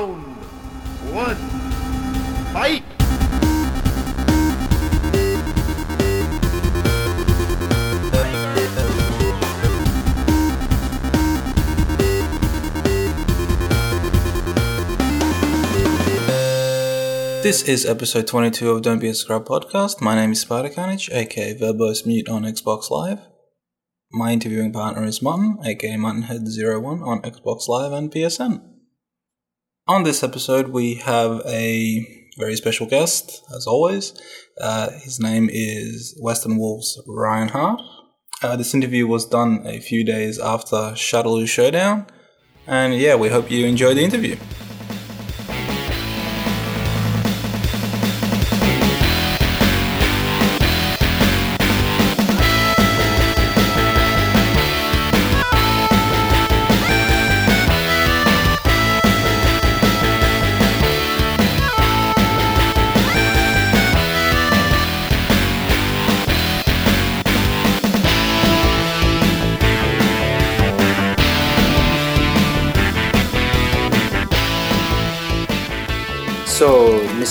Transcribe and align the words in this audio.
Round 0.00 0.22
one. 1.12 1.36
Fight! 2.54 2.84
This 17.42 17.62
is 17.62 17.84
episode 17.84 18.26
22 18.26 18.70
of 18.70 18.80
Don't 18.80 19.00
Be 19.00 19.08
a 19.08 19.14
Scrub 19.14 19.44
podcast. 19.44 20.00
My 20.00 20.14
name 20.14 20.32
is 20.32 20.40
Spider 20.40 20.70
Carnage, 20.70 21.10
aka 21.10 21.54
Verbose 21.54 22.06
Mute 22.06 22.30
on 22.30 22.44
Xbox 22.44 22.90
Live. 22.90 23.18
My 24.12 24.32
interviewing 24.32 24.72
partner 24.72 25.04
is 25.04 25.20
Martin, 25.20 25.58
aka 25.62 25.96
Martinhead01 25.96 27.06
on 27.06 27.20
Xbox 27.20 27.68
Live 27.68 27.92
and 27.92 28.10
PSN. 28.10 28.69
On 29.90 30.04
this 30.04 30.22
episode, 30.22 30.68
we 30.68 30.94
have 30.94 31.42
a 31.44 32.06
very 32.38 32.54
special 32.54 32.86
guest, 32.86 33.42
as 33.52 33.66
always. 33.66 34.14
Uh, 34.60 34.90
his 34.90 35.18
name 35.18 35.48
is 35.50 36.16
Western 36.22 36.58
Wolves 36.58 37.02
Ryan 37.08 37.48
Hart. 37.48 37.80
Uh, 38.40 38.54
this 38.54 38.72
interview 38.72 39.08
was 39.08 39.26
done 39.26 39.66
a 39.66 39.80
few 39.80 40.04
days 40.04 40.38
after 40.38 40.94
Shadowloo 40.94 41.48
Showdown, 41.48 42.06
and 42.68 42.94
yeah, 42.94 43.16
we 43.16 43.30
hope 43.30 43.50
you 43.50 43.66
enjoy 43.66 43.92
the 43.92 44.04
interview. 44.04 44.36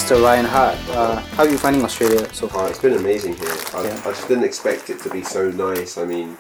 Mr. 0.09 0.23
Ryan 0.23 0.45
Hart, 0.45 0.75
uh, 0.89 1.17
how 1.37 1.43
are 1.43 1.49
you 1.49 1.59
finding 1.59 1.83
Australia 1.83 2.27
so 2.33 2.47
Oh, 2.47 2.49
far? 2.49 2.67
it's 2.69 2.79
been 2.79 2.93
amazing 2.93 3.35
here. 3.35 3.53
I, 3.75 3.83
Yeah. 3.83 4.01
I 4.05 4.09
just 4.09 4.27
didn't 4.27 4.43
expect 4.43 4.89
it 4.89 4.97
to 5.01 5.09
be 5.11 5.21
so 5.21 5.51
nice. 5.51 5.99
I 5.99 6.05
mean, 6.05 6.35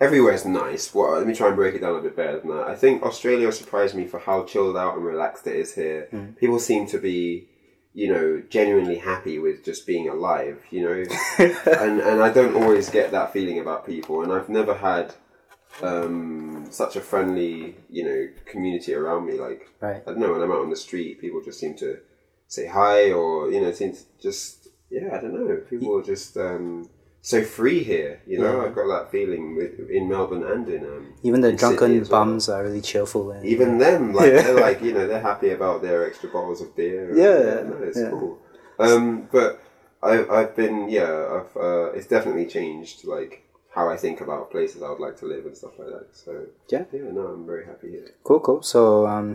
everywhere's 0.00 0.46
nice. 0.46 0.94
Well, 0.94 1.18
let 1.18 1.26
me 1.26 1.34
try 1.34 1.48
and 1.48 1.56
break 1.56 1.74
it 1.74 1.82
down 1.82 1.98
a 1.98 2.00
bit 2.00 2.16
better 2.16 2.40
than 2.40 2.48
that. 2.56 2.68
I 2.68 2.74
think 2.74 3.02
Australia 3.02 3.52
surprised 3.52 3.94
me 3.94 4.06
for 4.06 4.18
how 4.18 4.44
chilled 4.44 4.78
out 4.78 4.96
and 4.96 5.04
relaxed 5.04 5.46
it 5.46 5.56
is 5.56 5.74
here. 5.74 6.08
Mm. 6.10 6.38
People 6.38 6.58
seem 6.58 6.86
to 6.86 6.96
be, 6.98 7.48
you 7.92 8.10
know, 8.10 8.42
genuinely 8.48 8.96
happy 8.96 9.38
with 9.38 9.62
just 9.62 9.86
being 9.86 10.08
alive. 10.08 10.62
You 10.70 10.82
know, 10.86 11.04
and 11.84 12.00
and 12.00 12.22
I 12.22 12.30
don't 12.32 12.56
always 12.56 12.88
get 12.88 13.10
that 13.10 13.30
feeling 13.34 13.58
about 13.58 13.84
people. 13.84 14.22
And 14.22 14.32
I've 14.32 14.48
never 14.48 14.72
had 14.72 15.12
um, 15.82 16.64
such 16.70 16.96
a 16.96 17.02
friendly, 17.02 17.76
you 17.90 18.04
know, 18.06 18.28
community 18.46 18.94
around 18.94 19.26
me. 19.26 19.34
Like 19.34 19.68
Right. 19.82 20.00
I 20.06 20.10
don't 20.12 20.18
know 20.18 20.32
when 20.32 20.40
I'm 20.40 20.50
out 20.50 20.62
on 20.62 20.70
the 20.70 20.76
street, 20.76 21.20
people 21.20 21.42
just 21.42 21.60
seem 21.60 21.74
to 21.76 21.98
say 22.56 22.66
hi 22.66 23.10
or 23.20 23.30
you 23.52 23.60
know 23.62 23.72
seem 23.80 23.92
to 23.98 24.02
just 24.26 24.68
yeah 24.96 25.08
I 25.16 25.18
don't 25.22 25.34
know 25.34 25.56
people 25.72 25.90
are 25.98 26.02
just 26.14 26.36
um, 26.48 26.64
so 27.30 27.36
free 27.56 27.82
here 27.92 28.12
you 28.30 28.36
know 28.42 28.52
Yeah. 28.56 28.64
I've 28.66 28.74
got 28.80 28.88
that 28.94 29.06
feeling 29.14 29.44
with, 29.58 29.72
in 29.98 30.04
Melbourne 30.12 30.44
and 30.54 30.64
in 30.76 30.82
um, 30.92 31.04
Even 31.28 31.40
the 31.40 31.48
in 31.54 31.56
drunken 31.62 31.92
well. 32.00 32.10
bums 32.16 32.44
are 32.54 32.62
really 32.66 32.82
cheerful. 32.90 33.24
And, 33.34 33.42
even 33.54 33.78
them 33.86 34.02
like 34.18 34.30
Yeah. 34.32 34.42
they're 34.46 34.60
like 34.68 34.80
you 34.86 34.92
know 34.96 35.06
they're 35.08 35.28
happy 35.32 35.50
about 35.58 35.76
their 35.86 36.00
extra 36.08 36.28
bottles 36.34 36.60
of 36.64 36.68
beer 36.76 37.02
and- 37.08 37.18
Yeah, 37.24 37.62
no, 37.70 37.76
it's 37.88 37.98
yeah. 38.02 38.10
cool 38.10 38.38
um, 38.86 39.28
but 39.36 39.50
I, 40.10 40.14
I've 40.38 40.54
been 40.62 40.76
yeah 40.98 41.12
I've 41.36 41.52
uh, 41.68 41.86
it's 41.96 42.08
definitely 42.16 42.46
changed 42.58 42.96
like 43.16 43.32
how 43.76 43.84
I 43.94 43.96
think 44.04 44.20
about 44.26 44.50
places 44.56 44.82
I 44.82 44.90
would 44.92 45.00
like 45.06 45.16
to 45.22 45.26
live 45.34 45.44
and 45.48 45.56
stuff 45.56 45.74
like 45.80 45.88
that 45.96 46.06
so 46.24 46.32
Yeah. 46.74 46.84
yeah 46.92 47.10
no 47.18 47.22
I'm 47.32 47.46
very 47.52 47.64
happy 47.72 47.88
here 47.96 48.10
Cool, 48.28 48.40
cool. 48.48 48.60
So, 48.74 48.80
um, 49.14 49.28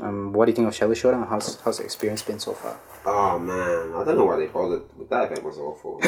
um, 0.00 0.32
what 0.32 0.46
do 0.46 0.50
you 0.50 0.56
think 0.56 0.68
of 0.68 0.74
Shadow 0.74 0.94
Showdown? 0.94 1.26
How's, 1.28 1.60
how's 1.60 1.78
the 1.78 1.84
experience 1.84 2.22
been 2.22 2.38
so 2.38 2.52
far? 2.52 2.78
Oh 3.06 3.38
man, 3.38 3.92
I 3.94 4.04
don't 4.04 4.16
know 4.16 4.24
why 4.24 4.36
they 4.36 4.46
bothered. 4.46 4.82
That 5.10 5.24
event 5.30 5.44
was 5.44 5.58
awful. 5.58 6.00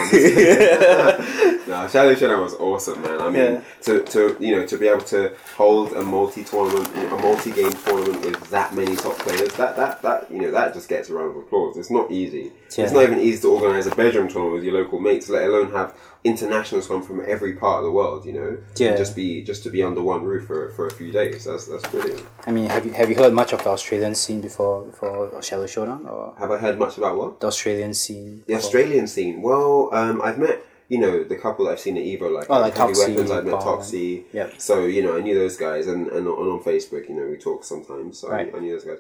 no, 1.69 1.89
Shadow 1.89 2.15
Showdown 2.15 2.41
was 2.41 2.55
awesome, 2.55 3.03
man. 3.03 3.21
I 3.21 3.25
mean, 3.31 3.35
Yeah. 3.53 3.61
to, 3.83 4.03
to 4.05 4.37
you 4.41 4.57
know 4.57 4.67
to 4.67 4.79
be 4.79 4.89
able 4.89 5.03
to 5.03 5.33
hold 5.57 5.93
a 5.93 6.03
multi 6.03 6.45
tournament, 6.45 6.89
a 7.13 7.17
multi 7.19 7.51
game 7.53 7.73
tournament 7.73 8.25
with 8.25 8.51
that 8.51 8.75
many 8.75 8.97
top 8.97 9.19
players, 9.19 9.53
that 9.57 9.77
that 9.77 10.01
that 10.03 10.31
you 10.31 10.41
know 10.41 10.51
that 10.51 10.73
just 10.75 10.89
gets 10.89 11.11
a 11.11 11.15
round 11.15 11.31
of 11.31 11.37
applause. 11.37 11.77
It's 11.77 11.91
not 11.91 12.11
easy. 12.11 12.53
Yeah. 12.77 12.85
It's 12.85 12.93
not 12.93 13.03
even 13.05 13.21
easy 13.21 13.43
to 13.43 13.49
organize 13.53 13.87
a 13.87 13.95
bedroom 13.95 14.29
tournament 14.29 14.55
with 14.57 14.65
your 14.65 14.75
local 14.83 14.99
mates, 15.01 15.29
let 15.29 15.45
alone 15.49 15.73
have 15.73 15.95
internationals 16.25 16.89
come 16.89 17.03
from 17.03 17.23
every 17.27 17.53
part 17.55 17.79
of 17.81 17.85
the 17.85 17.91
world. 17.93 18.25
You 18.27 18.33
know, 18.33 18.59
Yeah. 18.77 18.89
And 18.89 18.97
just 18.99 19.15
be 19.15 19.43
just 19.43 19.63
to 19.65 19.71
be 19.71 19.83
under 19.83 20.03
one 20.03 20.25
roof 20.25 20.47
for, 20.47 20.71
for 20.71 20.87
a 20.87 20.91
few 20.93 21.13
days. 21.13 21.45
That's 21.45 21.67
that's 21.67 21.87
brilliant. 21.89 22.25
I 22.47 22.53
mean, 22.53 22.69
have 22.71 22.87
you 22.87 22.93
have 22.93 23.11
you 23.11 23.17
heard 23.17 23.33
much 23.33 23.53
of 23.53 23.63
the 23.65 23.71
Australian 23.71 24.15
scene 24.15 24.41
before 24.41 24.83
before 24.85 25.43
Shadow 25.43 25.67
Showdown 25.67 26.07
or 26.07 26.35
Have 26.39 26.51
I 26.51 26.59
heard 26.59 26.79
much 26.79 26.86
about 26.95 27.17
what? 27.17 27.41
the 27.41 27.47
Australian 27.49 27.95
scene? 27.95 28.43
The? 28.47 28.55
Australian 28.55 29.07
scene. 29.07 29.43
Well, 29.43 29.91
um, 29.93 30.23
I've 30.23 30.39
met 30.39 30.65
you 30.89 30.99
know 30.99 31.25
the 31.25 31.37
couple 31.37 31.69
I've 31.69 31.81
seen 31.81 31.97
at 31.97 32.05
Evo, 32.05 32.33
like, 32.33 32.49
Oh, 32.49 32.61
like 32.61 32.77
Heavy 32.77 32.93
Toxie, 32.93 33.09
Weapons. 33.09 33.31
I've 33.31 33.45
met 33.45 33.55
Toxie. 33.55 34.25
Yep. 34.33 34.55
So 34.59 34.85
you 34.85 35.03
know 35.03 35.17
I 35.17 35.21
knew 35.21 35.35
those 35.35 35.57
guys, 35.57 35.87
and 35.89 36.09
and 36.09 36.27
on, 36.29 36.49
on 36.49 36.63
Facebook, 36.63 37.09
you 37.09 37.17
know, 37.17 37.27
we 37.27 37.37
talk 37.37 37.65
sometimes. 37.65 38.21
So 38.21 38.29
Right. 38.29 38.53
I, 38.53 38.57
I 38.57 38.61
knew 38.61 38.73
those 38.73 38.85
guys. 38.85 38.99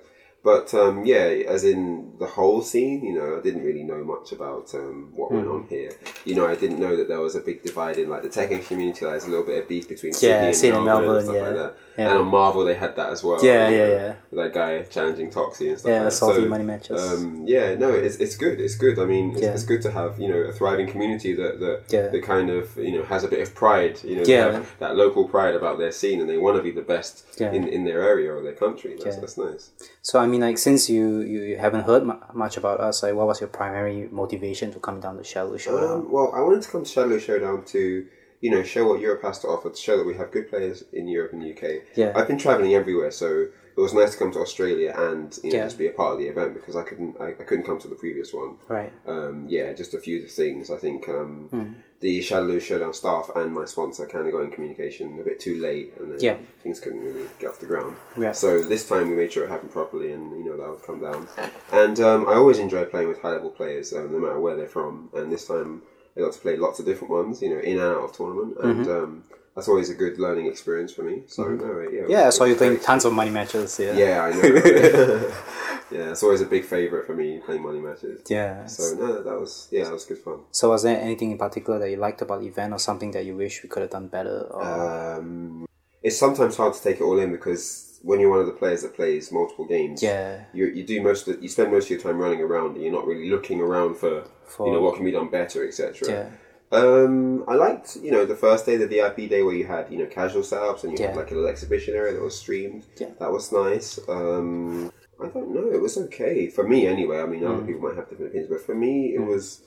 But 0.51 0.73
um, 0.75 1.05
yeah, 1.05 1.25
as 1.57 1.65
in 1.65 2.13
the 2.21 2.27
whole 2.37 2.63
scene, 2.63 3.05
you 3.05 3.15
know, 3.19 3.37
I 3.37 3.41
didn't 3.47 3.65
really 3.65 3.83
know 3.83 4.03
much 4.05 4.31
about 4.31 4.73
um, 4.81 5.11
what 5.19 5.29
Hmm. 5.31 5.37
went 5.39 5.49
on 5.49 5.63
here. 5.69 5.91
You 6.25 6.35
know, 6.37 6.47
I 6.47 6.55
didn't 6.63 6.79
know 6.79 6.95
that 6.99 7.09
there 7.09 7.21
was 7.21 7.35
a 7.35 7.41
big 7.49 7.59
divide 7.65 7.97
in 7.99 8.09
like 8.09 8.23
the 8.23 8.29
Tekken 8.29 8.65
community. 8.69 9.05
Like, 9.05 9.15
there's 9.15 9.25
a 9.25 9.31
little 9.35 9.45
bit 9.53 9.59
of 9.61 9.69
beef 9.69 9.89
between 9.89 10.13
Yeah, 10.21 10.53
Sydney 10.53 10.69
and 10.69 10.77
and 10.77 10.85
Melbourne, 10.87 11.17
and 11.17 11.25
stuff 11.25 11.37
yeah. 11.37 11.43
like 11.49 11.57
that. 11.63 11.73
Yeah. 11.99 12.09
And 12.11 12.19
on 12.23 12.29
Marvel, 12.29 12.63
they 12.65 12.75
had 12.85 12.95
that 13.01 13.09
as 13.15 13.25
well. 13.25 13.39
Yeah, 13.45 13.69
you 13.71 13.77
yeah, 13.77 13.87
know, 13.87 13.93
yeah. 14.33 14.43
That 14.43 14.53
guy 14.61 14.83
challenging 14.97 15.31
Toxie 15.31 15.69
and 15.71 15.79
stuff. 15.81 15.89
Yeah, 15.91 16.03
like 16.03 16.11
that. 16.11 16.17
salty 16.23 16.43
So, 16.43 16.49
money 16.55 16.65
matches. 16.73 17.01
Um, 17.13 17.45
yeah, 17.55 17.75
no, 17.75 17.89
it's, 18.07 18.17
it's 18.25 18.37
good. 18.37 18.61
It's 18.61 18.77
good. 18.77 18.97
I 19.05 19.07
mean, 19.07 19.27
it's, 19.33 19.41
Yeah. 19.43 19.55
it's 19.57 19.65
good 19.73 19.83
to 19.87 19.91
have 19.91 20.13
you 20.23 20.29
know 20.29 20.41
a 20.51 20.53
thriving 20.53 20.87
community 20.87 21.33
that 21.41 21.55
that, 21.65 21.79
Yeah. 21.97 22.09
that 22.15 22.23
kind 22.23 22.49
of 22.51 22.77
you 22.77 22.93
know 22.97 23.05
has 23.15 23.25
a 23.25 23.29
bit 23.35 23.41
of 23.47 23.53
pride. 23.63 23.95
You 24.05 24.17
know, 24.17 24.25
Yeah. 24.35 24.63
that 24.79 24.95
local 25.05 25.25
pride 25.35 25.55
about 25.61 25.79
their 25.79 25.93
scene, 26.01 26.21
and 26.21 26.29
they 26.31 26.39
want 26.39 26.57
to 26.59 26.63
be 26.63 26.71
the 26.71 26.87
best 26.95 27.15
Yeah. 27.41 27.51
in, 27.57 27.63
in 27.77 27.85
their 27.89 28.01
area 28.13 28.29
or 28.37 28.43
their 28.49 28.59
country. 28.65 28.93
That's, 29.03 29.17
Yeah. 29.17 29.21
that's 29.23 29.39
nice. 29.49 29.71
So 30.03 30.15
I 30.21 30.27
mean, 30.27 30.36
like 30.41 30.59
since 30.59 30.89
you 30.91 31.21
you, 31.21 31.43
you 31.43 31.57
haven't 31.59 31.83
heard 31.85 32.05
mu- 32.05 32.21
much 32.35 32.57
about 32.57 32.81
us, 32.81 33.03
like 33.03 33.15
what 33.15 33.27
was 33.27 33.41
your 33.41 33.49
primary 33.49 34.09
motivation 34.11 34.73
to 34.73 34.79
come 34.81 35.01
down 35.01 35.17
to 35.19 35.25
Shadow 35.25 35.57
Showdown? 35.57 35.91
Um, 36.01 36.13
well, 36.13 36.33
I 36.35 36.41
wanted 36.41 36.63
to 36.63 36.71
come 36.71 36.85
to 36.85 36.91
Shadow 36.91 37.19
Showdown 37.19 37.65
to 37.67 38.07
you 38.41 38.51
know 38.51 38.63
show 38.63 38.87
what 38.89 39.01
Europe 39.01 39.23
has 39.23 39.39
to 39.41 39.49
offer, 39.49 39.71
to 39.71 39.77
show 39.77 39.97
that 39.97 40.07
we 40.07 40.15
have 40.15 40.31
good 40.31 40.49
players 40.51 40.85
in 40.93 41.09
Europe 41.09 41.33
and 41.33 41.43
UK. 41.43 41.83
Yeah. 41.95 42.13
I've 42.15 42.29
been 42.29 42.39
traveling 42.39 42.75
everywhere, 42.75 43.11
so 43.11 43.47
it 43.77 43.81
was 43.81 43.93
nice 43.93 44.13
to 44.13 44.19
come 44.19 44.33
to 44.33 44.39
Australia 44.41 44.95
and 44.97 45.39
you 45.43 45.51
know 45.53 45.59
Yeah. 45.59 45.65
just 45.65 45.79
be 45.79 45.87
a 45.87 45.93
part 45.93 46.13
of 46.15 46.19
the 46.19 46.29
event 46.29 46.55
because 46.55 46.77
I 46.77 46.83
couldn't 46.83 47.17
I, 47.21 47.29
I 47.29 47.45
couldn't 47.49 47.65
come 47.67 47.79
to 47.81 47.89
the 47.89 47.95
previous 47.95 48.33
one. 48.33 48.57
right. 48.69 48.93
um, 49.07 49.47
yeah, 49.49 49.73
just 49.73 49.93
a 49.95 49.99
few 49.99 50.27
things. 50.27 50.71
I 50.71 50.77
think 50.77 51.09
um, 51.09 51.49
Hmm. 51.51 51.73
The 52.01 52.21
Shadowloo 52.21 52.61
Showdown 52.61 52.93
staff 52.93 53.31
and 53.35 53.53
my 53.55 53.65
sponsor 53.65 54.07
kind 54.07 54.27
of 54.27 54.33
got 54.33 54.41
in 54.43 54.51
communication 54.51 55.19
a 55.19 55.23
bit 55.23 55.41
too 55.41 55.59
late, 55.61 55.95
and 55.99 56.13
then 56.13 56.21
Yeah. 56.21 56.37
things 56.63 56.79
couldn't 56.81 57.03
really 57.03 57.27
get 57.39 57.49
off 57.51 57.59
the 57.59 57.67
ground. 57.67 57.97
Yeah. 58.19 58.33
So 58.33 58.63
this 58.63 58.87
time 58.89 59.09
we 59.11 59.17
made 59.17 59.33
sure 59.33 59.45
it 59.45 59.51
happened 59.51 59.73
properly, 59.73 60.13
and 60.13 60.31
you 60.39 60.45
know 60.45 60.57
that 60.59 60.69
would 60.69 60.83
come 60.83 61.01
down. 61.01 61.27
And 61.73 61.99
um, 62.01 62.29
I 62.29 62.35
always 62.35 62.59
enjoy 62.59 62.85
playing 62.85 63.09
with 63.09 63.21
high 63.23 63.31
level 63.31 63.51
players, 63.51 63.93
um, 63.95 64.13
no 64.13 64.19
matter 64.19 64.39
where 64.39 64.57
they're 64.57 64.69
from. 64.69 65.09
And 65.15 65.33
this 65.33 65.47
time 65.47 65.83
I 66.17 66.21
got 66.21 66.33
to 66.35 66.41
play 66.41 66.57
lots 66.57 66.79
of 66.81 66.87
different 66.87 67.13
ones, 67.13 67.41
you 67.43 67.51
know, 67.51 67.61
in 67.61 67.79
and 67.79 67.81
out 67.97 68.05
of 68.05 68.13
tournament, 68.13 68.57
and 68.63 68.87
Mm-hmm. 68.87 68.91
um, 69.05 69.25
that's 69.55 69.69
always 69.69 69.89
a 69.89 69.95
good 69.95 70.19
learning 70.19 70.47
experience 70.49 70.93
for 70.93 71.03
me. 71.03 71.23
So 71.29 71.45
no, 71.49 71.81
yeah, 71.91 72.03
Yeah, 72.09 72.27
I 72.27 72.31
saw 72.31 72.45
you 72.45 72.51
was 72.51 72.59
playing 72.59 72.81
tons 72.81 73.07
of 73.07 73.15
money 73.15 73.31
matches. 73.31 73.79
Yeah. 73.81 73.95
Yeah, 73.97 74.23
I 74.23 74.31
know. 74.33 75.33
yeah, 75.91 76.11
it's 76.11 76.23
always 76.23 76.41
a 76.41 76.47
big 76.47 76.65
favorite 76.65 77.07
for 77.07 77.15
me 77.15 77.39
playing 77.39 77.63
money 77.63 77.81
matches. 77.81 78.23
Yeah. 78.29 78.67
So 78.67 78.95
no, 78.95 79.23
that 79.23 79.41
was 79.41 79.69
yeah, 79.71 79.85
that 79.85 79.93
was 79.93 80.05
good 80.05 80.19
fun. 80.19 80.41
So 80.51 80.71
was 80.71 80.83
there 80.83 81.01
anything 81.01 81.31
in 81.31 81.39
particular 81.39 81.79
that 81.79 81.91
you 81.91 81.97
liked 81.97 82.23
about 82.23 82.41
the 82.41 82.47
event 82.47 82.73
or 82.73 82.79
something 82.79 83.11
that 83.13 83.25
you 83.25 83.37
wish 83.37 83.63
we 83.63 83.69
could 83.69 83.83
have 83.83 83.91
done 83.91 84.09
better? 84.09 84.41
Or... 84.51 85.19
Um, 85.19 85.67
it's 86.03 86.19
sometimes 86.19 86.57
hard 86.57 86.75
to 86.75 86.83
take 86.83 86.97
it 86.97 87.03
all 87.03 87.19
in 87.19 87.33
because 87.33 87.99
when 88.03 88.21
you're 88.21 88.31
one 88.31 88.41
of 88.41 88.47
the 88.47 88.53
players 88.53 88.83
that 88.83 88.95
plays 88.95 89.33
multiple 89.33 89.65
games, 89.65 90.03
yeah. 90.03 90.45
you, 90.53 90.67
you 90.67 90.85
do 90.85 91.03
most 91.03 91.27
of, 91.27 91.43
you 91.43 91.49
spend 91.49 91.73
most 91.73 91.85
of 91.85 91.91
your 91.91 92.01
time 92.01 92.19
running 92.19 92.41
around 92.41 92.77
and 92.77 92.83
you're 92.85 92.93
not 92.93 93.07
really 93.07 93.29
looking 93.29 93.61
around 93.61 93.97
for, 93.97 94.25
For- 94.45 94.67
you 94.67 94.73
know 94.73 94.81
what 94.81 94.95
can 94.95 95.05
be 95.05 95.11
done 95.11 95.29
better, 95.29 95.67
etc. 95.67 96.09
Yeah. 96.09 96.31
Um, 96.73 97.45
I 97.49 97.55
liked 97.55 97.97
you 97.97 98.11
know 98.11 98.27
the 98.27 98.35
first 98.35 98.67
day, 98.67 98.77
the 98.77 98.89
VIP 98.89 99.29
day, 99.31 99.43
where 99.43 99.55
you 99.55 99.67
had 99.67 99.91
you 99.91 99.99
know 99.99 100.07
casual 100.07 100.43
setups 100.43 100.83
and 100.83 100.93
you 100.93 100.99
Yeah. 101.01 101.09
had 101.09 101.17
like 101.17 101.31
a 101.31 101.35
little 101.35 101.49
exhibition 101.49 101.95
area 101.95 102.13
that 102.15 102.23
was 102.23 102.37
streamed. 102.39 102.87
Yeah. 103.01 103.11
That 103.21 103.31
was 103.31 103.53
nice. 103.53 104.01
Um, 104.09 104.93
I 105.23 105.29
don't 105.29 105.55
know, 105.55 105.71
it 105.73 105.81
was 105.81 105.97
okay 105.97 106.49
for 106.49 106.67
me 106.67 106.87
anyway. 106.87 107.19
I 107.21 107.27
mean, 107.27 107.45
other 107.45 107.63
Mm. 107.63 107.67
people 107.67 107.83
might 107.83 107.97
have 107.97 108.09
different 108.09 108.31
opinions, 108.31 108.51
but 108.51 108.61
for 108.61 108.75
me, 108.75 109.15
it 109.15 109.21
was 109.21 109.63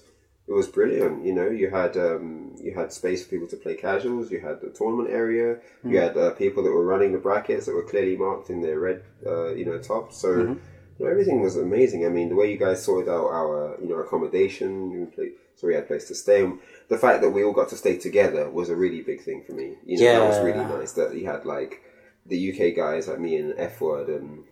it 0.47 0.53
was 0.53 0.67
brilliant. 0.67 1.23
You 1.25 1.33
know, 1.33 1.47
you 1.49 1.69
had 1.69 1.95
um, 1.97 2.55
you 2.59 2.73
had 2.73 2.91
space 2.91 3.23
for 3.23 3.29
people 3.29 3.47
to 3.49 3.55
play 3.57 3.75
casuals. 3.75 4.31
You 4.31 4.39
had 4.39 4.61
the 4.61 4.69
tournament 4.69 5.09
area. 5.11 5.59
Mm. 5.85 5.91
You 5.91 5.97
had 5.99 6.17
uh, 6.17 6.31
people 6.31 6.63
that 6.63 6.71
were 6.71 6.85
running 6.93 7.11
the 7.11 7.19
brackets 7.19 7.65
that 7.65 7.75
were 7.75 7.83
clearly 7.83 8.17
marked 8.17 8.49
in 8.49 8.61
their 8.61 8.79
red, 8.79 9.03
uh, 9.25 9.49
you 9.53 9.65
know, 9.65 9.77
tops. 9.79 10.17
So 10.17 10.29
Mm-hmm. 10.29 11.05
Everything 11.13 11.39
was 11.41 11.55
amazing. 11.55 12.05
I 12.05 12.09
mean, 12.09 12.27
the 12.27 12.35
way 12.35 12.51
you 12.51 12.57
guys 12.57 12.83
sorted 12.83 13.07
out 13.07 13.27
our, 13.27 13.77
you 13.81 13.87
know, 13.87 13.99
accommodation, 13.99 14.91
you 14.91 15.31
so 15.55 15.67
we 15.67 15.73
had 15.73 15.83
a 15.83 15.87
place 15.87 16.05
to 16.09 16.15
stay. 16.15 16.43
And 16.43 16.59
the 16.89 16.97
fact 16.97 17.21
that 17.21 17.29
we 17.29 17.41
all 17.43 17.53
got 17.53 17.69
to 17.69 17.77
stay 17.77 17.95
together 17.97 18.49
was 18.49 18.69
a 18.69 18.75
really 18.75 18.99
big 19.01 19.21
thing 19.21 19.41
for 19.47 19.53
me. 19.53 19.77
You 19.85 19.97
know, 19.97 20.03
that 20.19 20.27
was 20.27 20.39
really 20.43 20.65
nice. 20.77 20.91
That 20.93 21.15
you 21.15 21.25
had 21.25 21.45
like 21.45 21.81
the 22.25 22.39
UK 22.51 22.75
guys 22.75 23.07
like 23.07 23.19
me 23.19 23.37
and 23.37 23.53
F 23.57 23.79
Word 23.79 24.09
and 24.09 24.43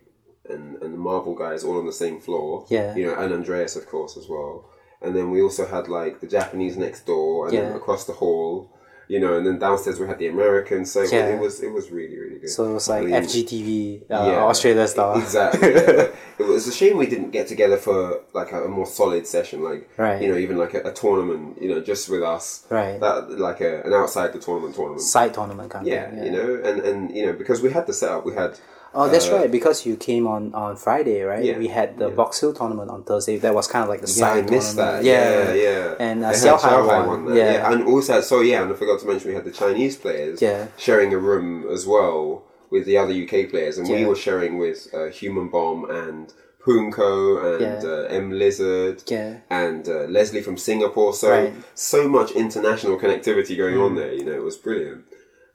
and 0.48 0.82
and 0.82 0.94
the 0.94 0.98
Marvel 0.98 1.34
guys 1.34 1.64
all 1.64 1.78
on 1.78 1.86
the 1.86 1.92
same 1.92 2.20
floor. 2.20 2.64
Yeah. 2.68 2.94
You 2.96 3.06
know, 3.06 3.14
and 3.14 3.32
Andreas 3.32 3.76
of 3.76 3.86
course 3.86 4.16
as 4.16 4.28
well. 4.28 4.64
And 5.00 5.14
then 5.14 5.30
we 5.30 5.40
also 5.42 5.64
had 5.66 5.86
like 5.88 6.20
the 6.20 6.26
Japanese 6.26 6.76
next 6.76 7.06
door, 7.06 7.48
and 7.48 7.56
then 7.56 7.70
Yeah. 7.70 7.76
across 7.76 8.04
the 8.04 8.14
hall. 8.14 8.70
You 9.10 9.18
know, 9.20 9.38
and 9.38 9.46
then 9.46 9.58
downstairs 9.58 9.98
we 9.98 10.06
had 10.06 10.18
the 10.18 10.26
Americans. 10.26 10.92
So 10.92 11.00
Yeah. 11.02 11.28
it 11.34 11.40
was 11.40 11.62
it 11.62 11.72
was 11.72 11.90
really 11.90 12.18
really 12.18 12.38
good. 12.40 12.50
So 12.50 12.60
it 12.70 12.74
was 12.74 12.88
like 12.90 13.04
I 13.04 13.06
mean, 13.06 13.14
FGTV, 13.24 14.02
uh, 14.10 14.26
yeah, 14.30 14.44
Australia 14.52 14.86
style. 14.86 15.16
Exactly. 15.18 15.72
yeah. 15.72 16.08
It 16.42 16.46
was 16.46 16.68
a 16.68 16.72
shame 16.72 16.96
we 16.98 17.06
didn't 17.06 17.30
get 17.38 17.46
together 17.48 17.78
for 17.78 17.98
like 18.34 18.52
a, 18.52 18.64
a 18.64 18.68
more 18.68 18.86
solid 19.00 19.26
session, 19.26 19.58
like 19.70 19.88
Right. 19.96 20.20
you 20.22 20.28
know, 20.30 20.36
even 20.44 20.56
like 20.58 20.74
a, 20.74 20.80
a 20.90 20.92
tournament, 20.92 21.42
you 21.62 21.68
know, 21.70 21.80
just 21.80 22.08
with 22.10 22.22
us. 22.36 22.66
Right. 22.70 23.00
That 23.00 23.38
like 23.48 23.60
a, 23.70 23.72
an 23.86 23.92
outside 23.94 24.30
the 24.34 24.38
tournament 24.46 24.74
tournament. 24.76 25.00
Side 25.02 25.32
tournament 25.38 25.70
kind 25.70 25.86
of 25.86 25.92
yeah, 25.94 26.06
you 26.24 26.30
know, 26.36 26.48
and 26.68 26.76
and 26.88 26.98
you 27.16 27.24
know 27.26 27.32
because 27.42 27.58
we 27.62 27.70
had 27.76 27.86
the 27.86 27.92
setup, 27.94 28.24
we 28.26 28.34
had. 28.34 28.52
Oh, 28.94 29.08
that's 29.08 29.28
uh, 29.28 29.36
right. 29.36 29.50
Because 29.50 29.84
you 29.86 29.96
came 29.96 30.26
on 30.26 30.54
on 30.54 30.76
Friday, 30.76 31.20
right? 31.22 31.44
Yeah, 31.44 31.58
We 31.58 31.68
had 31.68 31.98
the 31.98 32.08
yeah. 32.08 32.14
Box 32.14 32.40
Hill 32.40 32.52
tournament 32.54 32.90
on 32.90 33.04
Thursday. 33.04 33.36
That 33.36 33.54
was 33.54 33.66
kind 33.68 33.82
of 33.82 33.88
like 33.88 34.00
the 34.00 34.12
Yeah, 34.16 34.26
I 34.32 34.40
side 34.40 34.50
missed 34.50 34.76
that. 34.76 35.02
tournament. 35.02 35.04
Yeah, 35.06 35.52
yeah. 35.54 35.94
And 36.06 36.24
uh, 36.24 36.32
They 36.32 36.38
Xiao 36.38 36.58
Hai 36.60 36.70
Xiao 36.70 37.06
won. 37.06 37.24
that, 37.26 37.36
Yeah. 37.36 37.70
and 37.72 37.84
also 37.86 38.20
so 38.22 38.40
yeah, 38.40 38.62
and 38.62 38.72
I 38.72 38.74
forgot 38.76 38.98
to 39.00 39.06
mention 39.06 39.28
we 39.28 39.34
had 39.34 39.44
the 39.44 39.50
Chinese 39.64 39.96
players. 39.96 40.40
Yeah. 40.40 40.66
sharing 40.76 41.12
a 41.12 41.18
room 41.18 41.68
as 41.70 41.86
well 41.86 42.44
with 42.70 42.84
the 42.86 42.96
other 42.98 43.12
UK 43.24 43.34
players, 43.50 43.78
and 43.78 43.88
we 43.88 44.04
were 44.04 44.16
sharing 44.16 44.58
with 44.58 44.88
uh, 44.94 45.06
Human 45.20 45.48
Bomb 45.48 45.88
and 45.90 46.32
Poongko 46.64 47.12
and 47.54 47.82
Yeah. 47.82 47.90
uh, 47.90 48.22
M 48.24 48.30
Lizard 48.30 49.02
Yeah. 49.06 49.38
and 49.50 49.88
uh, 49.88 50.04
Leslie 50.16 50.42
from 50.42 50.56
Singapore. 50.56 51.12
So 51.14 51.30
Right. 51.30 51.52
Mm. 51.54 51.62
so 51.74 52.08
much 52.08 52.30
international 52.32 52.98
connectivity 52.98 53.56
going 53.56 53.78
on 53.78 53.94
there. 53.96 54.12
You 54.12 54.24
know, 54.24 54.32
it 54.32 54.42
was 54.44 54.56
brilliant. 54.56 55.04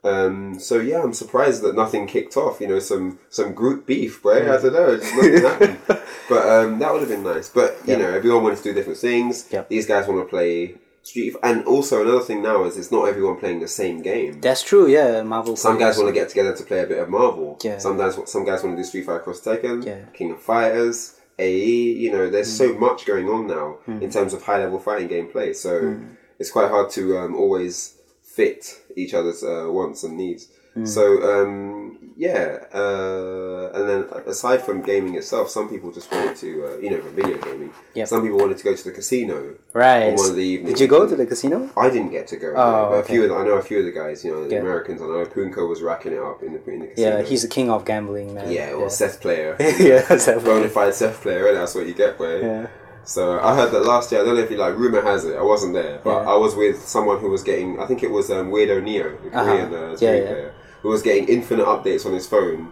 Um, 0.03 0.59
so 0.59 0.79
yeah, 0.79 1.01
I'm 1.01 1.13
surprised 1.13 1.61
that 1.63 1.75
nothing 1.75 2.07
kicked 2.07 2.35
off. 2.35 2.59
You 2.59 2.67
know, 2.67 2.79
some 2.79 3.19
some 3.29 3.53
group 3.53 3.85
beef, 3.85 4.21
boy. 4.21 4.39
I 4.53 4.61
don't 4.61 4.73
know, 4.73 4.97
just 4.97 5.15
nothing 5.15 5.41
happened. 5.43 5.79
But 6.29 6.47
um, 6.47 6.79
that 6.79 6.91
would 6.91 7.01
have 7.01 7.09
been 7.09 7.23
nice. 7.23 7.49
But 7.49 7.77
you 7.85 7.93
Yeah. 7.93 7.99
know, 7.99 8.09
everyone 8.13 8.43
wanted 8.43 8.57
to 8.59 8.63
do 8.63 8.73
different 8.73 8.99
things. 8.99 9.47
Yep. 9.51 9.67
These 9.69 9.85
guys 9.85 10.07
want 10.07 10.21
to 10.21 10.29
play 10.29 10.75
Street, 11.05 11.35
and 11.43 11.65
also 11.65 12.01
another 12.01 12.21
thing 12.21 12.41
now 12.41 12.63
is 12.63 12.77
it's 12.77 12.89
not 12.89 13.09
everyone 13.09 13.35
playing 13.37 13.59
the 13.59 13.67
same 13.67 14.01
game. 14.01 14.39
That's 14.39 14.61
true. 14.63 14.87
Yeah, 14.87 15.21
Marvel. 15.23 15.57
Some 15.57 15.77
guys 15.77 15.97
want 15.97 16.07
to 16.07 16.13
get 16.13 16.29
together 16.29 16.55
to 16.55 16.63
play 16.63 16.79
a 16.79 16.87
bit 16.87 16.97
of 16.99 17.09
Marvel. 17.09 17.59
Yeah. 17.61 17.77
Some 17.77 17.97
guys, 17.97 18.17
some 18.25 18.45
guys 18.45 18.63
want 18.63 18.77
to 18.77 18.81
do 18.81 18.85
Street 18.87 19.05
Fighter 19.05 19.19
Cross 19.19 19.41
Tekken, 19.41 19.85
Yeah. 19.85 20.05
King 20.13 20.31
of 20.31 20.41
Fighters, 20.41 21.15
AE. 21.37 21.91
You 22.03 22.09
know, 22.13 22.29
there's 22.29 22.47
Mm. 22.53 22.57
so 22.57 22.73
much 22.79 23.05
going 23.05 23.27
on 23.27 23.47
now 23.47 23.79
in 24.01 24.09
terms 24.09 24.33
of 24.33 24.43
high 24.43 24.59
level 24.59 24.79
fighting 24.79 25.09
gameplay. 25.09 25.53
So 25.53 25.71
Mm. 25.81 26.15
it's 26.39 26.51
quite 26.51 26.69
hard 26.69 26.89
to 26.91 27.17
um, 27.17 27.35
always 27.35 27.95
fit 28.35 28.81
each 28.95 29.13
other's 29.13 29.43
uh, 29.43 29.65
wants 29.69 30.03
and 30.03 30.17
needs. 30.17 30.47
Mm. 30.75 30.87
So 30.87 31.03
um, 31.31 31.99
yeah, 32.17 32.65
uh, 32.73 33.69
and 33.75 33.83
then 33.89 34.01
aside 34.25 34.61
from 34.63 34.81
gaming 34.81 35.13
itself, 35.15 35.49
some 35.49 35.69
people 35.69 35.91
just 35.91 36.11
wanted 36.11 36.35
to, 36.37 36.49
uh, 36.65 36.77
you 36.77 36.89
know, 36.91 36.99
for 37.01 37.09
video 37.09 37.37
gaming. 37.37 37.71
Yep. 37.93 38.07
Some 38.07 38.21
people 38.23 38.39
wanted 38.39 38.57
to 38.57 38.63
go 38.63 38.75
to 38.75 38.83
the 38.83 38.91
casino 38.91 39.53
Right. 39.73 40.09
on 40.09 40.15
one 40.15 40.29
of 40.31 40.35
the 40.35 40.41
evenings. 40.43 40.73
Did 40.73 40.81
you 40.83 40.87
go 40.87 41.07
to 41.07 41.15
the 41.15 41.27
casino? 41.27 41.69
I 41.77 41.89
didn't 41.91 42.09
get 42.09 42.25
to 42.29 42.37
go, 42.37 42.53
Oh, 42.57 42.89
but 42.91 42.99
a 42.99 43.03
few 43.03 43.21
of 43.23 43.29
the, 43.29 43.35
I 43.35 43.43
know 43.45 43.57
a 43.57 43.61
few 43.61 43.79
of 43.79 43.85
the 43.85 43.91
guys, 43.91 44.23
you 44.25 44.31
know, 44.31 44.47
the 44.47 44.55
Yeah. 44.55 44.61
Americans. 44.61 44.99
I 45.01 45.05
know 45.05 45.25
Poongko 45.25 45.69
was 45.69 45.81
racking 45.83 46.13
it 46.13 46.19
up 46.29 46.41
in 46.41 46.53
the 46.53 46.61
in 46.71 46.79
the 46.81 46.87
casino. 46.87 47.17
Yeah, 47.17 47.21
he's 47.23 47.43
the 47.43 47.47
king 47.57 47.69
of 47.69 47.85
gambling, 47.85 48.33
man. 48.33 48.51
yeah, 48.51 48.73
well, 48.75 48.89
Seth 48.89 49.21
player, 49.21 49.55
yeah, 49.89 50.01
that's 50.01 50.25
bona 50.25 50.69
fide 50.69 50.95
Seth 50.95 51.21
player, 51.21 51.47
and 51.49 51.57
that's 51.57 51.75
what 51.75 51.85
you 51.85 51.93
get, 51.93 52.17
boy. 52.17 52.41
Yeah. 52.41 52.67
So 53.05 53.39
I 53.39 53.55
heard 53.55 53.71
that 53.71 53.85
last 53.85 54.11
year. 54.11 54.21
I 54.21 54.25
don't 54.25 54.35
know 54.35 54.41
if 54.41 54.51
you 54.51 54.57
like. 54.57 54.75
Rumor 54.77 55.01
has 55.01 55.25
it, 55.25 55.35
I 55.37 55.41
wasn't 55.43 55.73
there, 55.73 55.99
but 56.03 56.23
Yeah. 56.23 56.29
I 56.31 56.35
was 56.35 56.55
with 56.55 56.85
someone 56.87 57.19
who 57.19 57.29
was 57.29 57.43
getting. 57.43 57.79
I 57.79 57.85
think 57.85 58.01
it 58.03 58.11
was 58.11 58.31
um, 58.31 58.51
Weirdo 58.51 58.81
Neo, 58.83 59.17
the 59.23 59.29
Uh-huh. 59.29 59.43
Korean 59.43 59.73
uh, 59.73 59.97
Yeah, 59.99 60.13
yeah. 60.15 60.25
player, 60.27 60.53
who 60.81 60.89
was 60.89 61.01
getting 61.01 61.27
infinite 61.27 61.65
updates 61.65 62.05
on 62.05 62.13
his 62.13 62.27
phone 62.27 62.71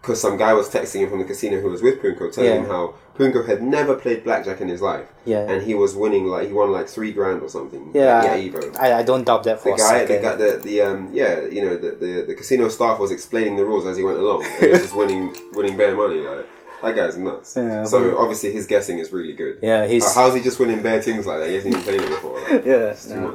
because 0.00 0.20
some 0.20 0.36
guy 0.36 0.52
was 0.54 0.68
texting 0.70 1.00
him 1.00 1.10
from 1.10 1.18
the 1.18 1.24
casino 1.24 1.60
who 1.60 1.68
was 1.68 1.82
with 1.82 2.00
Poongko, 2.00 2.32
telling 2.32 2.50
Yeah. 2.50 2.56
him 2.60 2.66
how 2.66 2.94
Poongko 3.18 3.46
had 3.46 3.60
never 3.62 3.94
played 3.96 4.22
blackjack 4.24 4.60
in 4.60 4.68
his 4.68 4.80
life, 4.80 5.08
Yeah. 5.26 5.40
and 5.50 5.62
he 5.62 5.74
was 5.74 5.94
winning 5.96 6.26
like 6.26 6.46
he 6.46 6.52
won 6.54 6.70
like 6.72 6.88
three 6.88 7.12
grand 7.12 7.42
or 7.42 7.48
something. 7.48 7.90
Yeah, 7.92 8.22
yeah, 8.24 8.36
Evo 8.50 8.78
I, 8.78 9.00
I 9.00 9.02
don't 9.02 9.24
doubt 9.24 9.42
that 9.44 9.60
for 9.60 9.70
the 9.76 9.82
a 9.82 9.86
guy, 9.86 10.04
the 10.06 10.18
guy, 10.18 10.34
the, 10.36 10.50
the 10.62 10.80
um, 10.82 11.10
yeah, 11.12 11.40
you 11.44 11.60
know, 11.62 11.76
the, 11.76 11.90
the 12.02 12.12
the 12.28 12.34
casino 12.34 12.68
staff 12.68 12.98
was 13.00 13.10
explaining 13.10 13.56
the 13.56 13.64
rules 13.64 13.84
as 13.86 13.96
he 13.98 14.04
went 14.04 14.18
along. 14.18 14.44
And 14.44 14.62
he 14.64 14.68
was 14.70 14.80
just 14.82 14.96
winning, 14.96 15.34
winning 15.52 15.76
bare 15.76 15.94
money. 15.96 16.20
Like 16.20 16.46
that 16.82 16.94
guy's 16.96 17.16
nuts. 17.16 17.54
Yeah, 17.56 17.84
so 17.84 18.18
obviously 18.18 18.52
his 18.52 18.66
guessing 18.66 18.98
is 18.98 19.12
really 19.12 19.32
good. 19.32 19.58
Yeah, 19.62 19.86
he's 19.86 20.04
Uh, 20.04 20.12
how's 20.14 20.34
he 20.34 20.40
just 20.40 20.58
winning 20.58 20.82
bare 20.82 21.00
things 21.02 21.26
like 21.26 21.40
that? 21.40 21.48
He 21.48 21.54
hasn't 21.56 21.74
even 21.74 21.84
played 21.84 22.00
it 22.00 22.08
before. 22.08 22.38
Like, 22.50 22.64
yeah. 22.64 22.90
it's 22.90 23.04
too 23.06 23.14
yeah. 23.14 23.20
much. 23.20 23.34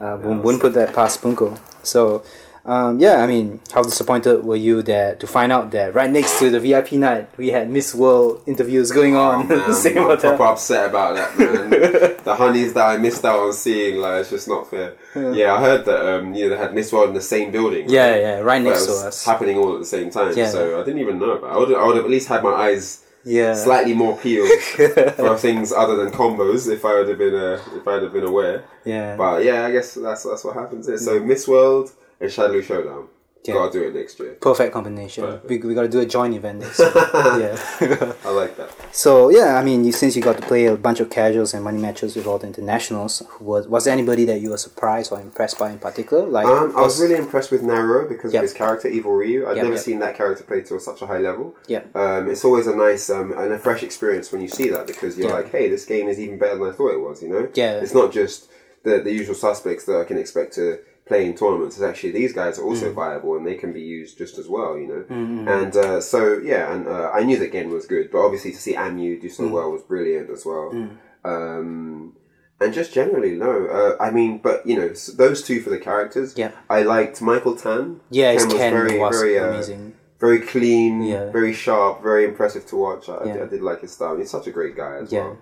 Uh, 0.00 0.16
wouldn't- 0.22 0.42
wouldn't 0.44 0.62
put 0.62 0.74
that 0.74 0.94
past 0.94 1.22
Poongko. 1.22 1.58
So, 1.82 2.22
um, 2.66 2.98
yeah, 2.98 3.22
I 3.22 3.26
mean, 3.26 3.60
how 3.72 3.82
disappointed 3.82 4.44
were 4.44 4.56
you 4.56 4.82
that 4.82 5.20
to 5.20 5.26
find 5.26 5.52
out 5.52 5.70
that 5.70 5.94
right 5.94 6.10
next 6.10 6.38
to 6.40 6.50
the 6.50 6.58
VIP 6.60 6.92
night 6.92 7.28
we 7.36 7.48
had 7.50 7.70
Miss 7.70 7.94
World 7.94 8.42
interviews 8.46 8.90
going 8.90 9.14
Oh, 9.16 9.20
on 9.30 9.48
man, 9.48 9.60
in 9.68 9.74
same 9.74 9.98
I'm 9.98 10.04
hotel? 10.04 10.36
proper 10.36 10.52
upset 10.52 10.90
about 10.90 11.14
that, 11.14 11.38
man. 11.38 11.70
the 12.24 12.34
honeys 12.34 12.72
that 12.74 12.84
I 12.86 12.96
missed 12.96 13.24
out 13.24 13.38
on 13.38 13.52
seeing, 13.52 13.96
like, 14.00 14.20
it's 14.22 14.30
just 14.30 14.48
not 14.48 14.68
fair. 14.68 14.94
Yeah, 15.14 15.54
I 15.54 15.60
heard 15.60 15.84
that 15.84 16.00
um, 16.14 16.34
you 16.34 16.44
know 16.44 16.50
they 16.56 16.60
had 16.60 16.74
Miss 16.74 16.92
World 16.92 17.08
in 17.10 17.14
the 17.14 17.20
same 17.20 17.50
building. 17.52 17.88
Yeah, 17.88 18.10
right? 18.10 18.20
yeah, 18.20 18.38
right 18.40 18.62
But 18.64 18.70
next 18.70 18.86
to 18.86 18.92
us. 18.92 19.24
happening 19.24 19.56
all 19.58 19.72
at 19.74 19.80
the 19.80 19.86
same 19.86 20.10
time. 20.10 20.36
Yeah. 20.36 20.50
So 20.50 20.80
I 20.80 20.84
didn't 20.84 21.00
even 21.00 21.18
know 21.18 21.30
about. 21.38 21.50
It. 21.50 21.54
I 21.54 21.58
would, 21.58 21.74
I 21.74 21.86
would 21.86 21.96
have 21.96 22.04
at 22.04 22.10
least 22.10 22.28
had 22.28 22.42
my 22.42 22.50
eyes 22.52 23.04
Yeah, 23.24 23.54
slightly 23.54 23.94
more 23.94 24.16
peeled 24.18 24.48
for 25.16 25.36
things 25.38 25.72
other 25.72 25.96
than 25.96 26.10
combos 26.12 26.68
if 26.70 26.84
I 26.84 26.94
would 26.98 27.08
have 27.08 27.18
been 27.18 27.34
uh, 27.34 27.58
if 27.78 27.86
I'd 27.88 28.02
have 28.02 28.12
been 28.12 28.24
aware. 28.26 28.64
yeah. 28.84 29.16
But 29.16 29.44
yeah, 29.44 29.64
I 29.66 29.70
guess 29.72 29.94
that's 29.94 30.24
that's 30.24 30.44
what 30.44 30.54
happens 30.54 30.86
here. 30.86 30.98
So 30.98 31.20
Miss 31.20 31.46
World 31.48 31.92
and 32.20 32.30
Shadow 32.30 32.60
Showdown. 32.60 33.08
Yeah. 33.44 33.54
Gotta 33.54 33.70
do 33.78 33.82
it 33.86 33.94
next 33.94 34.18
year. 34.18 34.32
Perfect 34.40 34.72
combination. 34.72 35.22
Perfect. 35.22 35.48
We, 35.48 35.58
we 35.58 35.74
gotta 35.74 35.86
do 35.88 36.00
a 36.00 36.06
joint 36.06 36.34
event 36.34 36.58
next 36.58 36.80
year. 36.80 36.90
yeah. 36.96 38.12
I 38.24 38.30
like 38.30 38.56
that. 38.56 38.70
so 38.90 39.28
yeah, 39.30 39.56
I 39.56 39.62
mean, 39.62 39.84
you, 39.84 39.92
since 39.92 40.16
you 40.16 40.22
got 40.22 40.36
to 40.38 40.42
play 40.42 40.64
a 40.66 40.76
bunch 40.76 40.98
of 40.98 41.10
casuals 41.10 41.54
and 41.54 41.62
money 41.62 41.78
matches 41.78 42.16
with 42.16 42.26
all 42.26 42.38
the 42.38 42.48
internationals, 42.48 43.22
was 43.40 43.68
was 43.68 43.84
there 43.84 43.92
anybody 43.92 44.24
that 44.24 44.40
you 44.40 44.50
were 44.50 44.56
surprised 44.56 45.12
or 45.12 45.20
impressed 45.20 45.60
by 45.60 45.70
in 45.70 45.78
particular? 45.78 46.26
Like, 46.26 46.44
Um, 46.46 46.76
I 46.76 46.80
was 46.80 47.00
really 47.00 47.14
impressed 47.14 47.52
with 47.52 47.62
Naruto 47.62 48.08
because 48.08 48.32
Yep. 48.32 48.40
of 48.40 48.48
his 48.48 48.52
character, 48.52 48.88
Evil 48.88 49.12
Ryu. 49.12 49.46
I'd 49.46 49.54
Yep, 49.56 49.62
never 49.64 49.76
yep. 49.76 49.84
seen 49.84 50.00
that 50.00 50.16
character 50.16 50.42
played 50.42 50.66
to 50.66 50.80
such 50.80 51.02
a 51.02 51.06
high 51.06 51.18
level. 51.18 51.54
yeah, 51.68 51.82
Um, 51.94 52.28
it's 52.28 52.44
always 52.44 52.66
a 52.66 52.74
nice 52.74 53.08
um, 53.10 53.30
and 53.32 53.52
a 53.52 53.60
fresh 53.60 53.84
experience 53.84 54.32
when 54.32 54.40
you 54.40 54.48
see 54.48 54.70
that 54.70 54.88
because 54.88 55.16
you're 55.16 55.30
like, 55.30 55.52
hey, 55.52 55.68
this 55.70 55.84
game 55.84 56.08
is 56.08 56.18
even 56.18 56.36
better 56.36 56.58
than 56.58 56.68
I 56.68 56.72
thought 56.72 56.92
it 56.94 57.00
was. 57.00 57.22
You 57.22 57.28
know, 57.28 57.48
Yeah. 57.54 57.78
It's 57.78 57.94
not 57.94 58.10
just 58.10 58.48
the 58.82 58.98
the 58.98 59.12
usual 59.12 59.36
suspects 59.36 59.84
that 59.84 60.00
I 60.00 60.04
can 60.04 60.18
expect 60.18 60.52
to 60.54 60.78
play 61.06 61.24
in 61.26 61.34
tournaments. 61.36 61.76
It's 61.76 61.84
actually 61.84 62.12
these 62.12 62.32
guys 62.32 62.58
are 62.58 62.62
Mm. 62.62 62.70
also 62.70 62.92
viable 62.92 63.36
and 63.36 63.46
they 63.46 63.54
can 63.54 63.72
be 63.72 63.80
used 63.80 64.18
just 64.18 64.38
as 64.38 64.48
well. 64.48 64.76
You 64.76 64.86
know, 64.88 65.04
and 65.56 65.76
uh, 65.76 66.00
so 66.00 66.38
yeah, 66.38 66.72
and 66.72 66.86
uh, 66.88 67.10
I 67.14 67.22
knew 67.22 67.38
that 67.38 67.52
Gen 67.52 67.70
was 67.70 67.86
good, 67.86 68.10
but 68.10 68.18
obviously 68.24 68.52
to 68.52 68.58
see 68.58 68.74
Amu 68.76 69.20
do 69.20 69.28
Mm. 69.28 69.32
so 69.32 69.48
well 69.48 69.70
was 69.70 69.82
brilliant 69.82 70.28
as 70.30 70.44
well. 70.44 70.72
Um, 71.24 72.12
and 72.60 72.72
just 72.72 72.92
generally, 72.92 73.34
no. 73.36 73.66
Uh, 73.66 74.02
I 74.02 74.10
mean, 74.10 74.38
but 74.42 74.66
you 74.66 74.76
know, 74.78 74.88
s- 74.88 75.06
those 75.08 75.42
two 75.42 75.60
for 75.60 75.70
the 75.70 75.78
characters. 75.78 76.34
Yeah. 76.36 76.52
I 76.70 76.82
liked 76.82 77.20
Michael 77.22 77.54
Tan. 77.56 78.00
yeah, 78.10 78.32
his 78.32 78.46
Ken 78.46 78.72
was, 78.74 79.18
very, 79.20 79.34
very, 79.34 79.38
uh, 79.38 79.48
amazing. 79.50 79.92
very 80.18 80.40
clean, 80.40 81.02
Yeah. 81.02 81.30
very 81.30 81.52
sharp, 81.52 82.02
very 82.02 82.24
impressive 82.24 82.64
to 82.66 82.76
watch. 82.76 83.08
I, 83.08 83.24
Yeah. 83.26 83.42
I 83.44 83.46
did 83.46 83.62
like 83.62 83.80
his 83.82 83.92
style. 83.92 84.16
He's 84.16 84.30
such 84.30 84.46
a 84.46 84.50
great 84.50 84.74
guy 84.76 84.96
as 85.02 85.12
Yeah. 85.12 85.34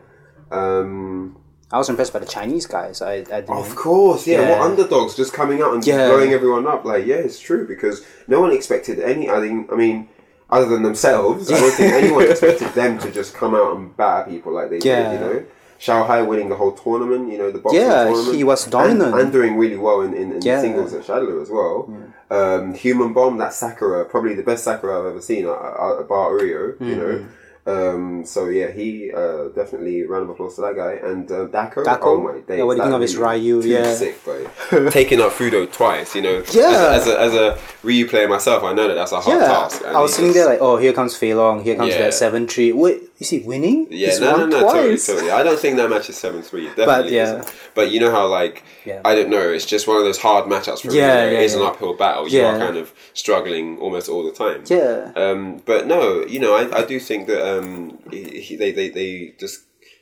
well. 0.50 0.60
Um, 0.60 1.36
I 1.72 1.78
was 1.78 1.88
impressed 1.88 2.12
by 2.12 2.18
the 2.20 2.26
Chinese 2.26 2.66
guys. 2.66 3.02
I, 3.02 3.12
I 3.14 3.22
didn't. 3.22 3.50
of 3.50 3.74
course, 3.74 4.26
yeah. 4.26 4.40
Yeah. 4.42 4.50
What 4.50 4.70
underdogs 4.70 5.16
just 5.16 5.32
coming 5.32 5.60
out 5.62 5.74
and 5.74 5.84
Yeah. 5.86 6.08
blowing 6.08 6.32
everyone 6.32 6.66
up? 6.66 6.84
Like, 6.84 7.06
yeah, 7.06 7.16
it's 7.16 7.40
true 7.40 7.66
because 7.66 8.04
no 8.28 8.40
one 8.40 8.52
expected 8.52 9.00
any. 9.00 9.28
I 9.30 9.40
think. 9.40 9.72
I 9.72 9.76
mean. 9.76 10.08
Other 10.50 10.66
than 10.66 10.82
themselves, 10.82 11.50
I 11.50 11.58
don't 11.58 11.72
think 11.72 11.92
anyone 12.04 12.30
expected 12.30 12.68
them 12.74 12.98
to 13.00 13.10
just 13.10 13.34
come 13.34 13.54
out 13.54 13.74
and 13.76 13.96
batter 13.96 14.30
people 14.30 14.52
like 14.52 14.68
they 14.70 14.78
Yeah. 14.78 15.10
did. 15.10 15.20
You 15.20 15.26
know, 15.26 15.44
Xiao 15.80 16.06
Hai 16.06 16.22
winning 16.22 16.50
the 16.50 16.54
whole 16.54 16.72
tournament. 16.72 17.32
You 17.32 17.38
know, 17.38 17.50
the 17.50 17.58
boxing 17.58 17.80
Yeah, 17.80 18.04
tournament. 18.04 18.36
he 18.36 18.44
was 18.44 18.66
dominant. 18.66 19.18
and, 19.18 19.32
doing 19.32 19.56
really 19.56 19.78
well 19.78 20.02
in, 20.02 20.12
in, 20.14 20.32
in 20.34 20.42
singles 20.42 20.92
at 20.92 21.02
Shadler 21.04 21.40
as 21.42 21.48
well. 21.50 21.90
Um, 22.30 22.74
Human 22.74 23.14
Bomb, 23.14 23.38
that 23.38 23.54
Sakura, 23.54 24.04
probably 24.04 24.34
the 24.34 24.42
best 24.42 24.64
Sakura 24.64 25.00
I've 25.00 25.06
ever 25.06 25.20
seen, 25.22 25.46
uh, 25.46 25.52
uh, 25.52 26.02
bar 26.02 26.30
Uryo, 26.32 26.78
you 26.80 26.96
know. 26.96 27.24
Um, 27.66 28.26
so 28.26 28.48
yeah, 28.50 28.70
he 28.70 29.10
uh, 29.10 29.44
definitely 29.48 30.02
round 30.02 30.24
of 30.24 30.30
applause 30.30 30.54
to 30.56 30.60
that 30.60 30.76
guy 30.76 30.92
and 31.02 31.30
uh, 31.32 31.46
Dako. 31.46 31.82
Dako? 31.84 31.98
Oh 32.02 32.20
my 32.20 32.40
days! 32.40 32.58
Yeah, 32.58 32.64
what 32.64 32.74
do 32.74 32.78
you 32.78 32.84
think 32.84 32.94
of 32.94 33.00
his 33.00 33.16
Ryu? 33.16 33.62
Yeah. 33.62 33.94
sick, 33.94 34.22
bro. 34.22 34.46
Taking 34.90 35.20
up 35.22 35.32
Fuudo 35.32 35.70
twice, 35.72 36.14
you 36.14 36.20
know. 36.20 36.42
Yeah. 36.52 36.90
As, 36.92 37.06
a- 37.06 37.08
as 37.08 37.08
a 37.08 37.20
as 37.20 37.34
a 37.34 37.58
Ryu 37.82 38.06
player 38.06 38.28
myself, 38.28 38.62
I 38.64 38.74
know 38.74 38.86
that 38.88 38.94
that's 38.94 39.12
a 39.12 39.20
hard 39.20 39.40
Yeah, 39.40 39.46
task. 39.48 39.82
I 39.82 39.98
was 40.00 40.14
sitting 40.14 40.34
there 40.34 40.44
like, 40.46 40.58
oh, 40.60 40.76
here 40.76 40.92
comes 40.92 41.16
Fei 41.16 41.34
Long, 41.34 41.62
here 41.64 41.76
comes 41.76 41.94
Yeah. 41.94 42.02
that 42.02 42.14
seven 42.14 42.46
three. 42.46 42.72
Wait, 42.72 43.02
Is 43.20 43.30
he 43.30 43.38
winning? 43.40 43.86
Yeah, 43.90 44.08
He's 44.08 44.20
no, 44.20 44.36
no, 44.38 44.46
no, 44.46 44.60
totally, 44.72 44.98
totally. 44.98 45.30
I 45.30 45.42
don't 45.44 45.58
think 45.58 45.76
that 45.76 45.88
match 45.88 46.08
is 46.10 46.16
seven 46.16 46.42
three. 46.42 46.66
Definitely, 46.74 47.14
yeah. 47.14 47.38
isn't. 47.40 47.54
But 47.74 47.92
you 47.92 48.00
know 48.00 48.10
how 48.10 48.26
like 48.26 48.64
Yeah. 48.84 49.00
I 49.04 49.14
don't 49.14 49.30
know. 49.30 49.48
It's 49.50 49.64
just 49.66 49.86
one 49.86 49.98
of 49.98 50.04
those 50.04 50.18
hard 50.18 50.46
matchups 50.46 50.80
for 50.82 50.88
me. 50.88 50.96
Yeah, 50.98 51.14
where 51.14 51.32
yeah, 51.32 51.38
it 51.38 51.44
is 51.44 51.54
an 51.54 51.62
uphill 51.62 51.94
battle. 51.94 52.28
You 52.28 52.40
Yeah. 52.40 52.56
are 52.56 52.58
kind 52.58 52.76
of 52.76 52.92
struggling 53.14 53.78
almost 53.78 54.08
all 54.08 54.24
the 54.24 54.32
time. 54.32 54.64
Yeah. 54.66 55.12
Um, 55.14 55.62
but 55.64 55.86
no, 55.86 56.24
you 56.26 56.40
know, 56.40 56.54
I, 56.56 56.80
I 56.80 56.84
do 56.84 56.98
think 56.98 57.28
that 57.28 57.42
um, 57.58 57.98
he, 58.10 58.40
he- 58.40 58.56
they, 58.56 58.72
they 58.72 58.88
they 58.88 59.34
just 59.38 59.60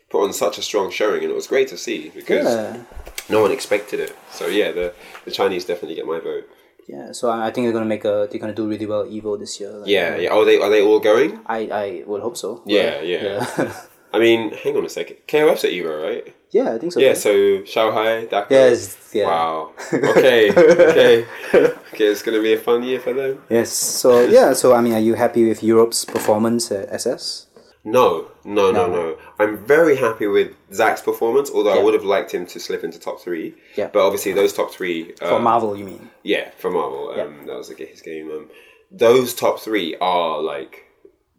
put 0.08 0.24
on 0.24 0.32
such 0.32 0.56
a 0.58 0.62
strong 0.62 0.90
showing, 0.90 1.22
and 1.22 1.30
it 1.30 1.34
was 1.34 1.46
great 1.46 1.68
to 1.68 1.76
see 1.76 2.10
because 2.14 2.46
Yeah. 2.46 2.82
no 3.28 3.42
one 3.42 3.52
expected 3.52 4.00
it. 4.00 4.16
So 4.32 4.46
yeah, 4.46 4.72
the 4.72 4.94
the 5.26 5.30
Chinese 5.30 5.66
definitely 5.66 5.96
get 5.96 6.06
my 6.06 6.18
vote. 6.18 6.48
Yeah. 6.88 7.12
So 7.12 7.30
I 7.30 7.50
think 7.50 7.66
they're 7.66 7.72
gonna 7.72 7.86
make 7.86 8.04
a. 8.04 8.28
They're 8.30 8.40
gonna 8.40 8.54
do 8.54 8.68
really 8.68 8.86
well 8.86 9.04
Evo 9.04 9.38
this 9.38 9.60
year. 9.60 9.70
Like, 9.70 9.88
Yeah, 9.88 10.14
um, 10.14 10.20
yeah. 10.20 10.30
Are 10.30 10.44
they 10.44 10.60
are 10.60 10.70
they 10.70 10.82
all 10.82 11.00
going? 11.00 11.40
I 11.46 11.58
I 11.68 12.02
would 12.06 12.22
hope 12.22 12.36
so. 12.36 12.62
Yeah, 12.66 13.00
yeah. 13.00 13.22
Yeah. 13.56 13.72
I 14.14 14.18
mean, 14.18 14.52
hang 14.52 14.76
on 14.76 14.84
a 14.84 14.90
second. 14.90 15.16
KOF's 15.26 15.64
at 15.64 15.70
Evo, 15.72 16.02
right? 16.02 16.34
yeah, 16.50 16.74
I 16.74 16.78
think 16.78 16.92
so. 16.92 17.00
Yeah. 17.00 17.14
So 17.14 17.30
Xiao 17.64 17.92
Hai, 17.92 18.24
Dakar. 18.26 18.46
Yes. 18.50 19.10
Yeah. 19.14 19.26
Wow. 19.26 19.72
Okay. 19.92 20.52
okay. 20.52 21.24
Okay. 21.92 22.06
It's 22.08 22.22
gonna 22.22 22.40
be 22.40 22.54
a 22.54 22.58
fun 22.58 22.82
year 22.82 23.00
for 23.00 23.12
them. 23.12 23.42
Yes. 23.50 23.70
So 23.72 24.24
yeah. 24.24 24.52
So 24.54 24.74
I 24.74 24.80
mean, 24.80 24.94
are 24.94 25.00
you 25.00 25.14
happy 25.14 25.48
with 25.48 25.62
Europe's 25.62 26.04
performance 26.04 26.72
at 26.72 26.92
SS? 26.92 27.46
No, 27.84 28.30
no, 28.44 28.70
no, 28.70 28.86
No. 28.86 29.16
I'm 29.40 29.58
very 29.66 29.96
happy 29.96 30.26
with 30.28 30.54
Zach's 30.72 31.00
performance, 31.02 31.50
although 31.50 31.72
I 31.72 31.76
Yeah. 31.76 31.82
would 31.82 31.94
have 31.94 32.04
liked 32.04 32.32
him 32.32 32.46
to 32.46 32.60
slip 32.60 32.84
into 32.84 32.98
top 33.00 33.20
three. 33.20 33.54
Yeah. 33.76 33.88
But 33.92 34.06
obviously, 34.06 34.32
those 34.32 34.52
top 34.52 34.70
three. 34.72 35.12
For 35.18 35.32
um, 35.34 35.42
Marvel, 35.42 35.76
you 35.76 35.84
mean? 35.86 36.10
Yeah, 36.22 36.50
for 36.58 36.70
Marvel. 36.70 37.10
Um. 37.18 37.46
That 37.46 37.56
was 37.56 37.68
like 37.68 37.78
his 37.78 38.00
game. 38.02 38.30
Um, 38.30 38.48
those 38.90 39.34
top 39.34 39.58
three 39.60 39.96
are 40.00 40.40
like, 40.40 40.84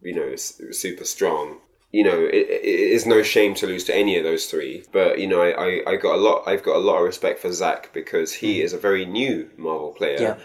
you 0.02 0.14
know, 0.14 0.28
s- 0.32 0.60
super 0.72 1.04
strong. 1.04 1.58
You 1.92 2.02
know, 2.04 2.18
it, 2.24 2.34
it 2.34 2.62
it 2.64 2.90
is 2.96 3.06
no 3.06 3.22
shame 3.22 3.54
to 3.54 3.66
lose 3.66 3.84
to 3.84 3.94
any 3.94 4.18
of 4.18 4.24
those 4.24 4.46
three. 4.46 4.84
But 4.92 5.20
you 5.20 5.28
know, 5.28 5.40
I, 5.40 5.50
I, 5.66 5.82
I 5.92 5.96
got 5.96 6.16
a 6.16 6.18
lot. 6.20 6.42
I've 6.46 6.62
got 6.64 6.76
a 6.76 6.78
lot 6.80 6.98
of 6.98 7.04
respect 7.04 7.38
for 7.40 7.52
Zach 7.52 7.90
because 7.94 8.32
he 8.34 8.60
is 8.60 8.72
a 8.72 8.78
very 8.78 9.06
new 9.06 9.48
Marvel 9.56 9.92
player. 9.92 10.18
Mm. 10.18 10.20
Yeah. 10.20 10.36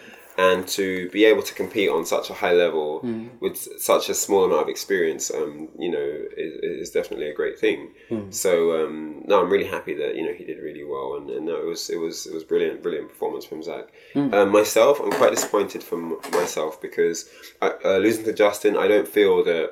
And 0.48 0.60
to 0.80 0.86
be 1.18 1.22
able 1.32 1.44
to 1.50 1.54
compete 1.62 1.90
on 1.98 2.02
such 2.16 2.28
a 2.34 2.36
high 2.44 2.54
level 2.66 2.88
Mm. 3.04 3.30
with 3.46 3.58
such 3.92 4.06
a 4.14 4.16
small 4.26 4.44
amount 4.46 4.64
of 4.66 4.70
experience, 4.76 5.26
um, 5.40 5.54
you 5.84 5.92
know, 5.96 6.08
is, 6.46 6.54
is 6.84 6.90
definitely 6.98 7.30
a 7.30 7.40
great 7.42 7.58
thing. 7.64 7.80
Mm. 8.10 8.34
So 8.44 8.52
um, 8.80 8.94
no, 9.30 9.36
I'm 9.42 9.52
really 9.56 9.72
happy 9.78 9.94
that 10.02 10.12
you 10.18 10.24
know 10.26 10.36
he 10.40 10.46
did 10.50 10.60
really 10.68 10.86
well, 10.94 11.10
and, 11.18 11.26
and 11.36 11.44
no, 11.50 11.56
it 11.64 11.68
was 11.74 11.82
it 11.96 12.00
was 12.06 12.18
it 12.30 12.34
was 12.38 12.44
brilliant, 12.52 12.78
brilliant 12.86 13.10
performance 13.14 13.46
from 13.50 13.62
Zach. 13.70 13.86
Um, 14.16 14.50
myself, 14.60 14.94
I'm 15.04 15.12
quite 15.22 15.34
disappointed 15.38 15.82
from 15.90 16.02
myself 16.42 16.74
because 16.88 17.18
I, 17.66 17.68
uh, 17.90 17.98
losing 18.06 18.26
to 18.26 18.34
Justin, 18.44 18.74
I 18.84 18.88
don't 18.94 19.08
feel 19.18 19.36
that 19.52 19.68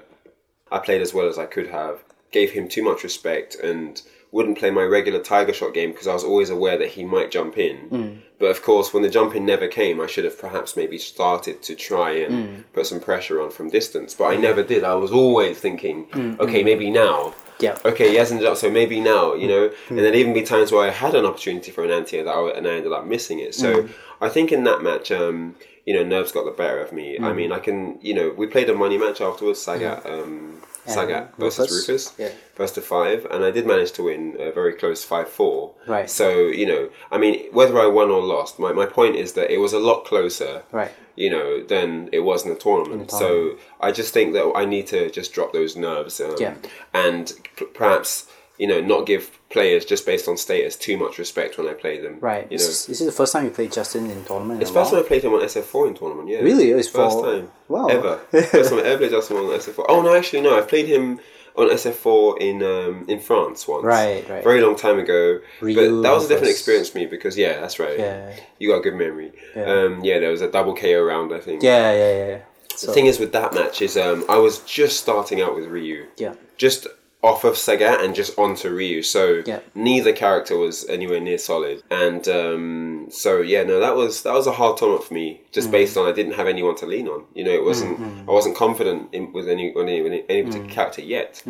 I 0.75 0.77
played 0.87 1.01
as 1.01 1.13
well 1.15 1.27
as 1.27 1.37
I 1.37 1.47
could 1.55 1.69
have. 1.81 1.95
Gave 2.39 2.51
him 2.57 2.65
too 2.67 2.83
much 2.89 2.99
respect 3.03 3.51
and 3.69 4.01
wouldn't 4.31 4.57
play 4.57 4.71
my 4.71 4.83
regular 4.83 5.19
Tiger 5.19 5.53
Shot 5.53 5.73
game 5.73 5.91
because 5.91 6.07
I 6.07 6.13
was 6.13 6.23
always 6.23 6.49
aware 6.49 6.77
that 6.77 6.89
he 6.89 7.03
might 7.03 7.31
jump 7.31 7.57
in. 7.57 7.89
Mm. 7.89 8.17
But 8.39 8.47
of 8.47 8.61
course, 8.61 8.93
when 8.93 9.03
the 9.03 9.09
jump 9.09 9.35
in 9.35 9.45
never 9.45 9.67
came, 9.67 9.99
I 10.01 10.07
should 10.07 10.25
have 10.25 10.39
perhaps 10.39 10.75
maybe 10.75 10.97
started 10.97 11.63
to 11.63 11.75
try 11.75 12.11
and 12.11 12.33
mm. 12.33 12.63
put 12.73 12.85
some 12.85 12.99
pressure 12.99 13.41
on 13.41 13.51
from 13.51 13.69
distance. 13.69 14.13
But 14.13 14.25
I 14.25 14.35
never 14.35 14.63
did. 14.63 14.83
I 14.83 14.95
was 14.95 15.11
always 15.11 15.57
thinking, 15.57 16.07
mm, 16.07 16.39
okay, 16.39 16.63
maybe 16.63 16.91
now. 16.91 17.33
Yeah. 17.59 17.77
Okay, 17.83 18.09
he 18.09 18.15
hasn't 18.15 18.41
jumped, 18.41 18.59
so 18.59 18.69
maybe 18.69 18.99
now, 18.99 19.33
you 19.33 19.47
know. 19.47 19.71
And 19.89 19.97
there'd 19.97 20.15
even 20.15 20.33
be 20.33 20.43
times 20.43 20.71
where 20.71 20.87
I 20.87 20.91
had 20.91 21.15
an 21.15 21.25
opportunity 21.25 21.71
for 21.71 21.83
an 21.83 21.89
anti 21.89 22.21
that 22.21 22.29
I, 22.29 22.49
and 22.51 22.67
I 22.67 22.75
ended 22.75 22.91
up 22.91 23.07
missing 23.07 23.39
it. 23.39 23.55
So 23.55 23.89
I 24.21 24.29
think 24.29 24.51
in 24.51 24.63
that 24.65 24.83
match, 24.83 25.11
um, 25.11 25.55
you 25.85 25.93
know, 25.93 26.03
nerves 26.03 26.31
got 26.31 26.45
the 26.45 26.51
better 26.51 26.79
of 26.79 26.91
me. 26.91 27.17
I 27.17 27.33
mean, 27.33 27.51
I 27.51 27.59
can, 27.59 27.97
you 28.01 28.13
know, 28.13 28.33
we 28.35 28.45
played 28.45 28.69
a 28.69 28.75
money 28.75 28.97
match 28.97 29.21
afterwards, 29.21 29.65
Sagat, 29.65 30.05
um, 30.05 30.61
Sagat 30.87 31.35
versus 31.37 31.69
Rufus? 31.71 31.87
Rufus, 31.87 32.13
Yeah. 32.17 32.29
first 32.55 32.75
to 32.75 32.81
five, 32.81 33.25
and 33.29 33.43
I 33.43 33.51
did 33.51 33.65
manage 33.67 33.91
to 33.93 34.03
win 34.03 34.35
a 34.39 34.51
very 34.51 34.73
close 34.73 35.03
five 35.03 35.29
four. 35.29 35.71
Right. 35.87 36.09
So 36.09 36.29
you 36.47 36.65
know, 36.65 36.89
I 37.11 37.17
mean, 37.17 37.51
whether 37.51 37.77
I 37.79 37.87
won 37.87 38.09
or 38.09 38.21
lost, 38.21 38.57
my, 38.59 38.71
my 38.71 38.85
point 38.85 39.15
is 39.15 39.33
that 39.33 39.51
it 39.51 39.57
was 39.59 39.73
a 39.73 39.79
lot 39.79 40.05
closer. 40.05 40.63
Right. 40.71 40.91
You 41.15 41.31
know, 41.31 41.63
than 41.63 42.09
it 42.13 42.19
was 42.19 42.43
in 42.45 42.49
the 42.53 42.59
tournament. 42.59 43.09
So 43.09 43.57
I 43.81 43.91
just 43.91 44.13
think 44.13 44.33
that 44.33 44.53
I 44.55 44.65
need 44.65 44.85
to 44.87 45.09
just 45.09 45.33
drop 45.33 45.51
those 45.51 45.75
nerves. 45.75 46.21
Um, 46.21 46.35
Yeah. 46.37 46.53
And 46.93 47.33
p- 47.55 47.65
perhaps 47.73 48.27
you 48.57 48.67
know 48.67 48.81
not 48.81 49.05
give 49.05 49.31
players 49.49 49.85
just 49.85 50.05
based 50.05 50.27
on 50.27 50.37
status 50.37 50.75
too 50.75 50.97
much 50.97 51.17
respect 51.17 51.57
when 51.57 51.67
I 51.67 51.73
play 51.73 51.99
them. 52.01 52.19
Right. 52.19 52.51
You 52.51 52.57
know. 52.57 52.63
Is, 52.63 52.89
is 52.89 52.99
the 52.99 53.11
first 53.11 53.33
time 53.33 53.45
you 53.45 53.51
played 53.51 53.71
Justin 53.71 54.09
in 54.09 54.23
tournament? 54.25 54.61
It's 54.61 54.69
in 54.69 54.73
the 54.73 54.79
a 54.79 54.83
first 54.83 54.93
time? 54.93 55.03
I 55.03 55.07
played 55.07 55.23
him 55.23 55.33
on 55.33 55.41
SF4 55.41 55.87
in 55.87 55.93
tournament, 55.93 56.29
yeah. 56.29 56.39
Really? 56.39 56.71
It's 56.71 56.89
first 56.89 57.17
for- 57.17 57.25
time. 57.25 57.51
Wow. 57.67 57.87
Ever. 57.87 58.17
first 58.31 58.69
time 58.69 58.79
I 58.79 58.83
ever 58.83 58.97
played 58.97 59.11
Justin 59.11 59.37
on 59.37 59.43
SF4. 59.45 59.85
Oh, 59.87 60.01
no, 60.01 60.13
actually, 60.15 60.41
no. 60.41 60.57
I 60.57 60.61
played 60.61 60.87
him 60.87 61.19
on 61.55 61.69
SF4 61.69 62.39
in 62.39 62.61
um, 62.61 63.05
in 63.07 63.19
France 63.19 63.67
once. 63.67 63.83
Right, 63.83 64.27
right. 64.29 64.43
Very 64.43 64.61
long 64.61 64.75
time 64.75 64.99
ago. 64.99 65.39
Ryu 65.59 65.75
but 65.75 66.01
that 66.03 66.13
was 66.13 66.25
a 66.25 66.27
different 66.27 66.51
experience 66.51 66.89
for 66.89 66.99
me 66.99 67.07
because, 67.07 67.37
yeah, 67.37 67.59
that's 67.59 67.79
right. 67.79 67.97
Yeah. 67.97 68.35
You 68.59 68.69
got 68.69 68.77
a 68.77 68.81
good 68.81 68.93
memory. 68.95 69.31
Yeah. 69.55 69.63
Um, 69.63 70.03
yeah, 70.03 70.19
there 70.19 70.29
was 70.29 70.41
a 70.41 70.51
double 70.51 70.75
KO 70.75 71.01
round, 71.01 71.33
I 71.33 71.39
think. 71.39 71.63
Yeah, 71.63 71.91
yeah, 71.91 72.13
yeah, 72.17 72.27
yeah. 72.27 72.39
The 72.85 72.93
thing 72.93 73.07
is 73.07 73.17
with 73.17 73.31
that 73.31 73.55
match 73.55 73.81
is 73.81 73.97
um, 73.97 74.23
I 74.29 74.37
was 74.37 74.59
just 74.59 74.99
starting 74.99 75.41
out 75.41 75.55
with 75.55 75.65
Ryu. 75.65 76.05
Yeah. 76.17 76.35
Just 76.57 76.85
off 77.23 77.43
of 77.43 77.53
Sagat 77.55 78.03
and 78.03 78.13
just 78.13 78.37
onto 78.37 78.69
Ryu. 78.69 79.01
So 79.01 79.41
Yeah. 79.45 79.59
neither 79.73 80.13
character 80.13 80.55
was 80.55 80.87
anywhere 80.87 81.19
near 81.19 81.37
solid. 81.39 81.81
And 81.89 82.27
um, 82.27 83.07
so 83.09 83.41
yeah, 83.41 83.63
no, 83.63 83.79
that 83.79 83.95
was 83.95 84.21
that 84.21 84.33
was 84.33 84.45
a 84.47 84.51
hard 84.51 84.77
tournament 84.77 85.03
for 85.05 85.13
me, 85.15 85.41
Mm. 85.43 85.51
just 85.51 85.71
based 85.71 85.97
on 85.97 86.07
I 86.07 86.11
didn't 86.11 86.33
have 86.33 86.47
anyone 86.47 86.75
to 86.75 86.85
lean 86.85 87.07
on. 87.07 87.25
You 87.33 87.43
know, 87.45 87.51
it 87.51 87.63
wasn't 87.63 87.99
I 88.27 88.31
wasn't 88.31 88.55
confident 88.55 89.09
in, 89.13 89.33
with 89.33 89.49
any 89.49 89.71
with 89.71 89.83
any, 89.87 89.99
any 90.29 90.43
Mm. 90.43 90.45
particular 90.45 90.69
character 90.73 91.01
yet. 91.01 91.41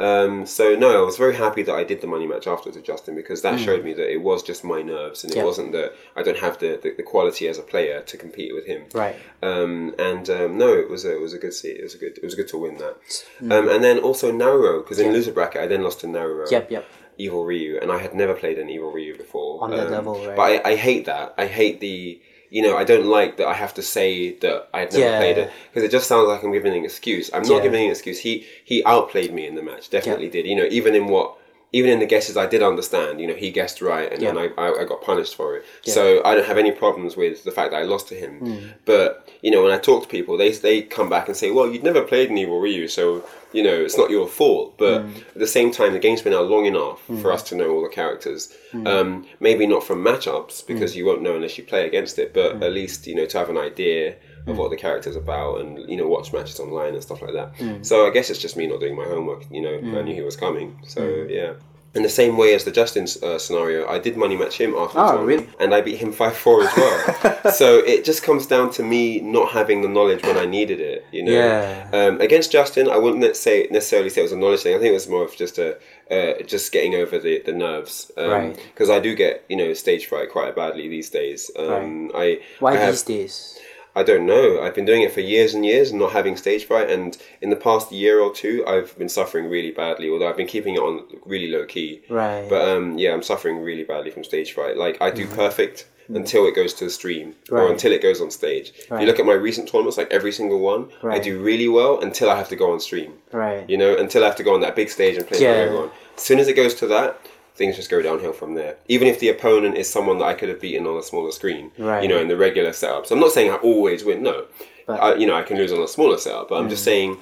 Um, 0.00 0.46
so 0.46 0.74
no, 0.76 1.02
I 1.02 1.04
was 1.04 1.16
very 1.18 1.34
happy 1.36 1.62
that 1.64 1.74
I 1.74 1.84
did 1.84 2.00
the 2.00 2.06
money 2.06 2.26
match 2.26 2.46
afterwards 2.46 2.76
with 2.76 2.86
Justin 2.86 3.14
because 3.14 3.42
that 3.42 3.60
showed 3.60 3.84
me 3.84 3.92
that 3.94 4.10
it 4.10 4.22
was 4.22 4.42
just 4.42 4.64
my 4.64 4.80
nerves 4.82 5.22
and 5.24 5.30
it 5.32 5.36
Mm. 5.36 5.38
Yeah. 5.40 5.44
wasn't 5.44 5.72
that 5.72 5.92
I 6.16 6.22
don't 6.22 6.38
have 6.38 6.58
the, 6.58 6.78
the, 6.82 6.94
the 6.96 7.02
quality 7.02 7.48
as 7.48 7.58
a 7.58 7.62
player 7.62 8.00
to 8.02 8.16
compete 8.16 8.54
with 8.54 8.66
him. 8.66 8.84
Right. 8.94 9.16
Um, 9.42 9.94
and 9.98 10.28
um, 10.30 10.58
no, 10.58 10.72
it 10.72 10.88
was 10.88 11.04
a 11.04 11.12
it 11.16 11.20
was 11.20 11.34
a 11.34 11.38
good 11.38 11.54
seat. 11.54 11.76
It 11.78 11.82
was 11.82 11.94
a 11.94 11.98
good 11.98 12.16
it 12.18 12.24
was 12.24 12.34
good 12.34 12.48
to 12.48 12.58
win 12.58 12.78
that. 12.78 12.96
Mm. 13.42 13.52
Um, 13.52 13.68
and 13.68 13.84
then 13.84 13.98
also 13.98 14.32
Naruto 14.32 14.82
because 14.82 14.98
in 14.98 15.12
loser 15.12 15.32
bracket 15.32 15.60
I 15.62 15.66
then 15.66 15.82
lost 15.82 16.00
to 16.00 16.06
Naruto. 16.06 16.50
Yep, 16.50 16.70
yep. 16.70 16.84
Evil 17.18 17.44
Ryu, 17.44 17.78
and 17.82 17.92
I 17.92 17.98
had 17.98 18.14
never 18.14 18.32
played 18.32 18.58
an 18.58 18.70
Evil 18.70 18.90
Ryu 18.92 19.14
before. 19.18 19.62
On 19.62 19.70
that 19.70 19.86
Um, 19.88 19.92
level, 19.92 20.14
right. 20.26 20.34
But 20.36 20.42
I, 20.66 20.70
I 20.70 20.74
hate 20.76 21.04
that. 21.04 21.34
I 21.36 21.46
hate 21.46 21.80
the. 21.80 22.18
You 22.50 22.62
know, 22.62 22.76
I 22.76 22.82
don't 22.84 23.06
like 23.06 23.36
that 23.36 23.46
I 23.46 23.54
have 23.54 23.74
to 23.74 23.82
say 23.82 24.32
that 24.38 24.68
I 24.74 24.84
never 24.84 24.98
Yeah. 24.98 25.18
played 25.18 25.38
it 25.38 25.50
because 25.68 25.84
it 25.84 25.90
just 25.92 26.08
sounds 26.08 26.28
like 26.28 26.42
I'm 26.42 26.52
giving 26.52 26.74
an 26.76 26.84
excuse. 26.84 27.30
I'm 27.32 27.42
not 27.42 27.58
Yeah. 27.58 27.62
giving 27.62 27.84
an 27.84 27.90
excuse. 27.90 28.18
He 28.18 28.44
he 28.64 28.84
outplayed 28.84 29.32
me 29.32 29.46
in 29.46 29.54
the 29.54 29.62
match. 29.62 29.88
Definitely 29.88 30.28
did. 30.28 30.46
You 30.46 30.56
know, 30.56 30.66
even 30.70 30.94
in 30.96 31.06
what 31.06 31.36
even 31.72 31.90
in 31.90 31.98
the 32.00 32.06
guesses 32.06 32.36
I 32.36 32.46
did 32.46 32.62
understand. 32.62 33.20
You 33.20 33.26
know, 33.28 33.34
he 33.34 33.50
guessed 33.50 33.80
right, 33.80 34.12
and 34.12 34.20
then 34.22 34.34
Yeah. 34.36 34.48
I, 34.58 34.62
I 34.68 34.80
I 34.80 34.84
got 34.84 35.02
punished 35.02 35.34
for 35.36 35.56
it. 35.56 35.64
So 35.84 36.02
I 36.24 36.34
don't 36.34 36.46
have 36.46 36.58
any 36.58 36.72
problems 36.72 37.16
with 37.16 37.44
the 37.44 37.52
fact 37.52 37.70
that 37.70 37.78
I 37.82 37.84
lost 37.84 38.08
to 38.08 38.14
him. 38.14 38.32
Hmm. 38.40 38.56
But 38.84 39.28
you 39.42 39.50
know, 39.50 39.62
when 39.62 39.72
I 39.72 39.78
talk 39.78 40.02
to 40.02 40.08
people, 40.08 40.36
they 40.36 40.50
they 40.52 40.82
come 40.82 41.08
back 41.08 41.28
and 41.28 41.36
say, 41.36 41.50
"Well, 41.50 41.68
you'd 41.70 41.84
never 41.90 42.02
played 42.02 42.30
Evil 42.30 42.60
Ryu, 42.60 42.88
so 42.88 43.22
you 43.52 43.62
know 43.62 43.76
it's 43.86 43.96
not 44.02 44.10
your 44.10 44.26
fault." 44.28 44.68
But 44.78 45.02
Hmm. 45.02 45.10
at 45.34 45.38
the 45.46 45.52
same 45.58 45.70
time, 45.70 45.92
the 45.92 45.98
game's 46.06 46.22
been 46.22 46.34
out 46.40 46.48
long 46.54 46.66
enough 46.66 46.98
for 47.22 47.30
us 47.32 47.42
to 47.48 47.54
know 47.54 47.68
all 47.74 47.82
the 47.82 47.94
characters. 48.00 48.40
Hmm. 48.72 48.86
Um, 48.86 49.26
maybe 49.40 49.66
not 49.66 49.82
from 49.84 49.98
matchups 50.04 50.66
because 50.66 50.96
you 50.96 51.04
won't 51.06 51.22
know 51.22 51.34
unless 51.36 51.56
you 51.58 51.64
play 51.64 51.86
against 51.86 52.18
it. 52.18 52.28
But 52.34 52.50
Hmm. 52.56 52.62
at 52.66 52.72
least 52.72 53.06
you 53.06 53.14
know 53.14 53.26
to 53.26 53.38
have 53.38 53.50
an 53.50 53.58
idea 53.70 54.14
of 54.50 54.58
what 54.58 54.70
the 54.70 54.76
character's 54.76 55.16
about 55.16 55.60
and 55.60 55.88
you 55.90 55.96
know 55.96 56.06
watch 56.06 56.32
matches 56.32 56.60
online 56.60 56.94
and 56.94 57.02
stuff 57.02 57.22
like 57.22 57.32
that. 57.32 57.56
Hmm. 57.56 57.82
So 57.82 58.06
I 58.06 58.10
guess 58.10 58.30
it's 58.30 58.38
just 58.40 58.56
me 58.56 58.66
not 58.66 58.80
doing 58.80 58.96
my 58.96 59.04
homework. 59.04 59.44
You 59.50 59.62
know, 59.62 59.98
I 59.98 60.02
knew 60.02 60.14
he 60.14 60.22
was 60.22 60.36
coming. 60.36 60.78
So 60.86 61.02
yeah. 61.28 61.52
In 61.92 62.04
the 62.04 62.08
same 62.08 62.36
way 62.36 62.54
as 62.54 62.62
the 62.62 62.70
Justin 62.70 63.08
uh, 63.20 63.36
scenario, 63.36 63.84
I 63.88 63.98
did 63.98 64.16
money 64.16 64.36
match 64.36 64.56
him 64.60 64.76
after 64.76 64.94
the 64.94 65.04
Oh, 65.04 65.10
tournament, 65.16 65.40
really? 65.40 65.54
and 65.58 65.74
I 65.74 65.80
beat 65.80 65.96
him 65.96 66.12
five 66.12 66.36
four 66.36 66.62
as 66.62 66.72
well. 66.76 67.50
so 67.52 67.78
it 67.78 68.04
just 68.04 68.22
comes 68.22 68.46
down 68.46 68.70
to 68.74 68.84
me 68.84 69.18
not 69.20 69.50
having 69.50 69.82
the 69.82 69.88
knowledge 69.88 70.22
when 70.22 70.36
I 70.36 70.44
needed 70.44 70.78
it. 70.80 71.04
You 71.10 71.24
know, 71.24 71.32
Yeah. 71.32 71.88
um, 71.92 72.20
against 72.20 72.52
Justin, 72.52 72.88
I 72.88 72.96
wouldn't 72.96 73.34
say 73.34 73.66
necessarily 73.72 74.08
say 74.08 74.20
it 74.20 74.22
was 74.30 74.30
a 74.30 74.36
knowledge 74.36 74.60
thing. 74.60 74.76
I 74.76 74.78
think 74.78 74.90
it 74.90 75.00
was 75.02 75.08
more 75.08 75.24
of 75.24 75.34
just 75.36 75.58
a 75.58 75.78
uh, 76.12 76.40
just 76.46 76.70
getting 76.70 76.94
over 76.94 77.18
the 77.18 77.42
the 77.44 77.52
nerves. 77.52 78.12
Um, 78.16 78.30
Right. 78.30 78.54
Because 78.72 78.88
I 78.88 79.00
do 79.00 79.16
get 79.16 79.44
you 79.48 79.56
know 79.56 79.72
stage 79.74 80.06
fright 80.06 80.30
quite 80.30 80.54
badly 80.54 80.86
these 80.86 81.10
days. 81.10 81.50
Um, 81.56 82.12
I 82.14 82.38
Why 82.60 82.74
I 82.74 82.76
have- 82.76 82.92
these 82.92 83.02
days? 83.02 83.58
I 84.00 84.02
don't 84.02 84.26
know. 84.26 84.60
I've 84.62 84.74
been 84.74 84.86
doing 84.86 85.02
it 85.02 85.12
for 85.12 85.20
years 85.20 85.54
and 85.54 85.64
years 85.64 85.90
and 85.90 86.00
not 86.00 86.12
having 86.12 86.36
stage 86.36 86.64
fright. 86.64 86.88
And 86.90 87.16
in 87.42 87.50
the 87.50 87.56
past 87.56 87.92
year 87.92 88.18
or 88.20 88.32
two, 88.32 88.64
I've 88.66 88.96
been 88.98 89.08
suffering 89.10 89.46
really 89.48 89.70
badly. 89.70 90.08
Although 90.10 90.28
I've 90.30 90.36
been 90.36 90.46
keeping 90.56 90.74
it 90.74 90.80
on 90.80 91.04
really 91.26 91.50
low 91.50 91.64
key. 91.66 92.02
Right. 92.08 92.46
But 92.48 92.62
um, 92.68 92.96
yeah, 92.98 93.12
I'm 93.12 93.22
suffering 93.22 93.58
really 93.60 93.84
badly 93.84 94.10
from 94.10 94.24
stage 94.24 94.52
fright. 94.54 94.76
Like 94.76 94.96
I 95.00 95.10
do 95.10 95.26
perfect 95.26 95.86
until 96.08 96.44
it 96.46 96.56
goes 96.56 96.74
to 96.74 96.84
the 96.84 96.90
stream 96.90 97.36
or 97.52 97.58
Mm-hmm. 97.60 97.72
Until 97.72 97.92
it 97.92 98.02
goes 98.02 98.20
on 98.20 98.30
stage. 98.32 98.72
If 98.76 98.90
you 99.00 99.06
look 99.06 99.20
at 99.20 99.26
my 99.26 99.34
recent 99.34 99.68
tournaments, 99.68 99.96
like 99.96 100.10
every 100.10 100.32
single 100.32 100.58
one, 100.58 100.88
I 101.04 101.18
do 101.20 101.40
really 101.40 101.68
well 101.68 102.00
until 102.00 102.28
I 102.30 102.36
have 102.36 102.48
to 102.48 102.56
go 102.56 102.72
on 102.72 102.80
stream. 102.80 103.12
Right. 103.32 103.68
You 103.70 103.78
know, 103.78 103.96
until 103.96 104.24
I 104.24 104.26
have 104.26 104.36
to 104.36 104.42
go 104.42 104.54
on 104.54 104.60
that 104.62 104.74
big 104.74 104.88
stage 104.90 105.16
and 105.18 105.26
play 105.26 105.38
Yeah. 105.40 105.52
for 105.52 105.60
everyone. 105.60 105.90
As 106.16 106.22
soon 106.22 106.38
as 106.40 106.48
it 106.48 106.54
goes 106.54 106.74
to 106.80 106.86
that, 106.88 107.20
things 107.60 107.76
just 107.76 107.90
go 107.90 108.00
downhill 108.00 108.32
from 108.32 108.54
there. 108.54 108.76
Even 108.88 109.06
if 109.06 109.20
the 109.20 109.28
opponent 109.28 109.76
is 109.76 109.86
someone 109.86 110.18
that 110.18 110.24
I 110.24 110.32
could 110.34 110.48
have 110.48 110.62
beaten 110.62 110.86
on 110.86 110.96
a 110.96 111.02
smaller 111.02 111.30
screen, 111.30 111.70
Right. 111.78 112.02
you 112.02 112.08
know, 112.08 112.18
in 112.18 112.28
the 112.28 112.36
regular 112.36 112.70
setups. 112.70 113.10
I'm 113.10 113.20
not 113.20 113.32
saying 113.32 113.50
I 113.50 113.56
always 113.56 114.02
win. 114.02 114.22
No, 114.22 114.46
But- 114.86 115.00
I, 115.00 115.14
you 115.16 115.26
know, 115.26 115.34
I 115.34 115.42
can 115.42 115.58
lose 115.58 115.70
on 115.70 115.80
a 115.80 115.86
smaller 115.86 116.16
setup. 116.16 116.48
But 116.48 116.56
I'm 116.56 116.70
just 116.70 116.80
mm. 116.82 116.86
saying, 116.86 117.16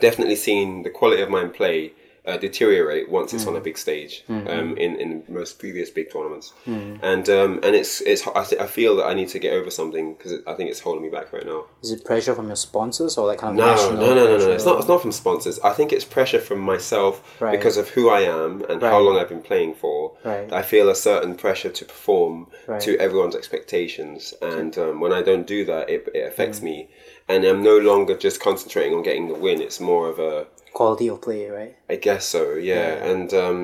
definitely 0.00 0.36
seeing 0.36 0.84
the 0.84 0.90
quality 0.90 1.20
of 1.20 1.28
my 1.28 1.44
play 1.44 1.92
uh, 2.26 2.36
deteriorate 2.38 3.10
once 3.10 3.34
it's 3.34 3.46
on 3.46 3.54
a 3.54 3.60
big 3.60 3.76
stage 3.76 4.24
um, 4.28 4.76
in 4.78 4.96
in 5.00 5.22
most 5.28 5.58
previous 5.58 5.90
big 5.90 6.10
tournaments, 6.12 6.52
and 6.66 7.28
um, 7.28 7.60
and 7.62 7.74
it's 7.76 8.00
it's 8.00 8.26
I, 8.26 8.44
th- 8.44 8.60
I 8.60 8.66
feel 8.66 8.96
that 8.96 9.04
I 9.06 9.14
need 9.14 9.28
to 9.28 9.38
get 9.38 9.52
over 9.52 9.70
something 9.70 10.14
because 10.14 10.32
I 10.46 10.54
think 10.54 10.70
it's 10.70 10.80
holding 10.80 11.02
me 11.02 11.10
back 11.10 11.32
right 11.32 11.44
now. 11.44 11.66
Is 11.82 11.90
it 11.92 12.04
pressure 12.04 12.34
from 12.34 12.46
your 12.46 12.56
sponsors 12.56 13.18
or 13.18 13.26
like 13.26 13.38
kind 13.38 13.58
of 13.58 13.64
No, 13.66 13.90
no, 13.94 14.14
no, 14.14 14.24
no, 14.24 14.36
no. 14.38 14.50
It's 14.52 14.64
not. 14.64 14.78
It's 14.78 14.88
not 14.88 15.02
from 15.02 15.12
sponsors. 15.12 15.58
I 15.60 15.72
think 15.74 15.92
it's 15.92 16.04
pressure 16.04 16.40
from 16.40 16.60
myself 16.60 17.14
Right. 17.40 17.52
because 17.52 17.76
of 17.76 17.88
who 17.90 18.08
I 18.08 18.20
am 18.20 18.64
and 18.70 18.80
how 18.80 18.98
long 19.00 19.18
I've 19.18 19.28
been 19.28 19.42
playing 19.42 19.74
for. 19.74 20.16
Right. 20.24 20.50
I 20.52 20.62
feel 20.62 20.88
a 20.88 20.94
certain 20.94 21.34
pressure 21.34 21.70
to 21.70 21.84
perform 21.84 22.46
Right. 22.66 22.80
to 22.82 22.96
everyone's 22.98 23.36
expectations, 23.36 24.32
and 24.40 24.76
um, 24.78 25.00
when 25.00 25.12
I 25.12 25.20
don't 25.22 25.46
do 25.46 25.64
that, 25.66 25.90
it, 25.90 26.08
it 26.14 26.26
affects 26.26 26.62
me. 26.62 26.88
And 27.28 27.44
I'm 27.44 27.62
no 27.62 27.78
longer 27.78 28.16
just 28.16 28.40
concentrating 28.40 28.94
on 28.94 29.02
getting 29.02 29.28
the 29.28 29.34
win. 29.34 29.60
It's 29.62 29.80
more 29.80 30.08
of 30.08 30.18
a, 30.18 30.46
quality 30.74 31.08
of 31.08 31.22
play, 31.22 31.48
right? 31.48 31.74
I 31.88 31.96
guess 31.96 32.24
so, 32.26 32.42
yeah. 32.54 32.90
And 33.10 33.32
um, 33.44 33.56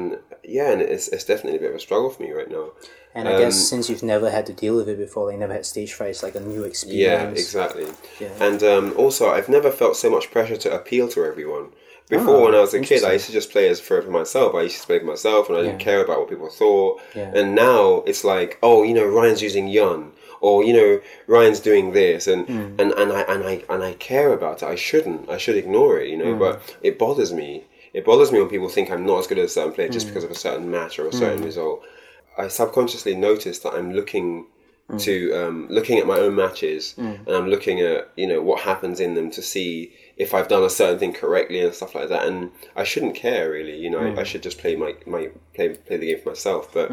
yeah, 0.56 0.70
and 0.72 0.80
it's 0.94 1.08
it's 1.14 1.24
definitely 1.24 1.58
a 1.58 1.62
bit 1.64 1.70
of 1.70 1.76
a 1.76 1.80
struggle 1.80 2.10
for 2.10 2.22
me 2.22 2.30
right 2.32 2.50
now. 2.50 2.66
And 3.14 3.28
I 3.28 3.32
guess 3.42 3.56
Um, 3.58 3.64
since 3.72 3.84
you've 3.90 4.04
never 4.14 4.30
had 4.30 4.46
to 4.46 4.52
deal 4.52 4.76
with 4.76 4.88
it 4.88 4.96
before, 5.06 5.24
like 5.28 5.38
never 5.38 5.52
had 5.58 5.66
stage 5.66 5.92
fright, 5.94 6.10
it's 6.10 6.22
like 6.22 6.36
a 6.36 6.40
new 6.52 6.62
experience. 6.62 7.36
Yeah, 7.36 7.42
exactly. 7.44 7.86
Yeah. 8.20 8.46
And 8.46 8.62
um, 8.62 8.94
also, 8.96 9.28
I've 9.36 9.48
never 9.48 9.70
felt 9.72 9.96
so 9.96 10.08
much 10.16 10.30
pressure 10.30 10.56
to 10.64 10.72
appeal 10.78 11.08
to 11.08 11.24
everyone. 11.24 11.66
Before, 12.08 12.38
Ah, 12.38 12.44
when 12.44 12.54
I 12.54 12.60
was 12.60 12.74
a 12.74 12.80
kid, 12.80 13.02
I 13.04 13.12
used 13.18 13.26
to 13.26 13.32
just 13.40 13.50
play 13.52 13.68
as 13.68 13.80
for, 13.80 14.00
for 14.02 14.10
myself. 14.10 14.54
I 14.54 14.62
used 14.62 14.80
to 14.80 14.86
play 14.86 14.98
for 15.00 15.06
myself, 15.14 15.48
and 15.48 15.58
I 15.58 15.62
didn't 15.62 15.80
Yeah. 15.80 15.90
care 15.90 16.02
about 16.04 16.18
what 16.20 16.28
people 16.28 16.48
thought. 16.62 17.00
Yeah. 17.14 17.30
And 17.38 17.54
now 17.54 18.02
it's 18.10 18.24
like, 18.24 18.58
oh, 18.62 18.78
you 18.88 18.94
know, 18.94 19.06
Ryan's 19.06 19.42
using 19.42 19.66
Yun, 19.68 20.00
or 20.40 20.64
you 20.64 20.72
know, 20.72 21.00
Ryan's 21.26 21.60
doing 21.60 21.92
this, 21.92 22.26
and 22.26 22.46
Hmm. 22.46 22.74
and, 22.80 22.92
and 22.92 23.12
I 23.12 23.20
and 23.22 23.44
I 23.44 23.64
and 23.68 23.82
I 23.82 23.92
care 23.94 24.32
about 24.32 24.62
it. 24.62 24.66
I 24.68 24.74
shouldn't. 24.74 25.28
I 25.28 25.38
should 25.38 25.56
ignore 25.56 26.00
it, 26.00 26.08
you 26.08 26.16
know. 26.16 26.32
Hmm. 26.32 26.38
But 26.38 26.76
it 26.82 26.98
bothers 26.98 27.32
me. 27.32 27.64
It 27.92 28.04
bothers 28.04 28.30
me 28.32 28.38
when 28.40 28.48
people 28.48 28.68
think 28.68 28.90
I'm 28.90 29.04
not 29.04 29.18
as 29.20 29.26
good 29.26 29.38
as 29.38 29.50
a 29.50 29.54
certain 29.54 29.72
player 29.72 29.88
Hmm. 29.88 29.92
just 29.92 30.06
because 30.08 30.24
of 30.24 30.30
a 30.30 30.34
certain 30.46 30.70
match 30.70 30.98
or 30.98 31.06
a 31.08 31.12
certain 31.12 31.44
result. 31.44 31.82
I 32.38 32.48
subconsciously 32.48 33.14
notice 33.16 33.58
that 33.60 33.74
I'm 33.74 33.92
looking 33.92 34.46
to 34.98 35.32
um, 35.40 35.68
looking 35.70 35.98
at 35.98 36.06
my 36.06 36.18
own 36.18 36.34
matches 36.34 36.94
and 36.98 37.28
I'm 37.28 37.46
looking 37.48 37.80
at 37.80 38.10
you 38.16 38.26
know 38.26 38.42
what 38.42 38.60
happens 38.62 38.98
in 38.98 39.14
them 39.14 39.30
to 39.32 39.40
see 39.42 39.92
if 40.16 40.34
I've 40.34 40.48
done 40.48 40.64
a 40.64 40.70
certain 40.70 40.98
thing 40.98 41.12
correctly 41.12 41.60
and 41.60 41.72
stuff 41.72 41.94
like 41.94 42.08
that. 42.08 42.26
And 42.26 42.50
I 42.74 42.82
shouldn't 42.82 43.14
care 43.14 43.50
really. 43.52 43.76
You 43.76 43.90
know, 43.90 44.00
I, 44.00 44.20
I 44.22 44.24
should 44.24 44.42
just 44.42 44.58
play 44.58 44.74
my, 44.76 44.94
my 45.06 45.30
play 45.54 45.68
play 45.86 45.96
the 45.98 46.06
game 46.06 46.20
for 46.22 46.30
myself. 46.30 46.72
But 46.72 46.90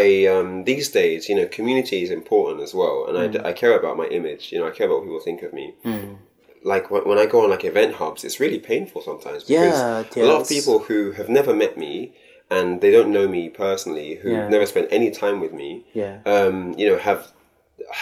I 0.00 0.26
um, 0.34 0.64
these 0.64 0.88
days, 1.00 1.28
you 1.28 1.34
know, 1.36 1.46
community 1.58 1.98
is 2.02 2.10
important 2.10 2.60
as 2.66 2.72
well, 2.80 2.96
and 3.08 3.14
I, 3.22 3.50
I 3.50 3.52
care 3.52 3.74
about 3.78 3.96
my 4.02 4.06
image. 4.18 4.42
You 4.52 4.58
know, 4.60 4.68
I 4.70 4.70
care 4.76 4.86
about 4.86 4.98
what 5.00 5.04
people 5.08 5.20
think 5.28 5.42
of 5.42 5.52
me. 5.52 5.66
Like 6.64 6.90
when, 6.92 7.02
when 7.08 7.18
I 7.18 7.26
go 7.26 7.42
on 7.44 7.50
like 7.50 7.64
event 7.64 7.94
hubs, 8.00 8.24
it's 8.24 8.38
really 8.44 8.58
painful 8.58 9.02
sometimes 9.02 9.42
because 9.44 9.78
Yeah, 9.80 10.24
a 10.24 10.26
lot 10.32 10.40
of 10.42 10.48
people 10.48 10.78
who 10.88 10.98
have 11.18 11.28
never 11.28 11.52
met 11.54 11.76
me 11.76 12.14
and 12.50 12.80
they 12.82 12.90
don't 12.96 13.10
know 13.16 13.26
me 13.28 13.48
personally, 13.48 14.10
who 14.22 14.30
Yeah. 14.30 14.48
never 14.48 14.66
spent 14.66 14.88
any 14.98 15.10
time 15.10 15.40
with 15.40 15.52
me, 15.52 15.70
Yeah. 16.02 16.18
um, 16.34 16.74
you 16.78 16.86
know, 16.88 16.98
have 16.98 17.32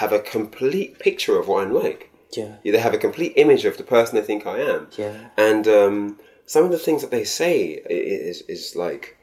have 0.02 0.12
a 0.12 0.18
complete 0.37 0.99
picture 0.99 1.37
of 1.40 1.49
what 1.49 1.62
I'm 1.64 1.73
like. 1.73 2.11
Yeah. 2.37 2.56
They 2.62 2.78
have 2.78 2.94
a 2.94 2.99
complete 3.06 3.32
image 3.37 3.64
of 3.64 3.76
the 3.76 3.82
person 3.94 4.12
they 4.16 4.26
think 4.30 4.47
I 4.47 4.59
am. 4.75 4.88
Yeah. 4.97 5.14
And 5.49 5.66
um, 5.66 6.18
some 6.47 6.64
of 6.66 6.70
the 6.70 6.78
things 6.87 7.00
that 7.02 7.11
they 7.11 7.25
say 7.25 7.56
is 7.88 8.42
is 8.54 8.76
like 8.76 9.16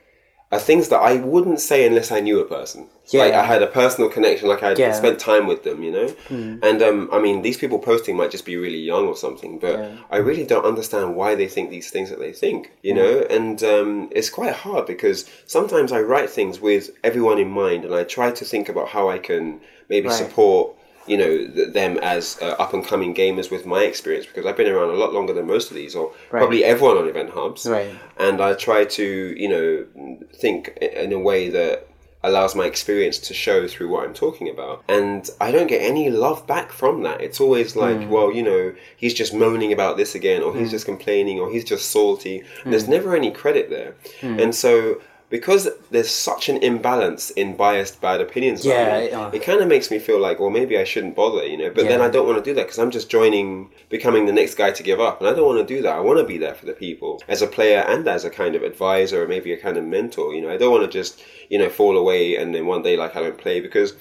are 0.51 0.60
things 0.60 0.88
that 0.89 1.00
I 1.01 1.16
wouldn't 1.18 1.60
say 1.60 1.86
unless 1.86 2.10
I 2.12 2.22
knew 2.22 2.39
a 2.39 2.46
person. 2.46 2.88
Yeah. 3.10 3.24
Like 3.24 3.34
I 3.34 3.44
had 3.44 3.62
a 3.62 3.68
personal 3.68 4.10
connection, 4.10 4.48
like 4.48 4.63
I 4.63 4.74
Yeah. 4.75 4.94
Spent 4.94 5.20
time 5.20 5.46
with 5.48 5.63
them, 5.63 5.84
you 5.84 5.92
know. 5.92 6.08
And 6.30 6.82
um, 6.82 7.10
I 7.12 7.20
mean, 7.20 7.42
these 7.42 7.58
people 7.58 7.80
posting 7.80 8.16
might 8.16 8.32
just 8.32 8.46
be 8.46 8.56
really 8.58 8.80
young 8.80 9.08
or 9.08 9.16
something, 9.16 9.60
but 9.60 9.77
Yeah. 9.80 9.92
I 10.10 10.18
really 10.18 10.46
don't 10.46 10.66
understand 10.66 11.16
why 11.16 11.36
they 11.36 11.48
think 11.48 11.70
these 11.70 11.89
things 11.89 12.10
that 12.10 12.20
they 12.20 12.32
think, 12.32 12.72
you 12.82 12.94
know. 12.94 13.25
And 13.30 13.62
um, 13.63 14.10
it's 14.12 14.30
quite 14.30 14.54
hard 14.54 14.86
because 14.88 15.25
sometimes 15.46 15.92
I 15.92 16.01
write 16.01 16.30
things 16.30 16.60
with 16.62 16.92
everyone 17.04 17.39
in 17.39 17.50
mind, 17.50 17.84
and 17.86 17.94
I 17.94 18.04
try 18.04 18.32
to 18.32 18.46
think 18.46 18.70
about 18.70 18.88
how 18.89 19.10
I 19.10 19.20
can 19.20 19.60
maybe 19.89 20.08
Right. 20.08 20.18
support 20.18 20.75
you 21.08 21.18
know 21.18 21.48
them 21.48 21.98
as 22.02 22.38
uh, 22.42 22.56
up 22.60 22.74
and 22.74 22.86
coming 22.86 23.14
gamers 23.16 23.50
with 23.52 23.66
my 23.66 23.84
experience 23.84 24.26
because 24.26 24.46
I've 24.46 24.58
been 24.58 24.72
around 24.72 24.90
a 24.90 24.94
lot 25.04 25.14
longer 25.14 25.34
than 25.34 25.48
most 25.48 25.70
of 25.72 25.76
these, 25.76 25.96
or 25.96 26.08
Right. 26.32 26.40
probably 26.42 26.64
everyone 26.64 26.98
on 26.98 27.08
event 27.08 27.30
hubs. 27.32 27.66
Right. 27.66 27.90
And 28.18 28.42
I 28.42 28.54
try 28.54 28.86
to 28.86 29.04
you 29.38 29.50
know 29.50 30.18
think 30.36 30.78
in 30.82 31.13
a 31.13 31.20
way 31.20 31.50
that 31.50 31.88
allows 32.24 32.56
my 32.56 32.65
experience 32.65 33.20
to 33.20 33.34
show 33.34 33.67
through 33.67 33.88
what 33.88 34.04
I'm 34.04 34.13
talking 34.13 34.50
about. 34.50 34.84
And 34.89 35.30
I 35.39 35.52
don't 35.52 35.67
get 35.67 35.82
any 35.82 36.10
love 36.10 36.46
back 36.48 36.72
from 36.72 37.04
that. 37.04 37.22
It's 37.22 37.39
always 37.39 37.76
like, 37.76 38.02
Hmm. 38.02 38.10
well, 38.10 38.34
you 38.34 38.41
know, 38.43 38.74
he's 38.98 39.13
just 39.13 39.34
moaning 39.36 39.72
about 39.72 39.98
this 39.98 40.15
again, 40.15 40.41
or 40.41 40.54
he's 40.56 40.72
just 40.72 40.86
complaining, 40.86 41.39
or 41.39 41.50
he's 41.52 41.63
just 41.63 41.91
salty. 41.91 42.43
And 42.63 42.74
there's 42.74 42.88
never 42.88 43.15
any 43.15 43.32
credit 43.32 43.70
there. 43.70 43.96
Hmm. 44.22 44.39
And 44.39 44.56
so. 44.56 45.00
Because 45.30 45.68
there's 45.92 46.10
such 46.10 46.48
an 46.48 46.58
imbalance 46.63 47.32
in 47.32 47.58
biased 47.58 48.00
bad 48.00 48.22
opinions, 48.22 48.66
Yeah, 48.66 49.00
me, 49.00 49.12
uh. 49.12 49.30
it 49.32 49.44
kind 49.44 49.60
of 49.60 49.68
makes 49.68 49.92
me 49.92 50.00
feel 50.00 50.20
like, 50.20 50.40
well, 50.40 50.50
maybe 50.50 50.78
I 50.78 50.86
shouldn't 50.86 51.16
bother, 51.16 51.46
you 51.46 51.58
know. 51.58 51.70
But 51.70 51.90
then 51.90 52.00
I 52.00 52.10
don't 52.10 52.26
want 52.26 52.38
to 52.38 52.50
do 52.50 52.56
that 52.56 52.63
because 52.63 52.80
I'm 52.80 52.92
just 52.92 53.10
joining, 53.10 53.70
becoming 53.90 54.26
the 54.26 54.32
next 54.32 54.56
guy 54.56 54.72
to 54.72 54.84
give 54.84 55.02
up, 55.02 55.20
and 55.20 55.30
I 55.30 55.34
don't 55.34 55.46
want 55.46 55.68
to 55.68 55.76
do 55.76 55.82
that. 55.82 55.96
I 55.96 56.00
want 56.00 56.20
to 56.20 56.24
be 56.24 56.38
there 56.38 56.56
for 56.56 56.66
the 56.66 56.74
people 56.74 57.22
as 57.28 57.42
a 57.42 57.48
player 57.48 57.80
and 57.80 58.08
as 58.08 58.24
a 58.24 58.30
kind 58.30 58.56
of 58.56 58.63
advisor 58.63 59.22
or 59.22 59.28
maybe 59.28 59.52
a 59.52 59.58
kind 59.58 59.76
of 59.76 59.84
mentor. 59.84 60.34
You 60.34 60.42
know, 60.42 60.50
I 60.50 60.58
don't 60.58 60.72
want 60.72 60.90
to 60.90 60.90
just 60.90 61.22
you 61.50 61.58
know 61.58 61.70
fall 61.70 61.98
away 61.98 62.36
and 62.36 62.54
then 62.54 62.66
one 62.66 62.82
day 62.82 62.98
like 62.98 63.16
I 63.16 63.22
don't 63.22 63.38
play 63.38 63.60
because, 63.62 63.94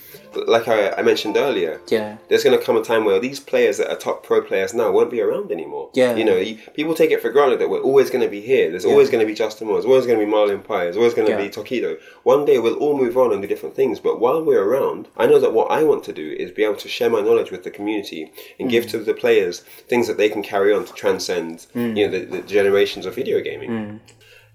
like 0.47 0.67
I, 0.69 0.91
I 0.93 1.03
mentioned 1.03 1.37
earlier, 1.37 1.81
Yeah. 1.89 2.17
there's 2.29 2.45
going 2.45 2.59
to 2.59 2.65
come 2.65 2.77
a 2.77 2.83
time 2.83 3.05
where 3.05 3.19
these 3.21 3.41
players 3.41 3.79
that 3.79 3.89
are 3.91 3.97
top 3.97 4.25
pro 4.25 4.41
players 4.43 4.75
now 4.75 4.91
won't 4.91 5.11
be 5.11 5.21
around 5.21 5.51
anymore. 5.53 5.91
Yeah. 5.95 6.15
You 6.17 6.25
know, 6.25 6.37
you, 6.37 6.59
people 6.75 6.95
take 6.95 7.11
it 7.11 7.23
for 7.23 7.31
granted 7.31 7.61
that 7.61 7.71
we're 7.71 7.81
always 7.81 8.11
going 8.11 8.23
to 8.25 8.29
be 8.31 8.41
here. 8.41 8.71
There's 8.71 8.85
always 8.85 9.09
going 9.11 9.21
to 9.21 9.27
be 9.27 9.35
Justin 9.35 9.67
Moore. 9.69 9.77
There's 9.77 9.87
always 9.87 10.07
going 10.07 10.19
to 10.19 10.27
be 10.27 10.31
Marlon 10.31 10.63
Pye. 10.65 10.85
There's 10.85 10.97
always 10.97 11.15
going 11.15 11.29
to 11.29 11.35
Yeah. 11.35 11.43
be 11.43 11.49
Tokido. 11.49 11.99
One 12.25 12.45
day 12.45 12.59
we'll 12.59 12.77
all 12.77 12.97
move 12.99 13.17
on 13.17 13.33
and 13.33 13.41
do 13.41 13.49
different 13.49 13.75
things. 13.77 14.01
But 14.01 14.21
while 14.21 14.45
we're 14.45 14.63
around, 14.65 15.09
I 15.17 15.27
know 15.27 15.39
that 15.39 15.53
what 15.53 15.71
I 15.71 15.83
want 15.85 16.05
to 16.05 16.13
do 16.13 16.33
is 16.39 16.51
be 16.51 16.65
able 16.65 16.77
to 16.77 16.89
share 16.89 17.11
my 17.11 17.21
knowledge 17.21 17.51
with 17.51 17.63
the 17.65 17.71
community 17.71 18.33
and 18.59 18.69
Mm. 18.69 18.73
give 18.73 18.87
to 18.89 18.99
the 18.99 19.15
players 19.15 19.61
things 19.89 20.07
that 20.09 20.17
they 20.19 20.29
can 20.29 20.43
carry 20.43 20.73
on 20.73 20.85
to 20.85 20.93
transcend, 20.93 21.67
Mm. 21.75 21.97
you 21.97 22.09
know, 22.09 22.19
the, 22.19 22.25
the 22.27 22.43
generations 22.43 23.07
of 23.07 23.15
video 23.15 23.41
gaming 23.41 24.01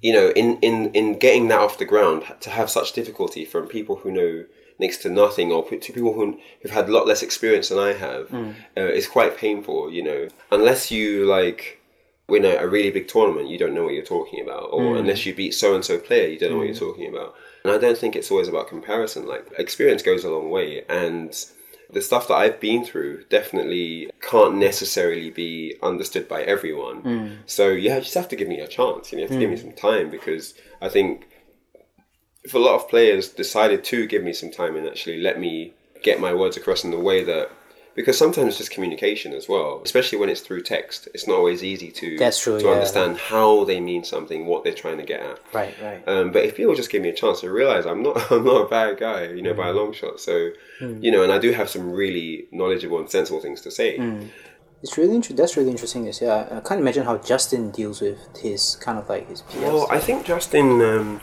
you 0.02 0.14
know, 0.14 0.30
in, 0.30 0.58
in, 0.60 0.92
in 0.94 1.20
getting 1.20 1.48
that 1.50 1.60
off 1.60 1.78
the 1.78 1.86
ground, 1.86 2.24
to 2.42 2.50
have 2.50 2.70
such 2.70 2.94
difficulty 2.94 3.46
from 3.46 3.68
people 3.68 3.98
who 3.98 4.12
know 4.12 4.46
next 4.80 4.98
to 4.98 5.10
nothing 5.10 5.52
or 5.52 5.64
to 5.70 5.94
people 5.94 6.14
who, 6.14 6.40
who've 6.62 6.72
had 6.72 6.90
a 6.90 6.92
lot 6.92 7.08
less 7.08 7.22
experience 7.22 7.70
than 7.70 7.78
I 7.78 7.94
have 7.94 8.30
mm. 8.30 8.56
uh, 8.76 8.82
is 8.82 9.08
quite 9.08 9.38
painful, 9.38 9.92
you 9.92 10.04
know. 10.04 10.28
Unless 10.52 10.90
you, 10.90 11.26
like, 11.26 11.80
win 12.28 12.46
a, 12.46 12.56
a 12.56 12.68
really 12.68 12.90
big 12.90 13.08
tournament, 13.08 13.50
you 13.50 13.60
don't 13.60 13.76
know 13.76 13.84
what 13.84 13.94
you're 13.94 14.04
talking 14.04 14.42
about. 14.42 14.70
Or 14.72 14.82
mm. 14.82 15.00
unless 15.00 15.26
you 15.26 15.36
beat 15.36 15.54
so 15.54 15.76
and 15.76 15.86
so 15.86 16.00
player, 16.00 16.28
you 16.28 16.40
don't 16.40 16.52
know 16.52 16.58
what 16.58 16.68
you're 16.68 16.76
mm. 16.76 16.80
talking 16.80 17.10
about. 17.14 17.36
And 17.64 17.72
I 17.72 17.78
don't 17.78 17.98
think 17.98 18.16
it's 18.16 18.32
always 18.32 18.48
about 18.48 18.70
comparison. 18.70 19.28
Like, 19.28 19.46
experience 19.60 20.02
goes 20.02 20.24
a 20.24 20.32
long 20.32 20.50
way. 20.50 20.84
And 20.90 21.32
the 21.94 22.02
stuff 22.02 22.28
that 22.28 22.36
I've 22.36 22.60
been 22.60 22.86
through 22.86 23.26
definitely 23.30 24.10
can't 24.22 24.56
necessarily 24.56 25.30
be 25.30 25.76
understood 25.82 26.28
by 26.28 26.44
everyone. 26.44 27.02
Hmm. 27.02 27.28
So 27.46 27.70
yeah, 27.70 27.96
you 27.96 28.02
just 28.02 28.16
have 28.16 28.30
to 28.30 28.36
give 28.36 28.48
me 28.48 28.60
a 28.60 28.68
chance. 28.68 29.12
You, 29.12 29.18
know, 29.18 29.24
you 29.24 29.28
have 29.28 29.36
to 29.36 29.40
give 29.40 29.50
me 29.50 29.58
hmm. 29.58 29.70
some 29.70 29.76
time 29.76 30.10
because 30.10 30.54
I 30.82 30.90
think 30.90 31.28
if 32.44 32.54
a 32.54 32.60
lot 32.60 32.76
of 32.76 32.90
players 32.90 33.30
decided 33.30 33.84
to 33.86 34.08
give 34.08 34.24
me 34.24 34.34
some 34.34 34.52
time 34.52 34.76
and 34.76 34.88
actually 34.88 35.18
let 35.18 35.40
me 35.40 35.74
get 36.02 36.20
my 36.20 36.34
words 36.34 36.58
across 36.58 36.84
in 36.84 36.92
the 36.92 37.00
way 37.00 37.24
that 37.24 37.52
because 37.96 38.18
sometimes 38.18 38.50
it's 38.50 38.58
just 38.58 38.72
communication 38.72 39.34
as 39.34 39.50
well, 39.50 39.82
especially 39.84 40.18
when 40.18 40.30
it's 40.30 40.42
through 40.42 40.62
text. 40.62 41.08
It's 41.14 41.28
not 41.28 41.38
always 41.38 41.64
easy 41.64 41.92
to 41.92 42.32
true, 42.32 42.60
to 42.60 42.66
yeah. 42.66 42.72
understand 42.72 43.18
how 43.18 43.66
they 43.66 43.80
mean 43.80 44.04
something, 44.04 44.46
what 44.46 44.64
they're 44.64 44.74
trying 44.74 44.98
to 44.98 45.04
get 45.04 45.22
at. 45.22 45.40
Right. 45.54 45.76
Right. 45.82 46.08
Um, 46.08 46.32
but 46.32 46.46
if 46.46 46.56
people 46.56 46.76
just 46.76 46.90
give 46.90 47.02
me 47.02 47.10
a 47.10 47.14
chance, 47.14 47.44
I 47.44 47.48
realize 47.48 47.86
I'm 47.86 48.04
not 48.04 48.32
I'm 48.32 48.46
not 48.46 48.66
a 48.66 48.70
bad 48.70 49.00
guy, 49.00 49.26
you 49.26 49.42
know, 49.42 49.54
by 49.54 49.70
a 49.70 49.74
long 49.74 49.94
shot. 49.94 50.20
So, 50.20 50.52
you 50.80 51.12
know, 51.12 51.24
and 51.24 51.32
I 51.32 51.38
do 51.38 51.52
have 51.52 51.70
some 51.70 51.92
really 51.92 52.48
knowledgeable 52.52 53.00
and 53.00 53.10
sensible 53.10 53.42
things 53.42 53.62
to 53.62 53.72
say. 53.72 53.98
It's 54.84 54.98
really 54.98 55.16
inter- 55.16 55.36
that's 55.36 55.58
really 55.58 55.70
interesting. 55.70 56.06
This 56.06 56.22
yeah, 56.22 56.48
I 56.52 56.60
can't 56.62 56.82
imagine 56.82 57.06
how 57.06 57.18
Justin 57.18 57.70
deals 57.70 58.02
with 58.02 58.18
his 58.38 58.78
kind 58.78 58.98
of 58.98 59.08
like 59.08 59.30
his 59.30 59.44
peers. 59.44 59.64
Well, 59.64 59.88
I 59.92 60.00
think 60.00 60.26
Justin 60.26 60.82
um, 60.82 61.22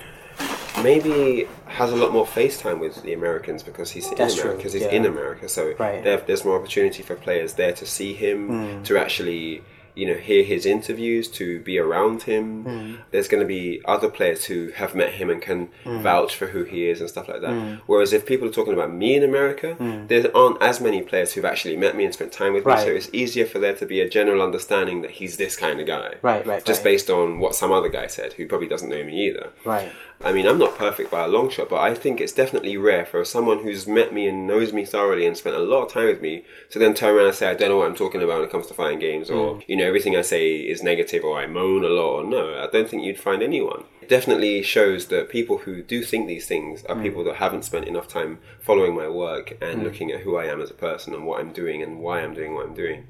maybe 0.83 1.49
has 1.67 1.93
a 1.93 1.97
lot 1.97 2.13
more 2.13 2.27
FaceTime 2.27 2.81
with 2.81 3.03
the 3.03 3.13
Americans 3.13 3.63
because 3.63 3.91
he's 3.91 4.11
That's 4.11 4.35
in 4.35 4.41
America. 4.41 4.57
Because 4.59 4.73
he's 4.73 4.83
yeah. 4.83 4.91
in 4.91 5.07
America, 5.07 5.49
so 5.49 5.75
Right. 5.79 6.03
there, 6.03 6.19
there's 6.19 6.45
more 6.45 6.57
opportunity 6.59 7.03
for 7.03 7.15
players 7.15 7.55
there 7.55 7.73
to 7.73 7.87
see 7.87 8.15
him, 8.15 8.49
hmm. 8.49 8.83
to 8.85 8.99
actually 8.99 9.63
you 9.95 10.07
know 10.07 10.15
hear 10.15 10.45
his 10.45 10.65
interviews, 10.65 11.27
to 11.29 11.59
be 11.61 11.77
around 11.77 12.23
him. 12.23 12.63
Hmm. 12.63 12.95
There's 13.11 13.27
going 13.27 13.43
to 13.43 13.47
be 13.47 13.83
other 13.85 14.09
players 14.09 14.45
who 14.45 14.71
have 14.77 14.95
met 14.95 15.15
him 15.15 15.29
and 15.29 15.43
can 15.43 15.71
hmm. 15.83 15.99
vouch 15.99 16.37
for 16.37 16.47
who 16.47 16.63
he 16.63 16.89
is 16.89 17.01
and 17.01 17.11
stuff 17.11 17.29
like 17.29 17.41
that. 17.41 17.81
Whereas 17.87 18.13
if 18.13 18.25
people 18.25 18.47
are 18.47 18.53
talking 18.53 18.73
about 18.73 18.93
me 18.95 19.17
in 19.17 19.25
America, 19.25 19.77
there 20.07 20.37
aren't 20.37 20.63
as 20.63 20.81
many 20.81 21.03
players 21.03 21.33
who've 21.33 21.45
actually 21.45 21.77
met 21.77 21.97
me 21.97 22.05
and 22.05 22.15
spent 22.15 22.33
time 22.33 22.53
with 22.55 22.65
me, 22.65 22.77
so 22.77 22.87
it's 22.87 23.11
easier 23.13 23.45
for 23.45 23.59
there 23.59 23.75
to 23.75 23.87
be 23.87 24.01
a 24.01 24.09
general 24.09 24.41
understanding 24.41 25.03
that 25.03 25.11
he's 25.11 25.37
this 25.37 25.57
kind 25.57 25.81
of 25.81 25.87
guy 25.87 26.15
Right, 26.23 26.47
right, 26.47 26.65
just 26.65 26.81
right. 26.81 26.93
based 26.93 27.11
on 27.11 27.41
what 27.41 27.55
some 27.55 27.73
other 27.73 27.89
guy 27.89 28.07
said 28.07 28.35
who 28.35 28.47
probably 28.47 28.69
doesn't 28.69 28.89
know 28.89 29.03
me 29.03 29.27
either. 29.27 29.51
right. 29.65 29.91
I 30.25 30.33
mean, 30.33 30.47
I'm 30.47 30.59
not 30.59 30.77
perfect 30.77 31.11
by 31.11 31.25
a 31.25 31.29
long 31.29 31.49
shot, 31.49 31.69
but 31.69 31.81
I 31.81 31.95
think 31.95 32.21
it's 32.21 32.33
definitely 32.33 32.77
rare 32.77 33.07
for 33.07 33.25
someone 33.25 33.61
who's 33.61 33.87
met 33.87 34.13
me 34.13 34.27
and 34.27 34.47
knows 34.47 34.73
me 34.73 34.85
thoroughly 34.85 35.25
and 35.27 35.37
spent 35.37 35.55
a 35.55 35.61
lot 35.61 35.85
of 35.85 35.93
time 35.93 36.07
with 36.07 36.21
me 36.21 36.45
to 36.71 36.79
then 36.79 36.95
turn 36.95 37.15
around 37.15 37.27
and 37.29 37.35
say, 37.37 37.49
I 37.49 37.55
don't 37.55 37.69
know 37.69 37.79
what 37.79 37.87
I'm 37.87 37.95
talking 37.95 38.21
about 38.21 38.41
when 38.41 38.49
it 38.49 38.51
comes 38.51 38.67
to 38.67 38.75
fighting 38.75 38.99
games, 38.99 39.31
or, 39.31 39.55
mm. 39.55 39.65
you 39.69 39.77
know, 39.77 39.87
everything 39.87 40.17
I 40.17 40.23
say 40.23 40.57
is 40.57 40.83
negative, 40.83 41.23
or 41.23 41.39
I 41.39 41.47
moan 41.47 41.85
a 41.85 41.89
lot, 41.89 42.11
or 42.11 42.25
no, 42.25 42.59
I 42.61 42.67
don't 42.67 42.89
think 42.89 43.05
you'd 43.05 43.21
find 43.21 43.43
anyone. 43.43 43.85
It 44.03 44.09
definitely 44.09 44.63
shows 44.63 45.07
that 45.07 45.29
people 45.29 45.59
who 45.59 45.83
do 45.83 46.03
think 46.03 46.27
these 46.27 46.47
things 46.47 46.85
are 46.87 46.97
mm. 46.97 47.03
people 47.03 47.23
that 47.25 47.37
haven't 47.37 47.65
spent 47.65 47.87
enough 47.87 48.09
time 48.09 48.41
following 48.61 48.97
my 48.97 49.09
work 49.09 49.57
and 49.61 49.81
mm. 49.81 49.85
looking 49.85 50.11
at 50.11 50.21
who 50.21 50.37
I 50.37 50.47
am 50.47 50.61
as 50.61 50.71
a 50.71 50.75
person 50.75 51.15
and 51.15 51.27
what 51.27 51.41
I'm 51.41 51.53
doing 51.53 51.83
and 51.83 52.01
why 52.01 52.23
I'm 52.23 52.35
doing 52.35 52.55
what 52.55 52.67
I'm 52.67 52.75
doing 52.75 53.07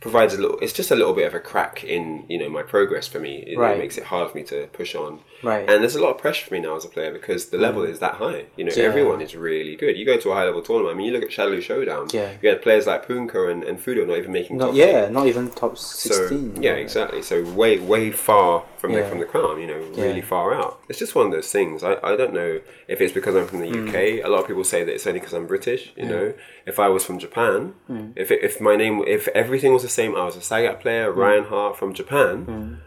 provides 0.00 0.32
a 0.34 0.38
little 0.40 0.58
it's 0.60 0.72
just 0.72 0.90
a 0.90 0.94
little 0.94 1.12
bit 1.12 1.26
of 1.26 1.34
a 1.34 1.40
crack 1.40 1.84
in 1.84 2.24
you 2.28 2.38
know 2.38 2.48
my 2.48 2.62
progress 2.62 3.06
for 3.06 3.20
me 3.20 3.44
it, 3.46 3.58
Right. 3.58 3.76
makes 3.78 3.98
it 3.98 4.04
hard 4.04 4.30
for 4.30 4.36
me 4.38 4.44
to 4.44 4.66
push 4.72 4.94
on 4.94 5.20
Right. 5.42 5.68
and 5.68 5.82
there's 5.82 5.94
a 5.94 6.02
lot 6.02 6.10
of 6.14 6.18
pressure 6.18 6.46
for 6.46 6.54
me 6.54 6.60
now 6.60 6.76
as 6.76 6.84
a 6.86 6.88
player 6.88 7.12
because 7.12 7.46
the 7.50 7.58
level 7.58 7.82
is 7.82 7.98
that 7.98 8.14
high 8.14 8.46
you 8.56 8.64
know 8.64 8.72
Yeah. 8.74 8.84
everyone 8.84 9.20
is 9.20 9.36
really 9.36 9.76
good 9.76 9.98
you 9.98 10.06
go 10.06 10.16
to 10.16 10.30
a 10.30 10.34
high 10.34 10.44
level 10.46 10.62
tournament 10.62 10.94
I 10.94 10.96
mean 10.96 11.06
you 11.08 11.12
look 11.12 11.22
at 11.24 11.32
Shadow 11.32 11.60
Showdown 11.60 12.08
Yeah. 12.12 12.30
you 12.40 12.48
had 12.48 12.62
players 12.62 12.86
like 12.86 13.06
Poongko 13.06 13.50
and, 13.50 13.62
and 13.62 13.78
Fuudo 13.78 14.06
not 14.06 14.16
even 14.16 14.32
making 14.32 14.56
No, 14.56 14.66
top 14.68 14.74
yeah, 14.74 15.02
10. 15.02 15.12
not 15.12 15.26
even 15.26 15.50
top 15.50 15.76
so 15.76 16.08
sixteen. 16.14 16.62
yeah 16.62 16.72
exactly 16.74 17.20
so 17.22 17.42
way 17.52 17.78
way 17.78 18.10
far 18.10 18.64
from 18.78 18.94
the 18.94 19.04
from 19.04 19.18
the 19.18 19.26
crown 19.26 19.60
you 19.60 19.66
know 19.66 19.76
really 20.02 20.20
Yeah. 20.20 20.24
far 20.34 20.54
out 20.54 20.80
it's 20.88 20.98
just 20.98 21.14
one 21.14 21.26
of 21.26 21.32
those 21.32 21.52
things 21.52 21.84
I, 21.84 21.98
I 22.02 22.16
don't 22.16 22.32
know 22.32 22.60
if 22.88 23.00
it's 23.02 23.12
because 23.12 23.34
I'm 23.36 23.46
from 23.46 23.60
the 23.60 23.68
Hmm. 23.70 23.88
UK 23.88 23.94
a 24.24 24.28
lot 24.28 24.40
of 24.40 24.46
people 24.46 24.64
say 24.64 24.82
that 24.84 24.94
it's 24.94 25.06
only 25.06 25.20
because 25.20 25.34
I'm 25.34 25.46
British 25.46 25.92
you 25.96 26.06
know 26.06 26.32
if 26.66 26.78
I 26.78 26.88
was 26.88 27.04
from 27.04 27.18
Japan 27.18 27.74
Hmm. 27.86 28.06
if 28.16 28.30
it, 28.30 28.42
if 28.42 28.60
my 28.62 28.76
name 28.76 29.04
if 29.06 29.28
everything 29.28 29.72
was 29.74 29.82
the 29.82 29.89
same 29.90 30.14
I 30.16 30.24
was 30.24 30.36
a 30.36 30.40
Sagat 30.40 30.80
player 30.80 31.12
Hmm. 31.12 31.18
Ryan 31.20 31.44
Hart 31.44 31.76
from 31.78 31.92
Japan 31.94 32.80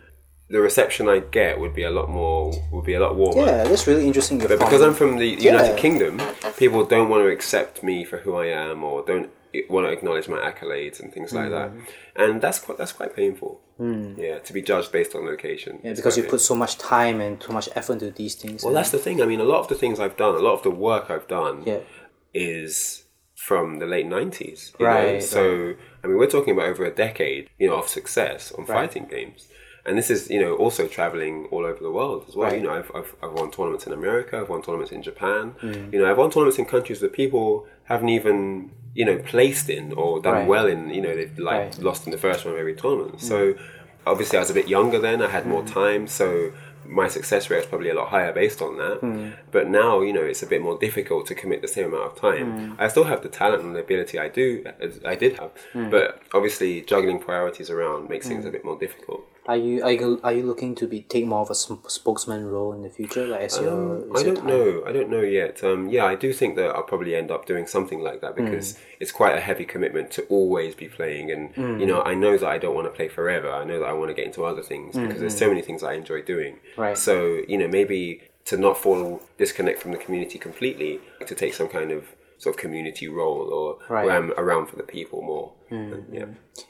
the 0.50 0.60
reception 0.60 1.10
I 1.10 1.20
get 1.20 1.60
would 1.60 1.74
be 1.74 1.84
a 1.84 1.90
lot 1.90 2.10
more 2.10 2.54
would 2.72 2.86
be 2.86 2.94
a 2.94 3.00
lot 3.00 3.16
warmer 3.16 3.46
Yeah, 3.46 3.64
that's 3.64 3.88
really 3.88 4.06
interesting. 4.06 4.38
but 4.40 4.50
because 4.50 4.82
I'm 4.82 4.94
from 4.94 5.18
the 5.18 5.26
United 5.52 5.74
Yeah. 5.76 5.84
Kingdom, 5.86 6.22
people 6.58 6.82
don't 6.86 7.10
want 7.10 7.24
to 7.24 7.30
accept 7.30 7.82
me 7.90 8.04
for 8.10 8.18
who 8.24 8.36
I 8.36 8.48
am, 8.48 8.84
or 8.84 9.04
don't 9.12 9.30
want 9.70 9.88
to 9.88 9.92
acknowledge 9.98 10.28
my 10.28 10.38
accolades 10.50 11.00
and 11.00 11.08
things 11.16 11.32
like 11.34 11.50
that. 11.58 11.70
Mm. 11.72 11.82
And 12.24 12.42
that's 12.44 12.60
quite 12.60 12.78
that's 12.78 12.92
quite 13.00 13.16
painful. 13.16 13.52
Yeah, 14.26 14.38
to 14.48 14.52
be 14.58 14.62
judged 14.62 14.92
based 14.92 15.14
on 15.16 15.22
location. 15.26 15.80
yeah, 15.84 15.94
because 15.94 16.16
you 16.18 16.24
put 16.24 16.42
so 16.42 16.56
much 16.64 16.74
time 16.78 17.18
and 17.26 17.40
too 17.46 17.54
much 17.60 17.68
effort 17.80 17.94
into 17.94 18.12
these 18.12 18.36
things. 18.36 18.64
Well, 18.64 18.74
that's 18.74 18.92
the 18.92 19.00
thing. 19.06 19.22
I 19.24 19.26
mean, 19.26 19.42
a 19.48 19.50
lot 19.54 19.60
of 19.64 19.68
the 19.70 19.76
things 19.84 19.96
I've 20.00 20.18
done, 20.18 20.36
a 20.36 20.40
lot 20.48 20.54
of 20.54 20.64
the 20.64 20.76
work 20.90 21.06
I've 21.10 21.28
done, 21.28 21.64
yeah, 21.66 21.80
is 22.34 23.03
from 23.48 23.66
the 23.82 23.86
late 23.96 24.08
nineties. 24.18 24.62
Right, 24.80 25.22
So 25.36 25.42
I 26.04 26.08
mean, 26.08 26.18
we're 26.18 26.34
talking 26.38 26.54
about 26.56 26.68
over 26.74 26.84
a 26.86 26.96
decade, 27.06 27.44
you 27.62 27.68
know, 27.70 27.78
of 27.82 27.88
success 28.00 28.42
on 28.58 28.62
Right. 28.66 28.78
fighting 28.80 29.06
games. 29.18 29.42
And 29.86 29.98
this 29.98 30.10
is, 30.16 30.30
you 30.30 30.40
know, 30.44 30.54
also 30.64 30.84
traveling 30.98 31.36
all 31.52 31.66
over 31.72 31.82
the 31.88 31.92
world 32.00 32.22
as 32.30 32.36
well. 32.38 32.50
Right. 32.50 32.58
You 32.62 32.66
know, 32.68 32.74
I've, 32.80 32.90
I've, 32.98 33.12
I've 33.22 33.34
won 33.40 33.52
tournaments 33.52 33.86
in 33.86 33.92
America, 34.02 34.34
I've 34.42 34.48
won 34.54 34.62
tournaments 34.62 34.94
in 34.98 35.02
Japan. 35.10 35.44
Mm. 35.62 35.92
You 35.94 36.00
know, 36.00 36.08
I've 36.10 36.18
won 36.24 36.30
tournaments 36.32 36.58
in 36.58 36.66
countries 36.76 37.00
that 37.04 37.12
people 37.22 37.68
haven't 37.92 38.10
even, 38.18 38.72
you 39.00 39.06
know, 39.08 39.18
placed 39.34 39.68
in 39.78 39.86
or 40.02 40.22
done 40.22 40.48
well 40.54 40.68
in. 40.74 40.82
You 40.98 41.02
know, 41.06 41.14
they've 41.20 41.38
like. 41.52 41.72
Mm. 41.72 41.84
lost 41.90 42.02
in 42.08 42.12
the 42.16 42.22
first 42.26 42.40
round 42.46 42.56
of 42.56 42.60
every 42.66 42.76
tournament. 42.84 43.20
So 43.32 43.56
obviously, 44.12 44.38
I 44.38 44.42
was 44.46 44.52
a 44.56 44.58
bit 44.62 44.68
younger 44.78 45.00
then. 45.08 45.22
I 45.22 45.30
had 45.38 45.46
more 45.56 45.66
time, 45.82 46.08
so 46.08 46.28
my 46.86 47.08
success 47.08 47.50
rate 47.50 47.60
is 47.60 47.66
probably 47.66 47.90
a 47.90 47.94
lot 47.96 48.10
higher 48.10 48.32
based 48.34 48.62
on 48.62 48.78
that. 48.78 48.98
Hmm. 49.00 49.30
But 49.52 49.68
now, 49.70 50.02
you 50.02 50.14
know, 50.14 50.22
it's 50.24 50.44
a 50.44 50.48
bit 50.48 50.62
more 50.62 50.78
difficult 50.78 51.28
to 51.28 51.36
commit 51.36 51.62
the 51.62 51.68
same 51.68 51.86
amount 51.86 52.06
of 52.12 52.16
time. 52.20 52.52
Hmm. 52.52 52.82
I 52.82 52.88
still 52.88 53.06
have 53.06 53.22
the 53.24 53.30
talent 53.30 53.64
and 53.64 53.76
the 53.76 53.80
ability 53.80 54.20
I 54.20 54.30
do, 54.30 54.64
as 54.80 55.00
I 55.06 55.16
did 55.16 55.40
have, 55.40 55.52
Hmm. 55.74 55.90
but 55.90 56.22
obviously 56.34 56.82
juggling 56.82 57.20
priorities 57.20 57.70
around 57.70 58.10
makes 58.10 58.28
things 58.28 58.46
a 58.46 58.50
bit 58.50 58.64
more 58.66 58.78
difficult. 58.78 59.28
Are 59.46 59.58
you 59.58 59.84
are 59.84 59.92
you, 59.92 60.22
are 60.24 60.32
you 60.32 60.44
looking 60.44 60.74
to 60.76 60.88
be 60.88 61.02
take 61.02 61.26
more 61.26 61.42
of 61.42 61.50
a 61.50 61.56
sp- 61.60 61.84
spokesman 61.90 62.46
role 62.46 62.72
in 62.72 62.82
the 62.82 62.90
future, 62.90 63.28
like 63.28 63.42
as 63.42 63.60
your? 63.60 63.74
Um, 64.04 64.16
as 64.16 64.22
I 64.22 64.26
don't 64.26 64.36
time? 64.38 64.48
know. 64.48 64.84
I 64.88 64.92
don't 64.94 65.10
know 65.10 65.22
yet. 65.22 65.64
Um, 65.64 65.90
yeah, 65.90 66.06
I 66.06 66.16
do 66.16 66.32
think 66.32 66.56
that 66.56 66.70
I'll 66.76 66.84
probably 66.84 67.14
end 67.16 67.30
up 67.30 67.46
doing 67.46 67.68
something 67.68 68.00
like 68.02 68.22
that 68.22 68.36
Hmm. 68.38 68.46
because 68.46 68.78
it's 69.02 69.12
quite 69.12 69.36
a 69.36 69.42
heavy 69.42 69.66
commitment 69.66 70.12
to 70.12 70.24
always 70.30 70.76
be 70.76 70.88
playing. 70.88 71.30
And 71.30 71.52
Hmm. 71.56 71.80
you 71.80 71.86
know, 71.86 72.02
I 72.04 72.14
know 72.14 72.38
that 72.38 72.48
I 72.48 72.58
don't 72.58 72.74
want 72.76 72.88
to 72.88 72.92
play 72.96 73.10
forever. 73.10 73.50
I 73.52 73.66
know 73.66 73.80
that 73.80 73.86
I 73.86 73.94
want 73.94 74.10
to 74.10 74.14
get 74.14 74.26
into 74.26 74.46
other 74.46 74.62
things 74.62 74.96
because 74.98 75.20
there's 75.20 75.38
so 75.38 75.50
many 75.50 75.62
things 75.62 75.84
I 75.84 75.94
enjoy 75.94 76.22
doing. 76.22 76.60
Hmm. 76.76 76.82
Right. 76.82 76.98
So 76.98 77.42
you 77.48 77.58
know, 77.58 77.68
maybe 77.68 78.22
to 78.46 78.58
not 78.58 78.78
fall 78.78 79.22
disconnect 79.38 79.82
from 79.82 79.92
the 79.92 79.98
community 79.98 80.38
completely, 80.38 81.00
to 81.26 81.36
take 81.36 81.54
some 81.54 81.68
kind 81.68 81.92
of 81.92 82.04
sort 82.44 82.56
of 82.56 82.62
community 82.62 83.08
role 83.08 83.46
or 83.58 83.68
Right. 83.94 84.06
where 84.06 84.16
I'm 84.18 84.32
around 84.44 84.66
for 84.70 84.76
the 84.82 84.84
people 84.98 85.22
more. 85.22 85.48
And, 85.70 86.06
yeah. 86.18 86.26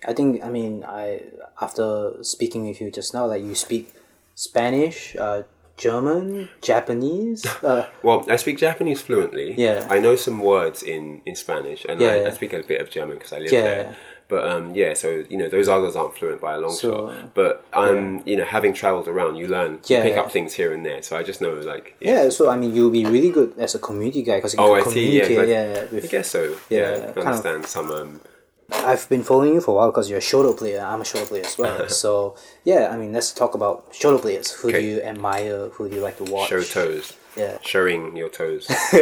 I 0.08 0.14
think 0.14 0.30
I 0.48 0.50
mean 0.58 0.74
I 1.02 1.04
after 1.66 1.88
speaking 2.22 2.62
with 2.68 2.80
you 2.82 2.90
just 3.00 3.14
now, 3.14 3.26
like 3.34 3.44
you 3.44 3.56
speak 3.56 3.86
Spanish, 4.36 5.16
uh, 5.26 5.44
German, 5.78 6.50
Japanese. 6.62 7.46
Uh, 7.64 7.86
Well, 8.04 8.20
I 8.30 8.38
speak 8.38 8.58
Japanese 8.58 9.02
fluently. 9.02 9.56
Yeah. 9.58 9.88
I 9.90 10.00
know 10.00 10.16
some 10.16 10.40
words 10.40 10.84
in, 10.84 11.22
in 11.26 11.36
Spanish, 11.36 11.86
and 11.90 12.00
Yeah, 12.02 12.14
I. 12.14 12.28
I 12.28 12.32
speak 12.32 12.54
a 12.54 12.62
bit 12.64 12.80
of 12.82 12.90
German 12.90 13.18
because 13.18 13.34
I 13.34 13.40
live 13.40 13.52
Yeah. 13.52 13.62
there. 13.62 13.96
But 14.34 14.44
um, 14.52 14.66
yeah, 14.82 14.92
so 15.04 15.08
you 15.32 15.38
know 15.42 15.48
those 15.56 15.68
others 15.76 15.96
aren't 16.00 16.16
fluent 16.18 16.42
by 16.48 16.54
a 16.58 16.60
long 16.66 16.72
So, 16.84 16.88
shot. 16.92 17.34
But 17.40 17.54
I'm 17.84 18.24
you 18.30 18.36
know 18.38 18.46
having 18.58 18.74
travelled 18.82 19.08
around, 19.14 19.34
you 19.42 19.48
learn, 19.56 19.72
you 19.74 19.98
pick 20.08 20.16
yeah. 20.16 20.22
up 20.22 20.32
things 20.36 20.52
here 20.60 20.72
and 20.76 20.84
there. 20.90 21.02
So 21.08 21.12
I 21.20 21.22
just 21.32 21.40
know 21.44 21.54
like 21.74 21.86
yeah, 22.10 22.30
so 22.38 22.42
I 22.54 22.56
mean 22.62 22.72
you'll 22.76 22.96
be 23.02 23.06
really 23.16 23.30
good 23.40 23.50
as 23.66 23.76
a 23.76 23.80
community 23.88 24.24
guy 24.30 24.38
because 24.38 24.54
you 24.56 24.60
Oh, 24.64 24.74
can 24.82 24.90
I 24.90 24.94
see. 24.94 25.08
Yeah, 25.20 25.44
Yeah, 25.56 25.86
I 26.04 26.08
guess 26.16 26.28
so. 26.36 26.42
Yeah, 26.70 26.80
Yeah, 26.80 26.88
I 26.88 27.10
of- 27.10 27.18
understand 27.28 27.66
some. 27.76 27.90
Um, 28.00 28.22
I've 28.92 29.08
been 29.14 29.24
following 29.24 29.54
you 29.56 29.62
for 29.62 29.72
a 29.72 29.76
while 29.76 29.92
because 29.92 30.10
you're 30.10 30.24
a 30.26 30.30
Shoto 30.32 30.58
player. 30.58 30.82
I'm 30.92 31.02
a 31.02 31.04
Shoto 31.04 31.28
player 31.32 31.46
as 31.46 31.58
well. 31.62 31.88
so 32.04 32.36
yeah, 32.72 32.84
I 32.94 32.96
mean 32.98 33.12
let's 33.18 33.32
talk 33.42 33.54
about 33.60 33.76
Shoto 33.94 34.20
players. 34.26 34.48
Who 34.60 34.70
Okay. 34.70 34.80
do 34.82 34.86
you 34.92 34.98
admire? 35.12 35.70
Who 35.76 35.88
do 35.90 35.96
you 35.98 36.02
like 36.08 36.18
to 36.22 36.26
watch? 36.34 36.50
show 36.50 36.64
toes. 36.64 37.08
Yeah. 37.36 37.58
Showing 37.64 38.16
your 38.16 38.30
toes. 38.30 38.68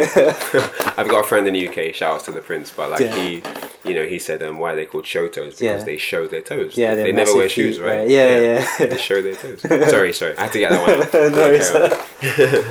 I've 0.96 1.08
got 1.08 1.24
a 1.24 1.28
friend 1.28 1.46
in 1.46 1.54
the 1.54 1.68
UK. 1.68 1.94
Shout 1.94 2.14
out 2.16 2.24
to 2.24 2.32
the 2.32 2.40
prince, 2.40 2.70
but 2.74 2.90
like 2.90 3.00
Yeah. 3.00 3.14
he, 3.14 3.42
you 3.84 3.94
know, 3.94 4.04
he 4.06 4.18
said, 4.18 4.42
um, 4.42 4.58
why 4.58 4.72
are 4.72 4.76
they 4.76 4.86
called 4.86 5.06
show 5.06 5.28
toes? 5.28 5.58
Because 5.58 5.60
Yeah. 5.80 5.84
they 5.84 5.98
show 5.98 6.26
their 6.26 6.40
toes. 6.42 6.76
Yeah, 6.76 6.94
they 6.94 7.12
never 7.12 7.34
wear 7.34 7.48
shoes, 7.48 7.76
feet, 7.76 7.84
right? 7.84 7.98
right? 7.98 8.08
Yeah, 8.08 8.38
yeah. 8.78 8.86
they 8.86 8.96
show 8.98 9.20
their 9.20 9.34
toes. 9.34 9.60
sorry, 9.90 10.12
sorry, 10.12 10.36
I 10.38 10.42
had 10.44 10.52
to 10.52 10.58
get 10.58 10.70
that 10.70 10.82
one. 10.82 11.02
out. 11.02 11.32
No, 11.36 11.44
Okay. 12.22 12.64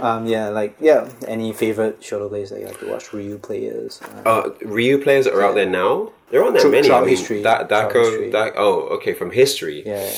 Um, 0.00 0.26
yeah, 0.26 0.48
like 0.50 0.76
yeah. 0.80 1.08
Any 1.26 1.52
favorite 1.52 2.00
Shoto 2.00 2.28
players 2.28 2.50
that 2.50 2.60
you 2.60 2.66
like 2.66 2.78
to 2.80 2.88
watch? 2.90 3.12
Ryu 3.12 3.38
players. 3.38 4.00
Uh, 4.24 4.28
Uh, 4.28 4.50
Ryu 4.62 4.98
players 5.02 5.24
that 5.24 5.34
are 5.34 5.42
out 5.42 5.54
there 5.56 5.66
now. 5.68 6.12
There 6.30 6.42
aren't 6.42 6.56
that 6.56 6.70
many. 6.70 6.90
I 6.90 7.00
mean, 7.00 7.08
history. 7.08 7.42
Da- 7.42 7.64
Dako. 7.66 8.30
Da- 8.30 8.52
oh, 8.56 8.82
okay, 8.96 9.12
from 9.14 9.30
history. 9.32 9.82
yeah. 9.84 10.08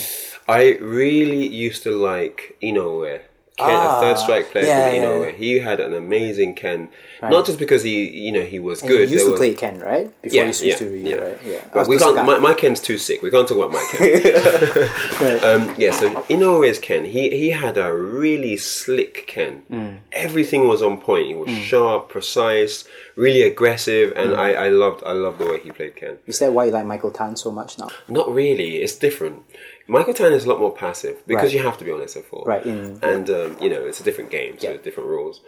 I 0.48 0.76
really 0.80 1.46
used 1.46 1.82
to 1.84 1.92
like 1.92 2.56
Inoue. 2.62 3.20
Ken, 3.60 3.76
Ah, 3.76 3.98
a 3.98 4.00
third 4.02 4.18
strike 4.18 4.50
player 4.50 4.64
yeah, 4.66 4.90
yeah, 4.92 5.04
Inoue. 5.04 5.24
yeah. 5.26 5.30
He 5.32 5.58
had 5.58 5.78
an 5.80 5.94
amazing 5.94 6.54
Ken. 6.54 6.88
Not 7.22 7.44
just 7.44 7.58
because 7.58 7.82
he, 7.82 8.08
you 8.26 8.32
know, 8.32 8.40
he 8.54 8.58
was 8.58 8.80
And 8.80 8.88
good. 8.90 9.08
you 9.10 9.14
used 9.16 9.26
to 9.26 9.32
was- 9.32 9.40
play 9.40 9.52
Ken, 9.54 9.78
right? 9.78 10.08
Before 10.22 10.36
Yeah, 10.36 10.52
yeah, 10.62 10.76
to 10.76 10.86
yeah. 10.96 11.16
right? 11.16 11.38
Yeah. 11.44 11.60
But 11.74 11.86
we 11.86 11.98
can't. 11.98 12.16
My, 12.24 12.38
my 12.38 12.54
Ken's 12.54 12.80
too 12.80 12.96
sick. 12.96 13.20
We 13.22 13.30
can't 13.30 13.46
talk 13.46 13.58
about 13.58 13.72
my 13.72 13.84
Ken. 13.92 15.44
um, 15.44 15.74
yeah, 15.78 15.90
so 15.92 16.10
Inoue's 16.34 16.78
Ken, 16.78 17.04
he 17.04 17.30
he 17.30 17.50
had 17.50 17.76
a 17.76 17.92
really 17.94 18.56
slick 18.56 19.26
Ken. 19.26 19.62
Mm. 19.70 19.98
Everything 20.12 20.66
was 20.66 20.80
on 20.82 20.98
point. 20.98 21.26
He 21.26 21.34
was 21.34 21.50
sharp, 21.50 22.08
precise, 22.08 22.84
really 23.16 23.42
aggressive, 23.42 24.12
and 24.16 24.30
Mm. 24.30 24.38
I, 24.38 24.54
I 24.66 24.68
loved 24.68 25.02
I 25.04 25.12
loved 25.12 25.38
the 25.38 25.46
way 25.50 25.58
he 25.60 25.70
played 25.72 25.96
Ken. 25.96 26.16
Is 26.26 26.38
that 26.38 26.52
why 26.54 26.64
you 26.66 26.70
like 26.72 26.86
Michael 26.86 27.10
Tan 27.10 27.36
so 27.36 27.50
much 27.50 27.78
now? 27.78 27.88
Not 28.08 28.32
really. 28.32 28.76
It's 28.82 28.94
different. 28.96 29.42
Michael 29.90 30.14
Tan 30.14 30.32
is 30.32 30.44
a 30.44 30.48
lot 30.48 30.60
more 30.60 30.72
passive 30.72 31.16
because 31.26 31.44
Right. 31.44 31.54
you 31.54 31.62
have 31.68 31.76
to 31.78 31.84
be 31.84 31.90
on 31.90 32.00
SF4. 32.00 32.46
Right, 32.46 32.64
and 32.64 33.28
um, 33.30 33.56
you 33.60 33.68
know 33.68 33.84
it's 33.88 34.00
a 34.00 34.04
different 34.04 34.30
game, 34.30 34.58
so 34.58 34.70
Yeah. 34.70 34.76
different 34.82 35.08
rules. 35.08 35.40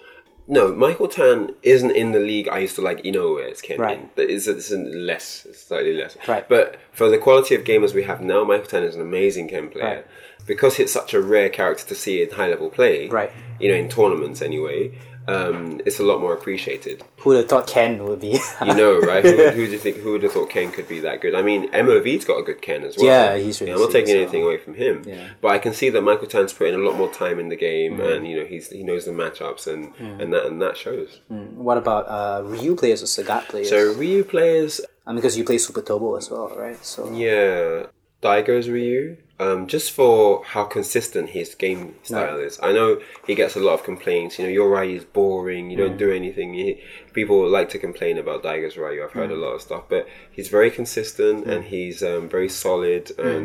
No, 0.49 0.75
Michael 0.75 1.07
Tan 1.07 1.55
isn't 1.63 1.93
in 1.93 2.11
the 2.11 2.19
league 2.19 2.49
I 2.49 2.59
used 2.59 2.75
to 2.75 2.83
like 2.83 3.01
Inoue 3.05 3.49
as 3.51 3.63
Ken. 3.63 3.79
Right. 3.79 3.99
in. 4.17 4.29
It's, 4.29 4.49
it's 4.49 4.73
less, 4.73 5.47
it's 5.49 5.61
slightly 5.69 5.95
less. 5.95 6.17
Right. 6.27 6.47
But 6.49 6.77
for 6.93 7.09
the 7.09 7.17
quality 7.19 7.55
of 7.55 7.63
gamers 7.63 7.95
we 7.95 8.03
have 8.03 8.21
now, 8.21 8.43
Michael 8.43 8.67
Tan 8.67 8.83
is 8.83 8.97
an 8.97 9.01
amazing 9.01 9.47
Ken 9.49 9.69
player. 9.69 9.85
Right. 9.85 10.07
Because 10.45 10.81
it's 10.81 10.93
such 10.93 11.15
a 11.15 11.21
rare 11.21 11.49
character 11.49 11.87
to 11.87 11.95
see 11.95 12.21
in 12.25 12.31
high 12.31 12.49
level 12.49 12.71
play, 12.71 13.09
Right. 13.09 13.31
you 13.61 13.69
know, 13.71 13.77
in 13.77 13.89
tournaments 13.89 14.43
anyway, 14.43 14.91
um, 15.29 15.81
it's 15.87 16.01
a 16.01 16.03
lot 16.03 16.21
more 16.21 16.33
appreciated. 16.35 17.03
Who 17.19 17.31
would 17.31 17.37
have 17.39 17.49
thought 17.49 17.67
Ken 17.67 18.03
would 18.05 18.21
be? 18.21 18.39
You 18.65 18.75
know, 18.75 18.99
right? 19.01 19.25
who, 19.25 19.63
you 19.63 19.79
think? 19.85 19.99
Who 19.99 20.13
would 20.13 20.23
have 20.25 20.33
thought 20.33 20.51
Ken 20.51 20.71
could 20.73 20.89
be 20.89 21.01
that 21.01 21.21
good? 21.21 21.35
I 21.35 21.43
mean, 21.43 21.71
MOV's 21.73 22.25
got 22.25 22.39
a 22.39 22.43
good 22.43 22.61
Ken 22.63 22.83
as 22.83 22.97
well. 22.97 23.07
Yeah, 23.07 23.37
he's 23.37 23.61
really 23.61 23.73
I'm 23.73 23.79
not 23.81 23.91
taking 23.93 24.17
anything 24.17 24.43
away 24.43 24.59
from 24.59 24.75
him. 24.75 25.03
Yeah. 25.07 25.29
But 25.41 25.53
I 25.53 25.59
can 25.59 25.73
see 25.75 25.91
that 25.91 26.03
Michael 26.03 26.27
Tan's 26.27 26.53
putting 26.53 26.75
a 26.75 26.79
lot 26.79 26.97
more 26.97 27.11
time 27.13 27.39
in 27.39 27.49
the 27.49 27.57
game, 27.57 27.99
Mm. 27.99 28.17
and 28.17 28.27
you 28.29 28.41
know, 28.41 28.47
he's 28.47 28.69
he 28.71 28.83
knows 28.83 29.05
the 29.05 29.13
matchups, 29.13 29.67
and 29.73 29.93
and 30.21 30.33
that 30.33 30.47
and 30.47 30.61
that 30.63 30.77
shows. 30.77 31.21
what 31.29 31.79
about 31.79 32.05
uh, 32.09 32.43
Ryu 32.45 32.75
players 32.77 33.03
or 33.03 33.07
Sagat 33.07 33.49
players? 33.49 33.69
So 33.71 33.93
Ryu 33.95 34.25
players, 34.25 34.81
I 35.07 35.11
mean, 35.11 35.17
because 35.17 35.37
you 35.39 35.45
play 35.45 35.59
Super 35.59 35.83
Turbo 35.83 36.17
as 36.17 36.31
well, 36.31 36.53
right? 36.57 36.83
So 36.85 37.11
yeah, 37.13 37.87
Daigo's 38.21 38.69
Ryu. 38.69 39.17
Um, 39.43 39.67
just 39.67 39.89
for 39.99 40.45
how 40.45 40.65
consistent 40.65 41.31
his 41.31 41.55
game 41.65 41.83
style 42.03 42.39
is. 42.49 42.59
I 42.63 42.71
know 42.73 42.89
he 43.27 43.35
gets 43.35 43.57
a 43.57 43.61
lot 43.61 43.75
of 43.75 43.83
complaints. 43.91 44.39
You 44.39 44.45
know, 44.47 44.51
your 44.59 44.69
Ryu 44.77 44.97
is 45.01 45.05
boring. 45.05 45.65
You 45.71 45.77
Mm. 45.79 45.81
don't 45.85 45.99
do 46.07 46.11
anything. 46.13 46.49
He, 46.55 46.69
people 47.13 47.39
like 47.59 47.69
to 47.71 47.79
complain 47.87 48.19
about 48.19 48.43
Daigo's 48.43 48.77
Ryu. 48.77 49.03
I've 49.05 49.13
heard 49.21 49.31
Mm. 49.31 49.39
a 49.39 49.43
lot 49.45 49.55
of 49.57 49.63
stuff, 49.69 49.85
but 49.89 50.07
he's 50.37 50.49
very 50.59 50.71
consistent 50.71 51.39
and 51.53 51.61
he's 51.75 51.99
um, 52.03 52.29
very 52.37 52.49
solid 52.49 53.05
Mm. 53.19 53.25
and 53.37 53.45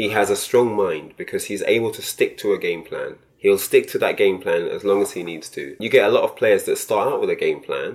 he 0.00 0.06
has 0.18 0.28
a 0.30 0.36
strong 0.46 0.68
mind 0.86 1.06
because 1.16 1.42
he's 1.50 1.62
able 1.76 1.90
to 1.98 2.02
stick 2.02 2.32
to 2.38 2.52
a 2.52 2.58
game 2.58 2.82
plan 2.82 3.12
He'll 3.38 3.58
stick 3.58 3.86
to 3.92 3.98
that 3.98 4.16
game 4.16 4.38
plan 4.44 4.62
as 4.76 4.82
long 4.82 5.00
as 5.02 5.12
he 5.12 5.22
needs 5.22 5.48
to. 5.50 5.76
You 5.78 5.88
get 5.90 6.04
a 6.08 6.12
lot 6.16 6.24
of 6.24 6.34
players 6.40 6.64
that 6.64 6.78
start 6.78 7.06
out 7.12 7.20
with 7.20 7.30
a 7.30 7.36
game 7.36 7.60
plan. 7.60 7.88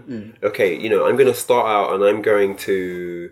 Okay, 0.49 0.71
you 0.83 0.87
know, 0.89 1.01
I'm 1.07 1.17
going 1.21 1.33
to 1.35 1.39
start 1.47 1.65
out 1.67 1.93
and 1.93 2.01
I'm 2.07 2.21
going 2.21 2.55
to 2.69 3.31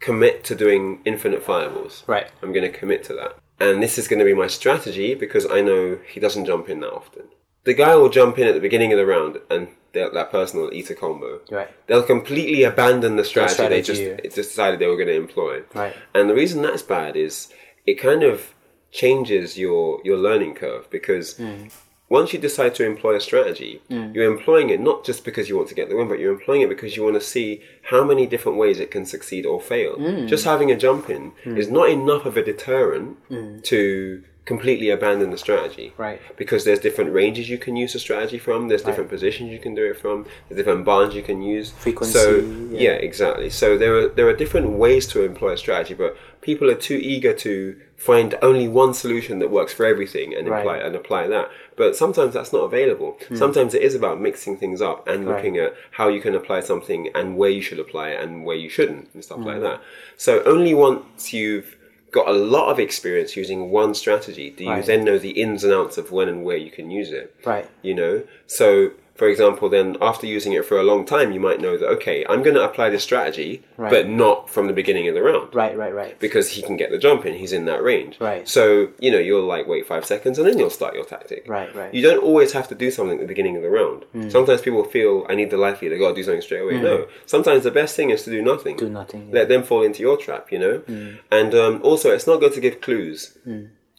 commit 0.00 0.42
to 0.44 0.54
doing 0.54 1.00
infinite 1.04 1.42
fireballs. 1.42 2.02
Right. 2.06 2.26
I'm 2.42 2.52
going 2.52 2.68
to 2.70 2.76
commit 2.76 3.04
to 3.04 3.12
that. 3.20 3.32
And 3.60 3.82
this 3.82 3.98
is 3.98 4.08
going 4.08 4.18
to 4.18 4.24
be 4.24 4.34
my 4.34 4.46
strategy 4.46 5.14
because 5.14 5.46
I 5.50 5.60
know 5.60 5.98
he 6.12 6.18
doesn't 6.18 6.46
jump 6.46 6.68
in 6.68 6.80
that 6.80 6.92
often. 6.92 7.24
The 7.64 7.74
guy 7.74 7.94
will 7.94 8.08
jump 8.08 8.38
in 8.38 8.48
at 8.48 8.54
the 8.54 8.60
beginning 8.60 8.90
of 8.92 8.98
the 8.98 9.04
round 9.04 9.38
and 9.50 9.68
that 9.92 10.14
that 10.14 10.30
person 10.30 10.60
will 10.60 10.72
eat 10.72 10.88
a 10.88 10.94
combo. 10.94 11.40
Right. 11.50 11.68
They'll 11.86 12.02
completely 12.02 12.62
abandon 12.62 13.16
the 13.16 13.24
strategy, 13.24 13.68
they 13.68 13.82
just, 13.82 14.02
just 14.22 14.34
decided 14.50 14.80
they 14.80 14.86
were 14.86 14.96
going 14.96 15.08
to 15.08 15.14
employ. 15.16 15.62
Right. 15.74 15.94
And 16.14 16.30
the 16.30 16.34
reason 16.34 16.62
that's 16.62 16.82
bad 16.82 17.16
is 17.16 17.52
it 17.86 17.94
kind 17.94 18.22
of 18.22 18.54
changes 18.92 19.58
your 19.58 20.00
your 20.04 20.16
learning 20.16 20.54
curve 20.54 20.88
because 20.90 21.36
Hmm. 21.36 21.68
Once 22.10 22.32
you 22.32 22.38
decide 22.40 22.74
to 22.74 22.84
employ 22.84 23.14
a 23.14 23.20
strategy, 23.20 23.80
mm. 23.88 24.12
you're 24.12 24.30
employing 24.30 24.68
it 24.68 24.80
not 24.80 25.04
just 25.04 25.24
because 25.24 25.48
you 25.48 25.56
want 25.56 25.68
to 25.68 25.76
get 25.76 25.88
the 25.88 25.96
win, 25.96 26.08
but 26.08 26.18
you're 26.18 26.32
employing 26.32 26.60
it 26.60 26.68
because 26.68 26.96
you 26.96 27.04
want 27.04 27.14
to 27.14 27.20
see 27.20 27.62
how 27.84 28.04
many 28.04 28.26
different 28.26 28.58
ways 28.58 28.80
it 28.80 28.90
can 28.90 29.06
succeed 29.06 29.46
or 29.46 29.60
fail. 29.60 29.94
Hmm. 29.94 30.26
Just 30.26 30.44
having 30.44 30.72
a 30.72 30.76
jump 30.76 31.08
in 31.08 31.32
mm. 31.44 31.56
is 31.56 31.70
not 31.70 31.88
enough 31.88 32.26
of 32.26 32.36
a 32.36 32.44
deterrent 32.44 33.16
mm. 33.30 33.62
to 33.62 34.24
completely 34.44 34.90
abandon 34.90 35.30
the 35.30 35.38
strategy. 35.38 35.92
Right. 35.96 36.20
Because 36.36 36.64
there's 36.64 36.80
different 36.80 37.12
ranges 37.12 37.48
you 37.48 37.58
can 37.58 37.76
use 37.76 37.92
the 37.92 38.00
strategy 38.00 38.38
from, 38.38 38.66
there's 38.66 38.82
different 38.82 39.08
positions 39.08 39.52
you 39.52 39.60
can 39.60 39.76
do 39.76 39.84
it 39.84 39.96
from, 40.00 40.26
there's 40.48 40.58
different 40.58 40.84
bonds 40.84 41.14
you 41.14 41.22
can 41.22 41.40
use. 41.40 41.70
Frequency, 41.70 42.18
So 42.18 42.38
yeah. 42.38 42.80
yeah, 42.86 42.96
exactly. 43.08 43.50
So 43.50 43.78
there 43.78 43.94
are 43.98 44.08
there 44.08 44.26
are 44.26 44.34
different 44.34 44.70
ways 44.70 45.06
to 45.08 45.24
employ 45.24 45.52
a 45.52 45.56
strategy, 45.56 45.94
but 45.94 46.16
people 46.40 46.68
are 46.68 46.80
too 46.88 46.98
eager 47.14 47.32
to 47.46 47.80
find 48.00 48.34
only 48.40 48.66
one 48.66 48.94
solution 48.94 49.40
that 49.40 49.50
works 49.50 49.74
for 49.74 49.84
everything 49.84 50.34
and 50.34 50.48
Right. 50.48 50.60
apply 50.60 50.78
and 50.78 50.96
apply 50.96 51.26
that. 51.26 51.50
But 51.76 51.94
sometimes 51.94 52.32
that's 52.32 52.50
not 52.50 52.60
available. 52.64 53.18
Hmm. 53.28 53.36
Sometimes 53.36 53.74
it 53.74 53.82
is 53.82 53.94
about 53.94 54.18
mixing 54.18 54.56
things 54.56 54.80
up 54.80 55.06
and 55.06 55.26
Right. 55.26 55.36
looking 55.36 55.58
at 55.58 55.74
how 55.90 56.08
you 56.08 56.22
can 56.22 56.34
apply 56.34 56.60
something 56.60 57.10
and 57.14 57.36
where 57.36 57.50
you 57.50 57.60
should 57.60 57.78
apply 57.78 58.12
it 58.12 58.22
and 58.22 58.46
where 58.46 58.56
you 58.56 58.70
shouldn't 58.70 59.10
and 59.12 59.22
stuff 59.22 59.40
like 59.44 59.58
hmm. 59.58 59.64
that. 59.64 59.80
So 60.16 60.42
only 60.44 60.72
once 60.72 61.34
you've 61.34 61.76
got 62.10 62.26
a 62.26 62.32
lot 62.32 62.70
of 62.70 62.80
experience 62.80 63.36
using 63.36 63.70
one 63.70 63.94
strategy 63.94 64.50
do 64.50 64.64
you 64.64 64.70
Right. 64.70 64.84
then 64.86 65.04
know 65.04 65.18
the 65.18 65.30
ins 65.30 65.62
and 65.62 65.72
outs 65.72 65.96
of 65.98 66.10
when 66.10 66.28
and 66.28 66.42
where 66.42 66.56
you 66.56 66.70
can 66.70 66.90
use 66.90 67.12
it 67.12 67.32
Right. 67.44 67.66
you 67.82 67.94
know 67.94 68.24
so 68.48 68.90
for 69.20 69.28
example 69.28 69.68
then 69.68 69.88
after 70.00 70.26
using 70.26 70.52
it 70.54 70.64
for 70.64 70.78
a 70.80 70.82
long 70.82 71.04
time 71.04 71.30
you 71.30 71.38
might 71.48 71.60
know 71.60 71.76
that 71.76 71.86
okay 71.96 72.24
i'm 72.30 72.42
going 72.42 72.56
to 72.60 72.64
apply 72.68 72.88
this 72.88 73.02
strategy 73.10 73.62
Right. 73.76 73.90
but 73.94 74.08
not 74.08 74.48
from 74.54 74.66
the 74.66 74.72
beginning 74.80 75.06
of 75.08 75.14
the 75.14 75.22
round 75.22 75.54
Right. 75.54 75.76
Right. 75.76 75.94
Right. 76.00 76.18
because 76.26 76.46
he 76.56 76.60
can 76.62 76.76
get 76.82 76.90
the 76.90 76.96
jump 77.06 77.26
in 77.26 77.34
he's 77.34 77.52
in 77.52 77.66
that 77.66 77.82
range 77.82 78.14
Right. 78.18 78.48
so 78.56 78.64
you 78.98 79.10
know 79.10 79.18
you'll 79.18 79.46
like 79.54 79.66
wait 79.66 79.86
five 79.86 80.04
seconds 80.06 80.38
and 80.38 80.46
then 80.48 80.58
you'll 80.58 80.70
start 80.80 80.94
your 80.94 81.04
tactic 81.04 81.42
Right, 81.46 81.70
right. 81.80 81.92
you 81.92 82.02
don't 82.06 82.22
always 82.30 82.52
have 82.52 82.66
to 82.68 82.74
do 82.74 82.90
something 82.90 83.16
at 83.18 83.22
the 83.24 83.32
beginning 83.34 83.56
of 83.58 83.62
the 83.62 83.68
round 83.80 84.04
hmm. 84.12 84.30
sometimes 84.30 84.62
people 84.62 84.84
feel 84.84 85.26
i 85.28 85.34
need 85.34 85.50
the 85.50 85.62
life 85.66 85.82
lead 85.82 85.92
i 85.92 85.98
gotta 85.98 86.14
do 86.14 86.24
something 86.24 86.40
straight 86.48 86.62
away 86.66 86.78
hmm. 86.78 86.84
no 86.90 87.06
sometimes 87.26 87.62
the 87.64 87.70
best 87.80 87.92
thing 87.96 88.08
is 88.08 88.22
to 88.24 88.30
do 88.30 88.40
nothing 88.52 88.76
Do 88.78 88.88
nothing. 88.88 89.22
Yeah. 89.28 89.34
let 89.40 89.48
them 89.50 89.62
fall 89.62 89.82
into 89.88 90.00
your 90.06 90.16
trap, 90.16 90.44
you 90.54 90.58
know. 90.64 90.76
Hmm. 90.90 91.10
And 91.38 91.54
um, 91.54 91.74
also, 91.82 92.06
it's 92.16 92.26
not 92.30 92.40
good 92.40 92.54
to 92.54 92.60
give 92.66 92.80
clues 92.86 93.36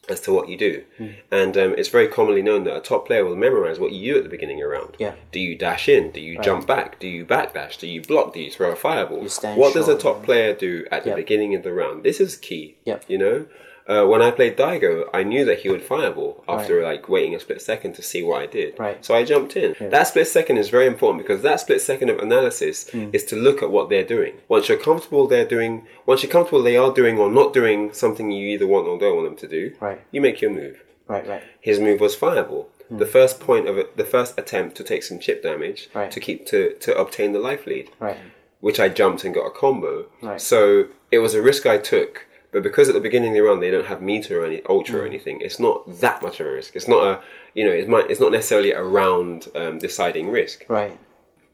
as 0.09 0.19
to 0.21 0.33
what 0.33 0.49
you 0.49 0.57
do. 0.57 0.83
And 1.31 1.55
um, 1.57 1.75
it's 1.77 1.89
very 1.89 2.07
commonly 2.07 2.41
known 2.41 2.63
that 2.63 2.75
a 2.75 2.81
top 2.81 3.07
player 3.07 3.23
will 3.23 3.35
memorize 3.35 3.79
what 3.79 3.91
you 3.91 4.13
do 4.13 4.17
at 4.17 4.23
the 4.23 4.29
beginning 4.29 4.61
of 4.61 4.65
a 4.65 4.69
round. 4.69 4.95
Yeah. 4.99 5.13
Do 5.31 5.39
you 5.39 5.55
dash 5.55 5.87
in? 5.87 6.11
Do 6.11 6.19
you 6.19 6.39
jump 6.39 6.67
back? 6.67 6.99
Do 6.99 7.07
you 7.07 7.25
backdash? 7.25 7.77
Do 7.77 7.87
you 7.87 8.01
block? 8.01 8.33
Do 8.33 8.39
you 8.39 8.51
throw 8.51 8.71
a 8.71 8.75
fireball? 8.75 9.23
You 9.23 9.29
what 9.55 9.73
does 9.73 9.87
a 9.87 9.97
top 9.97 10.23
player 10.23 10.53
do 10.53 10.85
at 10.91 11.03
the 11.03 11.15
beginning 11.15 11.55
of 11.55 11.63
the 11.63 11.73
round? 11.73 12.03
This 12.03 12.19
is 12.19 12.35
key. 12.35 12.77
Yeah. 12.85 12.99
You 13.07 13.17
know. 13.17 13.45
Uh, 13.91 14.05
when 14.11 14.21
I 14.21 14.31
played 14.31 14.55
Daigo, 14.55 15.09
I 15.13 15.21
knew 15.23 15.43
that 15.45 15.59
he 15.59 15.69
would 15.69 15.83
fireball 15.83 16.43
after 16.47 16.81
like 16.81 17.09
waiting 17.09 17.35
a 17.35 17.39
split 17.41 17.61
second 17.61 17.91
to 17.95 18.01
see 18.01 18.21
what 18.23 18.41
I 18.41 18.45
did. 18.45 18.79
Right. 18.79 19.03
So 19.05 19.13
I 19.13 19.23
jumped 19.25 19.57
in. 19.57 19.75
That 19.95 20.07
split 20.07 20.27
second 20.27 20.57
is 20.57 20.69
very 20.69 20.87
important 20.87 21.23
because 21.23 21.41
that 21.41 21.59
split 21.59 21.81
second 21.81 22.09
of 22.09 22.17
analysis 22.19 22.89
Hmm. 22.89 23.09
is 23.11 23.25
to 23.25 23.35
look 23.35 23.61
at 23.61 23.69
what 23.75 23.89
they're 23.89 24.11
doing. 24.17 24.33
Once 24.47 24.69
you're 24.69 24.77
comfortable 24.89 25.27
they're 25.27 25.51
doing, 25.57 25.85
once 26.05 26.23
you're 26.23 26.31
comfortable 26.31 26.63
they 26.63 26.77
are 26.77 26.93
doing 26.93 27.17
or 27.19 27.29
not 27.29 27.53
doing 27.53 27.91
something 27.91 28.31
you 28.31 28.47
either 28.53 28.67
want 28.67 28.87
or 28.87 28.97
don't 28.97 29.15
want 29.17 29.27
them 29.29 29.37
to 29.43 29.47
do, 29.59 29.73
Right. 29.81 29.99
you 30.11 30.21
make 30.21 30.41
your 30.41 30.51
move. 30.51 30.77
Right. 31.07 31.27
Right. 31.27 31.43
His 31.59 31.77
move 31.79 31.99
was 31.99 32.15
fireball. 32.15 32.69
The 32.89 33.05
first 33.17 33.39
point 33.39 33.67
of 33.69 33.77
it, 33.77 33.95
the 33.97 34.03
first 34.15 34.37
attempt 34.37 34.75
to 34.77 34.83
take 34.83 35.03
some 35.03 35.17
chip 35.19 35.41
damage 35.43 35.89
Right. 35.93 36.11
to 36.11 36.19
keep 36.19 36.45
to 36.47 36.59
to 36.85 36.97
obtain 37.03 37.31
the 37.33 37.39
life 37.49 37.65
lead 37.65 37.89
Right. 37.99 38.17
which 38.61 38.79
I 38.79 38.87
jumped 38.89 39.23
and 39.25 39.33
got 39.33 39.47
a 39.47 39.49
combo. 39.63 40.05
Right. 40.21 40.41
So 40.41 40.85
it 41.09 41.19
was 41.19 41.33
a 41.35 41.41
risk 41.41 41.65
I 41.65 41.77
took. 41.77 42.25
But 42.51 42.63
because 42.63 42.89
at 42.89 42.95
the 42.95 42.99
beginning 43.01 43.29
of 43.31 43.35
the 43.35 43.41
round 43.41 43.61
they 43.61 43.71
don't 43.71 43.85
have 43.85 44.01
meter 44.01 44.41
or 44.41 44.45
any 44.45 44.61
ultra 44.67 44.95
Mm. 44.99 45.03
or 45.03 45.05
anything, 45.05 45.41
it's 45.41 45.59
not 45.59 45.99
that 46.01 46.21
much 46.21 46.39
of 46.39 46.47
a 46.47 46.51
risk. 46.51 46.75
It's 46.75 46.87
not 46.87 47.03
a 47.05 47.21
you 47.53 47.65
know, 47.65 47.71
it's 47.71 47.87
might 47.87 48.09
it's 48.09 48.19
not 48.19 48.31
necessarily 48.31 48.71
a 48.71 48.83
round 48.83 49.47
um, 49.55 49.77
deciding 49.79 50.29
risk. 50.29 50.65
Right. 50.67 50.97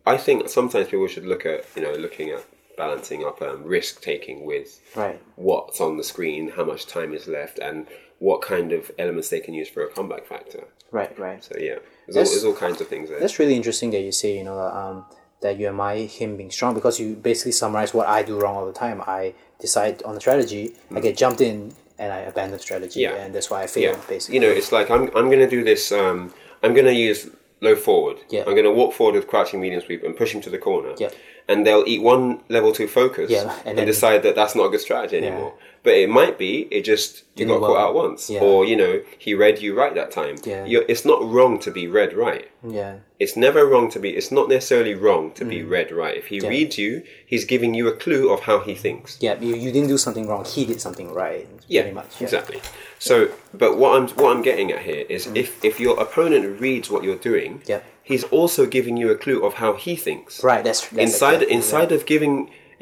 I 0.06 0.18
think 0.18 0.50
sometimes 0.50 0.88
people 0.88 1.08
should 1.08 1.26
look 1.26 1.46
at 1.46 1.66
you 1.76 1.82
know 1.84 1.92
looking 1.94 2.30
at 2.30 2.44
balancing 2.78 3.24
up 3.26 3.42
um, 3.42 3.64
risk 3.64 4.02
taking 4.02 4.46
with 4.46 4.80
Right. 4.96 5.20
what's 5.36 5.82
on 5.82 5.98
the 5.98 6.04
screen, 6.04 6.50
how 6.58 6.64
much 6.64 6.86
time 6.86 7.14
is 7.14 7.28
left, 7.28 7.58
and 7.60 7.88
what 8.20 8.42
kind 8.42 8.72
of 8.72 8.92
elements 8.98 9.30
they 9.30 9.40
can 9.40 9.54
use 9.54 9.70
for 9.70 9.84
a 9.84 9.90
comeback 9.90 10.26
factor. 10.26 10.64
Right. 10.92 11.18
Right. 11.20 11.44
So 11.44 11.56
yeah, 11.60 11.78
there's, 12.08 12.18
all, 12.18 12.24
there's 12.34 12.44
all 12.44 12.54
kinds 12.56 12.80
of 12.82 12.88
things 12.88 13.10
there. 13.10 13.20
That's 13.20 13.40
really 13.40 13.56
interesting 13.56 13.92
that 13.92 14.02
you 14.02 14.12
say, 14.12 14.38
you 14.38 14.44
know, 14.44 14.56
that, 14.56 14.76
um, 14.76 15.06
that 15.42 15.60
you 15.60 15.68
admire 15.68 16.06
him 16.08 16.38
being 16.38 16.50
strong 16.52 16.74
because 16.74 17.00
you 17.00 17.16
basically 17.16 17.52
summarize 17.52 17.94
what 17.94 18.08
I 18.08 18.24
do 18.24 18.40
wrong 18.40 18.56
all 18.56 18.66
the 18.66 18.74
time. 18.74 19.02
I 19.06 19.34
decide 19.60 20.04
on 20.04 20.13
the 20.15 20.22
strategy, 20.22 20.74
I 20.96 21.00
get 21.00 21.17
jumped 21.17 21.41
in, 21.41 21.74
and 22.00 22.13
I 22.13 22.20
abandon 22.20 22.60
strategy, 22.60 23.00
Mm. 23.02 23.04
Yeah. 23.04 23.15
and 23.24 23.34
that's 23.36 23.50
why 23.50 23.63
I 23.63 23.67
fail, 23.67 23.84
yeah, 23.93 24.00
basically. 24.08 24.36
you 24.36 24.41
know, 24.41 24.50
it's 24.50 24.72
like 24.72 24.89
I'm 24.91 25.04
I'm 25.17 25.28
going 25.34 25.39
to 25.39 25.50
do 25.50 25.63
this. 25.63 25.91
Um, 25.91 26.34
I'm 26.63 26.74
going 26.74 26.86
to 26.86 26.93
use 26.93 27.30
low 27.62 27.76
forward. 27.76 28.17
Yeah. 28.30 28.41
I'm 28.48 28.54
going 28.54 28.65
to 28.65 28.72
walk 28.72 28.93
forward 28.93 29.15
with 29.15 29.28
crouching 29.28 29.60
medium 29.62 29.82
sweep 29.82 30.04
and 30.04 30.15
push 30.15 30.32
him 30.34 30.41
to 30.41 30.50
the 30.50 30.60
corner. 30.60 30.93
Yeah. 30.98 31.10
And 31.50 31.65
they'll 31.65 31.84
eat 31.88 32.02
one 32.02 32.41
level 32.50 32.72
two 32.72 32.88
focus. 32.88 33.32
Yeah, 33.32 33.41
and 33.60 33.67
And, 33.70 33.78
then- 33.78 33.88
decide 33.88 34.22
that 34.24 34.36
that's 34.36 34.54
not 34.56 34.65
a 34.65 34.70
good 34.70 34.82
strategy 34.82 35.17
anymore. 35.17 35.54
But 35.88 35.95
it 36.06 36.10
might 36.10 36.36
be 36.38 36.54
it 36.78 36.84
just 36.93 37.12
you 37.36 37.45
Didn't 37.45 37.62
got 37.62 37.67
caught 37.67 37.82
out 37.86 37.93
once, 38.06 38.21
Yeah. 38.30 38.41
or 38.45 38.65
you 38.71 38.76
know 38.82 38.93
he 39.26 39.32
read 39.43 39.56
you 39.63 39.71
right 39.82 39.93
that 39.95 40.12
time. 40.12 40.36
Yeah. 40.43 40.65
You're, 40.71 40.86
it's 40.91 41.06
not 41.12 41.19
wrong 41.34 41.54
to 41.65 41.71
be 41.80 41.84
read 42.00 42.12
right. 42.26 42.45
yeah. 42.80 42.93
It's 43.23 43.36
never 43.47 43.62
wrong 43.71 43.89
to 43.95 44.00
be. 44.04 44.10
It's 44.19 44.32
not 44.38 44.45
necessarily 44.56 44.93
wrong 45.06 45.23
to 45.39 45.43
be 45.54 45.60
read 45.76 45.89
right. 46.02 46.15
If 46.21 46.26
he 46.32 46.38
Mm. 46.39 46.43
Yeah. 46.43 46.50
reads 46.56 46.76
you, 46.84 46.91
he's 47.32 47.45
giving 47.54 47.71
you 47.78 47.86
a 47.88 47.95
clue 48.04 48.23
of 48.34 48.39
how 48.50 48.58
he 48.67 48.73
thinks. 48.86 49.10
Yeah, 49.28 49.36
you, 49.47 49.56
you 49.63 49.69
didn't 49.76 49.91
do 49.95 49.97
something 50.06 50.26
wrong. 50.30 50.43
He 50.56 50.65
did 50.71 50.80
something 50.86 51.10
right. 51.23 51.47
Yeah, 51.73 51.82
pretty 51.84 51.95
much. 52.02 52.12
Yeah. 52.19 52.26
exactly. 52.28 52.60
So, 53.00 53.15
but 53.62 53.71
what 53.82 53.91
I'm 53.97 54.06
what 54.21 54.30
I'm 54.36 54.43
getting 54.50 54.67
at 54.76 54.82
here 54.89 55.04
is 55.15 55.21
if 55.43 55.50
if 55.69 55.76
your 55.86 55.95
opponent 56.06 56.43
reads 56.65 56.88
what 56.93 57.02
you're 57.06 57.23
doing, 57.32 57.52
Yeah. 57.73 57.82
he's 58.12 58.26
also 58.39 58.62
giving 58.78 58.95
you 59.02 59.08
a 59.15 59.17
clue 59.26 59.39
of 59.47 59.52
how 59.63 59.71
he 59.86 59.93
thinks. 60.08 60.32
Right. 60.52 60.63
That's, 60.67 60.82
that's 60.82 61.04
inside 61.06 61.41
exactly, 61.43 61.56
inside 61.58 61.91
of 61.95 62.02
giving 62.13 62.36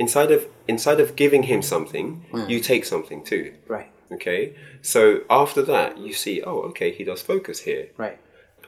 inside 0.03 0.31
of 0.37 0.41
inside 0.67 0.99
of 0.99 1.15
giving 1.15 1.43
him 1.43 1.62
something, 1.62 2.25
mm. 2.32 2.49
you 2.49 2.60
take 2.60 2.86
something 2.86 3.23
too. 3.23 3.54
Right. 3.67 3.91
Okay, 4.12 4.56
so 4.82 5.21
after 5.30 5.63
that, 5.63 5.97
you 5.97 6.13
see, 6.13 6.41
oh, 6.43 6.60
okay, 6.69 6.91
he 6.91 7.04
does 7.04 7.21
focus 7.21 7.62
here. 7.62 7.89
Right. 7.97 8.19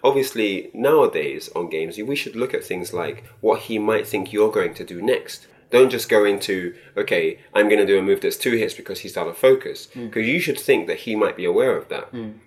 Obviously, 0.04 0.72
nowadays 0.74 1.50
on 1.56 1.70
games, 1.70 1.98
we 1.98 2.16
should 2.16 2.36
look 2.36 2.54
at 2.54 2.64
things 2.64 2.92
like 2.92 3.24
what 3.42 3.62
he 3.62 3.78
might 3.78 4.08
think 4.08 4.34
you're 4.34 4.52
going 4.52 4.74
to 4.76 4.84
do 4.84 5.02
next. 5.02 5.48
Don't 5.70 5.92
just 5.92 6.10
go 6.10 6.26
into, 6.26 6.76
okay, 6.96 7.40
I'm 7.54 7.68
going 7.68 7.80
to 7.80 7.86
do 7.86 8.00
a 8.00 8.02
move 8.02 8.22
that's 8.22 8.38
two 8.38 8.56
hits 8.56 8.74
because 8.74 9.02
he's 9.02 9.18
out 9.18 9.28
of 9.28 9.38
focus. 9.38 9.90
Mm. 9.94 10.08
Because 10.08 10.28
you 10.28 10.40
should 10.40 10.60
think 10.60 10.88
that 10.88 11.00
he 11.00 11.16
might 11.16 11.38
be 11.38 11.46
aware 11.46 11.78
of 11.78 11.90
that. 11.90 12.12
Mm. 12.12 12.40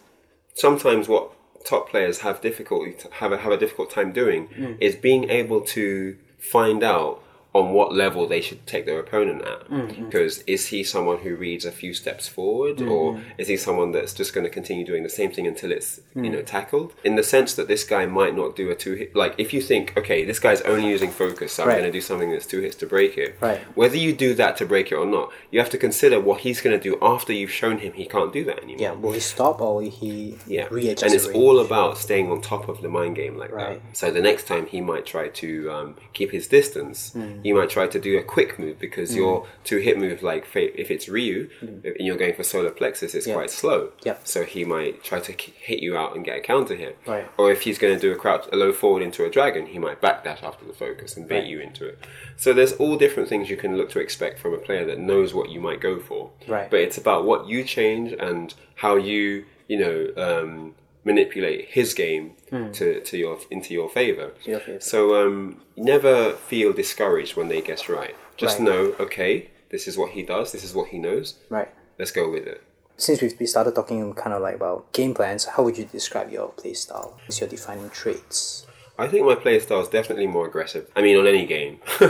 Sometimes 0.55 1.09
what 1.09 1.33
top 1.65 1.89
players 1.91 2.21
have 2.21 2.41
difficulty 2.41 2.97
have 3.13 3.33
a, 3.33 3.39
have 3.39 3.53
a 3.53 3.57
difficult 3.57 3.91
time 3.91 4.13
doing 4.13 4.77
is 4.81 4.97
being 4.97 5.29
able 5.29 5.61
to 5.61 6.17
find 6.39 6.83
out 6.83 7.23
on 7.53 7.73
what 7.73 7.93
level 7.93 8.27
they 8.29 8.41
should 8.41 8.65
take 8.67 8.87
their 8.87 9.01
opponent 9.01 9.43
at. 9.43 9.69
Mm-hmm. 9.69 10.05
Because 10.05 10.39
is 10.47 10.69
he 10.69 10.85
someone 10.85 11.19
who 11.19 11.35
reads 11.35 11.65
a 11.65 11.73
few 11.73 11.93
steps 11.95 12.29
forward, 12.29 12.81
or 12.81 13.15
mm-hmm. 13.15 13.23
is 13.39 13.49
he 13.49 13.57
someone 13.57 13.93
that's 13.93 14.15
just 14.15 14.33
going 14.33 14.45
to 14.45 14.51
continue 14.51 14.85
doing 14.87 15.03
the 15.03 15.09
same 15.09 15.33
thing 15.33 15.47
until 15.47 15.73
it's 15.73 16.01
you 16.15 16.23
mm. 16.23 16.33
know 16.33 16.43
tackled? 16.43 16.95
In 17.05 17.17
the 17.17 17.23
sense 17.23 17.55
that 17.55 17.67
this 17.69 17.85
guy 17.85 18.07
might 18.07 18.37
not 18.37 18.55
do 18.55 18.71
a 18.71 18.75
two 18.75 18.95
hit. 18.95 19.17
Like 19.17 19.35
if 19.39 19.53
you 19.53 19.61
think, 19.61 19.97
okay, 19.97 20.25
this 20.25 20.39
guy's 20.39 20.61
only 20.63 20.89
using 20.89 21.11
focus, 21.11 21.55
so 21.55 21.63
I'm 21.65 21.69
Right. 21.71 21.79
going 21.81 21.93
to 21.93 21.93
do 21.93 22.01
something 22.01 22.31
that's 22.31 22.47
two 22.47 22.61
hits 22.61 22.77
to 22.77 22.87
break 22.87 23.19
it. 23.19 23.37
Right. 23.41 23.61
Whether 23.77 23.97
you 23.97 24.13
do 24.15 24.35
that 24.35 24.57
to 24.59 24.67
break 24.67 24.93
it 24.93 24.97
or 24.97 25.07
not, 25.07 25.33
you 25.51 25.59
have 25.59 25.71
to 25.71 25.79
consider 25.79 26.21
what 26.21 26.41
he's 26.41 26.61
going 26.61 26.79
to 26.79 26.83
do 26.83 26.99
after 27.03 27.33
you've 27.33 27.51
shown 27.51 27.79
him 27.79 27.93
he 27.95 28.07
can't 28.07 28.33
do 28.33 28.45
that 28.45 28.63
anymore. 28.63 28.81
Yeah. 28.81 28.93
Will 28.93 29.13
he 29.13 29.21
stop 29.21 29.61
or 29.61 29.77
will 29.77 29.91
he 29.91 30.39
Yeah, 30.47 30.69
readjust? 30.71 31.03
and 31.03 31.15
it's 31.15 31.27
all 31.27 31.59
about 31.61 31.99
staying 31.99 32.31
on 32.31 32.41
top 32.41 32.69
of 32.69 32.81
the 32.83 32.89
mind 32.89 33.17
game 33.17 33.37
like 33.37 33.53
Right. 33.53 33.83
that. 33.83 33.97
So 33.97 34.11
the 34.11 34.21
next 34.21 34.47
time 34.47 34.67
he 34.67 34.81
might 34.81 35.07
try 35.07 35.29
to 35.29 35.71
um, 35.71 35.97
keep 36.13 36.31
his 36.31 36.47
distance, 36.47 37.13
mm. 37.17 37.40
He 37.43 37.53
might 37.53 37.71
try 37.71 37.87
to 37.87 37.99
do 38.01 38.19
a 38.19 38.23
quick 38.23 38.59
move 38.59 38.79
because 38.79 39.15
your 39.17 39.47
two 39.65 39.79
hit 39.79 39.99
move, 39.99 40.23
like 40.23 40.47
if 40.55 40.91
it's 40.91 41.09
Ryu 41.09 41.49
and 41.61 41.85
you're 41.99 42.17
going 42.17 42.35
for 42.35 42.43
solar 42.43 42.71
plexus, 42.71 43.15
it's. 43.15 43.27
Yeah. 43.27 43.35
quite 43.35 43.51
slow. 43.51 43.93
Yeah. 44.05 44.17
So 44.25 44.45
he 44.45 44.65
might 44.65 45.05
try 45.05 45.21
to 45.21 45.33
hit 45.33 45.81
you 45.81 45.97
out 45.97 46.17
and 46.17 46.25
get 46.25 46.37
a 46.39 46.41
counter 46.41 46.75
hit. 46.75 46.99
Right. 47.07 47.27
Or 47.39 47.51
if 47.53 47.63
he's 47.63 47.79
going 47.79 47.95
to 47.95 48.01
do 48.01 48.13
a 48.13 48.17
crouch, 48.17 48.47
a 48.53 48.57
low 48.57 48.73
forward 48.73 49.03
into 49.03 49.25
a 49.25 49.31
dragon, 49.31 49.67
he 49.67 49.79
might 49.79 50.01
back 50.01 50.25
that 50.25 50.43
after 50.43 50.65
the 50.65 50.73
focus 50.73 51.17
and 51.17 51.29
bait 51.29 51.41
Right. 51.41 51.47
you 51.47 51.61
into 51.61 51.87
it. 51.87 51.99
So 52.37 52.53
there's 52.53 52.73
all 52.73 52.97
different 52.97 53.29
things 53.29 53.49
you 53.49 53.57
can 53.57 53.77
look 53.77 53.91
to 53.91 54.01
expect 54.01 54.39
from 54.41 54.53
a 54.55 54.59
player 54.59 54.85
that 54.87 54.99
knows 54.99 55.33
what 55.33 55.51
you 55.51 55.61
might 55.61 55.81
go 55.81 56.01
for. 56.01 56.31
Right. 56.49 56.69
But 56.71 56.81
it's 56.81 56.99
about 56.99 57.25
what 57.25 57.47
you 57.49 57.63
change 57.65 58.13
and 58.13 58.53
how 58.75 58.97
you, 58.97 59.45
you 59.69 59.79
know, 59.79 60.09
um, 60.17 60.75
manipulate 61.05 61.67
his 61.71 61.95
game 61.95 62.33
to, 62.51 63.01
to 63.01 63.17
your 63.17 63.39
into 63.51 63.73
your 63.75 63.89
favor. 63.89 64.33
Your. 64.45 64.61
So 64.81 65.27
um, 65.27 65.61
never 65.77 66.33
feel 66.33 66.73
discouraged 66.73 67.37
when 67.37 67.49
they 67.49 67.61
guess 67.61 67.89
right. 67.89 68.15
Just 68.37 68.59
Right. 68.59 68.65
know, 68.67 68.95
okay, 69.01 69.49
this 69.71 69.87
is 69.89 69.97
what 69.99 70.11
he 70.13 70.23
does. 70.23 70.53
This 70.53 70.65
is 70.65 70.75
what 70.75 70.89
he 70.89 70.99
knows. 70.99 71.35
Right. 71.49 71.69
Let's 71.99 72.11
go 72.11 72.31
with 72.31 72.47
it. 72.47 72.63
Since 72.97 73.23
we've 73.23 73.35
we 73.41 73.47
started 73.47 73.75
talking 73.75 74.13
kind 74.15 74.35
of 74.35 74.43
like 74.43 74.57
about 74.57 74.93
game 74.93 75.15
plans, 75.15 75.45
how 75.47 75.63
would 75.63 75.79
you 75.79 75.85
describe 75.87 76.31
your 76.31 76.49
play 76.49 76.75
style? 76.75 77.19
What's 77.27 77.41
your 77.41 77.49
defining 77.49 77.89
traits? 77.91 78.67
I 78.99 79.09
think 79.09 79.25
my 79.25 79.35
play 79.35 79.59
style 79.61 79.81
is 79.81 79.89
definitely 79.89 80.27
more 80.27 80.47
aggressive. 80.47 80.87
I 80.95 81.01
mean, 81.01 81.17
on 81.17 81.27
any 81.27 81.47
game, 81.47 81.81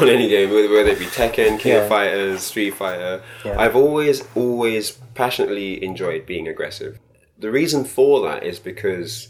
on 0.00 0.08
any 0.08 0.28
game, 0.28 0.48
whether 0.50 0.70
whether 0.70 0.88
it 0.90 0.98
be 0.98 1.04
Tekken, 1.06 1.58
King 1.60 1.72
Yeah. 1.72 1.78
of 1.82 1.88
Fighters, 1.90 2.40
Street 2.42 2.70
Fighter, 2.70 3.22
Yeah. 3.44 3.60
I've 3.60 3.76
always, 3.76 4.22
always 4.34 4.92
passionately 5.14 5.84
enjoyed 5.84 6.24
being 6.24 6.48
aggressive. 6.48 6.98
The 7.38 7.50
reason 7.50 7.84
for 7.84 8.22
that 8.28 8.42
is 8.44 8.58
because 8.58 9.28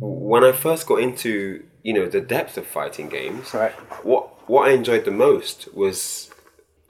when 0.00 0.44
I 0.44 0.52
first 0.52 0.86
got 0.86 1.00
into, 1.00 1.64
you 1.82 1.92
know, 1.92 2.06
the 2.06 2.20
depth 2.20 2.56
of 2.56 2.66
fighting 2.66 3.08
games, 3.08 3.52
Right. 3.54 3.72
what 4.04 4.30
what 4.48 4.68
I 4.68 4.72
enjoyed 4.72 5.04
the 5.04 5.10
most 5.10 5.72
was 5.74 6.30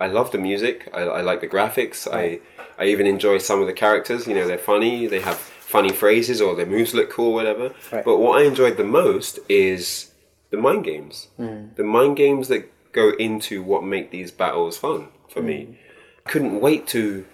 I 0.01 0.09
love 0.09 0.33
the 0.33 0.39
music. 0.39 0.89
I, 0.93 1.03
I 1.03 1.21
like 1.21 1.41
the 1.41 1.49
graphics. 1.49 2.07
I 2.13 2.41
I 2.79 2.87
even 2.87 3.07
enjoy 3.07 3.39
some 3.39 3.61
of 3.61 3.67
the 3.67 3.73
characters. 3.73 4.27
You 4.27 4.35
know, 4.35 4.47
they're 4.47 4.59
funny. 4.59 5.07
They 5.07 5.21
have 5.21 5.37
funny 5.39 5.91
phrases 5.93 6.41
or 6.41 6.55
their 6.55 6.67
moves 6.67 6.95
look 6.95 7.11
cool, 7.11 7.33
whatever. 7.33 7.73
Right. 7.93 8.05
But 8.05 8.19
what 8.19 8.41
I 8.41 8.45
enjoyed 8.45 8.77
the 8.77 8.85
most 8.85 9.39
is 9.49 10.11
the 10.51 10.57
mind 10.57 10.85
games. 10.85 11.29
Mm. 11.39 11.75
The 11.77 11.85
mind 11.85 12.17
games 12.17 12.49
that 12.49 12.71
go 12.93 13.11
into 13.19 13.63
what 13.63 13.83
make 13.85 14.11
these 14.11 14.31
battles 14.31 14.77
fun 14.79 15.09
for 15.29 15.41
Mm. 15.41 15.45
me. 15.47 15.79
Couldn't 16.27 16.61
wait 16.61 16.87
to 16.89 17.25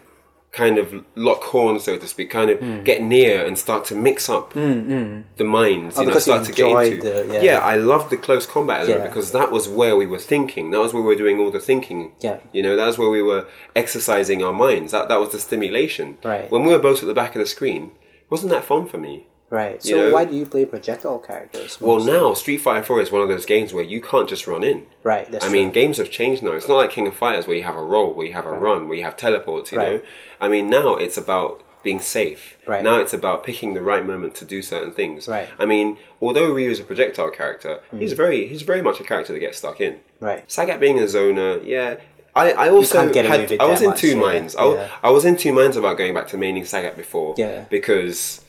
kind 0.52 0.78
of 0.78 1.04
lock 1.14 1.42
horns, 1.44 1.84
so 1.84 1.96
to 1.96 2.08
speak, 2.08 2.30
kind 2.30 2.50
of 2.50 2.58
hmm. 2.58 2.82
get 2.82 3.02
near 3.02 3.44
and 3.46 3.56
start 3.56 3.84
to 3.84 3.94
mix 3.94 4.28
up 4.28 4.52
hmm, 4.52 4.80
hmm. 4.80 5.20
the 5.36 5.44
minds. 5.44 5.96
Oh, 5.96 6.00
you 6.00 6.06
know, 6.06 6.12
because 6.12 6.26
you 6.26 6.32
start 6.32 6.46
to 6.46 6.52
get 6.52 6.92
into. 6.92 7.02
the- 7.02 7.40
yeah. 7.42 7.58
I 7.58 7.76
love 7.76 8.10
the 8.10 8.16
close 8.16 8.46
combat 8.46 8.80
element 8.80 9.00
Yeah. 9.00 9.06
because 9.06 9.30
that 9.32 9.52
was 9.52 9.68
where 9.68 9.96
we 9.96 10.06
were 10.06 10.18
thinking. 10.18 10.72
That 10.72 10.80
was 10.80 10.92
where 10.92 11.02
we 11.02 11.08
were 11.08 11.16
doing 11.16 11.38
all 11.38 11.50
the 11.50 11.60
thinking. 11.60 12.12
Yeah. 12.20 12.40
You 12.52 12.62
know, 12.62 12.74
that 12.76 12.86
was 12.86 12.98
where 12.98 13.10
we 13.10 13.22
were 13.22 13.46
exercising 13.76 14.42
our 14.42 14.52
minds. 14.52 14.92
That 14.92 15.08
that 15.08 15.20
was 15.20 15.30
the 15.30 15.38
stimulation. 15.38 16.18
Right. 16.24 16.50
When 16.50 16.64
we 16.64 16.72
were 16.72 16.80
both 16.80 17.00
at 17.02 17.06
the 17.06 17.14
back 17.14 17.36
of 17.36 17.40
the 17.40 17.46
screen, 17.46 17.92
wasn't 18.28 18.50
that 18.50 18.64
fun 18.64 18.86
for 18.86 18.98
me? 18.98 19.26
Right. 19.50 19.82
So 19.82 19.96
know- 19.96 20.12
why 20.12 20.24
do 20.24 20.34
you 20.34 20.46
play 20.46 20.64
projectile 20.64 21.18
characters? 21.18 21.80
Well, 21.80 21.96
mostly? 21.96 22.12
now 22.12 22.34
Street 22.34 22.58
Fighter 22.58 22.84
4 22.84 23.00
is 23.02 23.10
one 23.10 23.22
of 23.22 23.28
those 23.28 23.44
games 23.44 23.74
where 23.74 23.84
you 23.84 24.00
can't 24.00 24.28
just 24.28 24.46
run 24.46 24.62
in. 24.62 24.86
Right. 25.02 25.30
That's 25.30 25.44
I 25.44 25.48
true. 25.48 25.58
mean, 25.58 25.70
games 25.72 25.98
have 25.98 26.10
changed 26.10 26.42
now. 26.42 26.52
It's 26.52 26.68
not 26.68 26.76
like 26.76 26.90
King 26.90 27.08
of 27.08 27.14
Fighters 27.14 27.46
where 27.46 27.56
you 27.56 27.64
have 27.64 27.76
a 27.76 27.82
roll, 27.82 28.14
where 28.14 28.26
you 28.26 28.32
have 28.32 28.46
a 28.46 28.52
run, 28.52 28.88
where 28.88 28.96
you 28.96 29.04
have 29.04 29.16
teleports. 29.16 29.72
You 29.72 29.78
know, 29.78 30.00
I 30.40 30.48
mean, 30.48 30.70
now 30.70 30.94
it's 30.94 31.16
about 31.16 31.62
being 31.82 32.00
safe. 32.00 32.58
Right. 32.66 32.84
Now 32.84 32.98
it's 33.00 33.12
about 33.12 33.42
picking 33.44 33.74
the 33.74 33.82
right 33.82 34.04
moment 34.04 34.34
to 34.36 34.44
do 34.44 34.62
certain 34.62 34.92
things. 34.92 35.26
Right. 35.26 35.48
I 35.58 35.66
mean, 35.66 35.98
although 36.20 36.52
Ryu 36.52 36.70
is 36.70 36.80
a 36.80 36.84
projectile 36.84 37.30
character, 37.30 37.80
hmm. 37.90 37.98
he's 37.98 38.12
very 38.12 38.46
he's 38.46 38.62
very 38.62 38.82
much 38.82 39.00
a 39.00 39.04
character 39.04 39.32
that 39.32 39.38
gets 39.40 39.58
stuck 39.58 39.80
in. 39.80 40.00
Right. 40.20 40.46
Sagat 40.48 40.80
being 40.80 40.98
a 40.98 41.02
zoner, 41.04 41.64
yeah. 41.64 41.96
I, 42.34 42.52
I 42.52 42.68
also 42.68 43.00
had 43.00 43.16
I 43.60 43.66
was 43.66 43.82
in 43.82 43.90
much, 43.90 43.98
two 43.98 44.10
yeah, 44.10 44.14
minds. 44.14 44.54
I, 44.54 44.72
yeah. 44.72 44.88
I 45.02 45.10
was 45.10 45.24
in 45.24 45.36
two 45.36 45.52
minds 45.52 45.76
about 45.76 45.98
going 45.98 46.14
back 46.14 46.28
to 46.28 46.36
maining 46.36 46.62
Sagat 46.62 46.96
before. 46.96 47.34
Yeah. 47.36 47.64
Because 47.68 48.42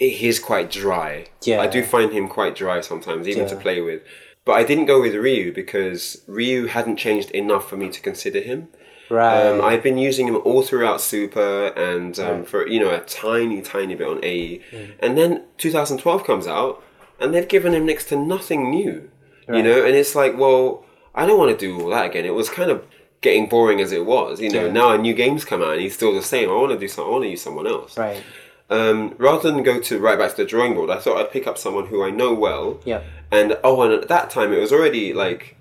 he 0.00 0.26
is 0.28 0.38
quite 0.40 0.70
dry. 0.70 1.26
Yeah. 1.42 1.60
I 1.60 1.66
do 1.66 1.82
find 1.84 2.10
him 2.12 2.26
quite 2.28 2.54
dry 2.56 2.80
sometimes, 2.80 3.28
even 3.28 3.46
to 3.48 3.56
play 3.56 3.80
with. 3.80 4.02
But 4.46 4.52
I 4.52 4.64
didn't 4.64 4.86
go 4.86 5.00
with 5.00 5.14
Ryu 5.14 5.52
because 5.52 6.22
Ryu 6.26 6.66
hadn't 6.66 6.96
changed 6.96 7.30
enough 7.32 7.68
for 7.68 7.76
me 7.76 7.88
to 7.90 8.00
consider 8.00 8.40
him. 8.40 8.68
Right. 9.10 9.46
Um, 9.46 9.60
I've 9.60 9.82
been 9.82 9.98
using 9.98 10.26
him 10.28 10.36
all 10.44 10.62
throughout 10.62 11.00
Super 11.00 11.66
and 11.76 12.18
um, 12.18 12.44
for 12.44 12.66
you 12.66 12.80
know 12.80 12.90
a 12.94 13.00
tiny, 13.00 13.60
tiny 13.60 13.94
bit 13.94 14.06
on 14.06 14.24
AE, 14.24 14.62
Mm. 14.72 14.92
and 15.00 15.18
then 15.18 15.44
2012 15.58 16.24
comes 16.24 16.46
out, 16.46 16.82
and 17.20 17.34
they've 17.34 17.48
given 17.56 17.74
him 17.74 17.84
next 17.86 18.06
to 18.10 18.16
nothing 18.16 18.70
new. 18.70 19.10
You 19.52 19.64
know, 19.64 19.84
and 19.84 19.96
it's 19.96 20.14
like, 20.14 20.38
well, 20.38 20.84
I 21.12 21.26
don't 21.26 21.36
want 21.38 21.50
to 21.50 21.66
do 21.66 21.80
all 21.82 21.90
that 21.90 22.06
again. 22.06 22.24
It 22.24 22.34
was 22.34 22.48
kind 22.48 22.70
of 22.70 22.86
getting 23.20 23.48
boring 23.48 23.80
as 23.80 23.90
it 23.90 24.06
was. 24.06 24.40
You 24.40 24.48
know, 24.48 24.66
Yeah. 24.66 24.72
now 24.72 24.90
a 24.92 24.98
new 24.98 25.12
game's 25.12 25.44
come 25.44 25.60
out 25.60 25.72
and 25.72 25.82
he's 25.82 25.94
still 25.96 26.14
the 26.14 26.22
same. 26.22 26.48
I 26.48 26.52
want 26.52 26.70
to 26.70 26.78
do 26.78 26.86
something. 26.86 27.08
I 27.10 27.12
want 27.16 27.24
to 27.24 27.30
use 27.30 27.42
someone 27.42 27.66
else. 27.66 27.98
right. 27.98 28.22
Um, 28.70 29.16
rather 29.18 29.50
than 29.50 29.64
go 29.64 29.80
to 29.80 29.98
right 29.98 30.16
back 30.16 30.30
to 30.30 30.36
the 30.38 30.44
drawing 30.44 30.74
board, 30.74 30.90
I 30.90 30.98
thought 30.98 31.18
I'd 31.18 31.32
pick 31.32 31.46
up 31.46 31.58
someone 31.58 31.86
who 31.86 32.04
I 32.04 32.10
know 32.10 32.32
well. 32.32 32.80
Yeah. 32.84 33.02
And 33.30 33.58
oh, 33.64 33.82
and 33.82 33.92
at 33.92 34.08
that 34.08 34.30
time 34.30 34.52
it 34.52 34.58
was 34.58 34.72
already 34.72 35.12
like 35.12 35.56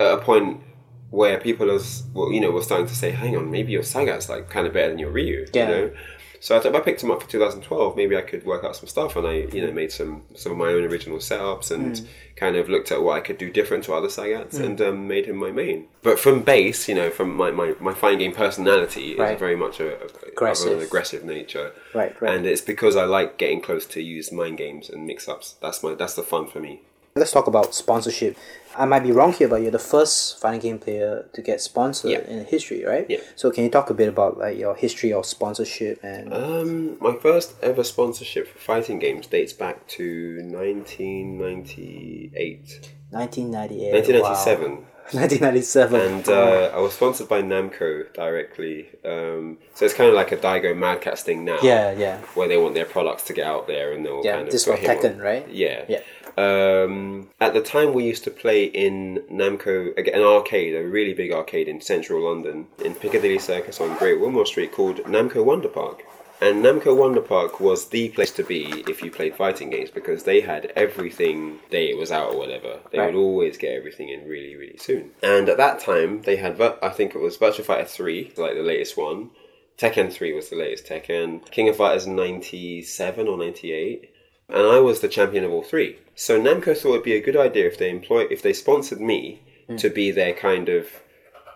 at 0.00 0.14
a 0.14 0.16
point 0.18 0.62
where 1.10 1.38
people 1.38 1.66
was 1.66 2.04
well, 2.14 2.32
you 2.32 2.40
know, 2.40 2.50
were 2.50 2.62
starting 2.62 2.86
to 2.86 2.94
say, 2.94 3.10
"Hang 3.10 3.36
on, 3.36 3.50
maybe 3.50 3.72
your 3.72 3.82
Sagat's 3.82 4.28
like 4.28 4.48
kind 4.48 4.66
of 4.66 4.72
better 4.72 4.88
than 4.88 4.98
your 4.98 5.10
Ryu." 5.10 5.46
Yeah. 5.52 5.62
You 5.62 5.74
know. 5.74 5.90
So 6.40 6.56
I 6.56 6.60
thought 6.60 6.74
if 6.74 6.80
I 6.80 6.84
picked 6.84 7.02
him 7.02 7.10
up 7.10 7.22
for 7.22 7.28
2012, 7.28 7.96
maybe 7.96 8.16
I 8.16 8.20
could 8.22 8.44
work 8.46 8.62
out 8.64 8.76
some 8.76 8.86
stuff, 8.88 9.16
and 9.16 9.26
I, 9.26 9.32
you 9.52 9.66
know, 9.66 9.72
made 9.72 9.90
some 9.92 10.22
some 10.34 10.52
of 10.52 10.58
my 10.58 10.68
own 10.68 10.84
original 10.84 11.18
setups 11.18 11.70
and 11.70 11.98
Hmm. 11.98 12.04
kind 12.36 12.56
of 12.56 12.68
looked 12.68 12.92
at 12.92 13.02
what 13.02 13.16
I 13.16 13.20
could 13.20 13.38
do 13.38 13.50
different 13.50 13.82
to 13.84 13.94
other 13.94 14.08
Sagats 14.08 14.60
and 14.60 14.80
um, 14.80 15.08
made 15.08 15.26
him 15.26 15.36
my 15.36 15.50
main. 15.50 15.88
But 16.02 16.20
from 16.20 16.42
base, 16.42 16.88
you 16.88 16.94
know, 16.94 17.10
from 17.10 17.34
my 17.36 17.50
my, 17.50 17.74
my 17.80 17.92
fighting 17.94 18.20
game 18.20 18.32
personality 18.34 19.16
Right. 19.16 19.34
is 19.34 19.38
very 19.40 19.56
much 19.56 19.80
a, 19.80 20.00
a 20.00 20.04
of 20.04 20.12
Aggressive. 20.26 20.78
an 20.78 20.84
aggressive 20.84 21.24
nature. 21.24 21.72
Right, 21.94 22.14
right. 22.22 22.34
And 22.36 22.46
it's 22.46 22.60
because 22.62 22.94
I 22.94 23.04
like 23.04 23.38
getting 23.38 23.60
close 23.60 23.84
to 23.86 24.00
use 24.02 24.30
mind 24.30 24.58
games 24.58 24.88
and 24.88 25.06
mix 25.06 25.28
ups. 25.28 25.56
That's 25.60 25.82
my 25.82 25.94
that's 25.94 26.14
the 26.14 26.22
fun 26.22 26.46
for 26.46 26.60
me. 26.60 26.82
Let's 27.16 27.32
talk 27.32 27.48
about 27.48 27.74
sponsorship. 27.74 28.36
I 28.78 28.84
might 28.86 29.02
be 29.02 29.10
wrong 29.12 29.32
here, 29.32 29.48
but 29.48 29.60
you're 29.62 29.70
the 29.72 29.78
first 29.94 30.40
fighting 30.40 30.60
game 30.60 30.78
player 30.78 31.26
to 31.34 31.42
get 31.42 31.60
sponsored 31.60 32.10
Yeah. 32.12 32.20
in 32.32 32.44
history, 32.46 32.84
right? 32.84 33.06
Yeah. 33.08 33.18
So 33.36 33.50
can 33.50 33.64
you 33.64 33.70
talk 33.70 33.90
a 33.90 33.94
bit 33.94 34.08
about 34.08 34.38
like 34.38 34.56
your 34.56 34.74
history 34.76 35.12
of 35.12 35.26
sponsorship 35.26 35.98
and 36.02 36.32
Um, 36.32 36.96
my 37.00 37.14
first 37.16 37.54
ever 37.62 37.82
sponsorship 37.84 38.46
for 38.48 38.58
fighting 38.58 38.98
games 39.00 39.26
dates 39.26 39.52
back 39.52 39.86
to 39.98 40.38
1998, 40.42 42.90
1998? 43.10 43.92
1997. 43.92 44.70
Wow. 44.76 44.84
1997. 45.10 46.00
And 46.00 46.28
uh, 46.28 46.70
I 46.74 46.78
was 46.80 46.92
sponsored 46.92 47.28
by 47.28 47.40
Namco 47.40 48.12
directly. 48.12 48.88
Um, 49.04 49.56
so 49.74 49.86
it's 49.86 49.94
kind 49.94 50.10
of 50.10 50.14
like 50.14 50.32
a 50.32 50.36
Daigo 50.36 50.76
Mad 50.76 51.00
Catz 51.00 51.22
thing 51.22 51.46
now. 51.46 51.56
yeah, 51.62 51.92
yeah, 51.92 52.18
Where 52.34 52.46
they 52.46 52.58
want 52.58 52.74
their 52.74 52.84
products 52.84 53.22
to 53.24 53.32
get 53.32 53.46
out 53.46 53.66
there 53.66 53.92
and 53.92 54.04
they'll 54.04 54.22
yeah. 54.22 54.34
kind 54.36 54.48
of 54.48 54.52
This 54.52 54.66
was 54.66 54.78
him 54.78 54.90
on- 54.90 54.96
Tekken, 54.96 55.22
right? 55.22 55.48
Yeah. 55.48 55.84
Yeah. 55.88 56.00
Um, 56.38 57.30
at 57.40 57.52
the 57.52 57.60
time, 57.60 57.92
we 57.92 58.04
used 58.04 58.22
to 58.24 58.30
play 58.30 58.64
in 58.64 59.24
Namco, 59.30 59.96
an 59.98 60.22
arcade, 60.22 60.74
a 60.76 60.86
really 60.86 61.12
big 61.12 61.32
arcade 61.32 61.66
in 61.66 61.80
central 61.80 62.22
London, 62.28 62.68
in 62.84 62.94
Piccadilly 62.94 63.40
Circus 63.40 63.80
on 63.80 63.96
Great 63.98 64.20
Windmill 64.20 64.46
Street 64.46 64.70
called 64.72 64.98
Namco 64.98 65.44
Wonder 65.44 65.68
Park. 65.68 66.04
And 66.40 66.64
Namco 66.64 66.96
Wonder 66.96 67.20
Park 67.20 67.58
was 67.58 67.88
the 67.88 68.10
place 68.10 68.30
to 68.32 68.44
be 68.44 68.84
if 68.88 69.02
you 69.02 69.10
played 69.10 69.34
fighting 69.34 69.70
games 69.70 69.90
because 69.90 70.22
they 70.22 70.40
had 70.40 70.72
everything 70.76 71.58
day 71.70 71.90
it 71.90 71.98
was 71.98 72.12
out 72.12 72.32
or 72.34 72.38
whatever. 72.38 72.78
They 72.92 72.98
Right. 73.00 73.12
would 73.12 73.18
always 73.18 73.58
get 73.58 73.74
everything 73.74 74.08
in 74.08 74.28
really, 74.28 74.54
really 74.54 74.76
soon. 74.78 75.10
And 75.20 75.48
at 75.48 75.56
that 75.56 75.80
time, 75.80 76.22
they 76.22 76.36
had, 76.36 76.60
I 76.60 76.90
think 76.90 77.16
it 77.16 77.20
was 77.20 77.36
Virtua 77.36 77.64
Fighter 77.64 77.84
3, 77.86 78.32
like 78.36 78.54
the 78.54 78.62
latest 78.62 78.96
one. 78.96 79.30
Tekken 79.76 80.12
3 80.12 80.32
was 80.32 80.48
the 80.48 80.56
latest 80.56 80.86
Tekken. 80.86 81.50
King 81.50 81.68
of 81.68 81.76
Fighters 81.76 82.06
97 82.06 83.26
or 83.26 83.36
98 83.36 84.10
and 84.48 84.66
I 84.66 84.80
was 84.80 85.00
the 85.00 85.08
champion 85.08 85.44
of 85.44 85.52
all 85.52 85.62
three. 85.62 85.98
So 86.14 86.40
Namco 86.40 86.76
thought 86.76 86.90
it'd 86.90 87.02
be 87.02 87.14
a 87.14 87.20
good 87.20 87.36
idea 87.36 87.66
if 87.66 87.78
they 87.78 87.90
employ 87.90 88.26
if 88.30 88.42
they 88.42 88.52
sponsored 88.52 89.00
me 89.00 89.40
mm. 89.68 89.78
to 89.78 89.90
be 89.90 90.10
their 90.10 90.32
kind 90.32 90.68
of 90.68 90.88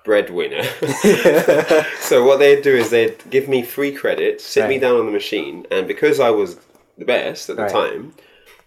breadwinner. 0.05 0.63
so 2.01 2.25
what 2.25 2.39
they'd 2.39 2.63
do 2.63 2.77
is 2.77 2.91
they'd 2.91 3.19
give 3.31 3.49
me 3.49 3.63
free 3.63 3.93
credit, 3.93 4.41
sit 4.41 4.69
me 4.69 4.79
down 4.79 4.97
on 4.97 5.07
the 5.07 5.13
machine, 5.13 5.67
and 5.71 5.87
because 5.87 6.21
I 6.21 6.31
was 6.31 6.59
the 6.99 7.05
best 7.05 7.49
at 7.51 7.57
the 7.57 7.63
Right. 7.63 7.73
time, 7.73 8.15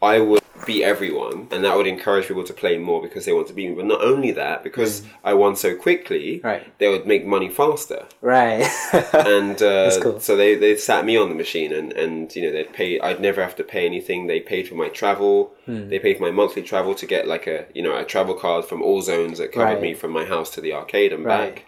I 0.02 0.20
would 0.20 0.42
beat 0.66 0.84
everyone, 0.84 1.48
and 1.52 1.64
that 1.64 1.76
would 1.76 1.86
encourage 1.88 2.28
people 2.28 2.44
to 2.44 2.54
play 2.54 2.78
more 2.78 3.02
because 3.02 3.26
they 3.26 3.34
want 3.34 3.48
to 3.48 3.54
beat 3.54 3.70
me. 3.70 3.76
But 3.76 3.86
not 3.86 4.02
only 4.02 4.32
that, 4.32 4.64
because 4.64 5.04
I 5.24 5.34
won 5.34 5.56
so 5.56 5.76
quickly, 5.76 6.40
Mm. 6.40 6.44
Right. 6.44 6.78
they 6.80 6.88
would 6.88 7.06
make 7.06 7.26
money 7.26 7.50
faster 7.50 8.06
right. 8.22 8.66
and 9.14 9.62
uh, 9.62 10.00
cool. 10.02 10.20
so 10.20 10.36
they, 10.36 10.56
they 10.56 10.76
sat 10.76 11.06
me 11.06 11.18
on 11.18 11.30
the 11.30 11.36
machine 11.36 11.72
and, 11.74 11.92
and 11.94 12.36
you 12.36 12.42
know 12.44 12.52
they'd 12.52 12.74
pay 12.74 13.00
I'd 13.00 13.20
never 13.20 13.42
have 13.42 13.56
to 13.58 13.64
pay 13.64 13.86
anything 13.86 14.28
they 14.28 14.40
paid 14.40 14.68
for 14.68 14.76
my 14.76 14.90
travel 14.90 15.54
Hmm. 15.66 15.90
they 15.90 15.98
paid 16.00 16.18
for 16.18 16.24
my 16.24 16.32
monthly 16.32 16.62
travel 16.62 16.94
to 16.96 17.06
get 17.08 17.28
like 17.28 17.48
a 17.48 17.66
you 17.74 17.82
know 17.82 17.96
a 17.98 18.06
travel 18.06 18.36
card 18.36 18.66
from 18.66 18.82
all 18.84 19.02
zones 19.02 19.38
that 19.40 19.52
covered 19.52 19.74
Right. 19.76 19.82
me 19.82 19.94
from 19.96 20.12
my 20.12 20.26
house 20.26 20.50
to 20.52 20.62
the 20.62 20.74
arcade 20.74 21.12
and 21.12 21.26
Right. 21.26 21.56
back 21.56 21.66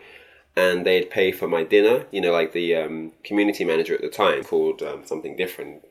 and 0.56 0.86
they'd 0.86 1.10
pay 1.10 1.32
for 1.32 1.48
my 1.48 1.64
dinner 1.64 2.06
you 2.12 2.22
know 2.22 2.32
like 2.32 2.52
the 2.54 2.76
um, 2.76 3.12
community 3.24 3.64
manager 3.66 3.96
at 3.96 4.02
the 4.02 4.10
time 4.10 4.44
called 4.44 4.82
um, 4.84 5.02
something 5.06 5.36
different 5.36 5.84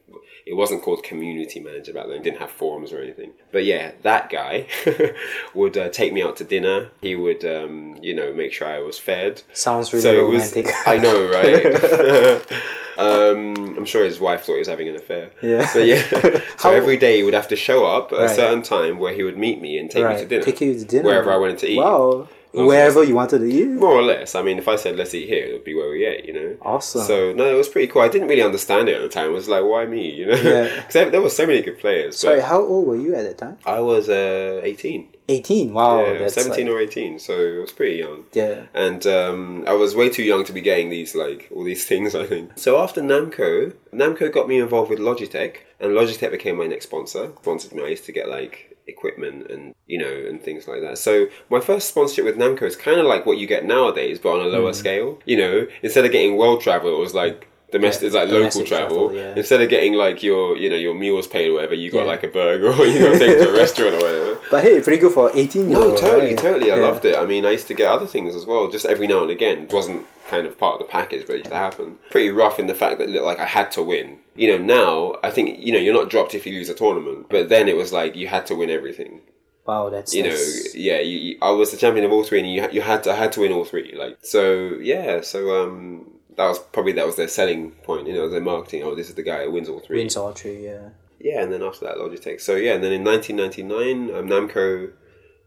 it 0.46 0.54
wasn't 0.54 0.80
called 0.82 1.02
community 1.02 1.58
manager 1.58 1.92
back 1.92 2.06
then 2.06 2.16
it 2.18 2.22
didn't 2.22 2.38
have 2.38 2.50
forums 2.50 2.92
or 2.92 3.00
anything 3.00 3.32
but 3.52 3.64
yeah 3.64 3.90
that 4.02 4.30
guy 4.30 4.66
would 5.54 5.76
uh, 5.76 5.88
take 5.88 6.12
me 6.12 6.22
out 6.22 6.36
to 6.36 6.44
dinner 6.44 6.88
he 7.00 7.16
would 7.16 7.44
um, 7.44 7.96
you 8.00 8.14
know 8.14 8.32
make 8.32 8.52
sure 8.52 8.68
I 8.68 8.78
was 8.78 8.98
fed 8.98 9.42
Sounds 9.52 9.92
really 9.92 10.02
so 10.02 10.12
it 10.26 10.30
was. 10.30 10.54
romantic. 10.54 10.74
I 10.86 10.96
know, 10.98 11.28
right? 11.30 12.52
um, 12.98 13.76
I'm 13.76 13.84
sure 13.84 14.04
his 14.04 14.20
wife 14.20 14.44
thought 14.44 14.54
he 14.54 14.58
was 14.60 14.68
having 14.68 14.88
an 14.88 14.96
affair. 14.96 15.30
Yeah. 15.42 15.68
But 15.74 15.86
yeah. 15.86 16.02
so 16.08 16.40
How- 16.58 16.70
every 16.72 16.96
day 16.96 17.18
he 17.18 17.22
would 17.22 17.34
have 17.34 17.48
to 17.48 17.56
show 17.56 17.84
up 17.84 18.12
at 18.12 18.20
a 18.20 18.28
certain 18.28 18.62
time 18.62 18.98
where 18.98 19.12
he 19.14 19.22
would 19.22 19.36
meet 19.36 19.60
me 19.60 19.78
and 19.78 19.90
take 19.90 20.06
me 20.08 20.16
to 20.16 20.24
dinner. 20.26 20.44
Take 20.44 20.60
you 20.60 20.78
to 20.78 20.84
dinner. 20.84 21.04
Wherever 21.04 21.30
I 21.32 21.36
wanted 21.36 21.58
to 21.58 21.68
eat. 21.68 21.78
Wow. 21.78 22.28
Wherever 22.64 23.04
you 23.04 23.14
wanted 23.14 23.40
to 23.40 23.44
eat. 23.46 23.68
More 23.68 23.92
or 23.92 24.02
less. 24.02 24.34
I 24.34 24.42
mean, 24.42 24.58
if 24.58 24.68
I 24.68 24.76
said 24.76 24.96
let's 24.96 25.14
eat 25.14 25.28
here, 25.28 25.44
it 25.46 25.52
would 25.52 25.64
be 25.64 25.74
where 25.74 25.90
we 25.90 26.06
ate, 26.06 26.24
you 26.24 26.32
know. 26.32 26.56
Awesome. 26.62 27.02
So 27.02 27.32
no, 27.32 27.44
it 27.44 27.54
was 27.54 27.68
pretty 27.68 27.88
cool. 27.88 28.02
I 28.02 28.08
didn't 28.08 28.28
really 28.28 28.42
understand 28.42 28.88
it 28.88 28.96
at 28.96 29.02
the 29.02 29.08
time. 29.08 29.30
It 29.30 29.34
was 29.34 29.48
like, 29.48 29.64
why 29.64 29.84
me? 29.86 30.10
You 30.10 30.26
know, 30.26 30.34
Yeah. 30.36 30.74
because 30.86 31.10
there 31.10 31.20
were 31.22 31.28
so 31.30 31.46
many 31.46 31.60
good 31.62 31.78
players. 31.78 32.16
Sorry, 32.18 32.40
how 32.40 32.60
old 32.62 32.86
were 32.86 32.96
you 32.96 33.14
at 33.14 33.24
that 33.24 33.38
time? 33.38 33.58
I 33.66 33.80
was 33.80 34.08
uh, 34.08 34.60
eighteen. 34.62 35.08
18. 35.28 35.72
Wow, 35.72 35.98
yeah, 35.98 36.06
Oh, 36.12 36.18
that's 36.20 36.34
seventeen 36.34 36.66
like, 36.68 36.76
or 36.76 36.78
eighteen. 36.80 37.18
So 37.18 37.32
it 37.32 37.58
was 37.60 37.72
pretty 37.72 37.96
young. 37.96 38.24
yeah. 38.32 38.66
And 38.74 39.04
um, 39.08 39.64
I 39.66 39.72
was 39.72 39.96
way 39.96 40.08
too 40.08 40.22
young 40.22 40.44
to 40.44 40.52
be 40.52 40.60
getting 40.60 40.88
these 40.88 41.16
like 41.16 41.48
all 41.54 41.64
these 41.64 41.84
things. 41.90 42.14
I 42.14 42.26
think. 42.26 42.52
So 42.56 42.78
after 42.80 43.02
Namco, 43.02 43.72
Namco 43.92 44.32
got 44.32 44.46
me 44.48 44.60
involved 44.60 44.88
with 44.88 45.00
Logitech, 45.00 45.56
and 45.80 45.92
Logitech 45.92 46.30
became 46.30 46.56
my 46.58 46.66
next 46.68 46.84
sponsor. 46.86 47.32
Sponsored 47.42 47.72
me. 47.74 47.82
I 47.84 47.88
used 47.88 48.04
to 48.06 48.12
get 48.12 48.28
like 48.28 48.65
equipment 48.86 49.50
and 49.50 49.74
you 49.86 49.98
know 49.98 50.26
and 50.28 50.42
things 50.42 50.68
like 50.68 50.80
that. 50.80 50.98
So 50.98 51.26
my 51.50 51.60
first 51.60 51.88
sponsorship 51.88 52.24
with 52.24 52.36
Namco 52.36 52.62
is 52.62 52.76
kind 52.76 53.00
of 53.00 53.06
like 53.06 53.26
what 53.26 53.38
you 53.38 53.46
get 53.46 53.64
nowadays, 53.64 54.18
but 54.18 54.30
on 54.30 54.40
a 54.40 54.48
lower 54.48 54.72
mm. 54.72 54.74
scale. 54.74 55.20
You 55.24 55.36
know, 55.36 55.66
instead 55.82 56.04
of 56.04 56.12
getting 56.12 56.36
world 56.36 56.60
travel, 56.60 56.94
it 56.94 56.98
was 56.98 57.14
like. 57.14 57.48
Domestic, 57.72 58.12
Yeah, 58.12 58.20
like 58.20 58.28
local 58.30 58.64
travel. 58.64 59.08
travel, 59.08 59.14
yeah. 59.14 59.34
Instead 59.36 59.60
of 59.60 59.68
getting 59.68 59.94
like 59.94 60.22
your, 60.22 60.56
you 60.56 60.70
know, 60.70 60.76
your 60.76 60.94
meals 60.94 61.26
paid 61.26 61.48
or 61.50 61.54
whatever, 61.54 61.74
you 61.74 61.90
got 61.90 62.00
Yeah. 62.00 62.04
like 62.04 62.22
a 62.22 62.28
burger 62.28 62.72
or 62.72 62.86
you 62.86 62.98
got 63.00 63.18
take 63.18 63.38
to 63.38 63.50
a 63.50 63.52
restaurant 63.56 63.94
or 63.94 63.98
whatever. 63.98 64.38
But 64.50 64.62
hey, 64.62 64.80
pretty 64.80 64.98
good 64.98 65.12
for 65.12 65.30
18 65.34 65.68
year 65.70 65.78
No, 65.78 65.88
old. 65.90 65.98
totally, 65.98 66.28
right? 66.34 66.38
totally. 66.38 66.70
I 66.70 66.76
loved 66.76 67.04
it. 67.04 67.16
I 67.16 67.26
mean, 67.26 67.44
I 67.44 67.50
used 67.50 67.66
to 67.68 67.74
get 67.74 67.90
other 67.90 68.06
things 68.06 68.36
as 68.36 68.46
well, 68.46 68.70
just 68.70 68.86
every 68.86 69.08
now 69.08 69.22
and 69.22 69.30
again. 69.30 69.64
It 69.64 69.72
wasn't 69.72 70.06
kind 70.28 70.46
of 70.46 70.56
part 70.58 70.80
of 70.80 70.86
the 70.86 70.90
package, 70.92 71.26
but 71.26 71.34
it 71.34 71.38
used 71.38 71.50
to 71.50 71.56
happen. 71.56 71.96
Pretty 72.10 72.30
rough 72.30 72.58
in 72.60 72.68
the 72.68 72.74
fact 72.74 72.98
that 72.98 73.08
like 73.10 73.40
I 73.40 73.44
had 73.46 73.72
to 73.72 73.82
win. 73.82 74.18
You 74.36 74.50
know, 74.56 74.58
now 74.64 75.16
I 75.24 75.30
think 75.30 75.58
you 75.58 75.72
know 75.72 75.78
you're 75.78 75.94
not 75.94 76.08
dropped 76.10 76.34
if 76.36 76.46
you 76.46 76.52
lose 76.52 76.68
a 76.68 76.74
tournament, 76.74 77.26
but 77.30 77.48
then 77.48 77.68
it 77.68 77.76
was 77.76 77.92
like 77.92 78.14
you 78.14 78.28
had 78.28 78.46
to 78.46 78.54
win 78.54 78.70
everything. 78.70 79.22
Wow, 79.66 79.90
that's. 79.90 80.14
You 80.14 80.22
know, 80.22 80.28
that's- 80.30 80.76
yeah, 80.76 81.00
you, 81.00 81.18
you, 81.18 81.38
I 81.42 81.50
was 81.50 81.72
the 81.72 81.76
champion 81.76 82.04
of 82.04 82.12
all 82.12 82.22
three, 82.22 82.38
and 82.38 82.48
you 82.48 82.68
you 82.70 82.82
had 82.82 83.02
to 83.04 83.10
I 83.12 83.16
had 83.16 83.32
to 83.32 83.40
win 83.40 83.50
all 83.52 83.64
three. 83.64 83.92
Like 83.96 84.18
so, 84.22 84.76
yeah. 84.80 85.22
So 85.22 85.60
um, 85.64 86.06
that 86.36 86.46
was 86.46 86.58
probably 86.58 86.92
that 86.92 87.06
was 87.06 87.16
their 87.16 87.28
selling 87.28 87.70
point. 87.70 88.06
You 88.06 88.14
know, 88.14 88.28
their 88.28 88.40
marketing. 88.40 88.82
Oh, 88.82 88.94
this 88.94 89.08
is 89.08 89.14
the 89.14 89.22
guy 89.22 89.44
who 89.44 89.50
wins 89.52 89.68
all 89.68 89.80
three. 89.80 89.98
Wins 89.98 90.16
all 90.16 90.32
three, 90.32 90.64
yeah. 90.64 90.90
Yeah, 91.18 91.42
and 91.42 91.52
then 91.52 91.62
after 91.62 91.86
that, 91.86 91.96
Logitech. 91.96 92.40
So 92.40 92.56
yeah, 92.56 92.74
and 92.74 92.84
then 92.84 92.92
in 92.92 93.02
1999, 93.04 94.14
um, 94.14 94.28
Namco 94.28 94.92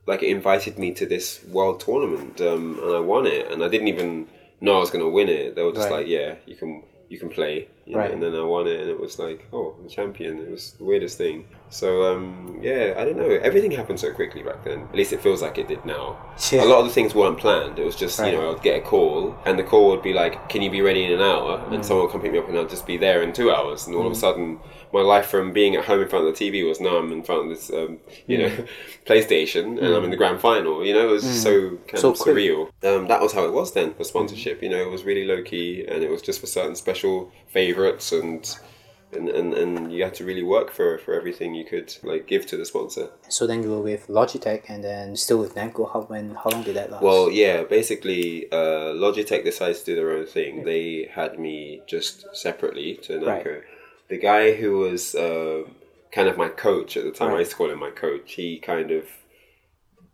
like 0.08 0.24
invited 0.24 0.80
me 0.80 0.92
to 0.96 1.06
this 1.06 1.44
world 1.46 1.80
tournament, 1.80 2.42
um, 2.42 2.80
and 2.84 2.96
I 2.96 3.00
won 3.00 3.28
it. 3.28 3.52
And 3.52 3.64
I 3.64 3.68
didn't 3.68 3.88
even 3.88 4.28
know 4.62 4.78
I 4.78 4.80
was 4.80 4.90
going 4.90 5.04
to 5.06 5.10
win 5.10 5.30
it. 5.30 5.56
They 5.56 5.62
were 5.64 5.72
just 5.72 5.90
Right. 5.90 6.00
like, 6.00 6.08
"Yeah, 6.08 6.36
you 6.48 6.56
can, 6.56 6.84
you 7.10 7.20
can 7.20 7.30
play." 7.30 7.68
You 7.90 7.96
know, 7.96 8.02
Right. 8.02 8.12
And 8.14 8.22
then 8.24 8.36
I 8.36 8.44
won 8.44 8.68
it, 8.68 8.80
and 8.80 8.90
it 8.90 9.00
was 9.00 9.18
like, 9.20 9.48
"Oh, 9.52 9.76
I'm 9.82 9.90
champion!" 9.90 10.38
It 10.40 10.52
was 10.52 10.74
the 10.78 10.84
weirdest 10.86 11.18
thing. 11.18 11.46
So 11.72 11.90
um, 12.12 12.60
yeah, 12.62 12.94
I 12.98 13.04
don't 13.06 13.18
know. 13.18 13.30
Everything 13.50 13.72
happened 13.72 14.00
so 14.00 14.12
quickly 14.14 14.42
back 14.44 14.64
then. 14.64 14.80
At 14.84 14.96
least 14.96 15.12
it 15.14 15.22
feels 15.22 15.42
like 15.42 15.58
it 15.58 15.68
did 15.68 15.84
now. 15.86 16.18
Yeah. 16.52 16.64
A 16.64 16.70
lot 16.72 16.80
of 16.80 16.86
the 16.88 16.94
things 16.94 17.14
weren't 17.14 17.38
planned. 17.38 17.78
It 17.80 17.86
was 17.86 17.96
just 17.96 18.18
Right. 18.20 18.32
you 18.34 18.40
know 18.40 18.52
I'd 18.56 18.62
get 18.64 18.78
a 18.78 18.82
call, 18.82 19.36
and 19.46 19.58
the 19.60 19.64
call 19.72 19.90
would 19.90 20.02
be 20.04 20.14
like, 20.14 20.50
"Can 20.50 20.62
you 20.62 20.70
be 20.72 20.82
ready 20.82 21.04
in 21.04 21.12
an 21.12 21.22
hour?" 21.22 21.58
Mm. 21.60 21.74
And 21.76 21.86
someone 21.86 22.06
would 22.06 22.12
come 22.14 22.22
pick 22.22 22.32
me 22.32 22.40
up, 22.40 22.48
and 22.50 22.58
I'd 22.60 22.70
just 22.70 22.86
be 22.88 22.98
there 22.98 23.22
in 23.24 23.34
two 23.34 23.52
hours. 23.52 23.88
And 23.88 23.96
all 23.96 24.06
of 24.06 24.12
a 24.12 24.16
sudden, 24.26 24.60
my 24.94 25.02
life 25.02 25.28
from 25.28 25.52
being 25.54 25.76
at 25.76 25.86
home 25.86 26.02
in 26.02 26.08
front 26.08 26.28
of 26.28 26.36
the 26.36 26.40
TV 26.52 26.68
was 26.68 26.80
now 26.80 26.96
I'm 26.98 27.12
in 27.12 27.24
front 27.24 27.44
of 27.44 27.50
this, 27.50 27.70
um, 27.72 28.00
you 28.28 28.38
know, 28.40 28.52
PlayStation, 29.06 29.78
and 29.84 29.94
I'm 29.96 30.04
in 30.04 30.12
the 30.12 30.18
grand 30.18 30.40
final. 30.40 30.86
You 30.86 30.94
know, 30.94 31.10
it 31.10 31.12
was 31.12 31.24
so 31.44 31.78
kind 31.88 32.00
Mm. 32.00 32.00
So 32.00 32.10
of 32.12 32.18
surreal. 32.18 32.70
Um, 32.84 33.08
that 33.08 33.22
was 33.22 33.34
how 33.34 33.46
it 33.46 33.54
was 33.54 33.74
then 33.74 33.94
for 33.94 34.04
sponsorship. 34.04 34.62
You 34.64 34.70
know, 34.70 34.82
it 34.82 34.90
was 34.90 35.04
really 35.04 35.26
low 35.26 35.42
key, 35.44 35.86
and 35.88 36.04
it 36.04 36.10
was 36.10 36.22
just 36.22 36.40
for 36.40 36.48
certain 36.48 36.76
special 36.76 37.32
favorites 37.50 38.12
and. 38.12 38.58
And, 39.12 39.28
and, 39.28 39.56
and 39.56 39.92
you 39.92 40.04
had 40.04 40.14
to 40.20 40.24
really 40.24 40.44
work 40.44 40.70
for, 40.70 41.00
for 41.00 41.16
everything 41.16 41.56
you 41.56 41.66
could 41.66 41.92
like 42.04 42.28
give 42.28 42.46
to 42.46 42.58
the 42.58 42.64
sponsor. 42.64 43.10
So 43.28 43.48
then 43.48 43.64
you 43.64 43.72
were 43.72 43.82
with 43.82 44.06
Logitech 44.08 44.66
and 44.70 44.84
then 44.84 45.16
still 45.16 45.40
with 45.40 45.56
Namco. 45.56 45.92
How 45.92 46.02
when 46.02 46.36
how 46.36 46.52
long 46.52 46.62
did 46.62 46.76
that 46.76 46.92
last? 46.92 47.02
Well, 47.02 47.32
yeah, 47.32 47.64
basically, 47.64 48.46
uh, 48.52 48.94
Logitech 48.94 49.44
decided 49.44 49.78
to 49.78 49.84
do 49.84 49.96
their 49.96 50.12
own 50.12 50.28
thing. 50.28 50.64
They 50.64 51.10
had 51.12 51.40
me 51.40 51.82
just 51.88 52.28
separately 52.36 52.98
to 53.06 53.14
Namco. 53.14 53.46
Right. 53.46 53.64
The 54.10 54.20
guy 54.20 54.54
who 54.54 54.78
was 54.78 55.16
uh, 55.16 55.64
kind 56.12 56.28
of 56.28 56.38
my 56.38 56.50
coach 56.50 56.96
at 56.96 57.04
the 57.04 57.10
time, 57.12 57.30
I 57.30 57.32
Right. 57.32 57.40
used 57.40 57.52
to 57.54 57.58
call 57.58 57.72
him 57.72 57.80
my 57.80 57.90
coach, 57.90 58.34
he 58.34 58.60
kind 58.60 58.92
of 58.92 59.06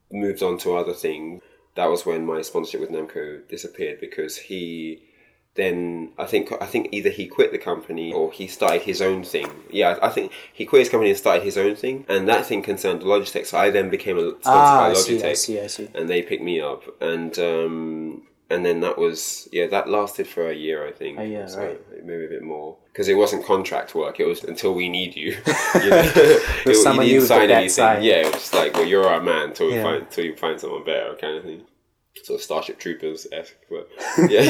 moved 0.09 0.41
on 0.41 0.57
to 0.59 0.77
other 0.77 0.93
things. 0.93 1.41
That 1.75 1.87
was 1.89 2.05
when 2.05 2.25
my 2.25 2.41
sponsorship 2.43 2.79
with 2.79 2.91
Namco 2.91 3.45
disappeared 3.49 3.99
because 3.99 4.37
he 4.37 5.01
then 5.55 6.11
I 6.17 6.25
think 6.25 6.51
I 6.61 6.65
think 6.65 6.89
either 6.91 7.09
he 7.09 7.27
quit 7.27 7.51
the 7.51 7.57
company 7.57 8.11
or 8.13 8.31
he 8.31 8.45
started 8.47 8.81
his 8.81 9.01
own 9.01 9.23
thing. 9.23 9.47
Yeah, 9.69 9.97
I 10.01 10.09
think 10.09 10.31
he 10.53 10.65
quit 10.65 10.79
his 10.81 10.89
company 10.89 11.09
and 11.11 11.17
started 11.17 11.43
his 11.43 11.57
own 11.57 11.75
thing, 11.75 12.05
and 12.09 12.27
that 12.27 12.45
thing 12.45 12.61
concerned 12.61 13.01
Logitech. 13.01 13.45
So 13.45 13.57
I 13.57 13.69
then 13.69 13.89
became 13.89 14.17
a 14.17 14.21
sponsored 14.31 14.41
ah, 14.45 14.79
by 14.81 14.89
I 14.89 14.93
Logitech 14.93 15.05
see, 15.21 15.23
I 15.29 15.33
see, 15.33 15.61
I 15.61 15.67
see. 15.67 15.89
and 15.95 16.09
they 16.09 16.21
picked 16.21 16.43
me 16.43 16.59
up 16.59 16.83
and 17.01 17.37
um 17.39 18.23
and 18.49 18.63
then 18.65 18.81
that 18.81 18.97
was 18.97 19.49
yeah 19.51 19.65
that 19.67 19.89
lasted 19.89 20.27
for 20.27 20.49
a 20.51 20.53
year 20.53 20.87
i 20.87 20.91
think 20.91 21.17
A 21.17 21.25
year, 21.25 21.47
right. 21.57 21.81
maybe 22.05 22.25
a 22.25 22.29
bit 22.29 22.43
more 22.43 22.77
because 22.93 23.07
it 23.07 23.15
wasn't 23.15 23.43
contract 23.43 23.95
work 23.95 24.19
it 24.19 24.25
was 24.27 24.43
until 24.43 24.75
we 24.75 24.87
need 24.87 25.15
you, 25.15 25.35
you 25.83 25.89
know? 25.89 26.73
Someone 26.73 27.07
you 27.07 27.21
with 27.21 27.29
the 27.29 27.47
bad 27.47 27.71
side. 27.71 28.03
yeah 28.03 28.17
it 28.17 28.25
was 28.25 28.33
just 28.35 28.53
like 28.53 28.73
well 28.75 28.85
you're 28.85 29.07
our 29.07 29.19
man 29.21 29.53
till 29.53 29.67
we 29.67 29.75
Yeah. 29.75 29.83
find 29.83 30.11
till 30.11 30.25
you 30.25 30.35
find 30.35 30.59
someone 30.61 30.83
better 30.83 31.15
kind 31.19 31.37
of 31.37 31.43
thing 31.43 31.61
sort 32.23 32.39
of 32.39 32.43
starship 32.43 32.79
troopers 32.79 33.27
esque 33.31 33.55
but 33.69 33.87
yeah 34.29 34.43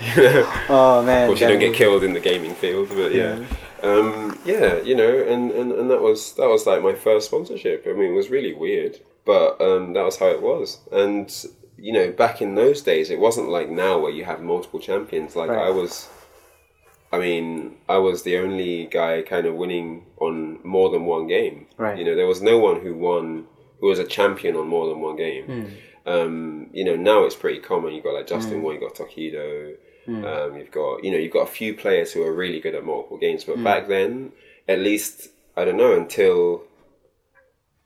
you 0.00 0.16
know? 0.22 0.64
Oh 0.68 1.02
man, 1.04 1.22
of 1.24 1.28
course 1.28 1.40
you 1.40 1.48
don't 1.48 1.58
get 1.60 1.74
killed 1.74 2.02
in 2.04 2.12
the 2.12 2.20
gaming 2.20 2.54
field 2.54 2.88
but 2.90 3.14
yeah 3.14 3.44
um, 3.82 4.38
yeah 4.44 4.80
you 4.82 4.94
know 4.96 5.18
and, 5.18 5.50
and, 5.52 5.72
and 5.72 5.90
that 5.90 6.00
was 6.02 6.34
that 6.34 6.48
was 6.48 6.66
like 6.66 6.82
my 6.82 6.92
first 6.94 7.26
sponsorship 7.26 7.86
i 7.86 7.92
mean 7.92 8.12
it 8.12 8.16
was 8.16 8.28
really 8.30 8.52
weird 8.52 8.98
but 9.24 9.60
um, 9.60 9.92
that 9.94 10.04
was 10.04 10.18
how 10.18 10.26
it 10.26 10.42
was 10.42 10.80
and 10.92 11.46
you 11.76 11.92
know 11.92 12.10
back 12.10 12.42
in 12.42 12.56
those 12.56 12.82
days 12.82 13.08
it 13.10 13.18
wasn't 13.20 13.48
like 13.48 13.70
now 13.70 13.98
where 13.98 14.10
you 14.12 14.24
have 14.24 14.40
multiple 14.42 14.80
champions 14.80 15.36
like 15.36 15.48
Right. 15.50 15.66
i 15.66 15.70
was 15.70 16.08
i 17.12 17.18
mean 17.18 17.76
i 17.88 17.96
was 17.96 18.22
the 18.24 18.36
only 18.38 18.86
guy 18.86 19.22
kind 19.22 19.46
of 19.46 19.54
winning 19.54 20.04
on 20.18 20.58
more 20.64 20.90
than 20.90 21.04
one 21.06 21.26
game 21.28 21.66
Right. 21.78 21.96
you 21.98 22.04
know 22.04 22.16
there 22.16 22.26
was 22.26 22.42
no 22.42 22.58
one 22.58 22.80
who 22.80 22.94
won 22.96 23.46
who 23.80 23.86
was 23.86 24.00
a 24.00 24.04
champion 24.04 24.56
on 24.56 24.66
more 24.66 24.88
than 24.88 25.00
one 25.00 25.16
game 25.16 25.44
Hmm. 25.44 25.64
Um, 26.08 26.70
you 26.72 26.84
know 26.84 26.96
now 26.96 27.24
it's 27.24 27.36
pretty 27.36 27.60
common 27.60 27.94
you've 27.94 28.04
got 28.04 28.14
like 28.14 28.26
justin 28.26 28.60
mm. 28.60 28.62
won 28.62 28.74
you 28.74 28.80
got 28.80 28.94
Tokido 28.94 29.76
mm. 30.08 30.24
um, 30.24 30.56
you've 30.56 30.70
got 30.70 31.04
you 31.04 31.10
know 31.10 31.18
you've 31.18 31.32
got 31.32 31.48
a 31.48 31.50
few 31.50 31.74
players 31.74 32.12
who 32.12 32.22
are 32.22 32.32
really 32.32 32.60
good 32.60 32.74
at 32.74 32.84
multiple 32.84 33.18
games, 33.18 33.44
but 33.44 33.58
mm. 33.58 33.64
back 33.64 33.88
then, 33.88 34.32
at 34.66 34.80
least 34.80 35.28
I 35.56 35.64
don't 35.64 35.76
know 35.76 35.96
until 35.96 36.64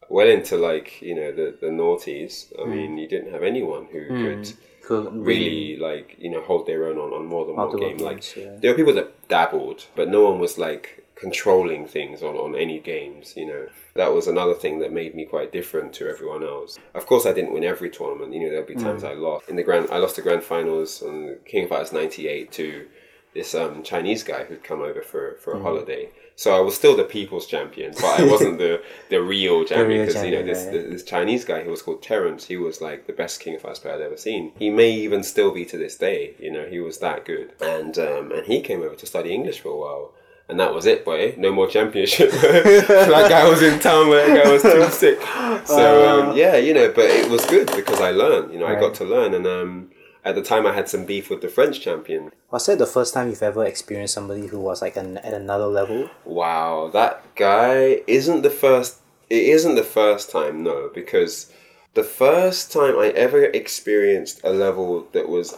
well 0.08 0.28
into 0.28 0.56
like 0.56 1.02
you 1.02 1.14
know 1.14 1.32
the 1.32 1.56
the 1.60 1.68
noughties. 1.68 2.52
I 2.60 2.64
mean, 2.64 2.96
you 2.96 3.08
didn't 3.08 3.32
have 3.32 3.42
anyone 3.42 3.86
who 3.90 4.06
could 4.06 4.52
could 4.82 5.14
really 5.14 5.76
like 5.76 6.16
you 6.18 6.30
know 6.30 6.42
hold 6.42 6.66
their 6.66 6.86
own 6.86 6.98
on, 6.98 7.12
on 7.12 7.26
more 7.26 7.44
than 7.46 7.56
one 7.56 7.66
Multiple 7.66 7.88
game. 7.88 7.98
Like 7.98 8.36
yeah. 8.36 8.56
there 8.60 8.70
were 8.70 8.76
people 8.76 8.94
that 8.94 9.28
dabbled, 9.28 9.86
but 9.96 10.08
no 10.08 10.22
one 10.22 10.38
was 10.38 10.58
like 10.58 11.01
controlling 11.22 11.86
things 11.86 12.22
on, 12.22 12.34
on 12.34 12.56
any 12.56 12.78
games, 12.80 13.34
you 13.36 13.46
know. 13.46 13.66
That 13.94 14.12
was 14.12 14.26
another 14.26 14.54
thing 14.54 14.80
that 14.80 14.92
made 14.92 15.14
me 15.14 15.24
quite 15.24 15.52
different 15.52 15.92
to 15.94 16.08
everyone 16.08 16.42
else. 16.42 16.78
Of 16.94 17.06
course 17.06 17.24
I 17.26 17.32
didn't 17.32 17.52
win 17.52 17.64
every 17.64 17.90
tournament, 17.90 18.34
you 18.34 18.40
know, 18.40 18.50
there'll 18.50 18.66
be 18.66 18.74
times 18.74 19.04
I 19.04 19.14
lost. 19.14 19.48
In 19.48 19.56
the 19.56 19.62
grand 19.62 19.88
I 19.90 19.98
lost 19.98 20.16
the 20.16 20.22
grand 20.22 20.42
finals 20.42 21.00
on 21.02 21.36
King 21.46 21.64
of 21.64 21.70
Fighters 21.70 21.92
ninety 21.92 22.26
eight 22.26 22.50
to 22.52 22.86
this 23.34 23.54
um, 23.54 23.82
Chinese 23.82 24.22
guy 24.22 24.44
who'd 24.44 24.64
come 24.64 24.82
over 24.82 25.00
for, 25.00 25.36
for 25.42 25.54
a 25.54 25.62
holiday. 25.62 26.10
So 26.34 26.54
I 26.54 26.60
was 26.60 26.74
still 26.74 26.96
the 26.96 27.04
people's 27.04 27.46
champion, 27.46 27.92
but 27.94 28.20
I 28.20 28.24
wasn't 28.24 28.58
the, 28.58 28.82
the 29.10 29.22
real 29.22 29.64
champion 29.64 30.04
because 30.04 30.22
you 30.24 30.32
know 30.32 30.42
this, 30.42 30.64
this 30.64 30.90
this 30.90 31.04
Chinese 31.04 31.44
guy 31.44 31.62
who 31.62 31.70
was 31.70 31.82
called 31.82 32.02
Terence, 32.02 32.46
he 32.46 32.56
was 32.56 32.80
like 32.80 33.06
the 33.06 33.12
best 33.12 33.40
King 33.40 33.54
of 33.54 33.62
Fighters 33.62 33.78
player 33.78 33.94
I'd 33.94 34.00
ever 34.00 34.16
seen. 34.16 34.52
He 34.58 34.70
may 34.70 34.90
even 34.90 35.22
still 35.22 35.52
be 35.52 35.64
to 35.66 35.78
this 35.78 35.96
day. 35.96 36.34
You 36.38 36.50
know, 36.50 36.66
he 36.66 36.80
was 36.80 36.98
that 36.98 37.24
good. 37.24 37.52
And 37.60 37.96
um, 37.98 38.32
and 38.32 38.44
he 38.46 38.60
came 38.60 38.82
over 38.82 38.96
to 38.96 39.06
study 39.06 39.32
English 39.32 39.60
for 39.60 39.68
a 39.68 39.76
while. 39.76 40.12
And 40.48 40.58
that 40.60 40.74
was 40.74 40.86
it, 40.86 41.04
boy. 41.04 41.34
No 41.38 41.52
more 41.52 41.66
championship. 41.68 42.30
that 42.32 43.26
guy 43.28 43.48
was 43.48 43.62
in 43.62 43.78
town, 43.78 44.08
but 44.08 44.26
that 44.26 44.44
guy 44.44 44.50
was 44.52 44.62
too 44.62 44.84
sick. 44.90 45.20
So 45.66 46.08
um, 46.30 46.36
yeah, 46.36 46.56
you 46.56 46.74
know, 46.74 46.92
but 46.92 47.04
it 47.06 47.30
was 47.30 47.44
good 47.46 47.70
because 47.74 48.00
I 48.00 48.10
learned. 48.10 48.52
You 48.52 48.58
know, 48.60 48.66
I 48.66 48.74
got 48.78 48.94
to 48.94 49.04
learn. 49.04 49.32
And 49.34 49.46
um, 49.46 49.90
at 50.24 50.34
the 50.34 50.42
time, 50.42 50.66
I 50.66 50.72
had 50.72 50.88
some 50.88 51.06
beef 51.06 51.30
with 51.30 51.40
the 51.40 51.48
French 51.48 51.80
champion. 51.80 52.32
Was 52.50 52.66
that 52.66 52.78
the 52.78 52.86
first 52.86 53.14
time 53.14 53.28
you've 53.30 53.42
ever 53.42 53.64
experienced 53.64 54.14
somebody 54.14 54.46
who 54.48 54.60
was 54.60 54.82
like 54.82 54.96
an, 54.96 55.18
at 55.18 55.32
another 55.32 55.66
level? 55.66 56.10
Wow, 56.24 56.90
that 56.92 57.22
guy 57.34 58.02
isn't 58.06 58.42
the 58.42 58.50
first. 58.50 58.98
It 59.30 59.44
isn't 59.44 59.76
the 59.76 59.84
first 59.84 60.30
time, 60.30 60.62
no, 60.62 60.90
because 60.92 61.50
the 61.94 62.02
first 62.04 62.70
time 62.72 62.98
I 62.98 63.08
ever 63.16 63.44
experienced 63.44 64.40
a 64.44 64.50
level 64.50 65.06
that 65.12 65.28
was 65.28 65.56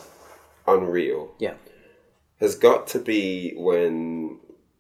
unreal 0.66 1.32
Yeah. 1.39 1.55
has 2.41 2.55
got 2.55 2.87
to 2.89 2.99
be 2.99 3.53
when 3.57 4.39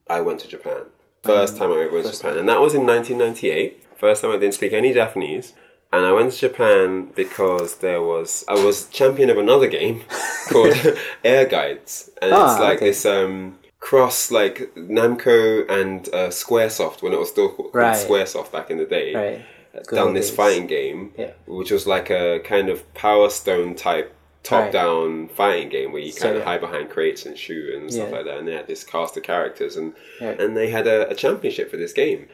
I 0.08 0.20
went 0.20 0.40
to 0.40 0.48
Japan. 0.48 0.82
First 1.22 1.56
time 1.56 1.70
I 1.72 1.76
ever 1.82 1.92
went 1.92 2.04
to 2.04 2.10
First 2.10 2.22
Japan, 2.22 2.38
and 2.38 2.48
that 2.48 2.60
was 2.60 2.74
in 2.74 2.86
1998. 2.86 3.82
First 3.96 4.22
time 4.22 4.30
I 4.32 4.34
didn't 4.38 4.54
speak 4.54 4.72
any 4.72 4.92
Japanese, 4.92 5.54
and 5.92 6.04
I 6.04 6.12
went 6.12 6.32
to 6.32 6.38
Japan 6.38 7.10
because 7.14 7.76
there 7.76 8.02
was 8.02 8.44
I 8.48 8.54
was 8.54 8.88
champion 8.88 9.30
of 9.30 9.38
another 9.38 9.66
game 9.68 10.02
called 10.50 10.72
Ehrgeiz, 11.24 12.10
and 12.20 12.32
Ah, 12.34 12.50
it's 12.52 12.60
like 12.60 12.76
okay. 12.78 12.86
this 12.88 13.06
um 13.06 13.58
cross 13.80 14.30
like 14.30 14.74
Namco 14.76 15.68
and 15.70 16.08
uh, 16.08 16.28
SquareSoft 16.28 17.02
when 17.02 17.12
it 17.12 17.18
was 17.18 17.28
still 17.30 17.50
called 17.50 17.70
Right. 17.74 17.96
SquareSoft 17.96 18.50
back 18.52 18.70
in 18.70 18.78
the 18.78 18.86
day. 18.86 19.14
Right. 19.14 19.44
Done 19.90 20.14
this 20.14 20.30
fighting 20.30 20.66
game, 20.66 21.12
Yeah. 21.18 21.32
which 21.46 21.70
was 21.70 21.86
like 21.86 22.08
a 22.08 22.40
kind 22.44 22.68
of 22.68 22.92
Power 22.94 23.28
Stone 23.28 23.74
type 23.74 24.14
top-down 24.44 25.28
fighting 25.28 25.68
game 25.70 25.90
where 25.92 26.00
you 26.02 26.12
So, 26.12 26.22
kind 26.24 26.36
of 26.36 26.42
yeah. 26.42 26.44
hide 26.48 26.60
behind 26.60 26.90
crates 26.90 27.26
and 27.26 27.36
shoot 27.36 27.74
and 27.74 27.92
stuff 27.92 28.10
Yeah. 28.10 28.16
like 28.16 28.24
that. 28.26 28.38
And 28.38 28.46
they 28.46 28.52
had 28.54 28.66
this 28.68 28.84
cast 28.84 29.16
of 29.16 29.22
characters, 29.24 29.76
and 29.76 29.94
Yeah. 30.20 30.36
and 30.38 30.56
they 30.56 30.68
had 30.68 30.86
a, 30.86 31.08
a 31.10 31.14
championship 31.14 31.70
for 31.70 31.76
this 31.76 31.92
game. 31.92 32.28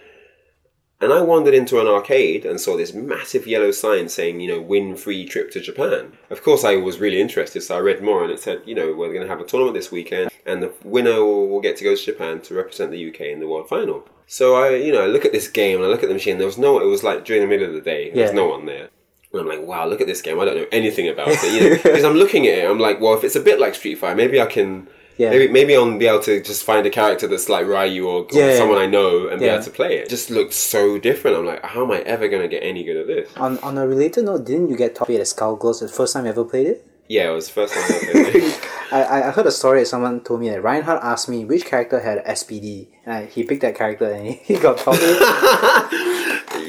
And 1.03 1.15
I 1.15 1.23
wandered 1.23 1.55
into 1.55 1.81
an 1.81 1.87
arcade 1.87 2.45
and 2.45 2.61
saw 2.61 2.77
this 2.77 2.93
massive 2.93 3.47
yellow 3.47 3.71
sign 3.71 4.11
saying, 4.11 4.41
you 4.41 4.49
know, 4.49 4.61
win 4.61 4.97
free 4.97 5.25
trip 5.25 5.51
to 5.53 5.61
Japan. 5.61 6.13
Of 6.29 6.43
course, 6.43 6.63
I 6.63 6.77
was 6.77 7.01
really 7.01 7.23
interested, 7.23 7.63
so 7.63 7.75
I 7.77 7.81
read 7.81 8.03
more 8.03 8.23
and 8.23 8.31
it 8.31 8.39
said, 8.39 8.61
you 8.67 8.75
know, 8.75 8.93
we're 8.93 9.09
going 9.09 9.23
to 9.23 9.29
have 9.29 9.41
a 9.41 9.45
tournament 9.45 9.75
this 9.77 9.91
weekend 9.91 10.31
and 10.45 10.63
the 10.63 10.73
winner 10.85 11.25
will, 11.25 11.49
will 11.49 11.61
get 11.63 11.79
to 11.79 11.85
go 11.85 11.95
to 11.97 12.05
Japan 12.05 12.41
to 12.43 12.55
represent 12.55 12.91
the 12.91 13.09
UK 13.09 13.21
in 13.23 13.41
the 13.41 13.49
world 13.49 13.67
final. 13.67 14.07
So 14.27 14.57
I, 14.57 14.75
you 14.77 14.93
know, 14.93 15.03
I 15.03 15.07
look 15.07 15.25
at 15.25 15.33
this 15.33 15.49
game 15.49 15.77
and 15.79 15.87
I 15.87 15.89
look 15.89 16.03
at 16.03 16.09
the 16.11 16.15
machine. 16.15 16.37
There 16.37 16.47
was 16.47 16.59
no, 16.59 16.79
it 16.81 16.85
was 16.87 17.03
like 17.03 17.25
during 17.25 17.41
the 17.41 17.49
middle 17.49 17.67
of 17.67 17.73
the 17.75 17.81
day, 17.81 18.11
there 18.11 18.25
was 18.25 18.35
no 18.35 18.49
one 18.49 18.67
there. 18.67 18.91
And 19.33 19.41
I'm 19.43 19.47
like, 19.49 19.63
wow, 19.63 19.87
look 19.87 20.01
at 20.01 20.07
this 20.07 20.23
game. 20.23 20.41
I 20.41 20.45
don't 20.45 20.57
know 20.57 20.67
anything 20.73 21.09
about 21.09 21.29
it. 21.31 21.83
Because 21.83 22.05
I'm 22.09 22.15
looking 22.15 22.47
at 22.47 22.59
it, 22.59 22.71
I'm 22.71 22.79
like, 22.81 23.01
well, 23.01 23.15
if 23.15 23.23
it's 23.25 23.37
a 23.37 23.41
bit 23.41 23.61
like 23.61 23.75
Street 23.75 23.97
Fighter, 23.97 24.17
maybe 24.17 24.41
I 24.41 24.47
can. 24.47 24.89
Yeah. 25.19 25.31
Maybe, 25.31 25.49
maybe 25.49 25.77
I'll 25.77 25.99
be 25.99 26.07
able 26.07 26.21
to 26.21 26.43
just 26.43 26.65
find 26.65 26.87
a 26.87 26.91
character 26.91 27.27
that's 27.27 27.49
like 27.51 27.67
Ryu 27.67 28.07
or, 28.09 28.23
or 28.23 28.27
Yeah, 28.33 28.57
someone. 28.57 28.79
I 28.79 28.87
know 28.87 29.29
and 29.29 29.39
be 29.39 29.47
able 29.47 29.63
to 29.63 29.71
play 29.71 29.99
it. 29.99 30.05
It 30.07 30.09
just 30.09 30.31
looks 30.31 30.57
so 30.57 30.99
different. 30.99 31.37
I'm 31.37 31.45
like, 31.45 31.63
how 31.63 31.85
am 31.85 31.91
I 31.91 32.01
ever 32.01 32.27
going 32.27 32.41
to 32.43 32.49
get 32.49 32.63
any 32.63 32.83
good 32.85 32.97
at 32.97 33.07
this? 33.07 33.37
On 33.37 33.59
on 33.59 33.77
a 33.77 33.87
related 33.87 34.25
note, 34.25 34.47
didn't 34.47 34.71
you 34.71 34.77
get 34.77 34.95
top 34.95 35.11
eight 35.11 35.21
at 35.21 35.27
Skullgirls 35.27 35.81
the 35.81 35.89
first 35.89 36.15
time 36.15 36.25
you 36.25 36.31
ever 36.31 36.45
played 36.45 36.69
it? 36.69 36.87
Yeah, 37.07 37.31
it 37.31 37.35
was 37.35 37.49
the 37.49 37.53
first 37.53 37.75
time 37.75 37.83
I 37.85 38.13
played 38.13 38.35
it. 38.37 38.69
I, 38.93 39.23
I 39.29 39.31
heard 39.31 39.47
a 39.47 39.51
story. 39.53 39.85
Someone 39.85 40.21
told 40.21 40.41
me 40.41 40.49
that 40.51 40.63
Ryan 40.63 40.83
Hart 40.85 41.01
asked 41.03 41.29
me 41.29 41.45
which 41.45 41.65
character 41.67 42.01
had 42.01 42.25
SPD, 42.25 42.89
and 43.05 43.15
I, 43.15 43.27
he 43.27 43.45
picked 43.45 43.61
that 43.63 43.77
character 43.77 44.11
and 44.11 44.27
he, 44.27 44.33
he 44.45 44.59
got 44.59 44.79
top 44.79 44.95
eight. 44.95 45.19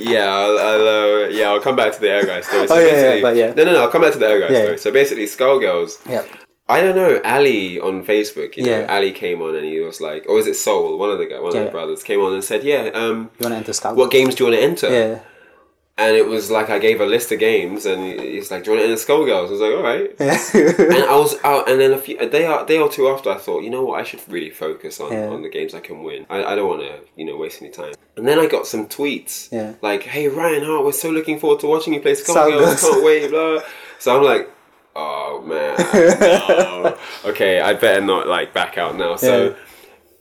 Yeah, 0.02 0.26
I'll, 0.26 0.58
I'll 0.60 0.88
uh, 0.88 1.28
yeah, 1.30 1.50
I'll 1.50 1.62
come 1.62 1.76
back 1.76 1.94
to 1.94 2.00
the 2.02 2.10
Air 2.10 2.26
Guy 2.26 2.42
story. 2.42 2.68
So 2.68 2.76
Oh, 2.76 2.80
yeah, 2.80 3.16
yeah, 3.16 3.22
but 3.22 3.36
yeah. 3.36 3.54
No, 3.54 3.64
no, 3.66 3.74
no, 3.74 3.82
I'll 3.84 3.90
come 3.92 4.02
back 4.02 4.14
to 4.14 4.20
the 4.20 4.26
Ehrgeiz 4.26 4.52
Yeah. 4.52 4.62
story. 4.64 4.78
So 4.78 4.92
basically, 4.92 5.26
Skullgirls, 5.26 6.00
yeah, 6.10 6.24
I 6.70 6.82
don't 6.82 6.96
know, 6.96 7.20
Ali 7.26 7.80
on 7.80 8.06
Facebook, 8.06 8.56
you 8.58 8.64
know, 8.64 8.80
Yeah. 8.80 8.96
Ali 8.96 9.12
came 9.12 9.42
on 9.42 9.56
and 9.56 9.66
he 9.66 9.80
was 9.80 10.00
like, 10.02 10.26
or 10.30 10.40
is 10.40 10.48
it 10.48 10.56
Soul? 10.56 10.98
One 10.98 11.10
of 11.10 11.18
the 11.18 11.26
guys, 11.26 11.42
one 11.42 11.56
of 11.56 11.64
the 11.66 11.72
brothers 11.72 12.02
came 12.04 12.22
on 12.22 12.34
and 12.34 12.44
said, 12.44 12.64
yeah, 12.64 12.90
um, 12.94 13.30
you 13.40 13.44
want 13.46 13.54
to 13.54 13.58
enter 13.58 13.72
Skullgirls? 13.74 13.96
what 13.96 14.12
games 14.12 14.36
do 14.36 14.44
you 14.46 14.50
want 14.52 14.60
to 14.62 14.66
enter? 14.68 14.90
Yeah, 14.90 15.20
And 16.04 16.16
it 16.18 16.26
was 16.28 16.50
like 16.50 16.70
I 16.72 16.80
gave 16.80 17.00
a 17.00 17.06
list 17.06 17.32
of 17.32 17.38
games, 17.40 17.86
and 17.86 18.02
he's 18.20 18.50
like, 18.50 18.64
"Do 18.64 18.72
you 18.72 18.78
want 18.78 18.88
to 18.88 18.92
enter 18.92 19.04
Skullgirls?" 19.06 19.48
I 19.48 19.52
was 19.52 19.62
like, 19.66 19.76
"All 19.78 19.84
right." 19.84 20.10
and 20.96 21.04
I 21.04 21.16
was 21.16 21.36
out, 21.44 21.70
and 21.70 21.80
then 21.80 21.92
a 21.94 21.98
few 21.98 22.18
a 22.20 22.28
day, 22.28 22.46
a 22.46 22.66
day 22.66 22.80
or 22.80 22.90
two 22.90 23.08
after, 23.08 23.30
I 23.30 23.38
thought, 23.38 23.62
you 23.64 23.70
know 23.70 23.84
what, 23.84 24.00
I 24.00 24.04
should 24.04 24.22
really 24.28 24.50
focus 24.50 25.00
on, 25.00 25.12
Yeah. 25.14 25.28
on 25.28 25.44
the 25.44 25.50
games 25.50 25.74
I 25.76 25.80
can 25.80 26.04
win. 26.04 26.26
I, 26.30 26.44
I 26.44 26.56
don't 26.56 26.68
want 26.68 26.82
to, 26.82 26.94
you 27.16 27.26
know, 27.26 27.38
waste 27.38 27.62
any 27.62 27.70
time. 27.72 27.94
And 28.18 28.28
then 28.28 28.40
I 28.40 28.48
got 28.48 28.66
some 28.66 28.88
tweets, 28.88 29.52
Yeah. 29.52 29.74
like, 29.84 30.02
"Hey 30.04 30.28
Ryan 30.28 30.64
Hart, 30.64 30.84
we're 30.86 30.92
so 30.92 31.10
looking 31.12 31.40
forward 31.40 31.60
to 31.62 31.68
watching 31.68 31.94
you 31.94 32.02
play 32.02 32.14
Skullgirls. 32.14 32.76
Skullgirls. 32.76 32.82
Can't 32.82 33.04
wait." 33.06 33.30
Blah. 33.30 33.60
So 34.00 34.18
I'm 34.18 34.24
like, 34.24 34.50
"Oh 34.96 35.44
man, 35.46 35.76
no. 36.20 36.98
okay, 37.32 37.62
I 37.62 37.74
better 37.74 38.02
not 38.02 38.26
like 38.28 38.54
back 38.54 38.78
out 38.78 38.98
now." 38.98 39.16
So. 39.18 39.50
Yeah. 39.50 39.54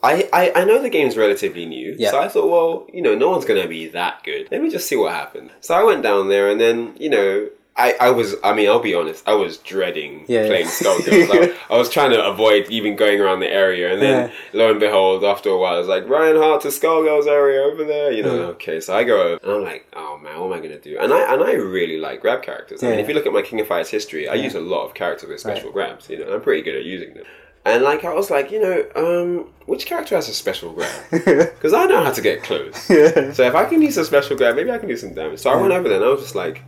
I, 0.03 0.29
I, 0.33 0.53
I 0.63 0.65
know 0.65 0.81
the 0.81 0.89
game's 0.89 1.17
relatively 1.17 1.67
new, 1.67 1.95
Yeah. 1.99 2.11
so 2.11 2.21
I 2.21 2.29
thought, 2.29 2.49
well, 2.51 2.87
you 2.93 3.03
know, 3.03 3.15
no 3.15 3.31
one's 3.31 3.45
going 3.45 3.61
to 3.61 3.69
be 3.69 3.89
that 3.89 4.23
good. 4.25 4.49
Let 4.51 4.63
me 4.63 4.71
just 4.71 4.89
see 4.89 4.97
what 4.97 5.13
happens. 5.13 5.51
So 5.61 5.75
I 5.75 5.83
went 5.83 6.03
down 6.03 6.29
there, 6.29 6.49
and 6.49 6.59
then, 6.61 6.95
you 6.99 7.11
know, 7.11 7.49
I, 7.77 7.95
I 8.01 8.11
was, 8.11 8.35
I 8.43 8.53
mean, 8.55 8.69
I'll 8.69 8.81
be 8.81 8.95
honest, 8.95 9.27
I 9.29 9.35
was 9.35 9.57
dreading 9.59 10.25
Yeah. 10.27 10.47
playing 10.47 10.67
Skullgirls. 10.67 11.31
I, 11.31 11.55
I 11.75 11.79
was 11.79 11.89
trying 11.89 12.11
to 12.11 12.23
avoid 12.27 12.69
even 12.71 12.97
going 12.97 13.21
around 13.21 13.41
the 13.41 13.51
area, 13.51 13.93
and 13.93 14.01
then 14.03 14.29
Yeah. 14.29 14.35
lo 14.59 14.71
and 14.71 14.81
behold, 14.81 15.23
after 15.23 15.51
a 15.51 15.59
while, 15.59 15.75
I 15.75 15.79
was 15.79 15.89
like, 15.89 16.09
Ryan 16.09 16.37
Hart 16.37 16.63
to 16.63 16.69
Skullgirls 16.69 17.27
area 17.27 17.61
over 17.63 17.85
there, 17.85 18.11
you 18.11 18.23
know, 18.23 18.37
Yeah. 18.37 18.47
okay, 18.57 18.81
so 18.81 18.97
I 18.97 19.05
go 19.05 19.21
over, 19.23 19.41
and 19.43 19.53
I'm 19.53 19.63
like, 19.65 19.87
oh 19.95 20.19
man, 20.19 20.39
what 20.41 20.47
am 20.47 20.53
I 20.55 20.59
going 20.67 20.71
to 20.71 20.81
do? 20.81 20.99
And 20.99 21.13
I, 21.13 21.33
and 21.35 21.43
I 21.43 21.53
really 21.53 21.99
like 21.99 22.21
grab 22.23 22.43
characters. 22.43 22.83
I 22.83 22.87
mean, 22.87 22.97
Yeah. 22.97 23.03
if 23.03 23.09
you 23.09 23.15
look 23.15 23.27
at 23.27 23.33
my 23.35 23.43
King 23.43 23.61
of 23.61 23.67
Fighters 23.69 23.91
history, 23.91 24.29
I 24.29 24.35
use 24.35 24.55
a 24.55 24.61
lot 24.61 24.85
of 24.87 24.95
characters 24.95 25.29
with 25.29 25.41
special 25.41 25.71
grabs, 25.73 26.09
you 26.11 26.19
know, 26.19 26.25
and 26.25 26.35
I'm 26.35 26.41
pretty 26.41 26.63
good 26.63 26.75
at 26.75 26.85
using 26.85 27.13
them. 27.15 27.25
And 27.65 27.83
like 27.83 28.05
I 28.05 28.15
was 28.15 28.31
like, 28.31 28.51
you 28.51 28.61
know, 28.61 28.85
um, 28.97 29.53
which 29.67 29.85
character 29.87 30.15
has 30.15 30.29
a 30.29 30.35
special 30.35 30.73
grab? 30.73 30.91
Because 31.11 31.75
I 31.75 31.85
know 31.87 32.03
how 32.03 32.11
to 32.11 32.21
get 32.23 32.43
close. 32.43 32.75
So 32.85 33.43
if 33.45 33.55
I 33.55 33.65
can 33.67 33.83
use 33.83 33.97
a 33.99 34.05
special 34.05 34.37
grab, 34.37 34.57
maybe 34.57 34.71
I 34.71 34.79
can 34.79 34.89
do 34.89 34.97
some 34.97 35.13
damage. 35.15 35.41
So 35.41 35.51
I 35.51 35.57
went 35.61 35.73
over 35.73 35.89
there 35.89 35.99
and 35.99 36.07
I 36.07 36.09
was 36.09 36.23
just 36.23 36.35
like, 36.35 36.63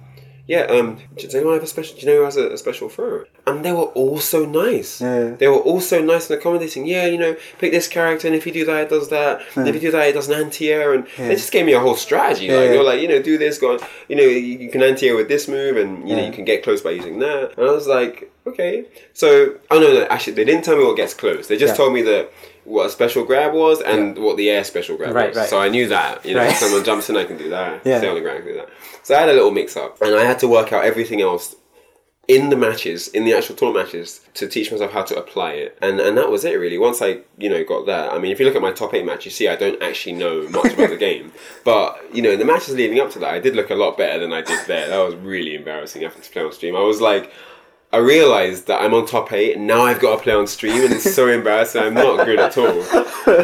yeah, 0.46 0.62
um, 0.62 0.98
does 1.16 1.34
anyone 1.34 1.54
have 1.54 1.62
a 1.62 1.66
special? 1.66 1.94
Do 1.96 2.00
you 2.02 2.06
know 2.12 2.18
who 2.18 2.24
has 2.24 2.36
a, 2.36 2.50
a 2.52 2.58
special 2.58 2.88
thrower? 2.88 3.28
And 3.46 3.64
they 3.64 3.72
were 3.72 3.84
all 4.00 4.18
so 4.18 4.44
nice. 4.44 5.00
Yeah. 5.00 5.30
They 5.30 5.46
were 5.48 5.56
all 5.58 5.80
so 5.80 6.00
nice 6.02 6.28
and 6.30 6.38
accommodating. 6.38 6.86
Yeah, 6.86 7.06
you 7.06 7.18
know, 7.18 7.36
pick 7.58 7.70
this 7.72 7.86
character, 7.88 8.26
and 8.26 8.36
if 8.36 8.46
you 8.46 8.52
do 8.52 8.64
that, 8.64 8.82
it 8.82 8.88
does 8.90 9.08
that. 9.10 9.42
And 9.56 9.68
if 9.68 9.74
you 9.76 9.80
do 9.80 9.90
that, 9.92 10.08
it 10.08 10.12
does 10.14 10.28
an 10.28 10.34
anti-air. 10.40 10.94
And 10.94 11.06
they 11.16 11.34
just 11.36 11.52
gave 11.52 11.64
me 11.66 11.72
a 11.74 11.80
whole 11.80 11.94
strategy. 11.96 12.48
Like 12.48 12.56
Yeah. 12.64 12.68
they 12.72 12.78
were 12.78 12.84
like, 12.84 13.00
you 13.00 13.08
know, 13.08 13.22
do 13.22 13.38
this, 13.38 13.58
go 13.58 13.74
on. 13.74 13.80
You 14.08 14.16
know, 14.16 14.22
you, 14.24 14.38
you 14.58 14.70
can 14.70 14.82
anti-air 14.82 15.16
with 15.16 15.28
this 15.28 15.46
move, 15.48 15.76
and 15.76 16.08
you 16.08 16.16
know, 16.16 16.24
you 16.26 16.32
can 16.32 16.44
get 16.44 16.62
close 16.64 16.80
by 16.82 16.90
using 16.90 17.18
that. 17.20 17.56
And 17.56 17.68
I 17.68 17.70
was 17.72 17.86
like, 17.86 18.30
okay. 18.46 18.84
So, 19.12 19.58
oh 19.70 19.78
no, 19.78 19.92
no, 19.92 20.04
actually, 20.06 20.34
they 20.34 20.44
didn't 20.44 20.64
tell 20.64 20.76
me 20.76 20.84
what 20.84 20.96
gets 20.96 21.14
close. 21.14 21.46
They 21.48 21.56
just 21.56 21.72
Yeah. 21.72 21.76
told 21.76 21.94
me 21.94 22.02
that 22.02 22.32
what 22.64 22.86
a 22.86 22.90
special 22.90 23.24
grab 23.24 23.52
was 23.54 23.80
and 23.82 24.16
what 24.18 24.36
the 24.36 24.48
air 24.50 24.64
special 24.64 24.96
grab 24.96 25.14
Right, 25.14 25.28
was. 25.30 25.36
right. 25.36 25.48
So 25.48 25.58
I 25.60 25.68
knew 25.68 25.88
that. 25.88 26.24
You 26.24 26.34
know, 26.34 26.40
Right. 26.40 26.50
if 26.50 26.58
someone 26.58 26.84
jumps 26.84 27.10
in, 27.10 27.16
I 27.16 27.24
can 27.24 27.36
do 27.36 27.48
that. 27.50 27.80
Yeah. 27.84 27.98
Stay 27.98 28.08
on 28.08 28.14
the 28.14 28.20
ground, 28.20 28.38
I 28.38 28.40
can 28.42 28.50
do 28.52 28.56
that. 28.58 28.68
So 29.02 29.14
I 29.16 29.20
had 29.20 29.28
a 29.28 29.32
little 29.32 29.50
mix 29.50 29.76
up, 29.76 30.00
and 30.00 30.14
I 30.14 30.24
had 30.24 30.38
to 30.40 30.48
work 30.48 30.72
out 30.72 30.84
everything 30.84 31.20
else 31.20 31.56
in 32.28 32.50
the 32.50 32.56
matches, 32.56 33.08
in 33.08 33.24
the 33.24 33.34
actual 33.34 33.56
tournament 33.56 33.86
matches, 33.86 34.20
to 34.34 34.46
teach 34.46 34.70
myself 34.70 34.92
how 34.92 35.02
to 35.02 35.16
apply 35.16 35.54
it. 35.54 35.76
And 35.82 35.98
and 36.00 36.16
that 36.16 36.30
was 36.30 36.44
it 36.44 36.54
really. 36.54 36.78
Once 36.78 37.02
I, 37.02 37.18
you 37.36 37.50
know, 37.50 37.64
got 37.64 37.84
that. 37.86 38.12
I 38.12 38.18
mean, 38.20 38.30
if 38.30 38.38
you 38.38 38.46
look 38.46 38.54
at 38.54 38.62
my 38.62 38.70
top 38.70 38.94
eight 38.94 39.04
match, 39.04 39.24
you 39.24 39.32
see 39.32 39.48
I 39.48 39.56
don't 39.56 39.82
actually 39.82 40.12
know 40.12 40.48
much 40.48 40.72
about 40.72 40.90
the 40.90 40.96
game. 41.10 41.32
But 41.64 42.00
you 42.14 42.22
know, 42.22 42.30
in 42.30 42.38
the 42.38 42.44
matches 42.44 42.76
leading 42.76 43.00
up 43.00 43.10
to 43.10 43.18
that, 43.18 43.34
I 43.34 43.40
did 43.40 43.56
look 43.56 43.70
a 43.70 43.74
lot 43.74 43.98
better 43.98 44.20
than 44.20 44.32
I 44.32 44.40
did 44.40 44.60
there. 44.68 44.88
That 44.88 44.98
was 45.04 45.16
really 45.16 45.56
embarrassing 45.56 46.02
having 46.02 46.22
to 46.22 46.30
play 46.30 46.42
on 46.42 46.52
stream. 46.52 46.76
I 46.76 46.80
was 46.82 47.00
like. 47.00 47.32
I 47.92 47.98
realised 47.98 48.66
that 48.68 48.80
I'm 48.80 48.94
on 48.94 49.06
top 49.06 49.32
eight, 49.32 49.56
and 49.56 49.66
now 49.66 49.82
I've 49.82 50.00
got 50.00 50.16
to 50.16 50.22
play 50.22 50.32
on 50.32 50.46
stream, 50.46 50.82
and 50.84 50.92
it's 50.94 51.14
so 51.14 51.28
embarrassing. 51.38 51.82
I'm 51.82 51.94
not 51.94 52.24
good 52.24 52.38
at 52.38 52.56
all. 52.56 52.82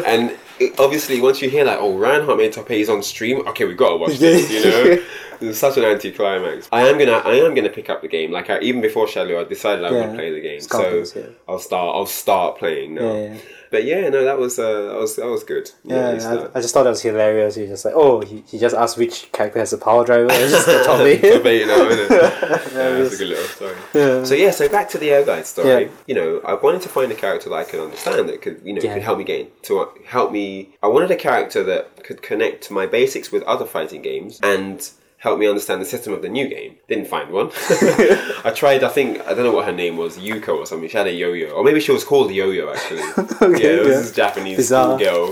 And 0.05 0.35
it, 0.59 0.79
obviously, 0.79 1.21
once 1.21 1.41
you 1.41 1.49
hear 1.49 1.63
like, 1.65 1.77
"Oh, 1.79 1.97
Ryan 1.97 2.25
Hart 2.25 2.37
made 2.37 2.51
top 2.53 2.69
eight, 2.71 2.77
he's 2.79 2.89
on 2.89 3.03
stream," 3.03 3.47
okay, 3.47 3.65
we've 3.65 3.77
got 3.77 3.89
to 3.91 3.97
watch 3.97 4.17
this. 4.17 4.51
You 4.51 4.63
know, 4.63 5.03
it's 5.41 5.59
such 5.59 5.77
an 5.77 5.83
anticlimax. 5.85 6.67
I 6.71 6.87
am 6.87 6.97
gonna, 6.97 7.13
I 7.19 7.35
am 7.35 7.53
gonna 7.53 7.69
pick 7.69 7.89
up 7.89 8.01
the 8.01 8.07
game. 8.07 8.31
Like, 8.31 8.49
I, 8.49 8.59
even 8.59 8.81
before 8.81 9.07
Shadow, 9.07 9.39
I 9.39 9.43
decided 9.45 9.85
I 9.85 9.91
Yeah. 9.91 10.07
would 10.07 10.15
play 10.15 10.31
the 10.33 10.41
game. 10.41 10.59
So 10.61 11.03
yeah. 11.15 11.23
I'll 11.47 11.59
start, 11.59 11.95
I'll 11.95 12.05
start 12.05 12.57
playing 12.57 12.95
now. 12.95 13.13
Yeah. 13.15 13.37
But 13.71 13.83
yeah, 13.85 14.09
no, 14.09 14.23
that 14.23 14.39
was, 14.39 14.57
uh, 14.57 14.87
that 14.87 14.95
was, 14.99 15.15
that 15.17 15.27
was 15.27 15.43
good. 15.43 15.69
Yeah, 15.83 16.11
it's, 16.11 16.25
uh, 16.25 16.49
I, 16.53 16.57
I 16.57 16.61
just 16.61 16.73
thought 16.73 16.83
that 16.83 16.89
was 16.89 17.01
hilarious. 17.01 17.55
You 17.57 17.67
just 17.67 17.85
like, 17.85 17.93
oh, 17.95 18.21
he, 18.21 18.43
he 18.47 18.57
just 18.57 18.75
asked 18.75 18.97
which 18.97 19.31
character 19.31 19.59
has 19.59 19.73
a 19.73 19.77
power 19.77 20.05
driver. 20.05 20.31
And 20.31 20.49
just 20.49 20.65
the 20.65 20.83
top 20.83 20.99
eight. 21.01 21.21
Top 21.21 21.45
isn't 21.45 21.45
it? 21.45 22.11
yeah, 22.11 22.89
that's 22.89 23.13
a 23.15 23.17
good 23.17 23.29
little 23.29 23.43
story. 23.45 23.75
Yeah. 23.93 24.23
So 24.23 24.33
yeah, 24.35 24.51
so 24.51 24.67
back 24.69 24.89
to 24.89 24.97
the 24.97 25.09
Ehrgeiz 25.09 25.45
story. 25.45 25.83
Yeah. 25.85 25.89
You 26.07 26.15
know, 26.15 26.41
I 26.45 26.53
wanted 26.55 26.81
to 26.81 26.89
find 26.89 27.11
a 27.11 27.15
character 27.15 27.49
that 27.49 27.55
I 27.55 27.63
could 27.63 27.79
understand 27.79 28.27
that 28.29 28.41
could, 28.41 28.61
you 28.63 28.73
know, 28.73 28.81
Yeah. 28.81 28.93
could 28.95 29.03
help 29.03 29.17
me 29.19 29.23
gain 29.23 29.47
to 29.63 29.79
uh, 29.79 29.85
help 30.05 30.31
me. 30.31 30.75
I 30.81 30.87
wanted 30.87 31.11
a 31.11 31.15
character 31.15 31.63
that 31.63 32.03
could 32.03 32.21
connect 32.21 32.63
to 32.65 32.73
my 32.73 32.85
basics 32.85 33.31
with 33.31 33.43
other 33.43 33.65
fighting 33.65 34.01
games 34.01 34.39
and 34.41 34.89
help 35.19 35.37
me 35.39 35.47
understand 35.47 35.81
the 35.81 35.85
system 35.85 36.11
of 36.13 36.21
the 36.21 36.29
new 36.29 36.47
game. 36.47 36.77
Didn't 36.87 37.07
find 37.07 37.29
one. 37.31 37.51
I 38.43 38.51
tried. 38.55 38.83
I 38.83 38.89
think 38.89 39.19
I 39.27 39.33
don't 39.33 39.43
know 39.43 39.51
what 39.53 39.65
her 39.65 39.71
name 39.71 39.95
was, 39.97 40.17
Yuko 40.17 40.57
or 40.59 40.65
something. 40.65 40.89
She 40.89 40.97
had 40.97 41.07
a 41.07 41.13
yo-yo, 41.13 41.51
or 41.51 41.63
maybe 41.63 41.79
she 41.79 41.91
was 41.91 42.03
called 42.03 42.31
Yo-Yo 42.31 42.71
actually. 42.73 43.01
Okay, 43.41 43.63
yeah, 43.63 43.81
it 43.81 43.85
was 43.85 43.87
yeah. 43.89 44.01
this 44.01 44.11
Japanese 44.11 44.57
Bizarre. 44.57 44.97
girl 44.99 45.31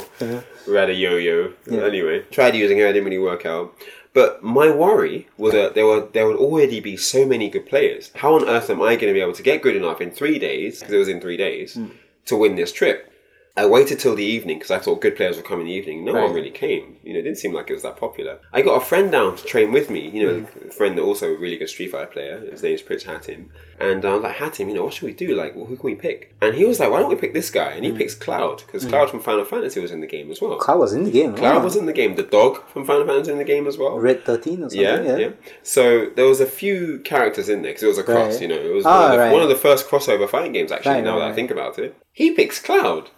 who 0.65 0.73
had 0.73 0.89
a 0.89 0.93
yo-yo. 0.93 1.53
Anyway, 1.69 2.21
tried 2.31 2.55
using 2.55 2.77
her. 2.79 2.87
It 2.87 2.93
didn't 2.93 3.05
really 3.05 3.17
work 3.31 3.45
out. 3.45 3.73
But 4.13 4.41
my 4.43 4.71
worry 4.71 5.27
was 5.37 5.53
that 5.53 5.75
there 5.75 5.85
were 5.85 6.07
there 6.13 6.25
would 6.27 6.37
already 6.37 6.79
be 6.79 6.97
so 6.97 7.25
many 7.25 7.49
good 7.49 7.65
players. 7.67 8.11
How 8.15 8.33
on 8.35 8.47
earth 8.49 8.69
am 8.69 8.81
I 8.81 8.95
going 8.95 9.11
to 9.11 9.13
be 9.13 9.21
able 9.21 9.33
to 9.33 9.43
get 9.43 9.61
good 9.61 9.75
enough 9.75 10.01
in 10.01 10.09
three 10.11 10.39
days? 10.39 10.79
Because 10.79 10.93
it 10.95 10.97
was 10.97 11.07
in 11.07 11.21
three 11.21 11.37
days 11.37 11.75
Hmm. 11.75 11.87
to 12.25 12.35
win 12.35 12.55
this 12.55 12.71
trip. 12.71 13.11
I 13.57 13.65
waited 13.65 13.99
till 13.99 14.15
the 14.15 14.23
evening 14.23 14.57
because 14.59 14.69
I 14.71 14.77
thought 14.77 15.01
good 15.01 15.15
players 15.15 15.35
would 15.35 15.45
come 15.45 15.59
in 15.59 15.65
the 15.65 15.73
evening. 15.73 16.05
No 16.05 16.13
one 16.13 16.31
really 16.33 16.51
came. 16.51 16.97
You 17.03 17.13
know, 17.13 17.19
it 17.19 17.23
didn't 17.23 17.39
seem 17.39 17.53
like 17.53 17.69
it 17.69 17.73
was 17.73 17.81
that 17.83 17.97
popular. 17.97 18.39
I 18.53 18.61
got 18.61 18.75
a 18.81 18.85
friend 18.85 19.11
down 19.11 19.35
to 19.35 19.43
train 19.43 19.71
with 19.71 19.89
me. 19.89 20.07
You 20.09 20.23
know, 20.27 20.39
Hmm. 20.41 20.67
a 20.69 20.71
friend 20.71 20.97
that 20.97 21.01
also 21.01 21.33
a 21.33 21.37
really 21.37 21.57
good 21.57 21.67
Street 21.69 21.91
Fighter 21.91 22.05
player. 22.05 22.37
His 22.51 22.61
name 22.61 22.75
is 22.75 22.83
Prince 22.83 23.03
Hatim. 23.03 23.49
And 23.79 24.05
I 24.05 24.13
was 24.13 24.21
like, 24.23 24.35
Hatim, 24.35 24.69
you 24.69 24.75
know, 24.75 24.83
what 24.85 24.93
should 24.93 25.05
we 25.07 25.13
do? 25.13 25.35
Like, 25.35 25.53
who 25.55 25.65
can 25.75 25.79
we 25.83 25.95
pick? 25.95 26.35
And 26.41 26.53
he 26.55 26.65
was 26.65 26.79
like, 26.79 26.91
why 26.91 26.99
don't 26.99 27.09
we 27.09 27.15
pick 27.15 27.33
this 27.33 27.49
guy? 27.49 27.71
And 27.71 27.83
he 27.83 27.89
Hmm. 27.91 27.97
picks 27.97 28.13
Cloud 28.15 28.63
because 28.65 28.85
Cloud 28.85 29.09
from 29.09 29.21
Final 29.21 29.43
Fantasy 29.43 29.79
was 29.79 29.91
in 29.91 30.01
the 30.01 30.07
game 30.07 30.29
as 30.29 30.39
well. 30.39 30.57
Cloud 30.57 30.79
was 30.79 30.93
in 30.93 31.03
the 31.03 31.11
game. 31.11 31.33
Cloud 31.35 31.57
oh. 31.61 31.63
was 31.63 31.75
in 31.75 31.87
the 31.87 31.93
game. 31.93 32.15
The 32.15 32.23
dog 32.23 32.61
from 32.69 32.85
Final 32.85 33.05
Fantasy 33.07 33.19
was 33.21 33.29
in 33.29 33.37
the 33.39 33.43
game 33.43 33.65
as 33.67 33.77
well. 33.77 33.97
Red 33.97 34.23
13 34.23 34.59
or 34.63 34.69
something. 34.69 34.79
Yeah, 34.81 35.01
Yeah, 35.01 35.17
yeah, 35.17 35.29
So 35.63 36.11
there 36.15 36.25
was 36.25 36.41
a 36.41 36.45
few 36.45 36.99
characters 36.99 37.49
in 37.49 37.63
there 37.63 37.71
because 37.71 37.83
it 37.83 37.87
was 37.87 37.97
a 37.97 38.03
cross. 38.03 38.33
Right. 38.33 38.41
You 38.43 38.47
know, 38.49 38.55
it 38.61 38.73
was 38.73 38.85
Ah, 38.85 39.01
one, 39.01 39.05
of 39.05 39.11
the, 39.13 39.17
right. 39.23 39.33
one 39.33 39.41
of 39.41 39.49
the 39.49 39.55
first 39.55 39.87
crossover 39.89 40.29
fighting 40.29 40.51
games. 40.53 40.71
Actually, 40.71 40.91
Right, 40.95 41.03
now 41.03 41.13
right, 41.17 41.25
that 41.25 41.31
I 41.31 41.33
think 41.33 41.49
about 41.51 41.79
it, 41.79 41.95
he 42.13 42.31
picks 42.31 42.59
Cloud, 42.59 43.09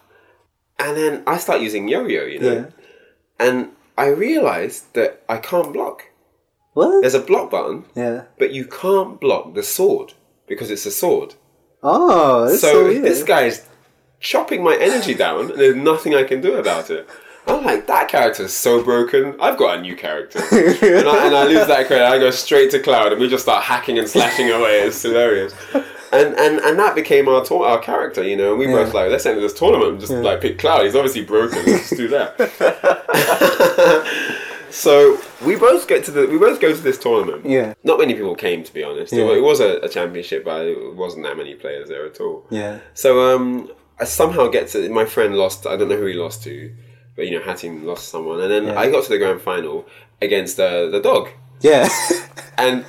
and 0.80 0.96
then 0.96 1.22
I 1.26 1.38
start 1.38 1.60
using 1.60 1.88
Yo-Yo. 1.88 2.24
You 2.24 2.38
know, 2.40 2.52
Yeah. 2.52 2.64
and 3.46 3.68
I 3.98 4.06
realized 4.08 4.92
that 4.94 5.22
I 5.28 5.36
can't 5.36 5.72
block. 5.72 6.04
What? 6.74 7.00
There's 7.02 7.14
a 7.14 7.20
block 7.20 7.50
button, 7.50 7.84
Yeah. 7.94 8.22
but 8.38 8.52
you 8.52 8.64
can't 8.64 9.20
block 9.20 9.54
the 9.54 9.62
sword 9.62 10.14
because 10.46 10.70
it's 10.70 10.86
a 10.86 10.90
sword. 10.90 11.34
Oh, 11.82 12.48
so, 12.48 12.56
So, 12.56 13.00
this 13.00 13.22
guy's 13.22 13.66
chopping 14.20 14.62
my 14.62 14.76
energy 14.76 15.14
down, 15.14 15.50
and 15.50 15.58
there's 15.58 15.76
nothing 15.76 16.14
I 16.14 16.24
can 16.24 16.40
do 16.40 16.54
about 16.56 16.90
it. 16.90 17.08
I'm 17.46 17.64
like, 17.64 17.86
that 17.86 18.08
character 18.08 18.44
is 18.44 18.52
so 18.52 18.82
broken. 18.84 19.34
I've 19.40 19.56
got 19.56 19.78
a 19.78 19.80
new 19.80 19.96
character, 19.96 20.38
and, 20.52 21.08
I, 21.08 21.26
and 21.26 21.34
I 21.34 21.44
lose 21.46 21.66
that 21.66 21.86
credit. 21.86 22.06
I 22.06 22.18
go 22.18 22.30
straight 22.30 22.70
to 22.72 22.78
Cloud, 22.80 23.12
and 23.12 23.20
we 23.20 23.28
just 23.28 23.44
start 23.44 23.64
hacking 23.64 23.98
and 23.98 24.06
slashing 24.08 24.50
away. 24.50 24.80
It's 24.82 25.02
hilarious. 25.02 25.52
And, 26.12 26.34
and 26.36 26.58
and 26.58 26.76
that 26.78 26.94
became 26.96 27.28
our 27.28 27.44
tour- 27.44 27.64
our 27.66 27.78
character, 27.78 28.22
you 28.24 28.36
know. 28.36 28.50
And 28.50 28.58
we 28.58 28.66
Yeah. 28.66 28.84
both 28.84 28.94
like 28.94 29.10
let's 29.10 29.26
enter 29.26 29.40
this 29.40 29.54
tournament. 29.54 29.92
and 29.92 30.00
Just 30.00 30.12
like 30.12 30.40
pick 30.40 30.58
Cloud. 30.58 30.84
He's 30.84 30.96
obviously 30.96 31.24
broken. 31.24 31.62
Let's 31.64 31.90
do 31.90 32.08
that. 32.08 32.36
so 34.70 35.18
we 35.44 35.56
both 35.56 35.86
get 35.88 36.04
to 36.04 36.10
the 36.10 36.26
we 36.26 36.38
both 36.38 36.60
go 36.60 36.74
to 36.74 36.80
this 36.80 36.98
tournament. 36.98 37.46
Yeah. 37.46 37.74
Not 37.84 37.98
many 37.98 38.14
people 38.14 38.34
came, 38.34 38.64
to 38.64 38.72
be 38.74 38.82
honest. 38.82 39.12
Yeah. 39.12 39.24
It 39.32 39.42
was 39.42 39.60
a, 39.60 39.78
a 39.80 39.88
championship, 39.88 40.44
but 40.44 40.66
it 40.66 40.94
wasn't 40.96 41.24
that 41.24 41.36
many 41.36 41.54
players 41.54 41.88
there 41.88 42.06
at 42.06 42.20
all. 42.20 42.46
Yeah. 42.50 42.80
So 42.94 43.34
um, 43.34 43.70
I 44.00 44.04
somehow 44.04 44.48
get 44.48 44.68
to 44.68 44.88
my 44.90 45.04
friend 45.04 45.36
lost. 45.36 45.66
I 45.66 45.76
don't 45.76 45.88
know 45.88 45.96
who 45.96 46.06
he 46.06 46.14
lost 46.14 46.42
to, 46.44 46.74
but 47.16 47.26
you 47.26 47.38
know 47.38 47.44
Hatim 47.44 47.86
lost 47.86 48.08
someone, 48.08 48.40
and 48.40 48.50
then 48.50 48.64
Yeah. 48.66 48.78
I 48.80 48.90
got 48.90 49.04
to 49.04 49.10
the 49.10 49.18
grand 49.18 49.42
final 49.42 49.86
against 50.20 50.58
uh, 50.58 50.86
the 50.86 51.00
dog. 51.00 51.28
Yeah. 51.60 51.88
And 52.58 52.84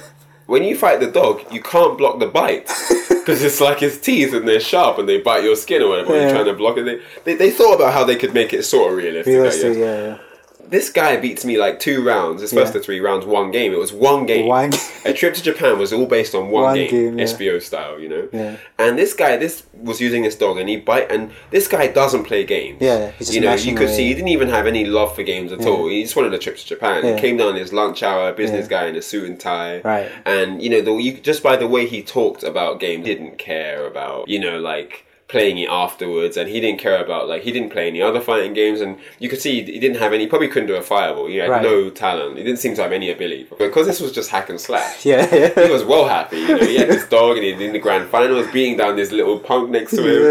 when 0.52 0.66
you 0.66 0.76
fight 0.76 1.00
the 1.00 1.10
dog, 1.10 1.42
you 1.50 1.62
can't 1.62 1.98
block 1.98 2.20
the 2.20 2.28
bite 2.28 2.70
because 3.10 3.42
it's 3.42 3.62
like 3.62 3.80
his 3.80 4.02
teeth 4.02 4.34
and 4.34 4.46
they're 4.46 4.60
sharp 4.60 4.98
and 4.98 5.08
they 5.08 5.18
bite 5.18 5.46
your 5.46 5.56
skin 5.56 5.82
or 5.82 5.88
whatever. 5.88 6.14
Yeah. 6.14 6.24
You're 6.24 6.32
trying 6.32 6.46
to 6.46 6.54
block 6.54 6.78
it. 6.78 6.84
They, 6.84 7.00
they, 7.24 7.36
they 7.36 7.52
thought 7.52 7.76
about 7.76 7.94
how 7.94 8.04
they 8.04 8.18
could 8.18 8.34
make 8.34 8.52
it 8.52 8.64
sort 8.64 8.92
of 8.92 8.98
realistic. 8.98 9.32
Realistic, 9.34 9.78
yeah, 9.78 10.08
yeah. 10.08 10.18
This 10.72 10.90
guy 10.90 11.18
beats 11.18 11.44
me 11.46 11.58
like 11.58 11.80
two 11.80 12.02
rounds. 12.04 12.42
His 12.42 12.54
first 12.54 12.74
Yeah. 12.74 12.80
of 12.80 12.86
three 12.86 13.02
rounds, 13.02 13.26
one 13.26 13.52
game. 13.52 13.74
It 13.74 13.78
was 13.78 13.92
one 13.92 14.26
game. 14.26 14.48
One- 14.48 14.72
A 15.06 15.12
trip 15.14 15.34
to 15.34 15.44
Japan 15.44 15.78
was 15.78 15.92
all 15.92 16.06
based 16.06 16.34
on 16.34 16.50
one, 16.50 16.64
One 16.64 16.76
game, 16.76 16.90
game, 16.90 17.20
yeah. 17.20 17.26
SBO 17.26 17.62
style, 17.62 18.00
you 18.00 18.08
know. 18.08 18.30
Yeah. 18.32 18.56
And 18.80 18.98
this 18.98 19.14
guy, 19.14 19.36
this 19.36 19.64
was 19.74 20.00
using 20.00 20.24
this 20.24 20.36
dog, 20.36 20.58
and 20.58 20.70
he 20.70 20.78
bite. 20.78 21.12
And 21.12 21.32
this 21.50 21.68
guy 21.68 21.88
doesn't 21.88 22.24
play 22.24 22.46
games. 22.46 22.78
Yeah, 22.82 23.12
you 23.20 23.42
know, 23.42 23.54
you 23.54 23.76
could 23.76 23.90
see 23.90 24.08
he 24.08 24.14
didn't 24.14 24.30
even 24.30 24.48
have 24.50 24.66
any 24.66 24.86
love 24.86 25.14
for 25.16 25.24
games 25.24 25.52
at 25.52 25.66
all. 25.66 25.88
He 25.90 26.04
just 26.04 26.16
wanted 26.16 26.34
a 26.34 26.38
trip 26.40 26.56
to 26.58 26.66
Japan. 26.66 27.04
Yeah. 27.04 27.16
He 27.16 27.22
came 27.22 27.36
down 27.38 27.56
his 27.56 27.74
lunch 27.74 28.02
hour, 28.02 28.32
business 28.32 28.68
Yeah. 28.72 28.82
guy 28.82 28.88
in 28.88 28.96
a 28.96 29.02
suit 29.02 29.26
and 29.30 29.40
tie. 29.40 29.82
Right. 29.84 30.08
And 30.26 30.62
you 30.64 30.70
know, 30.70 30.82
the, 30.82 30.94
you, 30.96 31.14
just 31.14 31.44
by 31.44 31.58
the 31.58 31.68
way 31.68 31.86
he 31.86 32.02
talked 32.02 32.44
about 32.44 32.80
game, 32.80 33.04
didn't 33.04 33.38
care 33.38 33.86
about 33.86 34.30
you 34.30 34.40
know 34.40 34.58
like 34.60 35.06
playing 35.32 35.58
it 35.58 35.70
afterwards, 35.70 36.36
and 36.38 36.50
he 36.50 36.60
didn't 36.60 36.80
care 36.80 37.02
about 37.04 37.28
like 37.28 37.42
he 37.44 37.52
didn't 37.52 37.72
play 37.72 37.88
any 37.88 38.02
other 38.02 38.20
fighting 38.22 38.54
games, 38.54 38.82
and 38.82 38.98
you 39.20 39.30
could 39.30 39.42
see 39.42 39.64
he 39.64 39.80
didn't 39.80 39.98
have 39.98 40.14
any. 40.14 40.28
Probably 40.28 40.50
couldn't 40.50 40.68
do 40.68 40.76
a 40.76 40.82
fireball. 40.82 41.28
He 41.28 41.38
had 41.38 41.50
Right. 41.50 41.62
no 41.64 41.90
talent. 41.90 42.38
He 42.38 42.44
didn't 42.44 42.60
seem 42.60 42.76
to 42.76 42.82
have 42.84 42.92
any 42.92 43.10
ability 43.10 43.48
because 43.58 43.88
this 43.88 44.00
was 44.02 44.12
just 44.12 44.30
hack 44.30 44.50
and 44.50 44.60
slash. 44.60 45.06
Yeah, 45.06 45.26
He 45.66 45.72
was 45.72 45.84
well 45.86 46.08
happy. 46.08 46.38
You 46.40 46.48
know, 46.60 46.66
he 46.66 46.78
had 46.78 46.90
this 46.90 47.08
dog, 47.08 47.38
and 47.38 47.46
he 47.46 47.52
in 47.66 47.74
the 47.74 47.80
grand 47.80 48.10
final 48.10 48.36
was 48.36 48.48
beating 48.48 48.78
down 48.78 48.96
this 48.98 49.12
little 49.12 49.40
punk 49.40 49.70
next 49.72 49.92
to 49.92 50.02
him, 50.04 50.22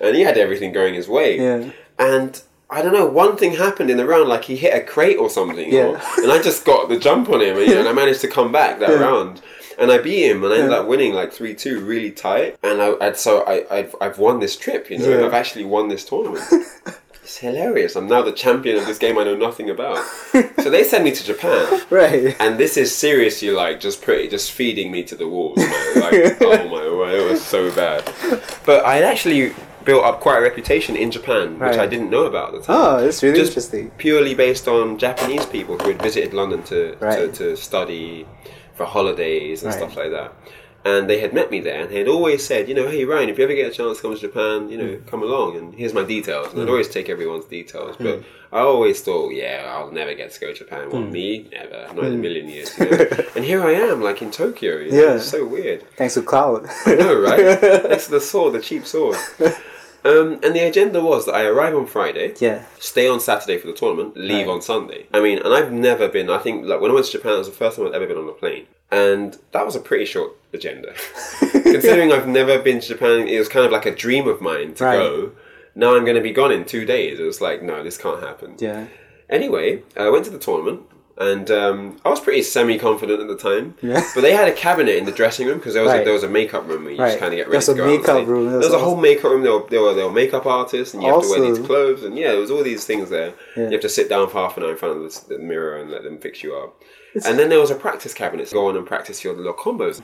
Yeah. 0.00 0.06
and 0.08 0.16
he 0.16 0.22
had 0.22 0.38
everything 0.38 0.72
going 0.72 0.94
his 0.94 1.08
way. 1.08 1.36
Yeah. 1.38 1.70
And 1.98 2.40
I 2.70 2.82
don't 2.82 2.92
know, 2.92 3.06
one 3.06 3.36
thing 3.36 3.52
happened 3.52 3.90
in 3.90 3.96
the 3.96 4.06
round, 4.06 4.28
like 4.28 4.44
he 4.44 4.54
hit 4.56 4.74
a 4.74 4.80
crate 4.80 5.18
or 5.18 5.28
something, 5.30 5.72
Yeah. 5.72 5.86
or- 5.86 6.00
and 6.22 6.30
I 6.30 6.40
just 6.40 6.64
got 6.64 6.88
the 6.88 6.98
jump 6.98 7.28
on 7.30 7.40
him, 7.40 7.56
and, 7.58 7.72
and 7.72 7.88
I 7.88 7.92
managed 7.92 8.20
to 8.20 8.28
come 8.28 8.52
back 8.52 8.78
that 8.80 8.90
Yeah. 8.90 9.00
round. 9.00 9.40
And 9.78 9.92
I 9.92 9.98
beat 9.98 10.24
him, 10.28 10.42
and 10.44 10.52
I 10.52 10.56
ended 10.56 10.72
Yeah. 10.72 10.78
up 10.78 10.86
winning 10.88 11.12
like 11.14 11.32
three 11.32 11.54
two, 11.54 11.80
really 11.80 12.10
tight. 12.10 12.58
And 12.62 12.82
I, 12.82 12.88
and 13.00 13.16
so 13.16 13.42
I, 13.46 13.64
I've, 13.70 13.94
I've 14.00 14.18
won 14.18 14.40
this 14.40 14.56
trip, 14.56 14.90
you 14.90 14.98
know, 14.98 15.08
Yeah. 15.20 15.24
I've 15.26 15.34
actually 15.34 15.64
won 15.64 15.88
this 15.88 16.04
tournament. 16.04 16.44
it's 17.22 17.36
hilarious. 17.38 17.94
I'm 17.94 18.08
now 18.08 18.22
the 18.22 18.32
champion 18.32 18.76
of 18.76 18.86
this 18.86 18.98
game 18.98 19.18
I 19.18 19.24
know 19.24 19.36
nothing 19.36 19.70
about. 19.70 19.98
so 20.62 20.70
they 20.70 20.82
send 20.82 21.04
me 21.04 21.12
to 21.12 21.24
Japan, 21.24 21.80
Right. 21.90 22.34
and 22.40 22.58
this 22.58 22.76
is 22.76 22.94
seriously 22.94 23.50
like 23.50 23.78
just 23.80 24.02
pretty, 24.02 24.28
just 24.28 24.50
feeding 24.50 24.90
me 24.90 25.04
to 25.04 25.14
the 25.14 25.28
wolves. 25.28 25.62
Like, 25.96 26.36
oh 26.40 26.68
my 26.68 26.82
oh 26.82 26.98
word, 26.98 27.14
it 27.20 27.30
was 27.30 27.44
so 27.44 27.70
bad. 27.74 28.10
But 28.66 28.84
I 28.84 29.02
actually 29.02 29.52
built 29.84 30.04
up 30.04 30.20
quite 30.20 30.38
a 30.38 30.42
reputation 30.42 30.96
in 30.96 31.10
Japan, 31.10 31.58
which 31.58 31.78
I 31.78 31.86
didn't 31.86 32.10
know 32.10 32.24
about 32.26 32.52
at 32.54 32.60
the 32.60 32.66
time. 32.66 32.76
Oh, 32.76 33.00
that's 33.00 33.22
really 33.22 33.38
Just 33.38 33.52
interesting. 33.52 33.90
Purely 33.96 34.34
based 34.34 34.66
on 34.68 34.98
Japanese 34.98 35.46
people 35.46 35.78
who 35.78 35.88
had 35.92 36.02
visited 36.02 36.34
London 36.34 36.62
to, 36.64 36.94
to, 36.96 37.32
to 37.32 37.56
study 37.56 38.26
for 38.78 38.86
holidays 38.86 39.62
and 39.62 39.70
Right. 39.70 39.78
stuff 39.78 39.96
like 39.96 40.10
that. 40.12 40.32
And 40.84 41.10
they 41.10 41.18
had 41.18 41.34
met 41.34 41.50
me 41.50 41.60
there, 41.60 41.80
and 41.82 41.90
they 41.90 41.98
had 41.98 42.08
always 42.08 42.46
said, 42.46 42.68
you 42.68 42.74
know, 42.74 42.86
hey 42.88 43.04
Ryan, 43.04 43.28
if 43.28 43.36
you 43.36 43.44
ever 43.44 43.52
get 43.52 43.70
a 43.70 43.74
chance 43.74 43.96
to 43.98 44.02
come 44.02 44.14
to 44.14 44.20
Japan, 44.20 44.70
you 44.70 44.78
know, 44.78 44.90
Hmm. 44.94 45.08
come 45.10 45.22
along, 45.22 45.56
and 45.58 45.74
here's 45.74 45.92
my 45.92 46.04
details. 46.04 46.52
And 46.52 46.62
I'd 46.62 46.68
mm. 46.68 46.70
always 46.70 46.88
take 46.88 47.08
everyone's 47.10 47.46
details, 47.46 47.96
but 47.98 48.20
mm. 48.20 48.24
I 48.52 48.60
always 48.60 49.00
thought, 49.02 49.34
yeah, 49.34 49.64
I'll 49.74 49.90
never 49.90 50.14
get 50.14 50.30
to 50.32 50.40
go 50.40 50.46
to 50.52 50.54
Japan. 50.54 50.88
Well, 50.90 51.02
mm. 51.02 51.10
me, 51.10 51.48
never, 51.52 51.92
not 51.94 52.04
in 52.04 52.14
a 52.14 52.22
million 52.26 52.48
years. 52.48 52.70
You 52.78 52.88
know? 52.90 53.06
and 53.36 53.44
here 53.44 53.62
I 53.62 53.72
am, 53.72 54.00
like 54.00 54.22
in 54.22 54.30
Tokyo. 54.30 54.76
You 54.78 54.92
know? 54.92 55.02
Yeah. 55.02 55.14
It's 55.16 55.28
so 55.28 55.44
weird. 55.44 55.80
Thanks 55.96 56.14
to 56.14 56.22
Cloud. 56.22 56.66
I 56.86 56.94
know, 56.94 57.14
right? 57.20 57.60
Next 57.92 58.06
to 58.06 58.12
the 58.12 58.20
sword, 58.20 58.54
the 58.54 58.60
cheap 58.60 58.86
sword. 58.86 59.18
Um, 60.04 60.34
and 60.44 60.54
the 60.54 60.60
agenda 60.66 61.02
was 61.02 61.26
that 61.26 61.34
I 61.34 61.44
arrive 61.44 61.74
on 61.74 61.86
Friday, 61.86 62.34
yeah. 62.38 62.64
stay 62.78 63.08
on 63.08 63.18
Saturday 63.20 63.58
for 63.58 63.66
the 63.66 63.72
tournament, 63.72 64.16
leave 64.16 64.46
Right. 64.46 64.52
on 64.54 64.62
Sunday. 64.62 65.06
I 65.12 65.20
mean, 65.20 65.38
and 65.38 65.52
I've 65.52 65.72
never 65.72 66.08
been. 66.08 66.30
I 66.30 66.38
think 66.38 66.64
like 66.66 66.80
when 66.80 66.90
I 66.90 66.94
went 66.94 67.06
to 67.06 67.12
Japan, 67.12 67.32
it 67.34 67.38
was 67.38 67.48
the 67.50 67.54
first 67.56 67.76
time 67.76 67.86
I'd 67.86 67.94
ever 67.94 68.06
been 68.06 68.16
on 68.16 68.28
a 68.28 68.32
plane, 68.32 68.66
and 68.92 69.36
that 69.52 69.66
was 69.66 69.74
a 69.76 69.80
pretty 69.80 70.04
short 70.04 70.32
agenda. 70.54 70.94
Considering 71.52 72.12
I've 72.12 72.28
never 72.28 72.58
been 72.58 72.80
to 72.80 72.86
Japan, 72.88 73.28
it 73.28 73.38
was 73.38 73.48
kind 73.48 73.66
of 73.66 73.72
like 73.72 73.86
a 73.86 73.94
dream 73.94 74.26
of 74.28 74.40
mine 74.40 74.74
to 74.74 74.84
Right. 74.84 74.96
go. 74.98 75.32
Now 75.74 75.94
I'm 75.94 76.04
going 76.04 76.16
to 76.16 76.22
be 76.22 76.32
gone 76.32 76.52
in 76.52 76.64
two 76.64 76.84
days. 76.84 77.18
It 77.20 77.24
was 77.24 77.40
like, 77.40 77.62
no, 77.62 77.82
this 77.82 77.98
can't 77.98 78.22
happen. 78.22 78.54
Yeah. 78.58 78.86
Anyway, 79.28 79.82
I 79.96 80.08
went 80.10 80.24
to 80.24 80.30
the 80.30 80.38
tournament. 80.38 80.82
And 81.20 81.50
um, 81.50 81.96
I 82.04 82.10
was 82.10 82.20
pretty 82.20 82.42
semi-confident 82.42 83.20
at 83.20 83.26
the 83.26 83.36
time, 83.36 83.74
Yeah. 83.82 84.04
but 84.14 84.20
they 84.20 84.32
had 84.32 84.46
a 84.46 84.52
cabinet 84.52 84.96
in 84.96 85.04
the 85.04 85.10
dressing 85.10 85.48
room 85.48 85.58
because 85.58 85.74
there 85.74 85.82
was 85.82 85.92
a, 85.92 86.04
there 86.04 86.12
was 86.12 86.22
a 86.22 86.28
makeup 86.28 86.68
room 86.68 86.84
where 86.84 86.92
you 86.92 86.98
Right. 87.00 87.08
just 87.08 87.18
kind 87.18 87.32
of 87.34 87.38
get 87.38 87.48
ready 87.48 87.52
There's 87.52 87.66
to 87.66 87.72
a 87.72 87.74
go 87.74 87.82
out 87.82 87.88
on 87.90 87.96
makeup 87.96 88.26
room, 88.28 88.44
There 88.44 88.52
that's 88.60 88.66
was 88.72 88.74
a 88.74 88.84
whole 88.84 88.96
makeup 88.96 89.24
room. 89.32 89.42
There 89.42 89.52
were, 89.52 89.66
there 89.68 89.82
were 89.82 89.94
there 89.94 90.06
were 90.06 90.12
makeup 90.12 90.46
artists, 90.46 90.94
and 90.94 91.02
you 91.02 91.12
have 91.12 91.22
to 91.22 91.28
wear 91.28 91.40
these 91.52 91.58
clothes, 91.66 92.04
and 92.04 92.16
yeah, 92.16 92.28
there 92.30 92.40
was 92.40 92.52
all 92.52 92.62
these 92.62 92.84
things 92.84 93.10
there. 93.10 93.34
Yeah. 93.56 93.64
You 93.64 93.70
have 93.72 93.80
to 93.80 93.88
sit 93.88 94.08
down 94.08 94.28
for 94.30 94.38
half 94.38 94.56
an 94.56 94.62
hour 94.62 94.70
in 94.70 94.76
front 94.76 94.96
of 94.96 95.02
the, 95.28 95.34
the 95.34 95.38
mirror 95.42 95.76
and 95.76 95.90
let 95.90 96.04
them 96.04 96.18
fix 96.18 96.42
you 96.44 96.54
up. 96.56 96.80
and 97.26 97.36
then 97.38 97.48
there 97.48 97.58
was 97.58 97.70
a 97.72 97.74
practice 97.74 98.14
cabinet 98.14 98.46
to 98.46 98.54
go 98.54 98.68
on 98.68 98.76
and 98.76 98.86
practice 98.86 99.24
your 99.24 99.34
little 99.34 99.54
combos. 99.54 100.00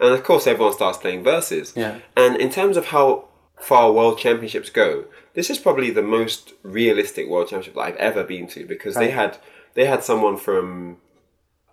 And 0.00 0.14
of 0.14 0.24
course, 0.24 0.46
everyone 0.46 0.72
starts 0.72 0.96
playing 0.98 1.22
verses. 1.24 1.74
Yeah. 1.76 1.98
And 2.16 2.36
in 2.38 2.48
terms 2.50 2.76
of 2.78 2.86
how 2.86 3.26
far 3.60 3.92
world 3.92 4.18
championships 4.18 4.70
go, 4.70 5.04
this 5.34 5.50
is 5.50 5.58
probably 5.58 5.90
the 5.90 6.02
most 6.02 6.52
realistic 6.62 7.28
world 7.28 7.48
championship 7.48 7.74
that 7.74 7.80
I've 7.80 7.96
ever 7.96 8.24
been 8.24 8.46
to 8.48 8.64
because 8.66 8.94
they 8.94 9.10
had 9.10 9.36
they 9.74 9.86
had 9.86 10.02
someone 10.04 10.36
from. 10.36 10.98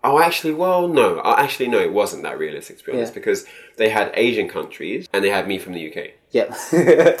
Oh, 0.04 0.18
actually, 0.20 0.52
well, 0.54 0.88
no. 0.88 1.18
Uh, 1.20 1.36
Actually, 1.38 1.68
no, 1.68 1.78
it 1.78 1.92
wasn't 1.92 2.24
that 2.24 2.36
realistic 2.36 2.78
to 2.78 2.84
be 2.84 2.92
honest 2.92 3.12
Yeah. 3.12 3.20
because 3.20 3.46
they 3.76 3.88
had 3.88 4.10
Asian 4.14 4.48
countries 4.48 5.08
and 5.12 5.22
they 5.22 5.30
had 5.30 5.46
me 5.46 5.58
from 5.58 5.74
the 5.74 5.88
UK. 5.88 6.10
Yep. 6.32 6.54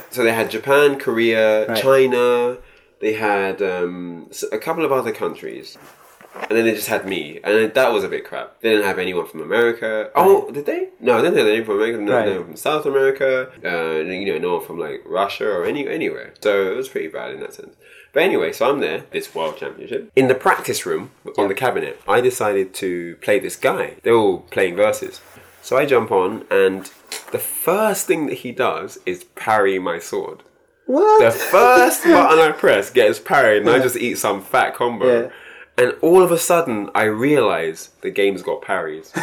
So 0.10 0.24
they 0.24 0.32
had 0.32 0.50
Japan, 0.50 0.98
Korea, 0.98 1.68
Right. 1.68 1.80
China. 1.80 2.58
They 3.00 3.12
had 3.14 3.62
um, 3.62 4.30
a 4.50 4.58
couple 4.58 4.84
of 4.84 4.90
other 4.92 5.12
countries, 5.12 5.76
and 6.34 6.50
then 6.56 6.64
they 6.64 6.74
just 6.74 6.88
had 6.88 7.06
me, 7.06 7.40
and 7.44 7.72
that 7.74 7.92
was 7.92 8.04
a 8.04 8.08
bit 8.08 8.24
crap. 8.24 8.60
They 8.60 8.70
didn't 8.70 8.84
have 8.84 8.98
anyone 9.00 9.26
from 9.26 9.40
America. 9.42 10.10
Oh, 10.14 10.50
did 10.50 10.66
they? 10.66 10.88
No, 11.00 11.16
they 11.20 11.28
didn't 11.28 11.38
have 11.38 11.46
anyone 11.48 11.66
from 11.66 11.76
America. 11.76 11.98
No, 12.00 12.16
Right. 12.16 12.26
no 12.28 12.44
from 12.44 12.56
South 12.56 12.86
America. 12.86 13.50
Uh, 13.64 14.00
you 14.08 14.26
know, 14.32 14.38
no 14.38 14.56
one 14.56 14.64
from 14.66 14.78
like 14.78 15.02
Russia 15.04 15.48
or 15.50 15.64
any 15.64 15.86
anywhere. 15.88 16.34
So 16.40 16.70
it 16.72 16.76
was 16.76 16.88
pretty 16.88 17.08
bad 17.08 17.32
in 17.32 17.40
that 17.40 17.54
sense. 17.54 17.74
But 18.12 18.22
anyway, 18.24 18.52
so 18.52 18.68
I'm 18.70 18.80
there, 18.80 19.04
this 19.10 19.34
world 19.34 19.56
championship. 19.56 20.10
In 20.14 20.28
the 20.28 20.34
practice 20.34 20.84
room 20.84 21.10
on 21.38 21.48
the 21.48 21.54
cabinet, 21.54 22.00
I 22.06 22.20
decided 22.20 22.74
to 22.74 23.16
play 23.22 23.38
this 23.38 23.56
guy. 23.56 23.94
They're 24.02 24.14
all 24.14 24.40
playing 24.50 24.76
verses. 24.76 25.20
So 25.62 25.78
I 25.78 25.86
jump 25.86 26.10
on, 26.10 26.44
and 26.50 26.90
the 27.30 27.38
first 27.38 28.06
thing 28.06 28.26
that 28.26 28.38
he 28.38 28.52
does 28.52 28.98
is 29.06 29.24
parry 29.36 29.78
my 29.78 29.98
sword. 29.98 30.42
what? 30.86 31.22
The 31.22 31.30
first 31.30 32.02
button 32.04 32.38
I 32.38 32.52
press 32.58 32.90
gets 32.90 33.18
parried, 33.18 33.62
and 33.62 33.70
I 33.70 33.78
just 33.78 33.96
eat 33.96 34.18
some 34.18 34.42
fat 34.42 34.74
combo. 34.74 35.22
Yeah. 35.22 35.30
And 35.82 35.94
all 36.00 36.22
of 36.22 36.30
a 36.30 36.38
sudden, 36.38 36.90
I 36.94 37.04
realize 37.04 37.90
the 38.02 38.10
game's 38.10 38.42
got 38.42 38.62
parries. 38.62 39.10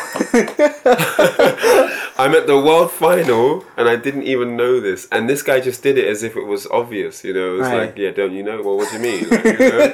I'm 2.21 2.35
at 2.35 2.47
the 2.47 2.61
world 2.61 2.91
final, 2.91 3.63
and 3.77 3.87
I 3.87 3.95
didn't 3.95 4.23
even 4.23 4.57
know 4.57 4.79
this. 4.81 5.07
And 5.11 5.29
this 5.29 5.41
guy 5.41 5.61
just 5.61 5.81
did 5.83 5.97
it 5.97 6.05
as 6.07 6.21
if 6.23 6.35
it 6.35 6.43
was 6.43 6.67
obvious, 6.67 7.23
you 7.23 7.33
know. 7.33 7.55
It 7.55 7.57
was 7.59 7.67
Right. 7.69 7.79
like, 7.87 7.97
yeah, 7.97 8.11
don't 8.11 8.33
you 8.33 8.43
know? 8.43 8.61
Well, 8.61 8.75
what 8.77 8.89
do 8.89 8.95
you 8.97 9.01
mean? 9.01 9.29
Like, 9.29 9.43
you 9.45 9.57
know? 9.57 9.93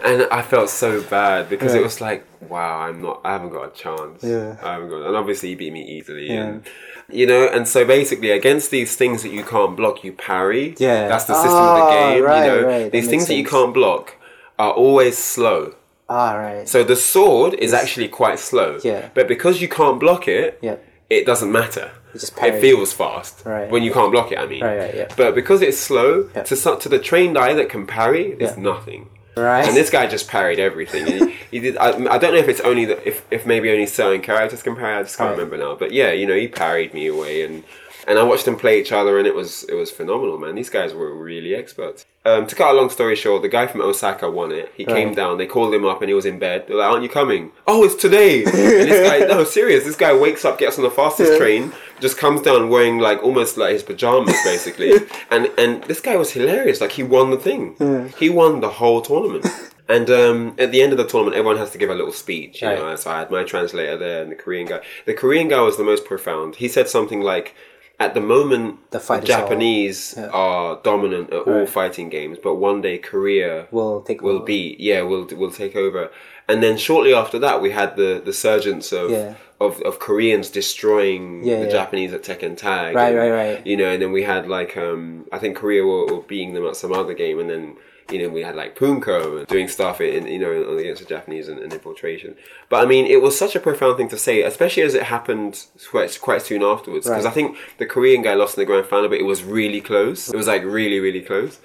and 0.04 0.26
I 0.30 0.40
felt 0.42 0.70
so 0.70 1.02
bad 1.02 1.50
because 1.50 1.74
it 1.74 1.82
was 1.82 2.00
like, 2.00 2.24
wow, 2.48 2.78
I'm 2.80 3.02
not, 3.02 3.20
I 3.24 3.32
haven't 3.32 3.50
got 3.50 3.64
a 3.68 3.72
chance. 3.76 4.22
Yeah. 4.24 4.56
I 4.62 4.72
haven't 4.74 4.88
got, 4.88 5.02
and 5.06 5.16
obviously 5.16 5.50
he 5.50 5.54
beat 5.54 5.72
me 5.74 5.82
easily. 5.84 6.28
Yeah. 6.28 6.44
And, 6.46 6.62
you 7.10 7.26
know, 7.26 7.46
and 7.46 7.68
so 7.68 7.84
basically, 7.84 8.30
against 8.30 8.70
these 8.70 8.96
things 8.96 9.22
that 9.22 9.30
you 9.30 9.44
can't 9.44 9.76
block, 9.76 10.02
you 10.02 10.12
parry. 10.12 10.74
Yeah. 10.78 11.08
that's 11.08 11.24
the 11.26 11.34
system 11.34 11.52
of 11.52 11.76
the 11.76 11.82
Ah, 11.82 11.90
game. 12.14 12.24
right, 12.24 12.46
you 12.46 12.52
know, 12.62 12.66
right. 12.66 12.90
These 12.92 13.08
things 13.08 13.26
that 13.26 13.34
you 13.34 13.44
can't 13.44 13.72
block 13.74 14.15
are 14.58 14.72
always 14.72 15.18
slow. 15.18 15.74
ah, 16.08 16.34
right. 16.36 16.68
So 16.68 16.84
the 16.84 16.96
sword 16.96 17.54
is 17.54 17.72
actually 17.74 18.08
quite 18.08 18.38
slow. 18.38 18.78
Yeah. 18.84 19.08
But 19.14 19.26
because 19.28 19.60
you 19.60 19.68
can't 19.68 19.98
block 19.98 20.28
it, 20.28 20.58
Yeah. 20.62 20.76
it 21.10 21.26
doesn't 21.26 21.50
matter. 21.52 21.90
It 22.14 22.60
feels 22.60 22.92
fast 22.92 23.42
Right. 23.44 23.68
when 23.70 23.82
you 23.82 23.92
can't 23.92 24.10
block 24.12 24.32
it. 24.32 24.38
I 24.38 24.46
mean, 24.46 24.62
Right, 24.64 24.78
right, 24.78 24.94
yeah. 24.94 25.08
But 25.16 25.34
because 25.34 25.60
it's 25.62 25.78
slow, 25.78 26.30
Yeah. 26.34 26.44
to 26.44 26.54
to 26.84 26.88
the 26.88 26.98
trained 26.98 27.36
eye 27.36 27.52
that 27.54 27.68
can 27.68 27.86
parry, 27.86 28.36
it's 28.40 28.56
Yeah. 28.56 28.62
nothing. 28.72 29.02
Right. 29.36 29.66
And 29.68 29.76
this 29.76 29.90
guy 29.90 30.06
just 30.06 30.26
parried 30.28 30.58
everything. 30.58 31.02
And 31.06 31.14
he, 31.30 31.36
he 31.50 31.58
did. 31.64 31.76
I, 31.76 31.88
I 32.14 32.16
don't 32.20 32.32
know 32.34 32.38
if 32.46 32.48
it's 32.48 32.62
only 32.70 32.84
the, 32.86 32.96
if 33.06 33.16
if 33.30 33.44
maybe 33.44 33.70
only 33.70 33.84
certain 33.86 34.22
characters 34.22 34.62
can 34.62 34.74
parry. 34.76 34.94
I 35.00 35.02
just 35.02 35.18
can't 35.18 35.32
remember 35.36 35.58
now. 35.58 35.74
But 35.74 35.90
yeah, 35.92 36.10
you 36.12 36.26
know, 36.26 36.34
he 36.44 36.48
parried 36.48 36.94
me 36.94 37.04
away, 37.08 37.42
and 37.42 37.62
and 38.06 38.18
I 38.18 38.22
watched 38.22 38.44
them 38.44 38.56
play 38.56 38.80
each 38.80 38.92
other, 38.92 39.18
and 39.18 39.26
it 39.26 39.34
was 39.34 39.64
it 39.64 39.74
was 39.74 39.90
phenomenal, 39.90 40.38
man. 40.38 40.54
These 40.54 40.70
guys 40.70 40.94
were 40.94 41.14
really 41.14 41.54
experts. 41.54 42.04
Um, 42.24 42.46
to 42.48 42.56
cut 42.56 42.72
a 42.72 42.76
long 42.76 42.90
story 42.90 43.14
short, 43.14 43.42
the 43.42 43.48
guy 43.48 43.68
from 43.68 43.80
Osaka 43.82 44.28
won 44.28 44.50
it. 44.50 44.72
He 44.76 44.84
came 44.84 45.14
down. 45.14 45.38
They 45.38 45.46
called 45.46 45.72
him 45.72 45.84
up, 45.84 46.02
and 46.02 46.08
he 46.08 46.14
was 46.14 46.26
in 46.26 46.38
bed. 46.40 46.64
They're 46.66 46.76
like, 46.76 46.90
"Aren't 46.90 47.02
you 47.04 47.08
coming?" 47.08 47.52
Oh, 47.68 47.84
it's 47.84 47.94
today. 47.94 48.42
and 48.44 48.52
this 48.52 49.08
guy, 49.08 49.18
no, 49.32 49.44
serious. 49.44 49.84
This 49.84 49.94
guy 49.96 50.12
wakes 50.12 50.44
up, 50.44 50.58
gets 50.58 50.76
on 50.78 50.84
the 50.84 50.90
fastest 50.90 51.38
train, 51.38 51.72
just 52.00 52.16
comes 52.18 52.42
down 52.42 52.68
wearing 52.68 52.98
like 52.98 53.22
almost 53.22 53.56
like 53.56 53.72
his 53.74 53.82
pajamas, 53.84 54.36
basically. 54.44 54.92
and 55.30 55.48
and 55.56 55.84
this 55.84 56.00
guy 56.00 56.16
was 56.16 56.32
hilarious. 56.32 56.80
Like 56.80 56.92
he 56.92 57.02
won 57.04 57.30
the 57.30 57.36
thing. 57.38 58.12
He 58.18 58.28
won 58.30 58.60
the 58.60 58.70
whole 58.70 59.02
tournament. 59.02 59.46
And 59.88 60.10
um, 60.10 60.56
at 60.58 60.72
the 60.72 60.82
end 60.82 60.90
of 60.90 60.98
the 60.98 61.06
tournament, 61.06 61.36
everyone 61.36 61.58
has 61.58 61.70
to 61.70 61.78
give 61.78 61.90
a 61.90 61.94
little 61.94 62.10
speech. 62.12 62.60
You 62.60 62.66
Right. 62.66 62.78
know, 62.80 62.96
so 62.96 63.08
I 63.08 63.20
had 63.20 63.30
my 63.30 63.44
translator 63.44 63.96
there 63.96 64.20
and 64.20 64.32
the 64.32 64.34
Korean 64.34 64.66
guy. 64.66 64.80
The 65.04 65.14
Korean 65.14 65.46
guy 65.46 65.60
was 65.60 65.76
the 65.76 65.84
most 65.84 66.04
profound. 66.04 66.56
He 66.56 66.66
said 66.66 66.88
something 66.88 67.20
like, 67.20 67.54
"At 67.98 68.14
the 68.14 68.20
moment, 68.20 68.90
The 68.90 69.00
fight 69.00 69.24
is 69.24 69.30
all- 69.30 69.40
Japanese 69.40 70.18
are 70.32 70.78
dominant 70.82 71.32
at 71.32 71.42
all 71.48 71.66
fighting 71.66 72.08
games, 72.10 72.38
but 72.42 72.54
one 72.56 72.80
day 72.82 72.98
Korea 72.98 73.66
Will 73.70 74.02
take 74.02 74.20
will 74.22 74.36
over. 74.36 74.44
be 74.44 74.76
yeah 74.78 75.02
will 75.02 75.26
will 75.36 75.50
take 75.50 75.74
over." 75.76 76.10
And 76.48 76.62
then 76.62 76.76
shortly 76.76 77.12
after 77.12 77.38
that, 77.40 77.60
we 77.60 77.70
had 77.70 77.96
the 77.96 78.20
the 78.24 78.32
surgence 78.32 78.92
of 78.92 79.10
Yeah. 79.10 79.34
of, 79.60 79.80
of 79.82 79.98
Koreans 79.98 80.50
destroying 80.50 81.42
Yeah, 81.42 81.60
the 81.60 81.64
yeah. 81.64 81.70
Japanese 81.78 82.12
at 82.12 82.22
Tekken 82.22 82.56
Tag. 82.56 82.94
Right, 82.94 83.08
and, 83.08 83.16
right, 83.16 83.30
right. 83.30 83.66
You 83.66 83.76
know, 83.78 83.86
and 83.92 84.00
then 84.02 84.12
we 84.12 84.22
had 84.22 84.46
like 84.46 84.76
um 84.76 85.24
I 85.32 85.38
think 85.38 85.56
Korea 85.56 85.82
were, 85.84 86.04
were 86.06 86.20
beating 86.32 86.52
them 86.54 86.66
at 86.66 86.76
some 86.76 86.92
other 86.92 87.14
game, 87.14 87.38
and 87.40 87.48
then. 87.50 87.76
You 88.10 88.22
know, 88.22 88.28
we 88.28 88.42
had 88.42 88.54
like 88.54 88.78
Poongko 88.78 89.38
and 89.38 89.46
doing 89.48 89.68
stuff 89.68 90.00
in, 90.00 90.26
you 90.28 90.38
know, 90.38 90.76
against 90.78 91.02
the 91.02 91.08
Japanese 91.08 91.48
and, 91.48 91.58
and 91.58 91.72
infiltration. 91.72 92.36
But 92.68 92.84
I 92.84 92.86
mean, 92.86 93.06
it 93.06 93.20
was 93.20 93.36
such 93.36 93.56
a 93.56 93.60
profound 93.60 93.96
thing 93.96 94.08
to 94.10 94.18
say, 94.18 94.42
especially 94.42 94.84
as 94.84 94.94
it 94.94 95.02
happened 95.04 95.64
quite, 95.90 96.16
quite 96.20 96.42
soon 96.42 96.62
afterwards. 96.62 97.06
Because 97.06 97.24
Right. 97.24 97.30
I 97.30 97.34
think 97.34 97.56
the 97.78 97.86
Korean 97.86 98.22
guy 98.22 98.34
lost 98.34 98.56
in 98.56 98.62
the 98.62 98.66
grand 98.66 98.86
final, 98.86 99.08
but 99.08 99.18
it 99.18 99.24
was 99.24 99.42
really 99.42 99.80
close. 99.80 100.28
It 100.28 100.36
was 100.36 100.46
like 100.46 100.62
really, 100.64 101.00
really 101.00 101.22
close. 101.22 101.58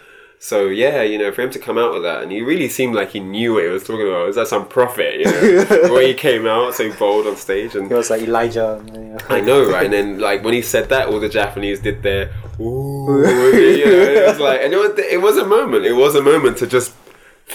So 0.44 0.70
yeah, 0.70 1.04
you 1.04 1.20
know, 1.20 1.32
for 1.32 1.44
him 1.44 1.52
to 1.52 1.60
come 1.60 1.78
out 1.78 1.94
with 1.94 2.02
that, 2.02 2.24
and 2.24 2.32
he 2.32 2.42
really 2.42 2.68
seemed 2.68 2.96
like 2.96 3.12
he 3.12 3.20
knew 3.20 3.54
what 3.54 3.64
he 3.64 3.70
was 3.70 3.84
talking 3.84 4.08
about. 4.08 4.24
It 4.24 4.26
was 4.26 4.38
like 4.38 4.48
some 4.48 4.68
prophet, 4.68 5.20
you 5.20 5.26
know, 5.26 5.64
the 5.88 5.94
way 5.94 6.08
he 6.08 6.14
came 6.16 6.48
out 6.48 6.74
so 6.74 6.92
bold 6.94 7.28
on 7.28 7.36
stage, 7.36 7.76
and 7.76 7.92
It 7.92 7.94
was 7.94 8.10
like 8.10 8.24
Elijah. 8.24 8.84
know. 8.92 9.18
I 9.30 9.40
know, 9.40 9.70
right? 9.70 9.86
And 9.86 9.94
then 9.94 10.20
like 10.20 10.44
when 10.44 10.56
he 10.56 10.64
said 10.64 10.90
that, 10.90 11.10
all 11.10 11.20
the 11.20 11.30
Japanese 11.30 11.80
did 11.80 12.02
their 12.02 12.32
ooh, 12.60 13.22
you 13.54 13.86
know, 13.86 14.02
it 14.02 14.28
was 14.28 14.40
like, 14.40 14.62
and 14.64 14.74
it 14.74 14.78
was 14.78 14.98
it 14.98 15.22
was 15.22 15.38
a 15.38 15.46
moment. 15.46 15.86
It 15.86 15.94
was 15.94 16.16
a 16.16 16.24
moment 16.24 16.58
to 16.58 16.66
just 16.66 16.92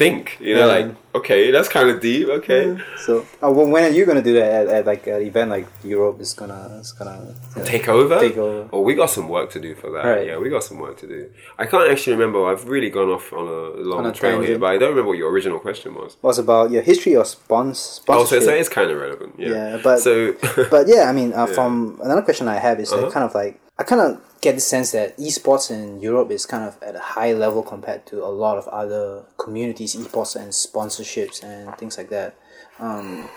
think, 0.00 0.36
you 0.40 0.54
know, 0.54 0.66
Yeah. 0.66 0.74
like 0.76 0.86
okay, 1.14 1.50
that's 1.50 1.68
kind 1.76 1.88
of 1.92 1.96
deep. 2.00 2.28
Okay, 2.38 2.76
So, 3.06 3.24
uh, 3.42 3.50
when 3.50 3.82
are 3.84 3.94
you 3.98 4.04
gonna 4.08 4.20
do 4.30 4.34
that 4.34 4.50
at, 4.58 4.66
at 4.76 4.82
like 4.92 5.06
an 5.06 5.22
event 5.30 5.48
like 5.56 5.66
Europe 5.82 6.20
is 6.20 6.34
gonna 6.40 6.78
is 6.84 6.92
gonna 6.98 7.18
uh, 7.56 7.64
take 7.64 7.88
over. 7.88 8.14
Take 8.20 8.36
over. 8.36 8.68
Oh, 8.72 8.82
we 8.88 8.92
got 9.02 9.10
some 9.16 9.26
work 9.36 9.48
to 9.56 9.60
do 9.66 9.74
for 9.74 9.88
that. 9.94 10.04
Right. 10.04 10.26
Yeah, 10.28 10.36
we 10.44 10.48
got 10.56 10.62
some 10.68 10.78
work 10.78 10.96
to 11.02 11.06
do. 11.06 11.20
I 11.58 11.64
can't 11.70 11.88
actually 11.92 12.14
remember. 12.18 12.38
I've 12.50 12.64
really 12.74 12.90
gone 12.98 13.08
off 13.16 13.26
on 13.32 13.46
a 13.48 13.60
long 13.90 14.00
On 14.00 14.06
a 14.06 14.12
trail 14.12 14.40
here, 14.48 14.58
but 14.58 14.66
I 14.74 14.76
don't 14.80 14.90
remember 14.90 15.08
what 15.12 15.18
your 15.22 15.30
original 15.30 15.58
question 15.58 15.90
was. 15.94 16.10
was 16.22 16.38
about 16.38 16.70
your 16.74 16.82
history 16.82 17.14
of 17.16 17.24
spons- 17.34 18.00
Oh, 18.08 18.24
so, 18.24 18.38
so 18.40 18.50
it's 18.60 18.68
kind 18.78 18.90
of 18.92 18.96
relevant. 19.00 19.32
Yeah. 19.38 19.48
Yeah, 19.56 19.80
but- 19.86 20.00
so 20.06 20.12
but 20.74 20.84
yeah, 20.92 21.04
I 21.10 21.12
mean, 21.18 21.32
uh, 21.32 21.46
from 21.56 21.98
another 22.06 22.22
question 22.28 22.46
I 22.48 22.58
have 22.66 22.76
is 22.84 22.92
Uh-huh. 22.92 23.10
kind 23.14 23.24
of 23.28 23.32
like 23.34 23.54
I 23.78 23.82
kind 23.90 24.00
of 24.06 24.10
get 24.46 24.54
the 24.54 24.68
sense 24.76 24.88
that 24.92 25.08
esports 25.18 25.66
in 25.76 26.00
Europe 26.00 26.30
is 26.30 26.46
kind 26.46 26.64
of 26.64 26.74
at 26.88 26.94
a 27.02 27.04
high 27.16 27.32
level 27.32 27.62
compared 27.74 28.02
to 28.10 28.16
a 28.30 28.32
lot 28.44 28.56
of 28.58 28.66
other 28.82 29.24
communities, 29.44 29.96
esports 29.96 30.36
and 30.42 30.50
sponsorships 30.52 31.42
and 31.42 31.76
things 31.78 31.98
like 31.98 32.10
that. 32.10 32.30
Um, 32.78 33.28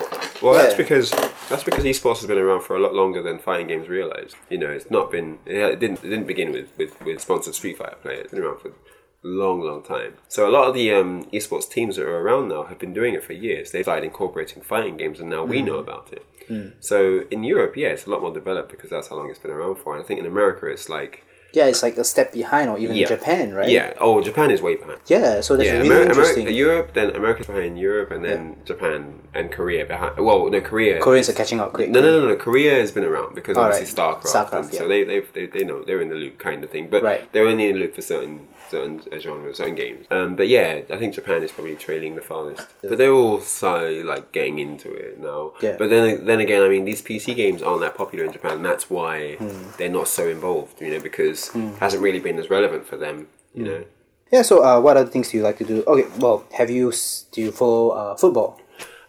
Well, 0.44 0.54
that's 0.60 0.76
because 0.84 1.08
that's 1.50 1.66
because 1.70 1.84
esports 1.92 2.20
has 2.22 2.28
been 2.32 2.38
around 2.38 2.62
for 2.68 2.76
a 2.76 2.82
lot 2.86 2.94
longer 3.02 3.22
than 3.28 3.40
fighting 3.40 3.68
games 3.68 3.88
realized. 4.00 4.36
You 4.54 4.60
know, 4.62 4.72
it's 4.78 4.92
not 4.98 5.06
been 5.16 5.40
it 5.46 5.80
didn't 5.84 6.00
it 6.06 6.10
didn't 6.14 6.28
begin 6.34 6.50
with 6.58 6.70
with, 6.80 6.94
with 7.06 7.18
sponsored 7.28 7.56
Street 7.56 7.78
Fighter 7.80 8.00
players. 8.04 8.26
It's 8.26 8.34
been 8.34 8.44
around 8.44 8.62
for 8.62 8.70
a 8.70 9.28
long, 9.44 9.60
long 9.70 9.82
time. 9.84 10.14
So 10.36 10.40
a 10.50 10.54
lot 10.58 10.68
of 10.70 10.74
the 10.80 10.88
um, 11.00 11.12
esports 11.38 11.68
teams 11.76 11.96
that 11.96 12.06
are 12.06 12.20
around 12.24 12.46
now 12.50 12.64
have 12.70 12.80
been 12.80 12.94
doing 13.00 13.14
it 13.18 13.24
for 13.24 13.34
years. 13.34 13.72
They've 13.72 13.84
started 13.84 14.06
incorporating 14.06 14.62
fighting 14.62 14.96
games, 15.02 15.20
and 15.20 15.30
now 15.30 15.44
we 15.44 15.62
know 15.62 15.80
about 15.86 16.14
it. 16.18 16.24
Mm. 16.50 16.74
So 16.80 17.24
in 17.32 17.44
Europe, 17.44 17.74
yeah, 17.78 17.90
it's 17.90 18.06
a 18.06 18.10
lot 18.10 18.22
more 18.22 18.34
developed 18.34 18.70
because 18.72 18.90
that's 18.90 19.08
how 19.10 19.16
long 19.18 19.30
it's 19.30 19.40
been 19.40 19.52
around 19.52 19.76
for. 19.78 19.94
And 19.96 20.04
I 20.04 20.06
think 20.08 20.20
in 20.20 20.26
America, 20.26 20.66
it's 20.68 20.90
like 20.90 21.24
yeah, 21.52 21.66
it's 21.66 21.82
like 21.82 21.98
a 21.98 22.04
step 22.04 22.32
behind, 22.32 22.70
or 22.70 22.78
even 22.78 22.96
Yeah. 22.96 23.08
Japan, 23.08 23.56
right? 23.56 23.70
yeah, 23.70 23.94
oh, 24.00 24.22
Japan 24.22 24.52
is 24.52 24.62
way 24.62 24.76
behind. 24.76 25.00
Yeah, 25.08 25.42
so 25.42 25.58
that's 25.58 25.66
Yeah, 25.68 25.78
really 25.80 25.90
Ameri- 25.90 26.06
interesting. 26.10 26.44
America, 26.44 26.54
Europe, 26.66 26.94
then 26.94 27.10
America's 27.16 27.48
behind 27.48 27.80
Europe, 27.80 28.12
and 28.12 28.24
then 28.24 28.58
Japan 28.66 29.22
and 29.34 29.52
Korea 29.52 29.84
behind. 29.94 30.18
Well, 30.18 30.48
no, 30.52 30.62
Korea. 30.62 31.00
Koreans 31.02 31.28
are 31.28 31.34
catching 31.34 31.60
up 31.60 31.74
quick. 31.74 31.90
No, 31.90 32.02
no, 32.02 32.20
no, 32.20 32.28
no. 32.28 32.36
Korea 32.36 32.76
has 32.76 32.92
been 32.92 33.04
around 33.04 33.34
because 33.34 33.58
All 33.58 33.64
obviously 33.64 33.88
right. 33.88 33.96
StarCraft, 34.22 34.32
StarCraft, 34.34 34.54
and 34.66 34.74
so 34.80 34.88
they, 34.88 35.04
they 35.04 35.20
they 35.36 35.46
they 35.48 35.64
know 35.64 35.84
they're 35.84 36.02
in 36.02 36.10
the 36.10 36.20
loop 36.24 36.38
kind 36.38 36.64
of 36.64 36.70
thing. 36.70 36.88
But 36.88 37.02
Right. 37.02 37.32
they're 37.32 37.48
only 37.48 37.66
in 37.70 37.74
the 37.76 37.80
loop 37.82 37.96
for 37.96 38.04
certain 38.04 38.48
certain 38.70 39.02
genres, 39.20 39.58
certain 39.58 39.76
games. 39.76 40.06
Um, 40.12 40.36
but 40.36 40.48
yeah, 40.48 40.82
I 40.90 40.98
think 40.98 41.14
Japan 41.14 41.44
is 41.44 41.52
probably 41.52 41.76
trailing 41.76 42.16
the 42.16 42.22
farthest. 42.22 42.68
But 42.82 42.98
they're 42.98 43.12
also 43.14 44.04
like 44.04 44.32
getting 44.32 44.60
into 44.60 44.92
it 44.94 45.20
now. 45.20 45.54
Yeah. 45.62 45.76
But 45.78 45.90
then 45.90 46.26
then 46.26 46.40
again, 46.40 46.64
I 46.64 46.70
mean, 46.70 46.86
these 46.86 47.02
PC 47.02 47.36
games 47.36 47.62
aren't 47.62 47.82
that 47.82 47.96
popular 47.96 48.26
in 48.26 48.32
Japan. 48.32 48.54
And 48.58 48.66
that's 48.66 48.90
why 48.90 49.36
Hmm. 49.36 49.70
they're 49.78 49.90
not 49.90 50.08
so 50.08 50.28
involved. 50.28 50.82
You 50.82 50.92
know, 50.92 51.00
because 51.00 51.50
it 51.56 51.78
hasn't 51.80 52.04
really 52.04 52.20
been 52.20 52.38
as 52.40 52.50
relevant 52.50 52.86
for 52.86 52.98
them. 52.98 53.28
You 53.54 53.64
Hmm. 53.64 53.70
know. 53.72 53.84
Yeah. 54.32 54.44
So, 54.44 54.64
uh, 54.64 54.80
what 54.80 54.96
other 54.98 55.10
things 55.10 55.30
do 55.30 55.38
you 55.38 55.44
like 55.44 55.58
to 55.58 55.66
do? 55.66 55.84
Okay. 55.88 56.08
Well, 56.20 56.44
have 56.54 56.70
you 56.70 56.94
do 57.32 57.42
you 57.42 57.52
follow 57.52 57.90
uh, 57.90 58.16
football? 58.16 58.60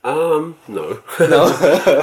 Um, 0.02 0.56
no. 0.66 1.02
No. 1.20 1.44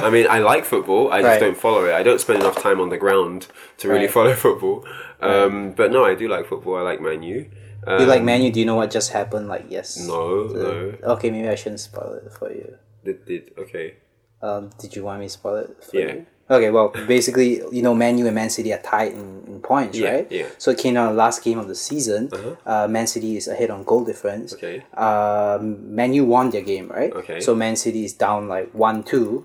I 0.02 0.10
mean, 0.10 0.26
I 0.30 0.38
like 0.38 0.64
football. 0.64 1.10
I 1.12 1.18
just 1.20 1.26
Right. 1.32 1.40
don't 1.40 1.56
follow 1.56 1.84
it. 1.86 1.92
I 1.94 2.02
don't 2.02 2.20
spend 2.20 2.40
enough 2.40 2.60
time 2.62 2.80
on 2.80 2.88
the 2.90 2.96
ground 2.98 3.48
to 3.78 3.88
really 3.88 4.02
Right. 4.02 4.10
follow 4.10 4.34
football. 4.46 4.84
Um, 5.20 5.72
but 5.72 5.90
no, 5.90 6.04
I 6.04 6.14
do 6.14 6.28
like 6.28 6.46
football. 6.46 6.76
I 6.76 6.82
like 6.82 7.00
Man 7.00 7.22
U. 7.22 7.50
Um, 7.86 8.00
You 8.00 8.06
like 8.06 8.22
Man 8.22 8.42
U? 8.42 8.52
Do 8.52 8.60
you 8.60 8.66
know 8.66 8.76
what 8.76 8.90
just 8.90 9.12
happened? 9.12 9.48
Like, 9.48 9.66
yes. 9.68 9.98
No, 10.06 10.44
no. 10.44 10.94
Okay, 11.14 11.30
maybe 11.30 11.48
I 11.48 11.54
shouldn't 11.56 11.80
spoil 11.80 12.20
it 12.24 12.32
for 12.32 12.52
you. 12.52 12.76
Did, 13.04 13.24
did, 13.24 13.52
okay. 13.58 13.94
Um, 14.42 14.70
did 14.78 14.94
you 14.94 15.02
want 15.04 15.18
me 15.20 15.26
to 15.26 15.30
spoil 15.32 15.56
it 15.56 15.82
for 15.82 15.96
Yeah. 15.96 16.12
you? 16.12 16.26
Okay, 16.50 16.70
well, 16.70 16.88
basically, 17.06 17.60
you 17.70 17.82
know, 17.82 17.94
Man 17.94 18.16
U 18.18 18.26
and 18.26 18.34
Man 18.34 18.48
City 18.50 18.72
are 18.72 18.80
tied 18.80 19.12
in, 19.12 19.44
in 19.46 19.60
points, 19.60 19.98
Yeah, 19.98 20.10
right? 20.10 20.26
yeah. 20.30 20.46
So 20.56 20.70
it 20.70 20.78
came 20.78 20.94
down 20.94 21.08
the 21.12 21.14
last 21.18 21.44
game 21.44 21.58
of 21.58 21.68
the 21.68 21.74
season. 21.74 22.30
Uh 22.32 22.54
huh. 22.64 22.88
Man 22.88 23.06
City 23.06 23.36
is 23.36 23.48
ahead 23.48 23.70
on 23.70 23.84
goal 23.84 24.04
difference. 24.04 24.54
Okay. 24.54 24.82
Um, 24.96 25.94
Man 25.94 26.12
U 26.14 26.24
won 26.24 26.50
their 26.50 26.62
game, 26.62 26.88
right? 26.88 27.12
Okay. 27.12 27.40
So 27.40 27.54
Man 27.54 27.76
City 27.76 28.04
is 28.04 28.12
down 28.14 28.48
like 28.48 28.70
one 28.72 29.02
two, 29.02 29.44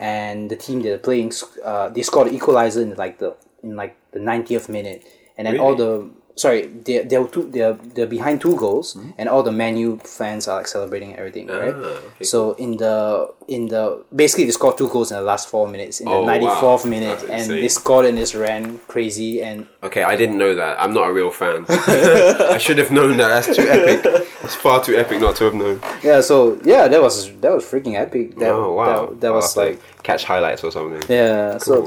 and 0.00 0.50
the 0.50 0.56
team 0.56 0.80
that 0.82 0.92
are 0.94 0.98
playing, 0.98 1.32
uh, 1.64 1.88
they 1.90 2.02
scored 2.02 2.28
the 2.28 2.34
equalizer 2.34 2.80
in 2.82 2.94
like 2.94 3.18
the 3.18 3.36
in 3.62 3.76
like 3.76 3.96
the 4.12 4.18
ninetieth 4.20 4.68
minute, 4.68 5.04
and 5.36 5.46
then 5.46 5.58
all 5.60 5.74
the 5.74 6.08
sorry, 6.36 6.62
they 6.66 7.00
they're 7.00 7.26
two 7.26 7.50
they're 7.50 7.74
they're 7.74 8.06
behind 8.06 8.40
two 8.40 8.56
goals, 8.56 8.96
and 9.18 9.28
all 9.28 9.42
the 9.42 9.52
Man 9.52 9.76
U 9.76 9.98
fans 10.02 10.48
are 10.48 10.56
like 10.56 10.66
celebrating 10.68 11.14
everything, 11.16 11.46
right? 11.48 11.74
Ah, 11.76 12.00
okay. 12.16 12.24
So 12.24 12.52
in 12.54 12.78
the 12.78 13.34
in 13.48 13.66
the 13.68 14.04
basically 14.14 14.44
they 14.44 14.50
scored 14.50 14.76
two 14.76 14.88
goals 14.90 15.10
in 15.10 15.16
the 15.16 15.22
last 15.22 15.48
four 15.48 15.66
minutes 15.66 16.00
in 16.00 16.04
the 16.06 16.12
Oh, 16.12 16.20
wow. 16.20 16.26
ninety 16.26 16.46
fourth 16.60 16.84
minute, 16.84 17.18
That's 17.20 17.30
and 17.30 17.40
insane. 17.42 17.60
they 17.62 17.68
scored 17.68 18.04
and 18.06 18.18
just 18.18 18.34
ran 18.34 18.78
crazy 18.88 19.42
and 19.42 19.66
Okay, 19.82 20.02
I 20.02 20.16
didn't 20.16 20.36
know 20.36 20.54
that. 20.54 20.78
I'm 20.78 20.92
not 20.92 21.08
a 21.08 21.12
real 21.12 21.30
fan. 21.30 21.64
I 21.68 22.58
should 22.58 22.76
have 22.78 22.90
known 22.90 23.16
that. 23.16 23.28
That's 23.28 23.56
too 23.56 23.66
epic. 23.66 24.28
It's 24.44 24.54
far 24.54 24.84
too 24.84 24.96
epic 24.96 25.20
not 25.20 25.36
to 25.36 25.44
have 25.44 25.54
known. 25.54 25.80
yeah. 26.02 26.20
So 26.20 26.60
yeah, 26.62 26.88
that 26.88 27.00
was 27.00 27.32
that 27.40 27.52
was 27.54 27.64
freaking 27.64 27.94
epic. 27.94 28.36
That, 28.36 28.50
oh, 28.50 28.74
wow. 28.74 29.06
That, 29.06 29.20
that 29.22 29.32
was 29.32 29.56
like 29.56 29.80
Catch 30.02 30.24
highlights 30.24 30.62
or 30.62 30.70
something. 30.70 31.02
yeah. 31.08 31.56
So 31.58 31.82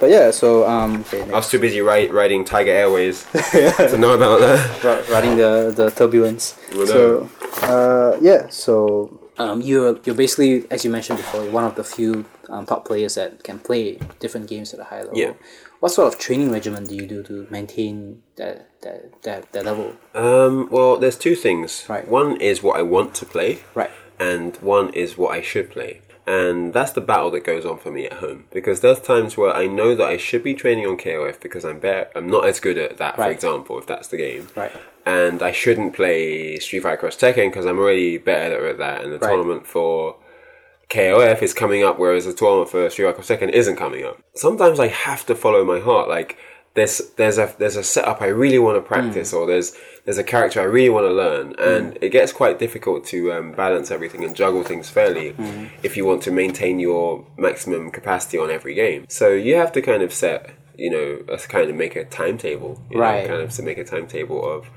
but 0.00 0.08
yeah. 0.10 0.30
So 0.30 0.66
um. 0.66 1.00
Okay, 1.12 1.22
I 1.30 1.36
was 1.36 1.48
too 1.50 1.58
busy 1.58 1.80
ri- 1.82 2.08
riding 2.08 2.44
Tiger 2.44 2.72
Airways 2.72 3.24
to 3.52 3.96
know 3.98 4.12
about 4.14 4.40
that. 4.40 4.82
Ri- 4.82 5.12
riding 5.12 5.36
the 5.36 5.72
the 5.76 5.90
turbulence. 5.90 6.56
Well, 6.74 6.86
So 6.86 7.28
uh 7.62 8.16
yeah. 8.20 8.48
So 8.48 9.18
um 9.38 9.60
you're 9.62 9.98
you're 10.04 10.14
basically 10.14 10.64
as 10.70 10.84
you 10.84 10.90
mentioned 10.90 11.18
before 11.18 11.42
you're 11.42 11.52
one 11.52 11.64
of 11.64 11.74
the 11.74 11.84
few 11.84 12.24
um, 12.48 12.66
top 12.66 12.84
players 12.86 13.14
that 13.14 13.42
can 13.44 13.58
play 13.58 13.98
different 14.20 14.46
games 14.48 14.74
at 14.74 14.80
a 14.80 14.84
high 14.84 15.00
level. 15.00 15.16
Yeah. 15.16 15.32
What 15.80 15.90
sort 15.90 16.12
of 16.12 16.20
training 16.20 16.50
regimen 16.52 16.84
do 16.84 16.94
you 16.94 17.06
do 17.06 17.22
to 17.24 17.46
maintain 17.50 18.22
that 18.36 18.68
that 18.82 19.22
that, 19.22 19.52
that 19.52 19.64
level? 19.64 19.94
Um, 20.14 20.68
well, 20.70 20.96
there's 20.98 21.16
two 21.16 21.34
things. 21.34 21.84
Right. 21.88 22.06
One 22.06 22.36
is 22.40 22.62
what 22.62 22.78
I 22.78 22.82
want 22.82 23.14
to 23.16 23.26
play. 23.26 23.60
Right. 23.74 23.90
and 24.20 24.56
one 24.58 24.90
is 24.94 25.18
what 25.18 25.32
I 25.34 25.40
should 25.42 25.70
play. 25.70 26.00
And 26.26 26.72
that's 26.72 26.92
the 26.92 27.00
battle 27.00 27.32
that 27.32 27.42
goes 27.44 27.64
on 27.66 27.78
for 27.78 27.90
me 27.90 28.06
at 28.06 28.14
home 28.14 28.44
because 28.52 28.80
there's 28.80 29.00
times 29.00 29.36
where 29.36 29.52
I 29.52 29.66
know 29.66 29.96
that 29.96 30.06
I 30.06 30.16
should 30.16 30.44
be 30.44 30.54
training 30.54 30.86
on 30.86 30.96
KOF 30.96 31.40
because 31.40 31.64
I'm 31.64 31.80
better. 31.80 32.10
I'm 32.14 32.28
not 32.28 32.46
as 32.46 32.60
good 32.60 32.78
at 32.78 32.96
that, 32.98 33.16
for 33.16 33.28
example, 33.30 33.76
if 33.78 33.86
that's 33.86 34.06
the 34.08 34.16
game. 34.18 34.48
Right. 34.54 34.70
And 35.04 35.42
I 35.42 35.50
shouldn't 35.50 35.94
play 35.94 36.58
Street 36.60 36.80
Fighter 36.84 36.96
Cross 36.98 37.16
Tekken 37.16 37.50
because 37.50 37.66
I'm 37.66 37.78
already 37.78 38.18
better 38.18 38.68
at 38.68 38.78
that. 38.78 39.02
And 39.02 39.12
the 39.12 39.18
Right. 39.18 39.28
tournament 39.30 39.66
for 39.66 40.14
KOF 40.90 41.42
is 41.42 41.54
coming 41.54 41.82
up, 41.82 41.98
whereas 41.98 42.26
the 42.26 42.32
tournament 42.32 42.70
for 42.70 42.88
Street 42.88 43.06
Fighter 43.06 43.14
Cross 43.16 43.28
Tekken 43.30 43.50
isn't 43.50 43.76
coming 43.76 44.04
up. 44.04 44.18
Sometimes 44.34 44.78
I 44.78 44.86
have 44.88 45.26
to 45.26 45.34
follow 45.34 45.64
my 45.64 45.80
heart. 45.80 46.08
Like 46.08 46.36
there's 46.74 46.98
there's 47.16 47.38
a 47.38 47.54
there's 47.58 47.76
a 47.76 47.82
setup 47.82 48.22
I 48.22 48.26
really 48.26 48.58
want 48.58 48.76
to 48.76 48.82
practice, 48.82 49.32
mm. 49.32 49.38
or 49.38 49.46
there's 49.46 49.74
there's 50.04 50.18
a 50.18 50.24
character 50.24 50.60
I 50.60 50.64
really 50.64 50.88
want 50.88 51.06
to 51.06 51.12
learn, 51.12 51.54
mm. 51.54 51.76
and 51.76 51.98
it 52.00 52.10
gets 52.10 52.32
quite 52.32 52.58
difficult 52.58 53.04
to 53.06 53.32
um, 53.32 53.52
balance 53.52 53.90
everything 53.90 54.24
and 54.24 54.34
juggle 54.34 54.62
things 54.62 54.88
fairly 54.88 55.32
mm-hmm. 55.32 55.66
if 55.82 55.96
you 55.96 56.04
want 56.04 56.22
to 56.22 56.30
maintain 56.30 56.78
your 56.78 57.26
maximum 57.36 57.90
capacity 57.90 58.38
on 58.38 58.50
every 58.50 58.74
game. 58.74 59.06
So 59.08 59.28
you 59.28 59.56
have 59.56 59.72
to 59.72 59.82
kind 59.82 60.02
of 60.02 60.12
set 60.12 60.50
you 60.76 60.90
know, 60.90 61.36
kind 61.48 61.70
of 61.70 61.76
make 61.76 61.96
a 61.96 62.04
timetable, 62.04 62.80
Right. 62.92 63.22
Know, 63.22 63.28
kind 63.28 63.42
of 63.42 63.50
to 63.52 63.62
make 63.62 63.78
a 63.78 63.84
timetable 63.84 64.44
of, 64.44 64.68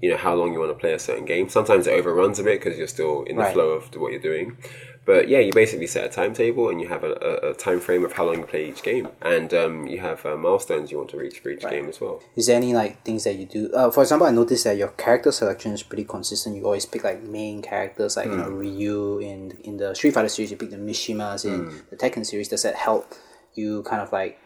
you 0.00 0.10
know, 0.10 0.16
how 0.16 0.34
long 0.34 0.52
you 0.52 0.58
want 0.58 0.70
to 0.72 0.78
play 0.78 0.92
a 0.92 0.98
certain 0.98 1.24
game. 1.24 1.48
Sometimes 1.48 1.86
it 1.86 1.92
overruns 1.92 2.38
a 2.38 2.42
bit 2.42 2.60
because 2.60 2.78
you're 2.78 2.88
still 2.88 3.22
in 3.24 3.36
the 3.36 3.42
Right. 3.42 3.52
flow 3.52 3.70
of 3.70 3.94
what 3.96 4.12
you're 4.12 4.20
doing. 4.20 4.56
But 5.04 5.28
yeah, 5.28 5.40
you 5.40 5.52
basically 5.52 5.88
set 5.88 6.04
a 6.04 6.08
timetable 6.08 6.68
and 6.68 6.80
you 6.80 6.86
have 6.88 7.02
a, 7.02 7.12
a, 7.12 7.50
a 7.50 7.54
time 7.54 7.80
frame 7.80 8.04
of 8.04 8.12
how 8.12 8.26
long 8.26 8.38
you 8.38 8.44
play 8.44 8.68
each 8.68 8.84
game, 8.84 9.08
and 9.20 9.52
um, 9.52 9.86
you 9.88 9.98
have 9.98 10.24
uh, 10.24 10.36
milestones 10.36 10.92
you 10.92 10.98
want 10.98 11.10
to 11.10 11.16
reach 11.16 11.40
for 11.40 11.50
each 11.50 11.62
game 11.62 11.88
as 11.88 12.00
well. 12.00 12.22
Is 12.36 12.46
there 12.46 12.56
any 12.56 12.72
like 12.72 13.02
things 13.02 13.24
that 13.24 13.34
you 13.34 13.46
do? 13.46 13.72
Uh, 13.74 13.90
for 13.90 14.02
example, 14.02 14.28
I 14.28 14.30
noticed 14.30 14.62
that 14.62 14.76
your 14.76 14.88
character 14.88 15.32
selection 15.32 15.72
is 15.72 15.82
pretty 15.82 16.04
consistent. 16.04 16.54
You 16.56 16.64
always 16.66 16.86
pick 16.86 17.02
like 17.02 17.20
main 17.22 17.62
characters, 17.62 18.16
like 18.16 18.26
you 18.26 18.36
know. 18.36 18.48
Ryu 18.48 19.18
in 19.18 19.50
in 19.64 19.76
the 19.78 19.92
Street 19.94 20.14
Fighter 20.14 20.28
series. 20.28 20.52
You 20.52 20.56
pick 20.56 20.70
the 20.70 20.76
Mishimas 20.76 21.44
in 21.44 21.64
Hmm. 21.70 21.76
the 21.90 21.96
Tekken 21.96 22.24
series. 22.24 22.48
Does 22.48 22.62
that 22.62 22.76
help 22.76 23.12
you 23.54 23.82
kind 23.82 24.02
of 24.02 24.12
like 24.12 24.38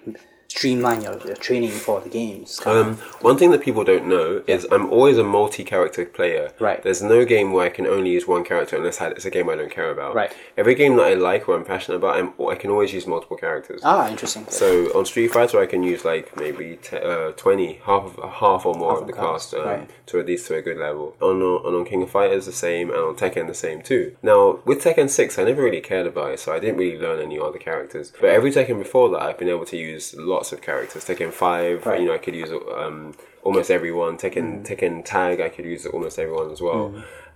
streamline 0.49 1.03
your, 1.03 1.19
your 1.27 1.37
training 1.37 1.71
for 1.71 2.01
the 2.01 2.09
games? 2.09 2.61
Um, 2.67 2.97
one 3.21 3.37
thing 3.39 3.51
that 3.51 3.63
people 3.63 3.85
don't 3.85 4.07
know 4.09 4.43
is 4.47 4.67
I'm 4.71 4.91
always 4.91 5.19
a 5.19 5.25
multi-character 5.25 6.07
player. 6.07 6.53
Right. 6.59 6.83
There's 6.83 7.03
no 7.03 7.25
game 7.25 7.53
where 7.53 7.67
I 7.67 7.71
can 7.71 7.87
only 7.87 8.11
use 8.11 8.27
one 8.27 8.45
character 8.45 8.77
unless 8.77 9.01
I- 9.01 9.09
it's 9.11 9.25
a 9.25 9.31
game 9.31 9.49
I 9.49 9.57
don't 9.57 9.71
care 9.71 9.91
about. 9.91 10.15
Right. 10.15 10.33
Every 10.57 10.75
game 10.75 10.97
that 10.97 11.07
I 11.07 11.15
like 11.15 11.49
or 11.49 11.57
I'm 11.57 11.65
passionate 11.65 11.97
about, 11.97 12.17
I'm, 12.17 12.33
I 12.49 12.55
can 12.55 12.71
always 12.71 12.93
use 12.93 13.07
multiple 13.07 13.37
characters. 13.37 13.81
ah, 13.85 14.09
interesting. 14.09 14.47
So 14.49 14.87
on 14.99 15.05
Street 15.07 15.29
Fighter, 15.33 15.61
I 15.61 15.67
can 15.67 15.83
use 15.83 16.05
like 16.05 16.37
maybe 16.37 16.79
t- 16.83 16.97
uh, 16.97 17.33
twenty, 17.33 17.81
half 17.85 18.19
of, 18.19 18.33
half 18.35 18.67
or 18.67 18.75
more 18.75 18.93
Half 18.93 19.01
of 19.03 19.07
the 19.09 19.13
cast, 19.13 19.51
cast 19.53 19.55
um, 19.55 19.67
right. 19.67 19.91
to 20.07 20.21
at 20.21 20.27
least 20.27 20.47
to 20.49 20.57
a 20.57 20.63
good 20.63 20.79
level. 20.79 21.17
On 21.21 21.41
on 21.43 21.75
on 21.75 21.85
King 21.85 22.03
of 22.03 22.11
Fighters 22.11 22.47
the 22.47 22.53
same, 22.53 22.91
and 22.91 22.99
on 23.01 23.15
Tekken 23.17 23.47
the 23.47 23.55
same 23.55 23.83
too. 23.83 24.17
Now 24.23 24.61
with 24.65 24.83
Tekken 24.85 25.09
Six, 25.11 25.39
I 25.39 25.45
never 25.45 25.63
really 25.63 25.81
cared 25.81 26.07
about 26.07 26.33
it, 26.33 26.41
so 26.41 26.53
I 26.53 26.59
didn't 26.59 26.77
really 26.79 26.99
learn 26.99 27.21
any 27.21 27.39
other 27.39 27.59
characters. 27.59 28.13
But 28.21 28.31
every 28.31 28.51
Tekken 28.53 28.79
before 28.79 29.09
that, 29.11 29.23
I've 29.23 29.39
been 29.39 29.49
able 29.49 29.67
to 29.67 29.77
use 29.77 30.15
lots 30.17 30.36
of 30.53 30.61
characters. 30.63 31.05
Tekken 31.05 31.33
Five, 31.33 31.87
Right. 31.87 32.01
you 32.01 32.07
know, 32.07 32.15
I 32.15 32.19
could 32.19 32.35
use 32.35 32.51
um, 32.85 33.15
almost 33.43 33.71
everyone. 33.71 34.17
Tekken 34.19 34.47
Mm. 34.63 34.67
Tekken 34.69 35.05
Tag, 35.05 35.41
I 35.41 35.49
could 35.49 35.65
use 35.65 35.87
almost 35.87 36.19
everyone 36.19 36.51
as 36.51 36.61
well. 36.61 36.85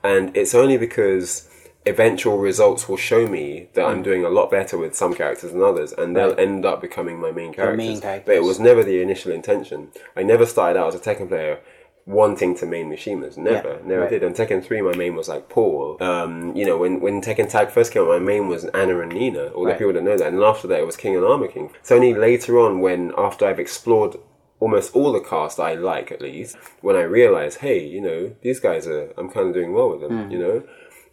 And 0.03 0.37
it's 0.37 0.55
only 0.55 0.77
because 0.79 1.49
eventual 1.87 2.37
results 2.39 2.89
will 2.89 2.97
show 3.11 3.27
me 3.27 3.69
that 3.75 3.85
I'm 3.87 4.03
doing 4.03 4.23
a 4.25 4.29
lot 4.29 4.51
better 4.51 4.77
with 4.77 4.95
some 4.95 5.15
characters 5.15 5.53
than 5.53 5.63
others, 5.63 5.93
and 5.93 6.15
they'll 6.15 6.33
Mm. 6.33 6.37
Right. 6.37 6.47
end 6.49 6.65
up 6.67 6.81
becoming 6.81 7.19
my 7.21 7.31
main 7.31 7.53
characters. 7.55 7.79
main 7.79 8.01
But 8.27 8.35
it 8.37 8.43
was 8.43 8.61
never 8.61 8.83
the 8.85 9.01
initial 9.01 9.33
intention. 9.33 9.89
I 10.17 10.23
never 10.23 10.45
started 10.47 10.79
out 10.79 10.89
as 10.89 10.95
a 10.95 10.99
Tekken 10.99 11.29
player 11.29 11.59
wanting 12.07 12.57
to 12.57 12.67
main 12.67 12.91
Mishimas. 12.91 13.37
Never, 13.37 13.69
Yeah, 13.75 13.77
never 13.87 14.01
right. 14.03 14.11
did. 14.11 14.25
On 14.25 14.33
Tekken 14.35 14.65
3, 14.65 14.83
my 14.83 14.97
main 14.97 15.15
was 15.15 15.29
like 15.29 15.49
Paul. 15.49 15.97
Um, 16.03 16.55
you 16.57 16.65
know, 16.67 16.77
when, 16.79 17.01
when 17.01 17.21
Tekken 17.21 17.49
Tag 17.49 17.69
first 17.71 17.93
came 17.93 18.03
out, 18.03 18.09
my 18.09 18.19
main 18.19 18.49
was 18.49 18.65
Anna 18.67 18.99
and 19.01 19.13
Nina. 19.13 19.47
All 19.49 19.65
the 19.65 19.75
people 19.75 19.93
that 19.93 20.03
know 20.03 20.17
that. 20.17 20.33
And 20.33 20.43
after 20.43 20.67
that, 20.69 20.81
it 20.81 20.87
was 20.87 20.97
King 20.97 21.17
and 21.17 21.25
Armor 21.25 21.49
King. 21.49 21.71
It's 21.81 21.93
only 21.93 22.15
later 22.15 22.59
on 22.59 22.81
when, 22.81 23.13
after 23.17 23.47
I've 23.47 23.61
explored 23.61 24.17
almost 24.59 24.95
all 24.95 25.13
the 25.13 25.21
cast 25.21 25.59
I 25.59 25.75
like 25.75 26.13
at 26.13 26.21
least, 26.21 26.57
when 26.83 26.95
I 26.97 27.03
realize, 27.03 27.57
hey, 27.57 27.83
you 27.87 28.01
know, 28.01 28.35
these 28.43 28.61
guys 28.61 28.87
are, 28.87 29.11
I'm 29.17 29.31
kind 29.31 29.49
of 29.49 29.55
doing 29.55 29.73
well 29.73 29.91
with 29.91 30.01
them, 30.03 30.25
Hmm. 30.25 30.31
you 30.31 30.39
know? 30.39 30.63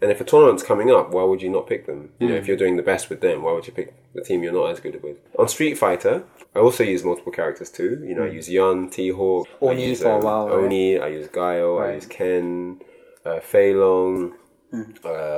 And 0.02 0.12
if 0.12 0.22
a 0.22 0.24
tournament's 0.24 0.62
coming 0.62 0.92
up, 0.92 1.10
why 1.12 1.24
would 1.24 1.42
you 1.42 1.50
not 1.50 1.66
pick 1.68 1.88
them? 1.88 2.10
You 2.20 2.28
know, 2.28 2.34
Hmm. 2.36 2.40
if 2.42 2.48
you're 2.48 2.58
doing 2.58 2.78
the 2.78 2.84
best 2.84 3.10
with 3.10 3.22
them, 3.22 3.42
why 3.42 3.52
would 3.54 3.66
you 3.66 3.74
pick 3.74 3.94
the 4.14 4.22
team 4.22 4.44
you're 4.44 4.54
not 4.54 4.70
as 4.70 4.80
good 4.80 5.02
with? 5.02 5.18
On 5.40 5.48
Street 5.48 5.76
Fighter, 5.76 6.24
I 6.56 6.60
also 6.60 6.84
use 6.84 7.04
multiple 7.04 7.32
characters 7.32 7.72
too. 7.72 8.04
You 8.06 8.14
know, 8.16 8.24
I 8.26 8.28
use 8.28 8.48
Yun, 8.50 8.90
T-Hawk, 8.90 9.48
I 9.48 9.58
Hmm. 9.58 9.66
Oni 9.72 9.86
use, 9.88 10.02
for 10.04 10.10
a 10.12 10.16
um, 10.18 10.22
while, 10.24 10.48
right? 10.50 10.64
Oni, 10.66 11.00
I 11.00 11.08
use 11.08 11.28
Guile, 11.30 11.78
I 11.80 11.82
Right. 11.82 11.96
use 11.96 12.06
Ken, 12.06 12.80
uh, 13.26 13.40
Fei 13.40 13.74
Long, 13.74 14.34
Hmm. 14.72 14.84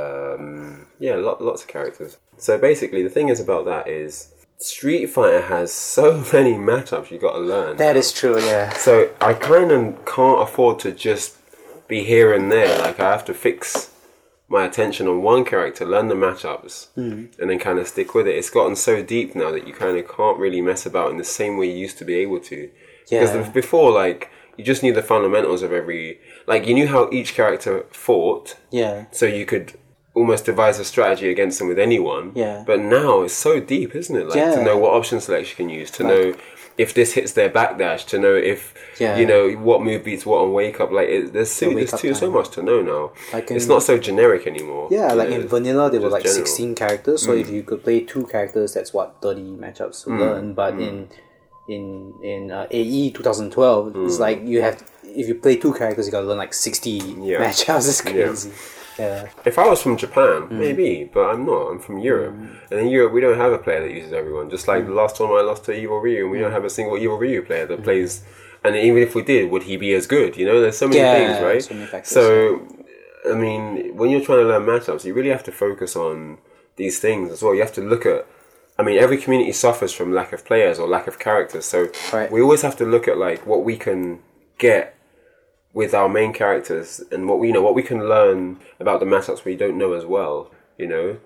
um, 0.04 0.88
yeah, 1.00 1.16
lot, 1.16 1.42
lots 1.42 1.62
of 1.62 1.68
characters. 1.68 2.18
So 2.38 2.58
basically, 2.58 3.04
the 3.04 3.10
thing 3.10 3.30
is 3.30 3.40
about 3.40 3.66
that 3.66 3.88
is 3.88 4.34
Street 4.58 5.06
Fighter 5.08 5.42
has 5.42 5.72
so 5.98 6.24
many 6.34 6.54
matchups 6.56 7.12
you 7.12 7.18
got 7.18 7.34
to 7.34 7.40
learn. 7.40 7.78
that 7.78 7.96
is 7.96 8.12
true. 8.12 8.40
Yeah. 8.40 8.72
So 8.74 9.10
I 9.22 9.34
kind 9.34 9.72
of 9.72 10.06
can't 10.06 10.42
afford 10.42 10.80
to 10.80 10.92
just 10.92 11.38
be 11.88 12.04
here 12.04 12.34
and 12.34 12.52
there. 12.52 12.78
Like 12.80 13.00
I 13.00 13.12
have 13.12 13.26
to 13.26 13.34
fix 13.34 13.92
my 14.50 14.66
attention 14.66 15.08
on 15.08 15.22
one 15.22 15.46
character, 15.46 15.86
learn 15.86 16.08
the 16.08 16.16
matchups, 16.16 16.88
mm-hmm. 16.98 17.40
and 17.42 17.50
then 17.50 17.60
kind 17.60 17.78
of 17.80 17.88
stick 17.88 18.14
with 18.16 18.28
it. 18.28 18.36
It's 18.36 18.50
gotten 18.50 18.76
so 18.76 19.02
deep 19.04 19.36
now 19.36 19.52
that 19.52 19.68
you 19.68 19.74
kind 19.74 19.96
of 19.98 20.08
can't 20.08 20.40
really 20.40 20.60
mess 20.62 20.86
about 20.86 21.12
in 21.12 21.18
the 21.18 21.24
same 21.24 21.58
way 21.58 21.68
you 21.70 21.78
used 21.78 21.98
to 22.00 22.06
be 22.06 22.16
able 22.16 22.40
to. 22.42 22.70
Because 23.10 23.34
Yeah. 23.34 23.44
the- 23.44 23.52
before, 23.52 23.92
like 23.92 24.30
you 24.58 24.64
just 24.66 24.84
knew 24.84 24.94
the 24.94 25.04
fundamentals 25.04 25.62
of 25.62 25.72
every. 25.72 26.20
Like 26.48 26.68
you 26.68 26.74
knew 26.74 26.88
how 26.88 27.10
each 27.12 27.34
character 27.36 27.86
fought, 27.92 28.56
Yeah. 28.72 29.06
so 29.12 29.26
you 29.26 29.46
could 29.46 29.74
almost 30.16 30.46
devise 30.46 30.80
a 30.80 30.84
strategy 30.84 31.30
against 31.30 31.60
them 31.60 31.68
with 31.70 31.80
anyone. 31.80 32.32
Yeah. 32.36 32.64
But 32.66 32.80
now 32.80 33.22
it's 33.22 33.34
so 33.34 33.60
deep, 33.60 33.96
isn't 33.96 34.16
it? 34.16 34.28
Like 34.28 34.36
Yeah. 34.36 34.56
to 34.56 34.64
know 34.64 34.78
what 34.78 34.94
option 34.94 35.22
selection 35.22 35.70
you 35.70 35.70
can 35.70 35.80
use, 35.80 35.92
to 35.92 36.04
know 36.04 36.34
if 36.84 36.90
this 36.94 37.10
hits 37.18 37.32
their 37.34 37.50
backdash, 37.60 38.02
to 38.12 38.16
know 38.26 38.34
if 38.54 38.62
Yeah. 39.00 39.18
you 39.20 39.26
know 39.32 39.44
what 39.68 39.78
move 39.90 40.02
beats 40.08 40.26
what 40.30 40.40
on 40.44 40.50
wake 40.54 40.78
up. 40.84 40.90
Like 41.00 41.10
it, 41.16 41.34
there's 41.34 41.52
so, 41.52 41.66
there's 41.74 41.92
too 42.04 42.14
so 42.24 42.28
much 42.38 42.50
to 42.56 42.62
know 42.70 42.80
now. 42.94 43.04
Like 43.34 43.52
it's 43.52 43.68
not 43.74 43.82
so 43.90 43.98
generic 44.10 44.44
anymore. 44.54 44.86
Yeah, 44.90 45.12
like 45.14 45.30
know, 45.30 45.36
in 45.42 45.48
vanilla, 45.56 45.86
there 45.92 46.02
were 46.06 46.10
like 46.18 46.24
general. 46.24 46.44
Mm. 46.44 46.48
16 46.48 46.76
characters. 46.76 47.20
So 47.26 47.32
if 47.44 47.48
you 47.56 47.62
could 47.64 47.82
play 47.84 48.00
two 48.14 48.26
characters, 48.34 48.74
that's 48.76 48.94
what 48.94 49.08
30 49.22 49.42
matchups 49.64 50.04
to 50.06 50.10
learn. 50.22 50.54
But 50.62 50.74
Mm. 50.76 50.88
in 50.88 50.96
in 51.76 51.84
in 52.34 52.42
uh, 52.52 52.68
AE 52.72 53.12
2012, 53.12 53.96
it's 54.06 54.20
like 54.20 54.40
you 54.44 54.62
have 54.62 54.78
if 55.04 55.28
you 55.28 55.36
play 55.36 55.56
two 55.58 55.74
characters, 55.74 56.06
you 56.08 56.12
gotta 56.12 56.28
learn 56.28 56.38
like 56.46 56.54
60 56.54 56.92
Yeah. 57.30 57.40
matchups. 57.44 57.88
It's 57.92 58.02
crazy. 58.02 58.50
Yeah. 58.50 58.56
If 59.46 59.58
I 59.58 59.68
was 59.68 59.82
from 59.82 59.96
Japan, 59.98 60.40
Mm. 60.48 60.52
maybe, 60.52 61.10
but 61.14 61.24
I'm 61.32 61.46
not. 61.46 61.64
I'm 61.72 61.80
from 61.80 61.98
Europe, 62.00 62.36
and 62.72 62.80
in 62.80 62.88
Europe 62.90 63.14
we 63.14 63.22
don't 63.22 63.38
have 63.38 63.52
a 63.54 63.58
player 63.58 63.82
that 63.82 63.92
uses 63.92 64.14
everyone. 64.14 64.50
Just 64.50 64.66
Mm. 64.66 64.74
like 64.74 64.86
the 64.88 64.94
last 65.02 65.16
time 65.18 65.32
I 65.32 65.42
lost 65.42 65.66
to 65.66 65.72
Evil 65.74 66.00
Ryu, 66.00 66.24
and 66.24 66.32
we 66.32 66.40
don't 66.40 66.52
have 66.52 66.66
a 66.66 66.70
single 66.70 66.98
Evil 66.98 67.18
Ryu 67.18 67.42
player 67.42 67.66
that 67.66 67.84
plays. 67.84 68.22
And 68.64 68.76
even 68.76 69.02
if 69.02 69.16
we 69.16 69.22
did, 69.22 69.50
would 69.52 69.64
he 69.64 69.78
be 69.78 69.94
as 69.94 70.06
good? 70.06 70.36
You 70.36 70.46
know, 70.46 70.60
there's 70.60 70.78
so 70.78 70.88
many 70.88 71.00
Yeah, 71.00 71.14
things, 71.18 71.42
right? 71.50 71.64
so 71.64 71.74
many 71.74 71.86
factors, 71.88 72.12
so, 72.12 72.62
I 73.32 73.34
mean, 73.46 73.96
when 73.96 74.10
you're 74.10 74.20
trying 74.30 74.40
to 74.40 74.48
learn 74.52 74.66
matchups, 74.66 75.06
you 75.06 75.14
really 75.14 75.30
have 75.30 75.44
to 75.44 75.52
focus 75.54 75.96
on 75.96 76.40
these 76.76 77.00
things 77.00 77.32
as 77.32 77.42
well. 77.42 77.54
You 77.56 77.62
have 77.62 77.74
to 77.74 77.82
look 77.82 78.06
at. 78.06 78.26
I 78.78 78.84
mean, 78.84 78.98
every 78.98 79.18
community 79.18 79.52
suffers 79.54 79.92
from 79.94 80.14
lack 80.14 80.32
of 80.34 80.44
players 80.46 80.78
or 80.80 80.88
lack 80.88 81.06
of 81.08 81.20
characters, 81.20 81.66
so 81.66 81.88
Right. 82.14 82.30
we 82.32 82.40
always 82.42 82.62
have 82.62 82.76
to 82.78 82.86
look 82.86 83.08
at 83.10 83.18
like 83.18 83.46
what 83.46 83.64
we 83.64 83.76
can 83.78 84.20
get 84.58 84.96
with 85.74 85.94
our 85.94 86.10
main 86.10 86.34
characters 86.34 87.02
and 87.12 87.28
what 87.30 87.40
we 87.40 87.48
you 87.48 87.54
know 87.54 87.62
what 87.62 87.76
we 87.76 87.84
can 87.84 88.08
learn 88.10 88.58
about 88.80 89.00
the 89.00 89.06
matchups 89.06 89.46
we 89.46 89.56
don't 89.56 89.78
know 89.78 89.94
as 89.94 90.06
well 90.06 90.50
you 90.78 90.88
know 90.88 91.18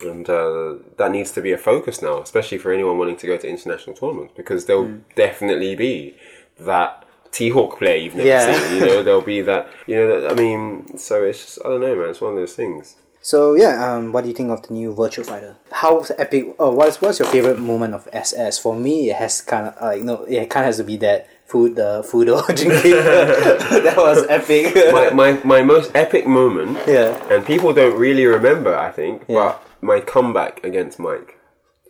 and 0.00 0.28
uh, 0.28 0.74
that 0.96 1.10
needs 1.12 1.30
to 1.30 1.40
be 1.40 1.52
a 1.52 1.58
focus 1.58 2.02
now 2.02 2.20
especially 2.20 2.58
for 2.58 2.72
anyone 2.72 2.98
wanting 2.98 3.16
to 3.16 3.26
go 3.26 3.36
to 3.36 3.48
international 3.48 3.94
tournaments 3.94 4.32
because 4.36 4.66
there'll 4.66 4.86
Hmm. 4.86 4.98
definitely 5.14 5.74
be 5.76 6.16
that 6.58 7.04
T-Hawk 7.30 7.78
player 7.78 7.96
you've 7.96 8.14
never 8.16 8.28
Yeah. 8.28 8.52
seen 8.52 8.74
you 8.76 8.86
know 8.86 9.02
there'll 9.04 9.22
be 9.22 9.40
that 9.42 9.68
you 9.86 9.94
know 9.96 10.20
that, 10.20 10.32
I 10.32 10.34
mean 10.34 10.98
so 10.98 11.22
it's 11.24 11.38
just 11.44 11.58
I 11.64 11.68
don't 11.68 11.80
know 11.80 11.94
man 11.94 12.10
it's 12.10 12.20
one 12.20 12.32
of 12.32 12.38
those 12.38 12.54
things 12.54 12.96
So 13.24 13.54
yeah, 13.54 13.74
um, 13.94 14.10
what 14.12 14.22
do 14.24 14.28
you 14.30 14.34
think 14.34 14.50
of 14.50 14.66
the 14.66 14.74
new 14.74 14.92
Virtua 14.92 15.24
Fighter? 15.24 15.54
How 15.70 16.02
epic? 16.18 16.42
Oh, 16.58 16.72
what's 16.74 16.98
what's 17.00 17.20
your 17.20 17.28
favorite 17.30 17.60
moment 17.60 17.94
of 17.94 18.08
SS? 18.12 18.58
For 18.58 18.74
me, 18.74 19.10
it 19.10 19.16
has 19.22 19.40
kind 19.52 19.68
of 19.68 19.74
like 19.80 20.02
no, 20.02 20.14
it 20.26 20.50
kind 20.50 20.64
of 20.66 20.70
has 20.74 20.78
to 20.82 20.86
be 20.92 20.96
that 21.06 21.28
food, 21.52 21.76
the 21.76 21.90
Fuudo 22.08 22.36
drinking. 22.58 22.92
that 23.86 23.94
was 23.96 24.18
epic. 24.38 24.64
my, 24.96 25.10
my, 25.10 25.30
my 25.44 25.60
most 25.62 25.88
epic 25.94 26.24
moment 26.26 26.78
Yeah. 26.86 27.10
and 27.32 27.44
people 27.52 27.70
don't 27.80 27.96
really 28.06 28.26
remember 28.36 28.72
I 28.88 28.90
think 28.90 29.14
Yeah. 29.28 29.34
but 29.44 29.52
my 29.90 29.98
comeback 30.00 30.54
against 30.64 30.98
Mike 30.98 31.30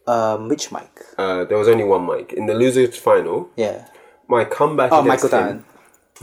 um, 0.07 0.49
which 0.49 0.73
Mike? 0.73 0.99
uh, 1.19 1.45
there 1.49 1.59
was 1.63 1.69
only 1.69 1.85
one 1.85 2.03
Mike 2.13 2.33
in 2.33 2.45
the 2.47 2.55
losers 2.63 2.97
final 2.99 3.37
Yeah. 3.57 3.79
my 4.29 4.45
comeback 4.45 4.91
Oh, 4.93 5.01
against 5.03 5.25
Michael 5.33 5.49
him, 5.49 5.65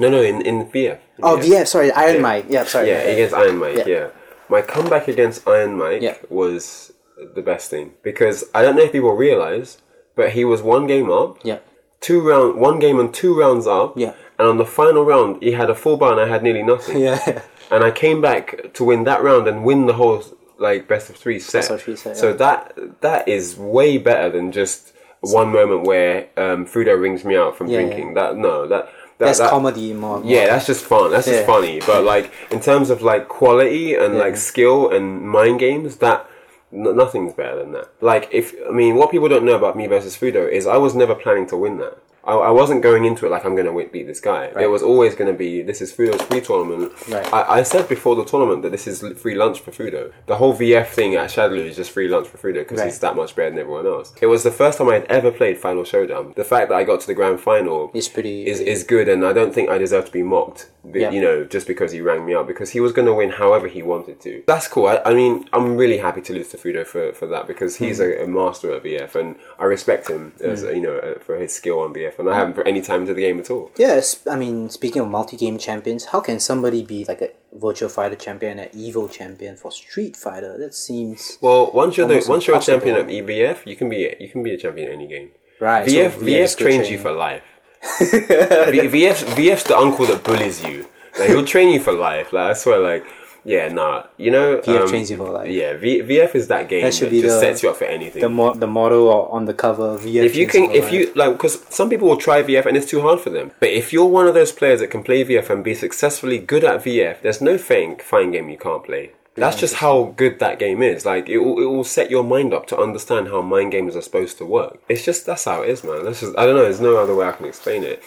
No, 0.01 0.07
no, 0.15 0.21
in 0.31 0.37
in 0.49 0.57
VF. 0.71 0.99
In 1.17 1.23
Oh, 1.27 1.35
VF. 1.37 1.43
VF. 1.63 1.67
Sorry, 1.67 1.89
Iron 1.91 2.15
Yeah. 2.15 2.21
Mike. 2.29 2.45
Yeah, 2.55 2.63
sorry. 2.73 2.87
Yeah, 2.91 3.01
against 3.13 3.33
Iron 3.43 3.57
Mike. 3.63 3.77
Yeah. 3.81 3.87
Yeah. 3.95 4.07
my 4.55 4.61
comeback 4.73 5.05
against 5.13 5.37
Iron 5.55 5.73
Mike 5.83 6.01
Yeah. 6.07 6.15
was 6.41 6.91
the 7.37 7.43
best 7.51 7.65
thing 7.73 7.87
because 8.09 8.37
I 8.57 8.59
don't 8.63 8.75
know 8.77 8.83
if 8.87 8.91
people 8.97 9.15
realize, 9.27 9.69
but 10.15 10.27
he 10.37 10.43
was 10.51 10.59
one 10.75 10.83
game 10.93 11.09
up, 11.21 11.31
Yeah. 11.49 11.59
Two 12.01 12.21
round, 12.21 12.59
one 12.59 12.79
game 12.79 12.99
and 12.99 13.13
two 13.13 13.37
rounds 13.37 13.67
up. 13.67 13.97
Yeah. 13.97 14.13
and 14.37 14.47
on 14.47 14.57
the 14.57 14.65
final 14.65 15.03
round, 15.03 15.41
he 15.43 15.51
had 15.51 15.69
a 15.69 15.75
full 15.75 15.97
bar 15.97 16.11
and 16.13 16.21
I 16.21 16.27
had 16.27 16.43
nearly 16.43 16.63
nothing. 16.63 16.97
Yeah. 17.07 17.41
and 17.71 17.83
I 17.83 17.91
came 17.91 18.21
back 18.21 18.73
to 18.73 18.83
win 18.83 19.03
that 19.03 19.21
round 19.21 19.47
and 19.47 19.63
win 19.63 19.85
the 19.85 19.93
whole 19.93 20.23
like 20.57 20.87
best 20.87 21.09
of 21.09 21.15
three 21.15 21.39
set. 21.39 21.69
of 21.69 21.81
three 21.81 21.95
set, 21.95 22.17
So 22.17 22.29
yeah. 22.29 22.33
that 22.37 23.01
that 23.01 23.27
is 23.27 23.57
way 23.57 23.97
better 23.97 24.29
than 24.29 24.51
just 24.51 24.93
one 25.21 25.51
moment 25.51 25.83
where 25.85 26.27
um, 26.37 26.65
Fuudo 26.65 26.99
rings 26.99 27.23
me 27.25 27.35
out 27.35 27.57
from 27.57 27.67
Yeah, 27.67 27.81
drinking. 27.81 28.13
That 28.13 28.37
no, 28.37 28.67
that. 28.67 28.85
that 28.85 29.25
That's 29.25 29.39
that, 29.39 29.49
comedy 29.49 29.91
more. 29.93 30.19
more. 30.21 30.29
yeah, 30.31 30.47
that's 30.47 30.65
just 30.67 30.85
fun. 30.85 31.11
That's 31.11 31.27
just 31.27 31.45
funny. 31.45 31.81
But 31.85 32.03
like 32.05 32.31
in 32.51 32.61
terms 32.61 32.89
of 32.89 33.01
like 33.01 33.27
quality 33.27 33.95
and 33.95 34.17
like 34.17 34.37
skill 34.37 34.89
and 34.89 35.21
mind 35.29 35.59
games, 35.59 35.97
that 35.97 36.28
nothing's 36.71 37.33
better 37.33 37.57
than 37.57 37.71
that. 37.73 37.89
Like 38.01 38.29
if 38.31 38.55
I 38.67 38.71
mean, 38.71 38.95
what 38.95 39.11
people 39.11 39.29
don't 39.29 39.45
know 39.45 39.55
about 39.55 39.77
me 39.77 39.87
versus 39.87 40.17
Fuudo 40.17 40.49
is 40.49 40.67
I 40.67 40.77
was 40.77 40.95
never 40.95 41.15
planning 41.15 41.47
to 41.47 41.57
win 41.57 41.77
that. 41.79 41.97
I, 42.29 42.49
I 42.49 42.51
wasn't 42.51 42.81
going 42.81 43.05
into 43.05 43.25
it 43.25 43.29
like 43.29 43.45
I'm 43.45 43.55
going 43.55 43.65
to 43.65 43.91
beat 43.91 44.07
this 44.07 44.19
guy. 44.19 44.45
It 44.59 44.67
was 44.69 44.83
always 44.83 45.15
going 45.15 45.31
to 45.31 45.37
be 45.37 45.61
this 45.61 45.81
is 45.81 45.91
Fuudo's 45.91 46.21
free 46.23 46.41
tournament. 46.41 46.91
Right. 47.09 47.33
I, 47.33 47.59
I 47.59 47.63
said 47.63 47.87
before 47.89 48.15
the 48.15 48.25
tournament 48.25 48.61
that 48.63 48.71
this 48.71 48.85
is 48.87 49.03
free 49.19 49.35
lunch 49.35 49.59
for 49.61 49.71
Fuudo. 49.71 50.11
The 50.27 50.35
whole 50.37 50.53
VF 50.55 50.87
thing 50.87 51.15
at 51.15 51.29
Shadowloo 51.29 51.65
is 51.65 51.75
just 51.75 51.91
free 51.91 52.07
lunch 52.07 52.27
for 52.27 52.37
Fuudo 52.37 52.59
because 52.65 52.79
Right. 52.79 52.85
he's 52.85 52.99
that 52.99 53.15
much 53.15 53.35
better 53.35 53.49
than 53.49 53.59
everyone 53.59 53.85
else. 53.87 54.13
It 54.21 54.27
was 54.27 54.43
the 54.43 54.51
first 54.51 54.77
time 54.77 54.89
I 54.89 54.95
had 54.95 55.05
ever 55.05 55.31
played 55.31 55.57
Final 55.57 55.83
Showdown. 55.83 56.33
The 56.35 56.43
fact 56.43 56.69
that 56.69 56.75
I 56.75 56.83
got 56.83 57.01
to 57.01 57.07
the 57.07 57.13
grand 57.15 57.39
final 57.41 57.91
It's 57.93 58.07
pretty. 58.07 58.45
is, 58.47 58.59
is 58.59 58.83
good, 58.83 59.09
and 59.09 59.25
I 59.25 59.33
don't 59.33 59.53
think 59.53 59.69
I 59.69 59.77
deserve 59.77 60.05
to 60.05 60.11
be 60.11 60.23
mocked. 60.23 60.69
Yeah. 60.93 61.11
You 61.11 61.21
know, 61.21 61.43
just 61.43 61.67
because 61.67 61.91
he 61.91 61.99
rang 62.01 62.25
me 62.25 62.33
up, 62.33 62.47
because 62.47 62.69
he 62.69 62.79
was 62.79 62.93
going 62.93 63.05
to 63.05 63.13
win 63.13 63.31
however 63.31 63.67
he 63.67 63.81
wanted 63.83 64.21
to. 64.21 64.43
That's 64.47 64.67
cool. 64.67 64.87
I, 64.87 65.01
I 65.05 65.13
mean, 65.13 65.47
I'm 65.51 65.75
really 65.75 65.97
happy 65.97 66.21
to 66.21 66.33
lose 66.33 66.49
to 66.49 66.57
Fuudo 66.57 66.85
for, 66.85 67.11
for 67.13 67.25
that 67.27 67.47
because 67.47 67.75
he's 67.75 67.99
a, 67.99 68.23
a 68.23 68.27
master 68.27 68.73
at 68.73 68.83
VF, 68.83 69.15
and 69.15 69.35
I 69.59 69.65
respect 69.65 70.09
him 70.09 70.33
as 70.41 70.63
you 70.63 70.81
know 70.81 70.97
uh, 70.97 71.19
for 71.19 71.35
his 71.37 71.53
skill 71.53 71.79
on 71.81 71.93
VF, 71.93 72.18
and 72.19 72.29
I 72.29 72.35
haven't 72.35 72.53
put 72.53 72.67
any 72.67 72.81
time 72.81 73.01
into 73.01 73.13
the 73.13 73.21
game 73.21 73.39
at 73.39 73.49
all. 73.49 73.71
Yes, 73.77 74.27
I 74.27 74.35
mean, 74.35 74.69
speaking 74.69 75.01
of 75.01 75.07
multi-game 75.07 75.57
champions, 75.57 76.05
how 76.05 76.19
can 76.19 76.39
somebody 76.39 76.83
be 76.83 77.05
like 77.05 77.21
a 77.21 77.29
Virtua 77.57 77.89
Fighter 77.89 78.15
champion 78.15 78.59
and 78.59 78.69
an 78.71 78.79
Evo 78.79 79.09
champion 79.11 79.55
for 79.55 79.71
Street 79.71 80.15
Fighter? 80.15 80.57
That 80.57 80.75
seems 80.75 81.37
Well, 81.41 81.71
once 81.73 81.97
you're 81.97 82.07
the, 82.07 82.23
once 82.27 82.45
you're 82.45 82.57
a 82.57 82.61
champion 82.61 82.95
at 82.97 83.07
EBF, 83.07 83.65
you 83.65 83.75
can 83.75 83.89
be 83.89 84.15
you 84.19 84.29
can 84.29 84.43
be 84.43 84.53
a 84.53 84.57
champion 84.57 84.89
in 84.89 84.95
any 84.95 85.07
game. 85.07 85.31
right. 85.59 85.89
so 85.89 85.95
VF 85.95 86.11
VF 86.11 86.19
VF 86.19 86.43
is 86.43 86.55
trains 86.55 86.89
you 86.89 86.99
for 86.99 87.11
life. 87.11 87.43
VF 88.01 89.23
VF's 89.35 89.63
the 89.63 89.77
uncle 89.77 90.05
that 90.05 90.23
bullies 90.23 90.63
you. 90.63 90.85
Like 91.17 91.29
he'll 91.29 91.45
train 91.45 91.69
you 91.69 91.79
for 91.79 91.93
life. 91.93 92.33
Like 92.33 92.51
I 92.51 92.53
swear, 92.53 92.79
like 92.79 93.05
yeah, 93.43 93.67
nah. 93.69 94.03
You 94.17 94.31
know, 94.31 94.57
VF 94.57 94.81
um, 94.81 94.87
trains 94.89 95.09
you 95.11 95.17
for 95.17 95.29
life. 95.29 95.49
Yeah, 95.51 95.77
v- 95.77 96.01
VF 96.01 96.35
is 96.35 96.47
that 96.49 96.69
game 96.69 96.83
That 96.83 96.93
that, 96.93 97.09
be 97.09 97.21
just 97.21 97.35
the- 97.35 97.39
sets 97.41 97.63
you 97.63 97.69
up 97.69 97.77
for 97.77 97.85
anything. 97.85 98.21
the 98.21 98.29
mo- 98.29 98.53
the 98.53 98.67
model 98.67 99.07
or 99.07 99.31
on 99.31 99.45
the 99.45 99.53
cover. 99.53 99.97
VF 99.97 100.23
if 100.25 100.35
you 100.35 100.47
can, 100.47 100.71
if 100.71 100.85
life. 100.85 100.93
you 100.93 101.13
like, 101.15 101.31
because 101.33 101.63
some 101.69 101.89
people 101.89 102.07
will 102.07 102.17
try 102.17 102.41
VF 102.43 102.65
and 102.65 102.75
it's 102.77 102.85
too 102.89 103.01
hard 103.01 103.19
for 103.19 103.29
them. 103.29 103.51
But 103.59 103.69
if 103.69 103.91
you're 103.93 104.05
one 104.05 104.27
of 104.27 104.33
those 104.33 104.51
players 104.51 104.79
that 104.81 104.87
can 104.91 105.03
play 105.03 105.23
VF 105.23 105.49
and 105.49 105.63
be 105.63 105.73
successfully 105.75 106.37
good 106.37 106.63
at 106.63 106.83
VF, 106.83 107.21
there's 107.21 107.41
no 107.41 107.57
thing 107.57 107.97
fine 107.97 108.31
game 108.31 108.49
you 108.49 108.57
can't 108.57 108.83
play. 108.83 109.11
That's 109.35 109.57
just 109.57 109.75
how 109.75 110.13
good 110.17 110.39
that 110.39 110.59
game 110.59 110.81
is. 110.83 111.05
Like 111.05 111.29
it 111.29 111.37
will, 111.37 111.61
it 111.61 111.65
will 111.65 111.85
set 111.85 112.11
your 112.11 112.25
mind 112.25 112.53
up 112.53 112.67
to 112.67 112.77
understand 112.77 113.29
how 113.29 113.41
mind 113.41 113.71
games 113.71 113.95
are 113.95 114.01
supposed 114.01 114.37
to 114.39 114.45
work. 114.45 114.81
It's 114.89 115.05
just 115.05 115.25
that's 115.25 115.45
how 115.45 115.61
it 115.61 115.69
is, 115.69 115.81
man. 115.81 116.03
That's 116.03 116.19
just 116.19 116.37
I 116.37 116.45
don't 116.45 116.55
know. 116.55 116.63
There's 116.63 116.81
no 116.81 116.97
other 116.97 117.15
way 117.15 117.25
I 117.27 117.31
can 117.31 117.45
explain 117.45 117.83
it. 117.83 118.03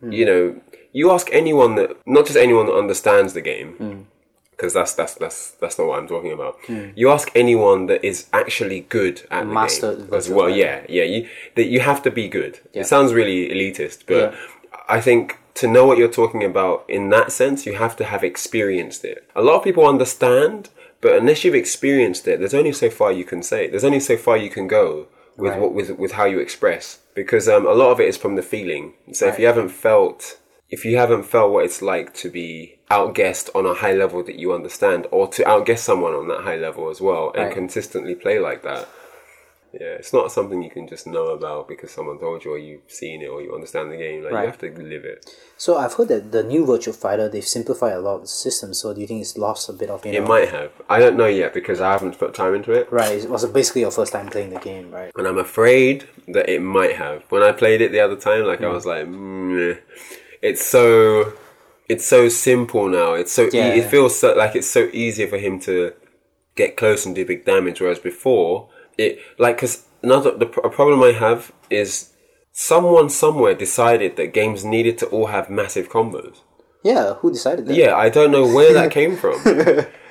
You 0.00 0.24
know, 0.24 0.60
you 0.92 1.10
ask 1.10 1.28
anyone 1.30 1.74
that 1.76 1.90
not 2.06 2.24
just 2.26 2.38
anyone 2.38 2.66
that 2.66 2.74
understands 2.74 3.34
the 3.34 3.42
game, 3.42 4.06
because 4.62 4.74
that's 4.74 4.94
that's 4.94 5.14
that's 5.16 5.50
that's 5.60 5.76
not 5.76 5.88
what 5.88 5.98
I'm 5.98 6.06
talking 6.06 6.32
about. 6.32 6.56
You 6.94 7.10
ask 7.10 7.30
anyone 7.34 7.86
that 7.86 8.04
is 8.04 8.26
actually 8.32 8.80
good 8.88 9.22
at 9.28 9.44
the 9.44 9.54
game 9.54 10.14
as 10.14 10.28
well. 10.30 10.46
fighter. 10.46 10.56
Yeah, 10.56 10.86
yeah. 10.88 11.02
You 11.02 11.28
that 11.56 11.64
you 11.66 11.80
have 11.80 12.00
to 12.04 12.10
be 12.12 12.28
good. 12.28 12.60
Yeah. 12.72 12.82
It 12.82 12.86
sounds 12.86 13.12
really 13.12 13.48
elitist, 13.48 14.04
but 14.06 14.16
Yeah. 14.16 14.36
I 14.88 15.00
think 15.00 15.38
to 15.54 15.66
know 15.66 15.84
what 15.86 15.98
you're 15.98 16.16
talking 16.22 16.44
about 16.44 16.84
in 16.88 17.10
that 17.10 17.32
sense, 17.32 17.66
you 17.66 17.74
have 17.74 17.96
to 17.96 18.04
have 18.04 18.22
experienced 18.22 19.04
it. 19.04 19.18
A 19.34 19.42
lot 19.42 19.56
of 19.58 19.64
people 19.64 19.84
understand, 19.86 20.70
but 21.00 21.12
unless 21.20 21.42
you've 21.44 21.54
experienced 21.66 22.28
it, 22.28 22.38
there's 22.38 22.54
only 22.54 22.72
so 22.72 22.88
far 22.88 23.10
you 23.12 23.24
can 23.24 23.42
say. 23.42 23.68
There's 23.68 23.84
only 23.84 24.00
so 24.00 24.16
far 24.16 24.36
you 24.36 24.50
can 24.50 24.68
go 24.68 25.06
with 25.36 25.52
Right. 25.52 25.60
what 25.60 25.72
with 25.74 25.90
with 26.02 26.12
how 26.12 26.26
you 26.26 26.38
express 26.38 26.84
because 27.14 27.48
um, 27.48 27.66
a 27.66 27.72
lot 27.82 27.90
of 27.90 27.98
it 28.00 28.08
is 28.12 28.16
from 28.16 28.36
the 28.36 28.42
feeling. 28.54 28.84
So 29.12 29.26
if 29.26 29.38
you 29.40 29.46
haven't 29.46 29.70
felt 29.70 30.38
if 30.72 30.84
you 30.86 30.96
haven't 30.96 31.24
felt 31.24 31.52
what 31.52 31.64
it's 31.66 31.82
like 31.82 32.12
to 32.14 32.28
be 32.30 32.78
outguessed 32.90 33.48
on 33.54 33.64
a 33.66 33.74
high 33.74 33.92
level 33.92 34.24
that 34.24 34.36
you 34.42 34.52
understand, 34.54 35.06
or 35.10 35.28
to 35.28 35.46
outguess 35.46 35.82
someone 35.82 36.14
on 36.14 36.26
that 36.28 36.40
high 36.48 36.56
level 36.56 36.88
as 36.90 37.00
well, 37.00 37.30
and 37.34 37.44
Right. 37.44 37.52
consistently 37.54 38.14
play 38.14 38.38
like 38.38 38.62
that, 38.62 38.88
yeah, 39.74 39.94
it's 40.00 40.12
not 40.12 40.30
something 40.32 40.62
you 40.62 40.70
can 40.70 40.86
just 40.86 41.06
know 41.06 41.28
about 41.28 41.66
because 41.68 41.90
someone 41.90 42.18
told 42.18 42.44
you, 42.44 42.52
or 42.52 42.58
you've 42.58 42.90
seen 43.00 43.22
it, 43.22 43.28
or 43.28 43.40
you 43.42 43.54
understand 43.54 43.90
the 43.92 43.96
game. 43.96 44.22
Like 44.24 44.32
Right. 44.32 44.40
you 44.42 44.46
have 44.52 44.58
to 44.58 44.70
live 44.94 45.04
it. 45.04 45.18
So 45.56 45.76
I've 45.76 45.94
heard 45.94 46.08
that 46.08 46.32
the 46.32 46.42
new 46.42 46.64
Virtua 46.66 46.94
Fighter 46.94 47.28
they've 47.28 47.46
simplified 47.58 47.92
a 47.94 48.00
lot 48.00 48.16
of 48.16 48.22
the 48.22 48.28
systems. 48.28 48.80
So 48.80 48.92
do 48.94 49.00
you 49.00 49.06
think 49.06 49.20
it's 49.22 49.36
lost 49.38 49.68
a 49.68 49.72
bit 49.72 49.88
of 49.90 50.04
you 50.04 50.12
know? 50.12 50.18
It 50.24 50.28
might 50.28 50.48
have. 50.48 50.72
I 50.90 50.98
don't 50.98 51.16
know 51.16 51.26
yet 51.42 51.54
because 51.54 51.80
I 51.80 51.92
haven't 51.92 52.18
put 52.18 52.34
time 52.34 52.54
into 52.54 52.72
it. 52.72 52.90
Right, 52.90 53.12
it 53.22 53.30
was 53.30 53.44
basically 53.46 53.82
your 53.82 53.90
first 53.90 54.12
time 54.12 54.28
playing 54.28 54.50
the 54.50 54.60
game, 54.60 54.90
right? 54.90 55.10
And 55.16 55.26
I'm 55.26 55.38
afraid 55.38 56.04
that 56.28 56.48
it 56.50 56.60
might 56.60 56.96
have. 56.96 57.22
When 57.30 57.42
I 57.42 57.52
played 57.52 57.80
it 57.80 57.92
the 57.92 58.00
other 58.00 58.16
time, 58.16 58.44
like 58.44 58.60
I 58.62 58.66
Hmm. 58.68 58.74
was 58.74 58.86
like, 58.86 59.06
mm, 59.06 59.78
it's 60.42 60.64
so, 60.64 61.32
it's 61.88 62.06
so 62.06 62.28
simple 62.28 62.88
now. 62.88 63.14
It's 63.14 63.32
so, 63.32 63.44
e- 63.44 63.78
it 63.78 63.90
feels 63.90 64.18
so, 64.18 64.34
like 64.34 64.54
it's 64.54 64.70
so 64.70 64.90
easier 64.92 65.28
for 65.28 65.38
him 65.38 65.60
to 65.60 65.92
get 66.54 66.76
close 66.76 67.06
and 67.06 67.14
do 67.14 67.24
big 67.24 67.44
damage. 67.44 67.80
Whereas 67.80 67.98
before, 67.98 68.68
it 68.98 69.18
like 69.38 69.56
because 69.56 69.86
another 70.02 70.36
the 70.36 70.46
a 70.60 70.68
problem 70.70 71.02
I 71.02 71.12
have 71.12 71.52
is 71.70 72.12
someone 72.52 73.08
somewhere 73.08 73.54
decided 73.54 74.16
that 74.16 74.34
games 74.34 74.64
needed 74.64 74.98
to 74.98 75.06
all 75.06 75.26
have 75.26 75.48
massive 75.48 75.88
combos. 75.88 76.40
Yeah, 76.84 77.14
who 77.14 77.30
decided 77.32 77.66
that? 77.66 77.76
Yeah, 77.76 77.96
I 77.96 78.08
don't 78.08 78.32
know 78.32 78.46
where 78.46 78.74
that 78.74 78.90
came 78.98 79.16
from. 79.16 79.40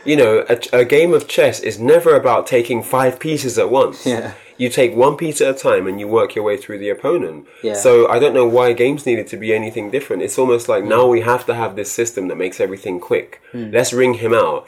You 0.06 0.16
know, 0.16 0.46
a, 0.50 0.60
a 0.74 0.86
game 0.86 1.14
of 1.14 1.28
chess 1.28 1.60
is 1.60 1.80
never 1.80 2.16
about 2.16 2.48
taking 2.48 2.82
five 2.82 3.20
pieces 3.20 3.60
at 3.60 3.70
once. 3.70 4.06
Yeah. 4.06 4.34
You 4.62 4.70
take 4.70 4.91
one 5.05 5.16
piece 5.24 5.39
at 5.41 5.55
a 5.55 5.57
time 5.70 5.84
and 5.89 5.95
you 5.99 6.07
work 6.20 6.30
your 6.36 6.45
way 6.49 6.55
through 6.62 6.80
the 6.84 6.89
opponent. 6.95 7.39
Yeah. 7.64 7.74
So 7.86 7.91
I 8.16 8.18
don't 8.22 8.36
know 8.39 8.47
why 8.57 8.66
games 8.74 9.01
needed 9.09 9.28
to 9.34 9.38
be 9.38 9.49
anything 9.62 9.86
different. 9.95 10.22
It's 10.26 10.38
almost 10.43 10.66
like 10.74 10.84
now 10.95 11.03
Hmm. 11.05 11.12
we 11.16 11.22
have 11.32 11.43
to 11.49 11.53
have 11.62 11.72
this 11.76 11.91
system 11.91 12.24
that 12.30 12.38
makes 12.43 12.57
everything 12.66 12.99
quick. 13.12 13.30
Let's 13.78 13.91
ring 14.01 14.14
him 14.26 14.34
out. 14.45 14.62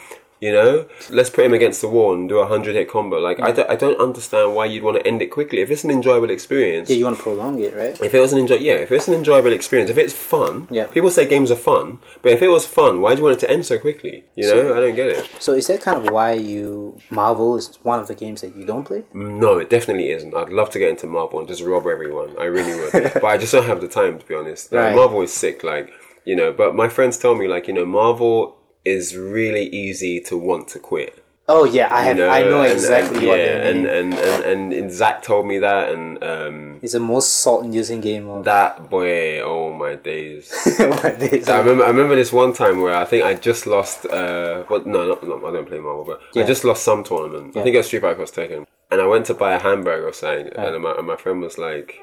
You 0.44 0.52
know, 0.52 0.86
let's 1.10 1.30
put 1.30 1.46
him 1.46 1.54
against 1.54 1.80
the 1.80 1.88
wall 1.88 2.14
and 2.14 2.28
do 2.28 2.40
a 2.40 2.46
hundred 2.54 2.76
hit 2.76 2.90
combo. 2.90 3.18
Like 3.28 3.40
I, 3.40 3.52
don't, 3.58 3.70
I 3.70 3.78
don't 3.84 3.98
understand 4.08 4.54
why 4.56 4.66
you'd 4.66 4.84
want 4.84 4.98
to 5.00 5.08
end 5.08 5.22
it 5.22 5.28
quickly. 5.38 5.60
If 5.66 5.72
it's 5.72 5.86
an 5.86 5.92
enjoyable 6.00 6.30
experience, 6.38 6.90
Yeah, 6.90 6.98
you 6.98 7.06
want 7.06 7.16
to 7.16 7.24
prolong 7.24 7.62
it, 7.68 7.74
right? 7.74 7.96
if 8.08 8.14
it 8.14 8.20
was 8.20 8.34
an 8.34 8.40
enjoy, 8.40 8.56
yeah, 8.56 8.74
if 8.86 8.92
it's 8.92 9.08
an 9.08 9.14
enjoyable 9.14 9.54
experience, 9.54 9.90
if 9.90 9.98
it's 9.98 10.12
fun, 10.34 10.68
Yeah. 10.70 10.88
People 10.88 11.12
say 11.12 11.24
games 11.36 11.50
are 11.50 11.62
fun, 11.72 12.00
but 12.22 12.34
if 12.34 12.42
it 12.42 12.50
was 12.50 12.66
fun, 12.66 13.00
why 13.00 13.12
do 13.16 13.20
you 13.20 13.24
want 13.24 13.38
it 13.38 13.40
to 13.46 13.50
end 13.50 13.66
so 13.66 13.80
quickly? 13.80 14.26
You 14.36 14.46
know, 14.54 14.74
I 14.76 14.80
don't 14.82 14.96
get 14.96 15.08
it. 15.18 15.30
So 15.40 15.54
is 15.54 15.68
that 15.68 15.80
kind 15.82 15.98
of 16.06 16.12
why 16.12 16.34
you 16.34 17.00
Marvel 17.10 17.56
is 17.56 17.80
one 17.84 18.00
of 18.02 18.08
the 18.10 18.16
games 18.24 18.42
that 18.42 18.54
you 18.58 18.66
don't 18.66 18.84
play? 18.84 19.04
No, 19.14 19.60
it 19.60 19.70
definitely 19.70 20.10
isn't. 20.12 20.36
I'd 20.36 20.50
love 20.50 20.70
to 20.72 20.80
get 20.80 20.90
into 20.90 21.08
Marvel 21.08 21.40
and 21.40 21.48
just 21.48 21.62
rob 21.64 21.88
everyone. 21.88 22.36
I 22.38 22.48
really 22.58 22.76
would, 22.78 22.92
but 23.24 23.24
I 23.36 23.38
just 23.38 23.54
don't 23.54 23.66
have 23.72 23.80
the 23.80 23.88
time 23.88 24.20
to 24.20 24.26
be 24.26 24.36
honest. 24.36 24.74
Like, 24.74 24.82
Right. 24.88 24.96
Marvel 24.98 25.22
is 25.22 25.32
sick, 25.32 25.64
like 25.64 25.90
you 26.26 26.36
know. 26.36 26.52
But 26.52 26.76
my 26.76 26.90
friends 26.90 27.18
tell 27.18 27.34
me, 27.34 27.48
like 27.48 27.70
you 27.70 27.74
know, 27.74 27.86
Marvel 27.86 28.58
is 28.86 29.16
really 29.16 29.68
easy 29.70 30.20
to 30.22 30.38
want 30.38 30.68
to 30.70 30.80
quit. 30.80 31.24
Oh 31.48 31.66
yeah, 31.66 31.94
I 31.94 32.04
have. 32.04 32.18
You 32.18 32.24
know, 32.24 32.30
I 32.30 32.44
know 32.44 32.62
exactly 32.62 33.18
and, 33.18 33.28
what 33.28 33.38
yeah, 33.38 33.64
they 33.64 33.74
mean. 33.74 33.86
and, 33.86 34.14
and, 34.14 34.44
and 34.46 34.74
and 34.74 34.92
Zach 34.92 35.22
told 35.24 35.46
me 35.46 35.60
that, 35.60 35.90
and 35.90 36.24
um, 36.24 36.80
it's 36.82 36.94
the 36.94 37.02
most 37.02 37.42
salt-inducing 37.42 38.00
game 38.00 38.30
of 38.30 38.46
that 38.46 38.90
boy, 38.90 39.42
oh 39.42 39.74
my 39.74 39.96
days. 39.96 40.54
what 40.78 41.20
they 41.20 41.44
I 41.44 41.60
remember, 41.60 41.84
I 41.84 41.88
remember 41.88 42.16
this 42.16 42.32
one 42.32 42.54
time 42.54 42.82
where 42.82 42.96
I 42.96 43.04
think 43.04 43.26
I 43.26 43.34
just 43.34 43.68
lost. 43.68 44.06
Uh, 44.06 44.64
well, 44.70 44.84
no, 44.86 45.06
not, 45.06 45.24
no, 45.24 45.46
I 45.46 45.52
don't 45.52 45.68
play 45.68 45.80
Marvel, 45.80 46.06
but 46.06 46.22
Yeah. 46.34 46.44
I 46.44 46.48
just 46.48 46.64
lost 46.64 46.84
some 46.84 47.04
tournament. 47.04 47.58
I 47.58 47.64
think 47.64 47.76
it 47.76 47.80
was 47.80 47.88
Street 47.88 48.04
Fighter 48.04 48.16
Cross 48.16 48.32
Tekken, 48.32 48.66
and 48.90 49.02
I 49.02 49.06
went 49.06 49.26
to 49.26 49.34
buy 49.34 49.54
a 49.54 49.60
hamburger 49.60 50.08
or 50.08 50.14
something, 50.14 50.48
and, 50.56 50.82
my, 50.82 50.94
and 50.94 51.08
my 51.08 51.18
friend 51.18 51.42
was 51.42 51.58
like, 51.58 52.00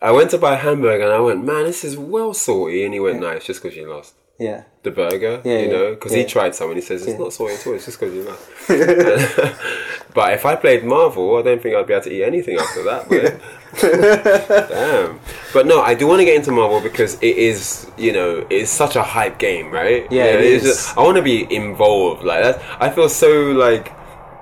"I 0.00 0.10
went 0.10 0.30
to 0.30 0.38
buy 0.38 0.54
a 0.54 0.56
hamburger, 0.56 1.04
and 1.04 1.12
I 1.12 1.20
went, 1.20 1.44
man, 1.44 1.64
this 1.64 1.84
is 1.84 1.98
well 1.98 2.32
salty," 2.32 2.82
and 2.82 2.94
he 2.94 3.00
went, 3.00 3.20
"No, 3.20 3.28
it's 3.28 3.44
just 3.44 3.62
because 3.62 3.76
you 3.76 3.90
lost." 3.90 4.14
Yeah. 4.38 4.64
The 4.84 4.90
burger, 4.92 5.42
Yeah, 5.44 5.58
you 5.58 5.66
yeah, 5.66 5.72
know, 5.72 5.90
because 5.94 6.12
yeah. 6.12 6.18
he 6.18 6.24
tried 6.24 6.54
some 6.54 6.68
and 6.68 6.76
he 6.76 6.82
says 6.82 7.04
it's 7.06 7.18
not 7.18 7.32
salty 7.32 7.54
at 7.54 7.66
all. 7.66 7.74
It's 7.74 7.84
just 7.86 7.98
because 7.98 8.14
you 8.14 8.22
lost. 8.22 8.48
but 10.14 10.32
if 10.32 10.46
I 10.46 10.54
played 10.56 10.84
Marvel, 10.84 11.36
I 11.36 11.42
don't 11.42 11.60
think 11.60 11.74
I'd 11.74 11.86
be 11.86 11.92
able 11.94 12.04
to 12.04 12.12
eat 12.12 12.22
anything 12.24 12.56
after 12.58 12.82
that. 12.84 13.08
But 13.08 13.40
damn. 14.68 15.20
But 15.52 15.66
no, 15.66 15.80
I 15.82 15.94
do 15.94 16.06
want 16.06 16.20
to 16.20 16.24
get 16.24 16.36
into 16.36 16.52
Marvel 16.52 16.80
because 16.80 17.14
it 17.20 17.36
is, 17.36 17.90
you 17.96 18.12
know, 18.12 18.46
it's 18.48 18.70
such 18.70 18.96
a 18.96 19.02
hype 19.02 19.38
game, 19.38 19.70
right? 19.70 20.06
Yeah, 20.10 20.24
it 20.26 20.40
is. 20.40 20.62
just- 20.62 20.96
I 20.96 21.02
want 21.02 21.16
to 21.16 21.22
be 21.22 21.52
involved. 21.54 22.22
Like 22.24 22.42
that. 22.44 22.62
I 22.80 22.90
feel 22.90 23.08
so 23.08 23.28
like 23.52 23.92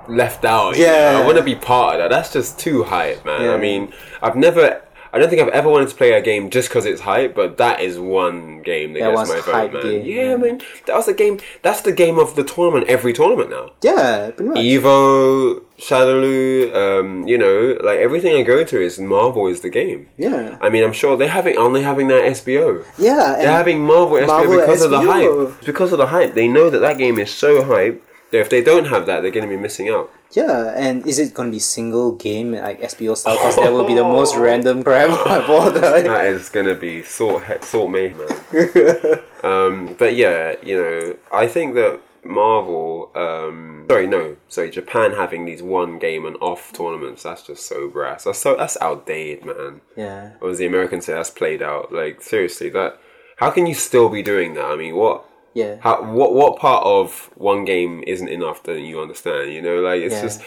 left 0.07 0.45
out. 0.45 0.77
Yeah. 0.77 1.13
know? 1.13 1.23
I 1.23 1.25
want 1.25 1.37
to 1.37 1.43
be 1.43 1.55
part 1.55 1.95
of 1.95 2.01
that. 2.01 2.09
That's 2.15 2.31
just 2.31 2.59
too 2.59 2.83
hype, 2.83 3.25
man. 3.25 3.49
I 3.49 3.57
mean, 3.57 3.93
I've 4.21 4.35
never. 4.35 4.81
I 5.13 5.19
don't 5.19 5.29
think 5.29 5.41
I've 5.41 5.47
ever 5.49 5.69
wanted 5.69 5.89
to 5.89 5.95
play 5.95 6.11
a 6.13 6.21
game 6.21 6.49
just 6.49 6.69
because 6.69 6.85
it's 6.85 7.01
hype, 7.01 7.33
but 7.35 7.57
that 7.57 7.79
is 7.81 7.97
one 7.99 8.61
game 8.61 8.93
that, 8.93 8.99
That 8.99 9.15
gets 9.15 9.29
my 9.29 9.67
vote, 9.67 9.73
man. 9.73 9.81
game. 9.83 10.05
Yeah, 10.05 10.35
man, 10.35 10.61
that 10.85 10.95
was 10.95 11.05
the 11.05 11.13
game. 11.13 11.39
That's 11.61 11.81
the 11.81 11.91
game 11.91 12.17
of 12.19 12.35
the 12.35 12.43
tournament. 12.43 12.87
Every 12.89 13.13
tournament 13.13 13.49
now. 13.49 13.71
Yeah, 13.81 14.31
pretty 14.31 14.49
much. 14.49 14.57
Evo, 14.59 15.61
Shadowloo, 15.79 16.73
um, 16.75 17.27
you 17.27 17.37
know, 17.37 17.77
like 17.83 17.99
everything 17.99 18.35
I 18.35 18.41
go 18.43 18.63
to 18.63 18.81
is 18.81 18.99
Marvel 18.99 19.47
is 19.47 19.61
the 19.61 19.69
game. 19.69 20.07
Yeah. 20.17 20.57
I 20.61 20.69
mean, 20.69 20.83
I'm 20.83 20.93
sure 20.93 21.15
they're 21.17 21.27
having, 21.29 21.57
aren't 21.57 21.77
having 21.83 22.07
that 22.07 22.23
SBO? 22.23 22.83
Yeah, 22.97 23.35
They're 23.37 23.51
having 23.51 23.81
Marvel, 23.85 24.17
SBO 24.17 24.27
Marvel 24.27 24.59
because 24.59 24.81
of 24.81 24.91
the 24.91 24.97
SBO. 24.97 25.51
hype. 25.51 25.65
Because 25.65 25.91
of 25.91 25.97
the 25.99 26.07
hype, 26.07 26.33
they 26.33 26.47
know 26.47 26.69
that 26.69 26.79
that 26.79 26.97
game 26.97 27.19
is 27.19 27.31
so 27.31 27.63
hype 27.63 28.03
if 28.31 28.49
they 28.49 28.61
don't 28.61 28.85
have 28.85 29.05
that, 29.05 29.21
they're 29.21 29.31
going 29.31 29.47
to 29.47 29.55
be 29.55 29.61
missing 29.61 29.89
out. 29.89 30.11
yeah, 30.31 30.73
and 30.75 31.05
is 31.07 31.17
it 31.19 31.33
gonna 31.33 31.51
be 31.51 31.59
single 31.59 32.11
game 32.13 32.51
like 32.51 32.81
SBO 32.81 33.15
style? 33.15 33.35
Because 33.35 33.55
that 33.55 33.71
will 33.71 33.87
be 33.87 33.93
the 33.95 34.03
most 34.19 34.35
random 34.35 34.83
crap 34.83 35.09
all 35.49 35.71
time. 35.71 36.03
That 36.03 36.25
is 36.25 36.49
going 36.49 36.65
to 36.65 36.75
be 36.75 37.03
sort 37.03 37.63
sort 37.63 37.91
me, 37.91 38.13
man. 38.13 39.19
um, 39.43 39.95
but 39.97 40.15
yeah, 40.15 40.55
you 40.61 40.75
know, 40.75 41.15
I 41.31 41.47
think 41.47 41.75
that 41.75 42.01
Marvel, 42.25 43.09
um, 43.15 43.85
sorry, 43.89 44.07
no, 44.07 44.35
sorry, 44.49 44.69
Japan 44.69 45.13
having 45.13 45.45
these 45.45 45.63
one 45.63 45.97
game 45.97 46.25
and 46.25 46.35
off 46.41 46.73
tournaments, 46.73 47.23
that's 47.23 47.43
just 47.43 47.65
so 47.65 47.87
brass. 47.87 48.25
That's 48.25 48.39
so 48.39 48.55
that's 48.57 48.77
outdated, 48.81 49.45
man. 49.45 49.81
Yeah. 49.95 50.31
Or 50.41 50.49
as 50.49 50.57
the 50.57 50.65
Americans 50.65 51.05
say, 51.05 51.13
that's 51.13 51.29
played 51.29 51.61
out. 51.61 51.93
Like 51.93 52.21
seriously, 52.21 52.69
that 52.71 52.99
how 53.37 53.51
can 53.51 53.65
you 53.65 53.73
still 53.73 54.09
be 54.09 54.21
doing 54.21 54.55
that? 54.55 54.65
I 54.65 54.75
mean, 54.75 54.95
what? 54.95 55.23
Yeah. 55.57 55.77
How, 55.79 56.03
what 56.03 56.35
what 56.35 56.59
part 56.59 56.85
of 56.85 57.31
one 57.35 57.65
game 57.65 58.03
isn't 58.05 58.27
enough 58.27 58.61
that 58.63 58.79
you 58.79 59.01
understand? 59.01 59.51
You 59.51 59.61
know, 59.63 59.77
like 59.81 60.01
it's 60.01 60.15
Yeah. 60.15 60.21
just 60.21 60.43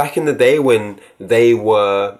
back 0.00 0.16
in 0.16 0.24
the 0.24 0.32
day 0.32 0.58
when 0.58 0.98
they 1.20 1.54
were 1.54 2.18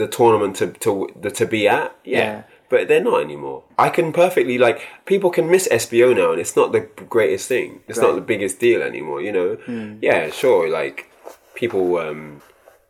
the 0.00 0.06
tournament 0.06 0.56
to 0.56 0.66
to 0.84 1.08
the, 1.18 1.30
to 1.30 1.46
be 1.46 1.66
at, 1.66 1.96
yeah. 2.04 2.18
Yeah. 2.18 2.42
But 2.68 2.88
they're 2.88 3.08
not 3.12 3.22
anymore. 3.22 3.62
I 3.78 3.88
can 3.88 4.12
perfectly 4.12 4.58
like 4.58 4.78
people 5.06 5.30
can 5.30 5.48
miss 5.48 5.66
SBO 5.68 6.14
now, 6.14 6.32
and 6.32 6.40
it's 6.40 6.56
not 6.56 6.72
the 6.72 6.80
greatest 7.16 7.48
thing. 7.48 7.80
It's 7.88 8.00
not 8.06 8.16
the 8.16 8.26
biggest 8.32 8.58
deal 8.58 8.82
anymore. 8.82 9.22
You 9.22 9.32
know, 9.32 9.48
hmm. 9.66 9.98
yeah, 10.02 10.30
sure. 10.30 10.68
Like 10.80 11.08
people 11.54 11.96
um, 11.96 12.42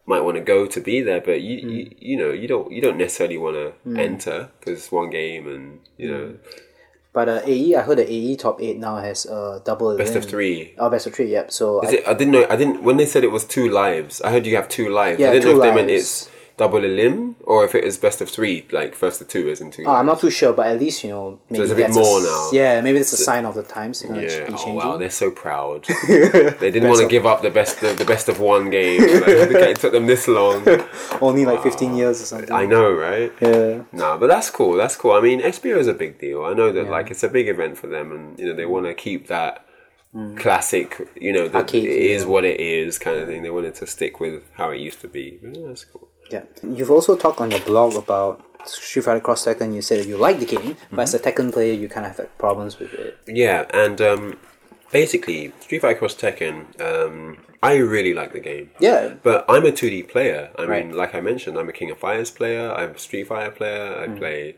might 0.07 0.25
want 0.27 0.37
to 0.39 0.45
go 0.55 0.67
to 0.67 0.81
be 0.81 1.03
there, 1.03 1.21
but 1.21 1.41
you, 1.43 1.61
hmm. 1.61 1.71
you 1.71 1.83
you 2.09 2.17
know 2.17 2.31
you 2.41 2.49
don't 2.49 2.73
you 2.73 2.81
don't 2.81 2.99
necessarily 2.99 3.39
want 3.39 3.57
to 3.57 3.69
hmm. 3.85 3.99
enter 4.09 4.49
because 4.59 4.75
it's 4.81 4.91
one 4.91 5.11
game, 5.11 5.47
and 5.47 5.81
you 5.99 6.09
know 6.11 6.27
But 7.17 7.31
uh, 7.31 7.41
AE, 7.47 7.77
I 7.77 7.81
heard 7.81 7.97
the 7.97 8.13
AE 8.13 8.37
top 8.37 8.61
eight 8.61 8.77
now 8.77 8.97
has 8.99 9.25
uh, 9.25 9.61
double 9.65 9.97
best 9.97 10.11
of 10.11 10.25
elim. 10.25 10.29
three. 10.29 10.75
Oh, 10.77 10.91
best 10.91 11.07
of 11.07 11.15
three. 11.15 11.33
Yep. 11.33 11.51
So 11.51 11.83
I, 11.83 11.91
it, 11.93 12.09
I 12.09 12.13
didn't 12.13 12.33
know. 12.33 12.47
I 12.51 12.57
didn't 12.57 12.83
when 12.83 12.99
they 12.99 13.07
said 13.07 13.25
it 13.25 13.31
was 13.31 13.47
two 13.47 13.71
lives. 13.71 14.21
I 14.21 14.31
heard 14.31 14.45
you 14.45 14.55
have 14.57 14.69
two 14.69 14.91
lives. 14.91 15.19
Yeah, 15.19 15.31
I 15.31 15.33
didn't 15.33 15.45
two 15.45 15.57
know 15.57 15.65
if 15.65 15.71
they 15.71 15.75
meant 15.75 15.89
lives. 15.89 16.29
it's 16.29 16.36
double 16.57 16.83
elim 16.83 17.37
or 17.45 17.65
if 17.65 17.75
it 17.75 17.85
is 17.85 17.99
best 17.99 18.21
of 18.21 18.31
three, 18.31 18.67
like 18.73 18.95
first 18.95 19.21
of 19.21 19.29
two 19.29 19.49
isn't 19.49 19.73
two. 19.75 19.85
oh, 19.87 19.95
I'm 19.95 20.07
not 20.07 20.21
too 20.21 20.31
sure, 20.31 20.53
but 20.53 20.67
at 20.67 20.81
least 20.81 21.05
you 21.05 21.11
know. 21.11 21.39
Maybe 21.51 21.63
it's 21.63 21.73
a 21.73 21.77
bit 21.77 21.91
more 21.91 22.21
s- 22.21 22.25
now. 22.25 22.51
Yeah, 22.59 22.81
maybe 22.81 22.99
it's 22.99 23.13
a 23.13 23.17
sign 23.17 23.45
of 23.45 23.55
the 23.55 23.63
times. 23.63 24.03
Yeah. 24.03 24.47
Oh 24.51 24.73
wow, 24.73 24.97
they're 24.97 25.11
so 25.11 25.31
proud. 25.31 25.85
they 26.09 26.71
didn't 26.71 26.89
want 26.89 27.01
to 27.01 27.09
give 27.09 27.27
up 27.27 27.43
the 27.43 27.51
best, 27.51 27.81
the, 27.81 27.93
the 27.93 28.05
best 28.05 28.29
of 28.29 28.41
one 28.41 28.71
game. 28.71 29.03
Like, 29.27 29.71
it 29.71 29.81
took 29.81 29.93
them 29.93 30.07
this 30.07 30.29
long. 30.29 30.67
Only 31.21 31.45
like 31.45 31.63
15 31.63 31.97
years 31.97 32.21
or 32.21 32.25
something. 32.25 32.53
I 32.53 32.65
know, 32.65 32.93
right? 32.93 33.33
Yeah. 33.41 33.83
No, 33.93 34.19
but 34.19 34.29
that's 34.29 34.51
cool. 34.51 34.75
That's 34.75 34.95
cool. 34.97 35.13
I 35.13 35.21
mean, 35.21 35.41
SBO 35.41 35.77
is 35.77 35.87
a 35.87 35.95
big 35.95 36.19
deal. 36.19 36.45
I 36.45 36.53
know 36.53 36.71
that 36.73 36.89
like 36.89 37.11
it's 37.11 37.23
a 37.23 37.29
big 37.29 37.49
event 37.49 37.77
for 37.79 37.87
them, 37.87 38.13
and 38.13 38.39
you 38.39 38.47
know 38.47 38.55
they 38.55 38.67
want 38.67 38.87
to 38.87 38.95
keep 38.95 39.27
that 39.29 39.67
mm. 40.15 40.37
classic. 40.37 40.97
You 41.21 41.33
know, 41.33 41.49
that 41.49 41.63
Arcade 41.63 41.85
it 41.85 41.89
is 41.91 42.23
feel. 42.23 42.33
what 42.33 42.45
it 42.45 42.61
is 42.61 42.99
kind 42.99 43.19
of 43.19 43.27
thing. 43.27 43.43
They 43.43 43.51
wanted 43.51 43.75
to 43.77 43.87
stick 43.87 44.21
with 44.21 44.43
how 44.55 44.71
it 44.71 44.79
used 44.79 45.01
to 45.01 45.09
be. 45.09 45.39
Yeah, 45.43 45.67
that's 45.67 45.85
cool. 45.85 46.09
Yeah. 46.31 46.43
You've 46.63 46.91
also 46.91 47.17
talked 47.17 47.41
on 47.41 47.51
your 47.51 47.61
blog 47.61 47.95
about 47.95 48.43
Street 48.67 49.03
Fighter 49.05 49.21
Cross 49.21 49.47
Tekken. 49.47 49.75
You 49.75 49.83
said 49.83 50.01
that 50.01 50.07
you 50.09 50.17
like 50.17 50.39
the 50.41 50.47
game, 50.47 50.77
but 50.91 51.03
as 51.03 51.15
a 51.15 51.19
Mm-hmm. 51.19 51.29
Tekken 51.29 51.53
player, 51.53 51.73
you 51.73 51.89
kind 51.89 52.07
of 52.07 52.17
have 52.17 52.39
problems 52.39 52.79
with 52.79 52.93
it. 52.95 53.19
Yeah, 53.27 53.65
and 53.73 54.01
um, 54.01 54.37
basically, 54.91 55.53
Street 55.61 55.81
Fighter 55.83 55.99
Cross 55.99 56.17
Tekken. 56.17 56.81
Um, 56.81 57.39
I 57.63 57.77
really 57.77 58.15
like 58.15 58.33
the 58.33 58.41
game. 58.41 58.71
Yeah. 58.81 59.15
But 59.23 59.45
I'm 59.49 59.65
a 59.67 59.73
2D 59.73 60.09
player. 60.09 60.51
I 60.59 60.65
Right. 60.65 60.87
mean, 60.87 60.97
like 60.97 61.15
I 61.15 61.21
mentioned, 61.21 61.59
I'm 61.59 61.69
a 61.69 61.73
King 61.73 61.91
of 61.91 61.99
Fighters 61.99 62.31
player. 62.31 62.71
I'm 62.73 62.91
a 62.91 62.99
Street 62.99 63.27
Fighter 63.29 63.51
player. 63.51 63.99
I 64.03 64.07
Mm. 64.07 64.19
play, 64.19 64.57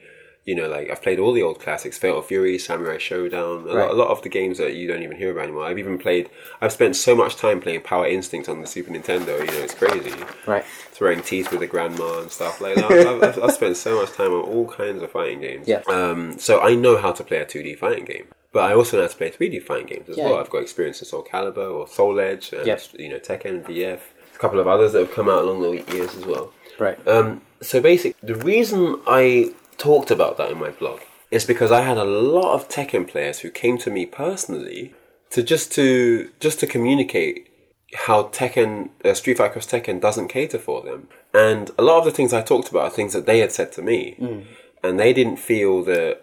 you 0.48 0.54
know, 0.54 0.66
like 0.68 0.88
I've 0.90 1.02
played 1.02 1.18
all 1.18 1.32
the 1.34 1.42
old 1.42 1.60
classics: 1.60 1.98
Fatal 1.98 2.22
Fury, 2.22 2.58
Samurai 2.58 2.96
Shodown. 2.96 3.70
A, 3.70 3.74
Right. 3.74 3.82
lot, 3.86 3.90
a 3.90 3.94
lot 4.02 4.08
of 4.08 4.22
the 4.22 4.28
games 4.30 4.56
that 4.58 4.74
you 4.74 4.88
don't 4.88 5.02
even 5.02 5.16
hear 5.16 5.30
about 5.32 5.44
anymore. 5.44 5.64
I've 5.64 5.78
even 5.78 5.98
played. 5.98 6.30
I've 6.62 6.72
spent 6.72 6.96
so 6.96 7.14
much 7.14 7.36
time 7.36 7.60
playing 7.60 7.82
Power 7.82 8.06
Instinct 8.06 8.48
on 8.48 8.60
the 8.62 8.66
Super 8.66 8.90
Nintendo. 8.90 9.38
You 9.40 9.46
know, 9.46 9.62
it's 9.66 9.74
crazy. 9.74 10.14
Right. 10.46 10.64
Throwing 10.92 11.20
teeth 11.22 11.50
with 11.50 11.60
the 11.60 11.66
grandma 11.66 12.20
and 12.22 12.30
stuff 12.30 12.60
like. 12.62 12.78
I've, 12.78 13.22
I've, 13.22 13.42
I've 13.44 13.52
spent 13.52 13.76
so 13.76 14.00
much 14.00 14.12
time 14.12 14.32
on 14.32 14.40
all 14.40 14.66
kinds 14.68 15.02
of 15.02 15.10
fighting 15.12 15.40
games. 15.40 15.68
Yeah. 15.68 15.82
Um, 15.88 16.38
so 16.38 16.60
I 16.60 16.74
know 16.74 16.96
how 16.96 17.12
to 17.12 17.22
play 17.22 17.38
a 17.38 17.46
2D 17.46 17.76
fighting 17.78 18.06
game. 18.06 18.26
But 18.50 18.70
I 18.70 18.74
also 18.74 18.96
know 18.96 19.02
how 19.02 19.08
to 19.10 19.16
play 19.16 19.30
3D 19.30 19.62
fighting 19.62 19.86
games 19.86 20.08
as 20.08 20.16
Yeah. 20.16 20.24
well. 20.24 20.38
I've 20.40 20.48
got 20.48 20.62
experience 20.62 21.00
in 21.02 21.06
Soul 21.06 21.24
Calibur 21.30 21.70
or 21.70 21.86
Soul 21.86 22.18
Edge, 22.18 22.52
and 22.54 22.66
Yep. 22.66 22.80
you 22.98 23.10
know 23.10 23.18
Tekken, 23.18 23.62
VF, 23.64 24.00
a 24.34 24.38
couple 24.38 24.58
of 24.58 24.66
others 24.66 24.92
that 24.94 25.00
have 25.00 25.12
come 25.12 25.28
out 25.28 25.44
along 25.44 25.60
the 25.60 25.94
years 25.94 26.16
as 26.16 26.24
well. 26.24 26.52
Right. 26.78 26.98
Um, 27.06 27.42
so 27.60 27.80
basically, 27.82 28.16
the 28.26 28.36
reason 28.36 28.98
I 29.06 29.52
talked 29.78 30.10
about 30.10 30.36
that 30.36 30.50
in 30.50 30.58
my 30.58 30.70
blog 30.70 31.00
is 31.30 31.44
because 31.44 31.70
I 31.72 31.82
had 31.82 31.98
a 31.98 32.04
lot 32.04 32.54
of 32.54 32.68
Tekken 32.68 33.06
players 33.06 33.40
who 33.40 33.50
came 33.50 33.78
to 33.78 33.90
me 33.90 34.06
personally 34.06 34.94
to 35.30 35.42
just 35.42 35.72
to 35.72 36.30
just 36.40 36.60
to 36.60 36.66
communicate 36.66 37.46
how 37.94 38.24
Tekken, 38.24 38.90
uh, 39.04 39.14
Street 39.14 39.38
Fighter 39.38 39.54
Cross 39.54 39.68
Tekken 39.68 40.00
doesn't 40.00 40.28
cater 40.28 40.58
for 40.58 40.82
them, 40.82 41.08
and 41.32 41.70
a 41.78 41.82
lot 41.82 41.98
of 41.98 42.04
the 42.04 42.10
things 42.10 42.32
I 42.34 42.42
talked 42.42 42.68
about 42.70 42.82
are 42.82 42.90
things 42.90 43.14
that 43.14 43.24
they 43.26 43.38
had 43.38 43.52
said 43.52 43.72
to 43.72 43.82
me, 43.82 44.16
and 44.82 45.00
they 45.00 45.12
didn't 45.14 45.38
feel 45.38 45.82
that 45.84 46.22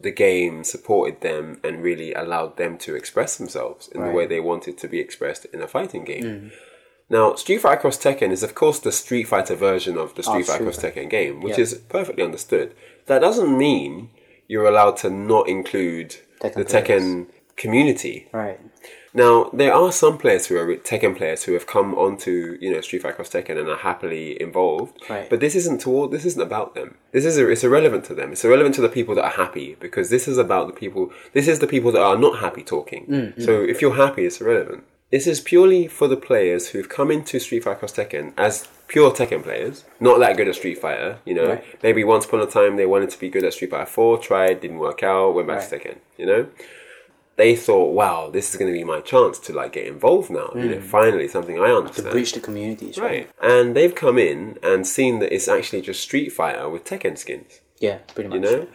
the 0.00 0.10
game 0.10 0.64
supported 0.64 1.20
them 1.20 1.60
and 1.62 1.82
really 1.82 2.12
allowed 2.14 2.56
them 2.56 2.76
to 2.78 2.94
express 2.94 3.36
themselves 3.36 3.88
in 3.88 4.00
the 4.00 4.10
way 4.16 4.26
they 4.26 4.40
wanted 4.40 4.76
to 4.78 4.88
be 4.88 4.98
expressed 5.00 5.44
in 5.52 5.60
a 5.62 5.68
fighting 5.68 6.04
game. 6.04 6.24
Now, 7.12 7.34
Street 7.34 7.58
Fighter 7.58 7.82
Cross 7.82 7.98
Tekken 7.98 8.30
is, 8.30 8.42
of 8.42 8.54
course, 8.54 8.78
the 8.80 8.90
Street 8.90 9.24
Fighter 9.24 9.54
version 9.54 9.98
of 9.98 10.14
the 10.14 10.22
Street 10.22 10.44
Oh, 10.48 10.52
Fighter 10.52 10.64
Cross 10.64 10.78
Tekken 10.82 11.10
game, 11.10 11.42
which 11.42 11.58
Yeah. 11.58 11.64
is 11.64 11.74
perfectly 11.74 12.24
understood. 12.24 12.72
That 13.06 13.20
doesn't 13.20 13.56
mean 13.66 14.08
you're 14.48 14.64
allowed 14.66 14.96
to 15.02 15.10
not 15.10 15.46
include 15.46 16.16
Tekken 16.40 16.54
the 16.54 16.64
Tekken 16.64 17.26
community. 17.56 18.28
Right. 18.32 18.58
Now, 19.14 19.50
there 19.52 19.74
are 19.74 19.92
some 19.92 20.16
players 20.16 20.46
who 20.46 20.56
are 20.56 20.66
Tekken 20.76 21.14
players 21.14 21.42
who 21.44 21.52
have 21.52 21.66
come 21.66 21.94
onto 21.94 22.56
you 22.62 22.72
know 22.72 22.80
Street 22.80 23.02
Fighter 23.02 23.16
Cross 23.16 23.30
Tekken 23.34 23.58
and 23.60 23.68
are 23.68 23.76
happily 23.76 24.40
involved. 24.40 24.94
Right. 25.10 25.28
But 25.28 25.40
this 25.40 25.54
isn't 25.54 25.82
toward. 25.82 26.12
This 26.12 26.24
isn't 26.24 26.40
about 26.40 26.74
them. 26.74 26.94
This 27.12 27.26
is 27.26 27.36
it's 27.36 27.62
irrelevant 27.62 28.04
to 28.06 28.14
them. 28.14 28.32
It's 28.32 28.42
irrelevant 28.46 28.74
to 28.76 28.80
the 28.80 28.88
people 28.88 29.14
that 29.16 29.24
are 29.30 29.36
happy 29.44 29.76
because 29.78 30.08
this 30.08 30.26
is 30.26 30.38
about 30.38 30.66
the 30.66 30.72
people. 30.72 31.12
This 31.34 31.46
is 31.46 31.58
the 31.58 31.66
people 31.66 31.92
that 31.92 32.00
are 32.00 32.16
not 32.16 32.38
happy 32.38 32.62
talking. 32.62 33.04
Mm, 33.06 33.42
So 33.46 33.62
if 33.62 33.82
you're 33.82 33.96
happy, 34.06 34.24
it's 34.24 34.40
irrelevant. 34.40 34.84
This 35.12 35.26
is 35.28 35.40
purely 35.40 35.86
for 35.86 36.08
the 36.08 36.16
players 36.16 36.68
who've 36.68 36.88
come 36.88 37.12
into 37.12 37.38
Street 37.38 37.62
Fighter 37.62 37.78
Cross 37.78 37.92
Tekken 37.92 38.32
as 38.36 38.66
pure 38.88 39.12
Tekken 39.12 39.44
players, 39.44 39.84
not 40.00 40.18
that 40.18 40.36
good 40.36 40.48
at 40.48 40.56
Street 40.56 40.78
Fighter. 40.78 41.18
You 41.24 41.34
know, 41.34 41.48
Right. 41.50 41.64
maybe 41.82 42.02
once 42.02 42.24
upon 42.24 42.40
a 42.40 42.46
time 42.46 42.76
they 42.76 42.86
wanted 42.86 43.10
to 43.10 43.20
be 43.20 43.28
good 43.28 43.44
at 43.44 43.52
Street 43.52 43.70
Fighter 43.70 43.86
Four, 43.86 44.18
tried, 44.18 44.60
didn't 44.60 44.78
work 44.78 45.04
out, 45.04 45.34
went 45.34 45.46
back 45.46 45.68
to 45.68 45.78
Tekken. 45.78 45.96
You 46.16 46.26
know 46.26 46.46
they 47.36 47.56
thought, 47.56 47.92
wow, 47.92 48.30
this 48.30 48.50
is 48.50 48.56
going 48.56 48.70
to 48.70 48.78
be 48.78 48.84
my 48.84 49.00
chance 49.00 49.38
to 49.38 49.52
like 49.52 49.72
get 49.72 49.86
involved 49.86 50.30
now. 50.30 50.50
You 50.54 50.68
know, 50.68 50.76
hmm. 50.76 50.86
finally 50.86 51.28
something 51.28 51.58
I 51.58 51.70
understand. 51.70 52.06
To 52.06 52.12
breach 52.12 52.32
the 52.32 52.40
communities. 52.40 52.98
Right. 52.98 53.10
Right. 53.10 53.30
And 53.42 53.74
they've 53.74 53.94
come 53.94 54.18
in 54.18 54.58
and 54.62 54.86
seen 54.86 55.18
that 55.20 55.34
it's 55.34 55.48
actually 55.48 55.82
just 55.82 56.02
Street 56.02 56.30
Fighter 56.30 56.68
with 56.68 56.84
Tekken 56.84 57.16
skins. 57.16 57.60
Yeah. 57.78 57.98
Pretty 58.14 58.28
much. 58.28 58.36
You 58.36 58.40
know? 58.40 58.68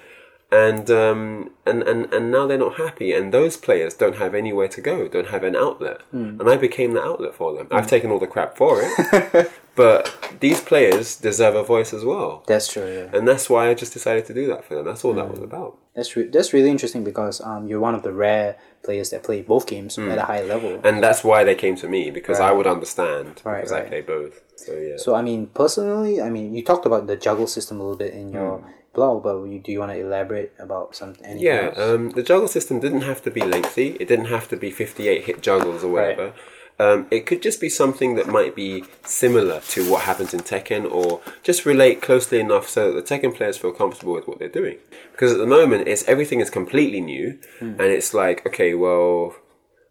And 0.50 0.90
um 0.90 1.50
and, 1.66 1.84
and, 1.84 2.14
and 2.14 2.32
now 2.32 2.48
they're 2.48 2.58
not 2.58 2.76
happy 2.78 3.12
and 3.12 3.34
those 3.34 3.58
players 3.58 3.94
don't 3.94 4.16
have 4.16 4.34
anywhere 4.34 4.70
to 4.70 4.80
go, 4.82 5.08
don't 5.10 5.28
have 5.28 5.44
an 5.44 5.56
outlet. 5.58 6.02
Hmm. 6.12 6.40
And 6.40 6.50
I 6.50 6.56
became 6.56 6.94
the 6.94 7.02
outlet 7.04 7.34
for 7.36 7.54
them. 7.54 7.68
I've 7.72 7.88
taken 7.88 8.12
all 8.12 8.20
the 8.20 8.28
crap 8.28 8.56
for 8.56 8.80
it. 8.82 9.52
but 9.76 10.16
these 10.40 10.62
players 10.62 11.18
deserve 11.18 11.56
a 11.56 11.64
voice 11.64 11.94
as 11.94 12.06
well. 12.06 12.44
That's 12.48 12.72
true. 12.72 12.88
Yeah. 12.88 13.18
And 13.18 13.28
that's 13.28 13.50
why 13.50 13.70
I 13.70 13.74
just 13.74 13.92
decided 13.92 14.26
to 14.28 14.34
do 14.34 14.48
that 14.48 14.64
for 14.64 14.76
them. 14.76 14.86
That's 14.86 15.04
all 15.04 15.12
Hmm. 15.12 15.18
that 15.20 15.30
was 15.32 15.40
about. 15.42 15.78
That's 15.96 16.16
re- 16.16 16.30
that's 16.30 16.54
really 16.54 16.70
interesting 16.70 17.04
because 17.04 17.42
um 17.42 17.68
you're 17.68 17.82
one 17.82 17.96
of 17.96 18.04
the 18.04 18.14
rare 18.14 18.56
players 18.86 19.10
that 19.10 19.24
play 19.24 19.42
both 19.42 19.68
games 19.68 19.98
Hmm. 19.98 20.10
at 20.12 20.18
a 20.18 20.24
high 20.32 20.44
level. 20.44 20.80
And 20.84 21.04
that's 21.04 21.26
why 21.26 21.44
they 21.44 21.56
came 21.56 21.76
to 21.84 21.90
me 21.90 22.10
because 22.10 22.40
I 22.40 22.52
would 22.54 22.68
understand 22.68 23.42
Right, 23.44 23.58
because 23.58 23.74
I 23.74 23.82
play 23.82 24.00
both. 24.02 24.42
So 24.56 24.72
yeah. 24.74 24.96
So 24.96 25.14
I 25.14 25.22
mean, 25.22 25.48
personally, 25.48 26.22
I 26.22 26.30
mean, 26.30 26.56
you 26.56 26.64
talked 26.64 26.86
about 26.86 27.08
the 27.08 27.18
juggle 27.18 27.48
system 27.48 27.82
a 27.82 27.84
little 27.84 27.98
bit 27.98 28.14
in 28.14 28.32
your 28.32 28.64
blog, 28.94 29.24
but 29.24 29.44
do 29.64 29.72
you 29.72 29.80
want 29.80 29.92
to 29.92 30.00
elaborate 30.00 30.54
about 30.60 30.96
something? 30.96 31.26
anything 31.26 31.44
yeah, 31.44 31.70
um, 31.78 32.12
the 32.12 32.24
juggle 32.24 32.48
system 32.48 32.80
didn't 32.80 33.02
have 33.02 33.22
to 33.24 33.32
be 33.32 33.42
lengthy. 33.42 33.90
It 34.00 34.08
didn't 34.08 34.26
have 34.26 34.48
to 34.50 34.58
be 34.58 34.72
58 34.72 35.26
hit 35.26 35.42
juggles 35.42 35.84
or 35.84 35.92
whatever. 35.92 36.34
Um, 36.80 37.08
it 37.10 37.26
could 37.26 37.42
just 37.42 37.60
be 37.60 37.70
something 37.70 38.16
that 38.16 38.28
might 38.28 38.56
be 38.56 38.84
similar 39.04 39.62
to 39.62 39.90
what 39.90 40.04
happens 40.04 40.34
in 40.34 40.42
Tekken 40.42 40.90
or 40.90 41.22
just 41.42 41.66
relate 41.66 42.04
closely 42.04 42.40
enough 42.40 42.70
so 42.70 42.94
that 42.94 43.08
the 43.08 43.18
Tekken 43.18 43.36
players 43.36 43.58
feel 43.58 43.72
comfortable 43.72 44.14
with 44.14 44.28
what 44.28 44.38
they're 44.38 44.48
doing. 44.48 44.78
Because 45.12 45.32
at 45.32 45.40
the 45.40 45.48
moment, 45.48 45.88
it's 45.88 46.08
everything 46.08 46.40
is 46.40 46.52
completely 46.52 47.02
new 47.02 47.40
and 47.60 47.82
it's 47.82 48.14
like, 48.14 48.46
okay, 48.46 48.76
well, 48.76 49.36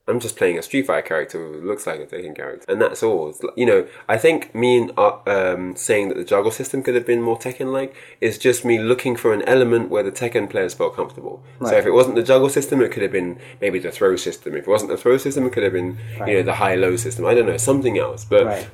I'm 0.08 0.20
just 0.20 0.36
playing 0.36 0.56
a 0.56 0.62
Street 0.62 0.86
Fighter 0.86 1.06
character 1.06 1.38
who 1.38 1.66
looks 1.66 1.84
like 1.84 1.98
a 1.98 2.06
Tekken 2.06 2.36
character, 2.36 2.64
and 2.70 2.80
that's 2.80 3.02
all. 3.02 3.28
It's 3.28 3.42
like- 3.42 3.54
You 3.56 3.66
know, 3.66 3.86
I 4.08 4.16
think 4.16 4.54
me 4.54 4.78
and 4.78 4.92
uh, 4.96 5.18
um, 5.26 5.74
saying 5.74 6.08
that 6.10 6.16
the 6.16 6.24
juggle 6.24 6.52
system 6.52 6.82
could 6.84 6.94
have 6.94 7.04
been 7.04 7.20
more 7.20 7.36
Tekken-like 7.36 7.92
is 8.20 8.38
just 8.38 8.64
me 8.64 8.78
looking 8.78 9.16
for 9.16 9.34
an 9.34 9.42
element 9.42 9.90
where 9.90 10.04
the 10.04 10.12
Tekken 10.12 10.48
players 10.48 10.74
felt 10.74 10.94
comfortable. 10.94 11.42
So 11.60 11.76
if 11.76 11.86
it 11.86 11.90
wasn't 11.90 12.14
the 12.14 12.22
juggle 12.22 12.48
system, 12.48 12.80
it 12.82 12.92
could 12.92 13.02
have 13.02 13.10
been 13.10 13.38
maybe 13.60 13.80
the 13.80 13.90
throw 13.90 14.14
system. 14.14 14.54
If 14.54 14.68
it 14.68 14.70
wasn't 14.70 14.92
the 14.92 14.96
throw 14.96 15.16
system, 15.16 15.44
it 15.46 15.52
could 15.52 15.64
have 15.64 15.72
been 15.72 15.98
you 16.28 16.34
know 16.34 16.42
the 16.42 16.54
high-low 16.54 16.94
system. 16.96 17.26
I 17.26 17.34
don't 17.34 17.46
know 17.46 17.56
something 17.56 17.98
else. 17.98 18.24
But 18.24 18.46
right. 18.46 18.68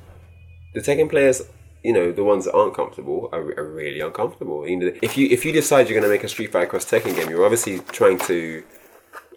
the 0.75 0.81
Tekken 0.81 1.09
players, 1.09 1.41
you 1.83 1.95
know, 1.95 2.13
the 2.13 2.25
ones 2.25 2.45
that 2.45 2.53
aren't 2.53 2.75
comfortable 2.75 3.31
are, 3.33 3.59
are 3.59 3.73
really 3.73 4.01
uncomfortable. 4.01 4.69
You 4.69 4.77
know, 4.77 4.93
if 5.01 5.17
you 5.17 5.29
if 5.31 5.47
you 5.47 5.53
decide 5.53 5.89
you're 5.89 5.99
going 5.99 6.11
to 6.11 6.15
make 6.15 6.25
a 6.25 6.29
Street 6.29 6.53
Fighter 6.53 6.67
Cross 6.67 6.91
Tekken 6.91 7.17
game, 7.17 7.31
you're 7.31 7.45
obviously 7.45 7.79
trying 7.91 8.19
to 8.31 8.63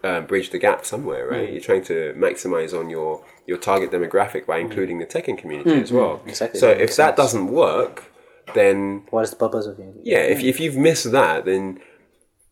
um, 0.04 0.26
bridge 0.26 0.50
the 0.50 0.58
gap 0.58 0.84
somewhere, 0.84 1.28
right? 1.28 1.48
Mm. 1.48 1.52
You're 1.52 1.60
trying 1.60 1.84
to 1.84 2.14
maximize 2.16 2.78
on 2.78 2.90
your 2.90 3.24
your 3.46 3.58
target 3.58 3.90
demographic 3.90 4.46
by 4.46 4.58
mm. 4.58 4.62
including 4.62 4.98
the 4.98 5.06
Tekken 5.06 5.38
community 5.38 5.70
mm. 5.70 5.82
as 5.82 5.92
well. 5.92 6.22
Exactly, 6.26 6.60
So 6.60 6.68
that 6.68 6.80
if 6.80 6.96
that 6.96 6.96
sense. 6.96 7.16
doesn't 7.16 7.48
work, 7.48 8.12
then 8.54 9.04
What 9.10 9.22
is 9.22 9.30
the 9.30 9.36
purpose 9.36 9.66
of 9.66 9.78
it? 9.78 9.94
yeah, 10.02 10.18
if 10.18 10.42
if 10.42 10.60
you've 10.60 10.76
missed 10.76 11.10
that, 11.12 11.44
then 11.44 11.80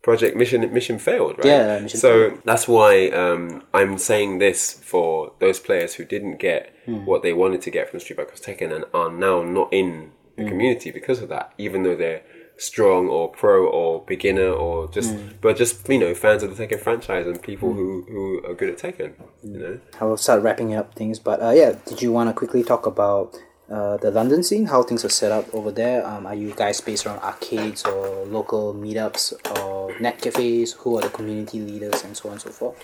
project 0.03 0.37
mission 0.37 0.73
mission 0.73 0.99
failed, 0.99 1.39
right? 1.39 1.47
Yeah, 1.47 1.79
mission 1.81 2.01
so 2.01 2.39
that's 2.45 2.69
why 2.69 3.09
um, 3.09 3.63
I'm 3.73 3.99
saying 3.99 4.39
this 4.39 4.73
for 4.73 5.33
those 5.41 5.59
players 5.59 5.95
who 5.95 6.05
didn't 6.05 6.39
get 6.39 6.75
what 6.87 7.23
they 7.23 7.33
wanted 7.33 7.63
to 7.63 7.71
get 7.71 7.89
from 7.89 8.01
Street 8.01 8.17
Fighter 8.17 8.29
Cross 8.29 8.43
Tekken 8.43 8.71
and 8.75 8.85
are 8.93 9.11
now 9.11 9.43
not 9.43 9.73
in 9.73 10.13
the 10.37 10.45
community 10.45 10.91
because 10.91 11.21
of 11.23 11.29
that, 11.29 11.53
even 11.59 11.83
though 11.83 11.97
they're 11.97 12.23
strong 12.57 13.09
or 13.09 13.29
pro 13.31 13.67
or 13.67 14.03
beginner 14.07 14.49
or 14.49 14.89
just 14.91 15.13
Hmm. 15.15 15.29
but 15.41 15.57
just 15.57 15.89
you 15.89 15.99
know 15.99 16.15
fans 16.15 16.43
of 16.43 16.57
the 16.57 16.67
Tekken 16.67 16.81
franchise 16.81 17.27
and 17.27 17.43
people 17.43 17.73
who 17.73 18.05
who 18.09 18.45
are 18.49 18.55
good 18.55 18.71
at 18.71 18.79
Tekken, 18.79 19.13
you 19.43 19.59
know. 19.59 19.79
I 20.01 20.05
will 20.05 20.17
start 20.17 20.43
wrapping 20.43 20.75
up 20.75 20.95
things, 20.95 21.19
but 21.19 21.43
uh, 21.43 21.51
yeah, 21.51 21.75
did 21.87 22.01
you 22.03 22.13
want 22.13 22.31
to 22.31 22.35
quickly 22.35 22.63
talk 22.63 22.87
about 22.87 23.37
uh, 23.71 23.97
the 23.97 24.11
London 24.11 24.43
scene? 24.43 24.67
How 24.67 24.83
things 24.83 25.05
are 25.05 25.09
set 25.09 25.33
up 25.33 25.53
over 25.55 25.73
there? 25.73 26.07
Um, 26.07 26.27
are 26.27 26.35
you 26.35 26.53
guys 26.55 26.81
based 26.81 27.07
around 27.07 27.21
arcades 27.21 27.85
or 27.85 28.25
local 28.27 28.73
meetups 28.75 29.33
or 29.59 29.99
net 30.01 30.21
cafes? 30.21 30.73
Who 30.75 30.99
are 30.99 31.03
the 31.03 31.09
community 31.09 31.61
leaders 31.61 32.05
and 32.05 32.17
so 32.17 32.29
on 32.29 32.35
and 32.35 32.43
so 32.43 32.51
forth? 32.51 32.77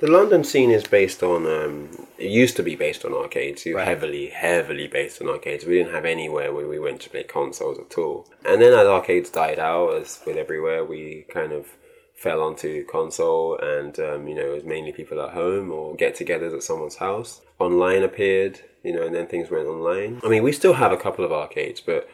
The 0.00 0.06
London 0.06 0.44
scene 0.44 0.70
is 0.70 0.86
based 0.86 1.24
on. 1.24 1.44
Um, 1.46 2.06
it 2.18 2.30
used 2.30 2.56
to 2.56 2.62
be 2.62 2.76
based 2.76 3.04
on 3.04 3.12
arcades. 3.12 3.64
Was 3.66 3.84
Heavily, 3.84 4.28
heavily 4.28 4.86
based 4.86 5.20
on 5.20 5.28
arcades. 5.28 5.64
We 5.64 5.74
didn't 5.74 5.92
have 5.92 6.04
anywhere 6.04 6.52
where 6.52 6.68
we 6.68 6.78
went 6.78 7.00
to 7.02 7.10
play 7.10 7.24
consoles 7.24 7.78
at 7.78 7.98
all. 7.98 8.28
And 8.44 8.62
then 8.62 8.72
as 8.72 8.86
arcades 8.86 9.30
died 9.30 9.58
out, 9.58 9.94
as 9.94 10.20
with 10.24 10.36
everywhere, 10.36 10.84
we 10.84 11.26
kind 11.28 11.50
of 11.52 11.66
fell 12.14 12.42
onto 12.42 12.84
console, 12.86 13.58
and 13.58 13.98
um, 13.98 14.28
you 14.28 14.34
know, 14.34 14.52
it 14.52 14.54
was 14.54 14.64
mainly 14.64 14.92
people 14.92 15.20
at 15.20 15.34
home 15.34 15.70
or 15.70 15.94
get-togethers 15.94 16.54
at 16.54 16.62
someone's 16.62 16.96
house. 16.96 17.40
Online 17.58 18.02
appeared, 18.02 18.60
you 18.82 18.92
know, 18.92 19.02
and 19.02 19.14
then 19.14 19.26
things 19.26 19.50
went 19.50 19.66
online. 19.66 20.20
I 20.24 20.28
mean, 20.28 20.42
we 20.42 20.52
still 20.52 20.74
have 20.74 20.92
a 20.92 20.96
couple 20.96 21.24
of 21.24 21.32
arcades, 21.32 21.80
but 21.80 22.08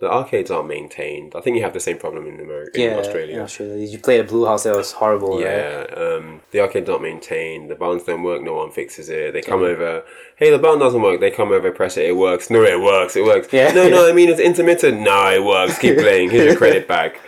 the 0.00 0.08
arcades 0.10 0.50
aren't 0.50 0.68
maintained. 0.68 1.32
I 1.34 1.40
think 1.40 1.56
you 1.56 1.62
have 1.64 1.72
the 1.72 1.80
same 1.80 1.98
problem 1.98 2.26
in 2.26 2.38
America, 2.40 2.80
in 2.80 2.98
Australia. 2.98 3.34
in 3.36 3.40
Australia. 3.42 3.78
Did 3.78 3.88
you 3.90 3.98
play 3.98 4.18
the 4.18 4.24
Blue 4.24 4.46
House? 4.46 4.62
That 4.62 4.76
was 4.76 4.92
horrible. 4.92 5.36
right? 5.38 5.40
Yeah, 5.46 5.86
um, 5.96 6.40
the 6.52 6.60
arcade's 6.60 6.88
not 6.88 7.02
maintained. 7.02 7.68
The 7.68 7.74
buttons 7.74 8.04
don't 8.04 8.22
work. 8.22 8.42
No 8.42 8.54
one 8.54 8.70
fixes 8.70 9.08
it. 9.08 9.32
They 9.32 9.42
come 9.42 9.62
over. 9.62 10.04
Hey, 10.36 10.50
the 10.50 10.58
button 10.58 10.78
doesn't 10.78 11.02
work. 11.02 11.18
They 11.20 11.32
come 11.32 11.50
over, 11.50 11.72
press 11.72 11.96
it. 11.96 12.06
It 12.06 12.16
works. 12.16 12.48
No, 12.48 12.62
it 12.62 12.80
works. 12.80 13.16
It 13.16 13.24
works. 13.24 13.48
Yeah. 13.52 13.72
No, 13.72 13.88
no. 13.88 14.08
I 14.08 14.12
mean, 14.18 14.28
it's 14.28 14.40
intermittent. 14.40 15.00
No, 15.00 15.30
it 15.32 15.42
works. 15.44 15.78
Keep 15.78 15.98
playing. 15.98 16.30
Here's 16.30 16.46
your 16.46 16.56
credit 16.56 16.86
back. 16.86 17.20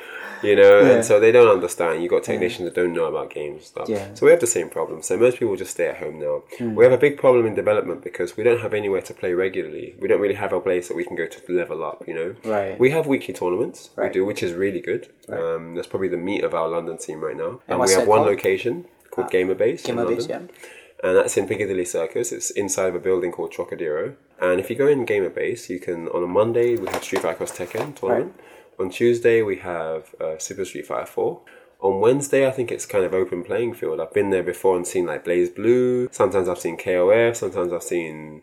You 0.43 0.57
know, 0.57 0.81
Yeah. 0.81 0.91
and 0.93 1.05
so 1.05 1.21
they 1.21 1.33
don't 1.33 1.49
understand. 1.49 2.03
You've 2.03 2.11
got 2.11 2.23
technicians 2.25 2.65
that 2.67 2.75
don't 2.75 2.93
know 2.93 3.05
about 3.05 3.31
games 3.31 3.57
and 3.57 3.65
stuff. 3.65 3.89
Yeah. 3.89 4.15
So 4.15 4.27
we 4.27 4.33
have 4.33 4.41
the 4.41 4.47
same 4.47 4.69
problem. 4.71 5.03
So 5.03 5.17
most 5.17 5.39
people 5.39 5.57
just 5.57 5.73
stay 5.73 5.87
at 5.89 5.97
home 5.99 6.19
now. 6.19 6.43
Hmm. 6.59 6.75
We 6.75 6.85
have 6.85 6.93
a 6.93 6.99
big 6.99 7.19
problem 7.19 7.47
in 7.47 7.55
development 7.55 8.03
because 8.03 8.37
we 8.37 8.43
don't 8.45 8.61
have 8.61 8.73
anywhere 8.75 9.03
to 9.03 9.15
play 9.15 9.33
regularly. 9.35 9.95
We 10.01 10.09
don't 10.09 10.21
really 10.21 10.35
have 10.45 10.53
a 10.53 10.61
place 10.61 10.89
that 10.89 10.97
we 10.97 11.05
can 11.05 11.17
go 11.17 11.27
to 11.27 11.53
level 11.53 11.85
up. 11.85 12.05
You 12.09 12.15
know, 12.15 12.35
Right. 12.45 12.79
We 12.79 12.91
have 12.91 13.07
weekly 13.07 13.35
tournaments. 13.35 13.91
Right. 13.97 14.09
We 14.09 14.15
do, 14.15 14.25
which 14.25 14.43
is 14.43 14.53
really 14.55 14.81
good. 14.81 15.09
Um, 15.29 15.75
that's 15.75 15.87
probably 15.87 16.09
the 16.09 16.17
meat 16.17 16.43
of 16.45 16.55
our 16.55 16.69
London 16.69 16.97
team 16.99 17.21
right 17.23 17.37
now. 17.37 17.61
And, 17.69 17.79
what's 17.79 17.93
we 17.93 17.99
have 17.99 18.09
one 18.09 18.19
called? 18.21 18.29
location 18.31 18.87
called 19.11 19.31
Gamer 19.31 19.55
Base. 19.55 19.85
in 19.85 19.97
Gamer 19.97 20.09
Base, 20.09 20.29
London. 20.29 20.51
yeah. 20.51 20.57
And 21.03 21.17
that's 21.17 21.37
in 21.39 21.47
Piccadilly 21.49 21.87
Circus. 21.87 22.31
It's 22.31 22.51
inside 22.51 22.89
of 22.89 22.95
a 22.95 22.99
building 22.99 23.33
called 23.33 23.53
Trocadero. 23.53 24.15
And 24.39 24.61
if 24.61 24.69
you 24.69 24.77
go 24.77 24.87
in 24.87 25.05
Gamer 25.07 25.31
Base, 25.31 25.71
you 25.71 25.79
can, 25.79 26.09
on 26.09 26.23
a 26.23 26.27
Monday, 26.27 26.77
we 26.77 26.89
have 26.89 27.03
Street 27.03 27.23
Fighter 27.23 27.37
Cross 27.39 27.57
Tekken 27.57 27.95
tournament. 27.97 28.35
On 28.81 28.89
Tuesday, 28.89 29.43
we 29.43 29.57
have 29.57 30.15
uh, 30.19 30.39
Super 30.39 30.65
Street 30.65 30.87
Fighter 30.87 31.05
4. 31.05 31.43
On 31.83 32.01
Wednesday, 32.01 32.49
I 32.49 32.51
think 32.51 32.73
it's 32.73 32.87
kind 32.87 33.05
of 33.05 33.13
open 33.13 33.45
playing 33.45 33.75
field. 33.75 34.01
I've 34.01 34.15
been 34.15 34.31
there 34.31 34.43
before 34.43 34.75
and 34.75 34.87
seen 34.87 35.05
like 35.05 35.23
BlazBlue. 35.23 36.15
Sometimes 36.15 36.49
I've 36.49 36.59
seen 36.59 36.79
KOF. 36.79 37.37
Sometimes 37.37 37.75
I've 37.75 37.83
seen 37.83 38.41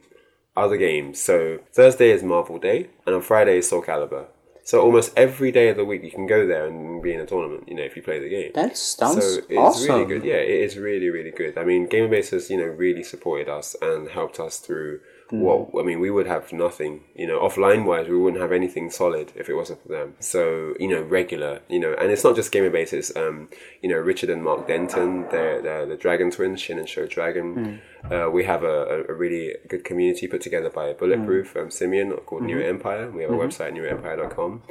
other 0.56 0.78
games. 0.78 1.20
So 1.20 1.60
Thursday 1.74 2.12
is 2.12 2.22
Marvel 2.22 2.60
Day, 2.60 2.92
and 3.08 3.16
on 3.16 3.24
Friday 3.24 3.58
is 3.58 3.70
Soul 3.70 3.82
Calibur. 3.82 4.28
So 4.64 4.82
almost 4.82 5.12
every 5.18 5.52
day 5.52 5.70
of 5.70 5.78
the 5.78 5.86
week 5.86 6.04
you 6.04 6.12
can 6.12 6.28
go 6.28 6.46
there 6.46 6.68
and 6.68 7.02
be 7.02 7.14
in 7.14 7.20
a 7.20 7.26
tournament. 7.26 7.68
You 7.68 7.76
know, 7.76 7.84
if 7.84 7.96
you 7.96 8.04
play 8.04 8.20
the 8.20 8.30
game. 8.30 8.52
That 8.54 8.78
sounds 8.78 9.24
so 9.24 9.42
it's 9.50 9.58
awesome. 9.58 9.96
really 9.96 10.06
good. 10.06 10.24
Yeah, 10.24 10.36
it 10.36 10.62
is 10.62 10.78
really 10.78 11.10
really 11.10 11.32
good. 11.32 11.58
I 11.58 11.64
mean, 11.64 11.88
Gamerbase 11.88 12.30
has 12.30 12.52
you 12.52 12.58
know 12.58 12.66
really 12.66 13.04
supported 13.04 13.50
us 13.50 13.76
and 13.82 14.10
helped 14.10 14.40
us 14.40 14.60
through. 14.60 15.00
Hmm. 15.30 15.42
What 15.42 15.82
I 15.84 15.86
mean, 15.86 16.00
we 16.00 16.10
would 16.10 16.28
have 16.28 16.54
nothing, 16.54 17.02
you 17.16 17.28
know, 17.28 17.40
offline 17.40 17.86
wise, 17.86 18.08
we 18.08 18.18
wouldn't 18.18 18.42
have 18.42 18.52
anything 18.54 18.90
solid 18.90 19.34
if 19.36 19.50
it 19.50 19.56
wasn't 19.56 19.82
for 19.84 19.90
them. 19.90 20.14
So, 20.20 20.74
you 20.80 20.88
know, 20.88 21.02
regular, 21.02 21.62
you 21.68 21.80
know, 21.80 21.94
and 22.00 22.12
it's 22.12 22.24
not 22.24 22.36
just 22.36 22.52
gamer 22.52 22.70
bases. 22.70 23.12
Um, 23.16 23.50
you 23.82 23.90
know, 23.90 23.98
Richard 23.98 24.30
and 24.30 24.44
Mark 24.44 24.68
Denton, 24.68 25.28
they're, 25.30 25.62
they're 25.62 25.86
the 25.86 25.98
Dragon 25.98 26.32
twins, 26.32 26.62
Shin 26.62 26.80
and 26.80 26.88
Show 26.88 27.08
Dragon. 27.08 27.82
Uh, 28.10 28.30
we 28.32 28.46
have 28.46 28.64
a, 28.64 29.04
a, 29.10 29.14
really 29.14 29.54
good 29.68 29.84
community 29.84 30.28
put 30.28 30.40
together 30.40 30.70
by 30.70 30.94
Bulletproof 30.94 31.58
um, 31.58 31.70
Simeon 31.72 32.12
called 32.26 32.44
New 32.44 32.60
Empire. 32.62 33.12
We 33.12 33.24
have 33.24 33.32
a 33.32 33.36
website, 33.36 33.74
newempire.com. 33.74 34.62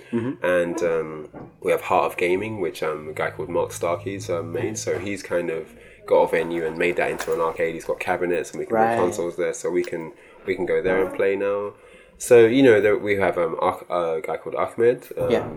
And 0.42 0.82
um, 0.82 1.28
we 1.62 1.70
have 1.70 1.82
Heart 1.82 2.12
of 2.12 2.16
Gaming, 2.16 2.60
which 2.60 2.82
um, 2.82 3.08
a 3.10 3.12
guy 3.12 3.30
called 3.30 3.50
Mark 3.50 3.70
Starkey's 3.72 4.30
um, 4.30 4.52
made. 4.52 4.78
So 4.78 4.98
he's 4.98 5.22
kind 5.22 5.50
of 5.50 5.74
got 6.06 6.22
a 6.22 6.28
venue 6.28 6.64
and 6.64 6.78
made 6.78 6.96
that 6.96 7.10
into 7.10 7.34
an 7.34 7.40
arcade. 7.40 7.74
He's 7.74 7.84
got 7.84 8.00
cabinets 8.00 8.52
and 8.52 8.60
we 8.60 8.66
can 8.66 8.76
Right. 8.76 8.96
put 8.96 9.02
consoles 9.04 9.36
there, 9.36 9.52
so 9.52 9.70
we 9.70 9.82
can 9.82 10.12
we 10.47 10.55
can 10.55 10.66
go 10.66 10.82
there 10.82 11.05
and 11.05 11.14
play 11.14 11.36
now. 11.36 11.74
So 12.18 12.47
you 12.47 12.62
know 12.62 12.81
there, 12.81 12.97
we 12.97 13.16
have 13.16 13.36
um, 13.39 13.56
a 13.60 14.20
guy 14.23 14.36
called 14.39 14.55
Ahmed. 14.56 15.06
Um, 15.18 15.31
Yeah. 15.31 15.48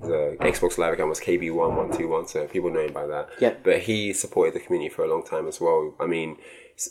The 0.00 0.36
Xbox 0.40 0.78
Live 0.78 0.94
account 0.94 1.10
was 1.10 1.20
KB 1.20 1.54
one 1.54 1.76
one 1.76 1.96
two 1.96 2.08
one, 2.08 2.26
so 2.26 2.46
people 2.48 2.70
know 2.70 2.80
him 2.80 2.92
by 2.92 3.06
that. 3.06 3.28
Yeah. 3.40 3.54
But 3.62 3.80
he 3.82 4.12
supported 4.12 4.54
the 4.54 4.60
community 4.60 4.92
for 4.92 5.04
a 5.04 5.08
long 5.08 5.24
time 5.24 5.46
as 5.46 5.60
well. 5.60 5.94
I 6.00 6.06
mean, 6.06 6.38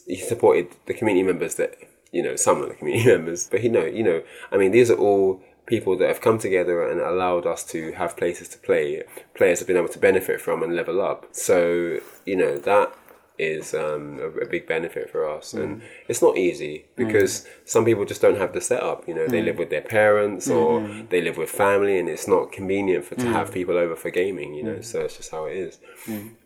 he 0.08 0.16
supported 0.16 0.70
the 0.86 0.94
community 0.94 1.24
members 1.24 1.56
that 1.56 1.76
you 2.14 2.24
know 2.24 2.36
some 2.38 2.62
of 2.62 2.70
the 2.70 2.76
community 2.76 3.10
members, 3.16 3.48
but 3.52 3.60
he 3.62 3.68
know 3.70 3.84
you 3.86 4.04
know 4.04 4.24
I 4.52 4.58
mean 4.58 4.72
these 4.72 4.90
are 4.90 4.96
all 4.98 5.42
people 5.66 5.98
that 5.98 6.08
have 6.08 6.22
come 6.22 6.38
together 6.40 6.86
and 6.90 7.00
allowed 7.00 7.46
us 7.46 7.64
to 7.64 7.92
have 7.94 8.18
places 8.18 8.48
to 8.50 8.58
play. 8.60 9.04
Players 9.36 9.60
have 9.60 9.68
been 9.68 9.78
able 9.78 9.90
to 9.90 10.00
benefit 10.00 10.40
from 10.42 10.64
and 10.64 10.76
level 10.76 11.02
up. 11.02 11.28
So 11.34 12.00
you 12.26 12.38
know 12.38 12.58
that 12.60 12.94
is 13.42 13.74
um, 13.74 14.20
a, 14.26 14.28
a 14.46 14.48
big 14.56 14.68
benefit 14.68 15.10
for 15.10 15.22
us, 15.36 15.54
mm. 15.54 15.64
and 15.64 15.82
it's 16.08 16.22
not 16.22 16.38
easy 16.38 16.76
mm. 16.78 16.96
because 17.02 17.34
some 17.66 17.84
people 17.84 18.06
just 18.06 18.22
don't 18.22 18.38
have 18.44 18.54
the 18.54 18.62
setup. 18.62 19.00
You 19.08 19.16
know, 19.16 19.28
they 19.28 19.42
mm. 19.42 19.46
live 19.50 19.58
with 19.58 19.72
their 19.76 19.88
parents 20.00 20.46
or 20.50 20.80
mm-hmm. 20.80 21.08
they 21.12 21.22
live 21.28 21.38
with 21.42 21.50
family, 21.50 22.00
and 22.00 22.08
it's 22.08 22.28
not 22.36 22.52
convenient 22.52 23.04
for 23.06 23.16
to 23.16 23.28
have 23.38 23.48
people 23.52 23.76
over 23.84 23.96
for 23.96 24.12
gaming. 24.12 24.54
You 24.58 24.64
know, 24.64 24.82
so 24.82 24.96
it's 25.06 25.18
just 25.18 25.32
how 25.32 25.44
it 25.50 25.56
is. 25.66 25.80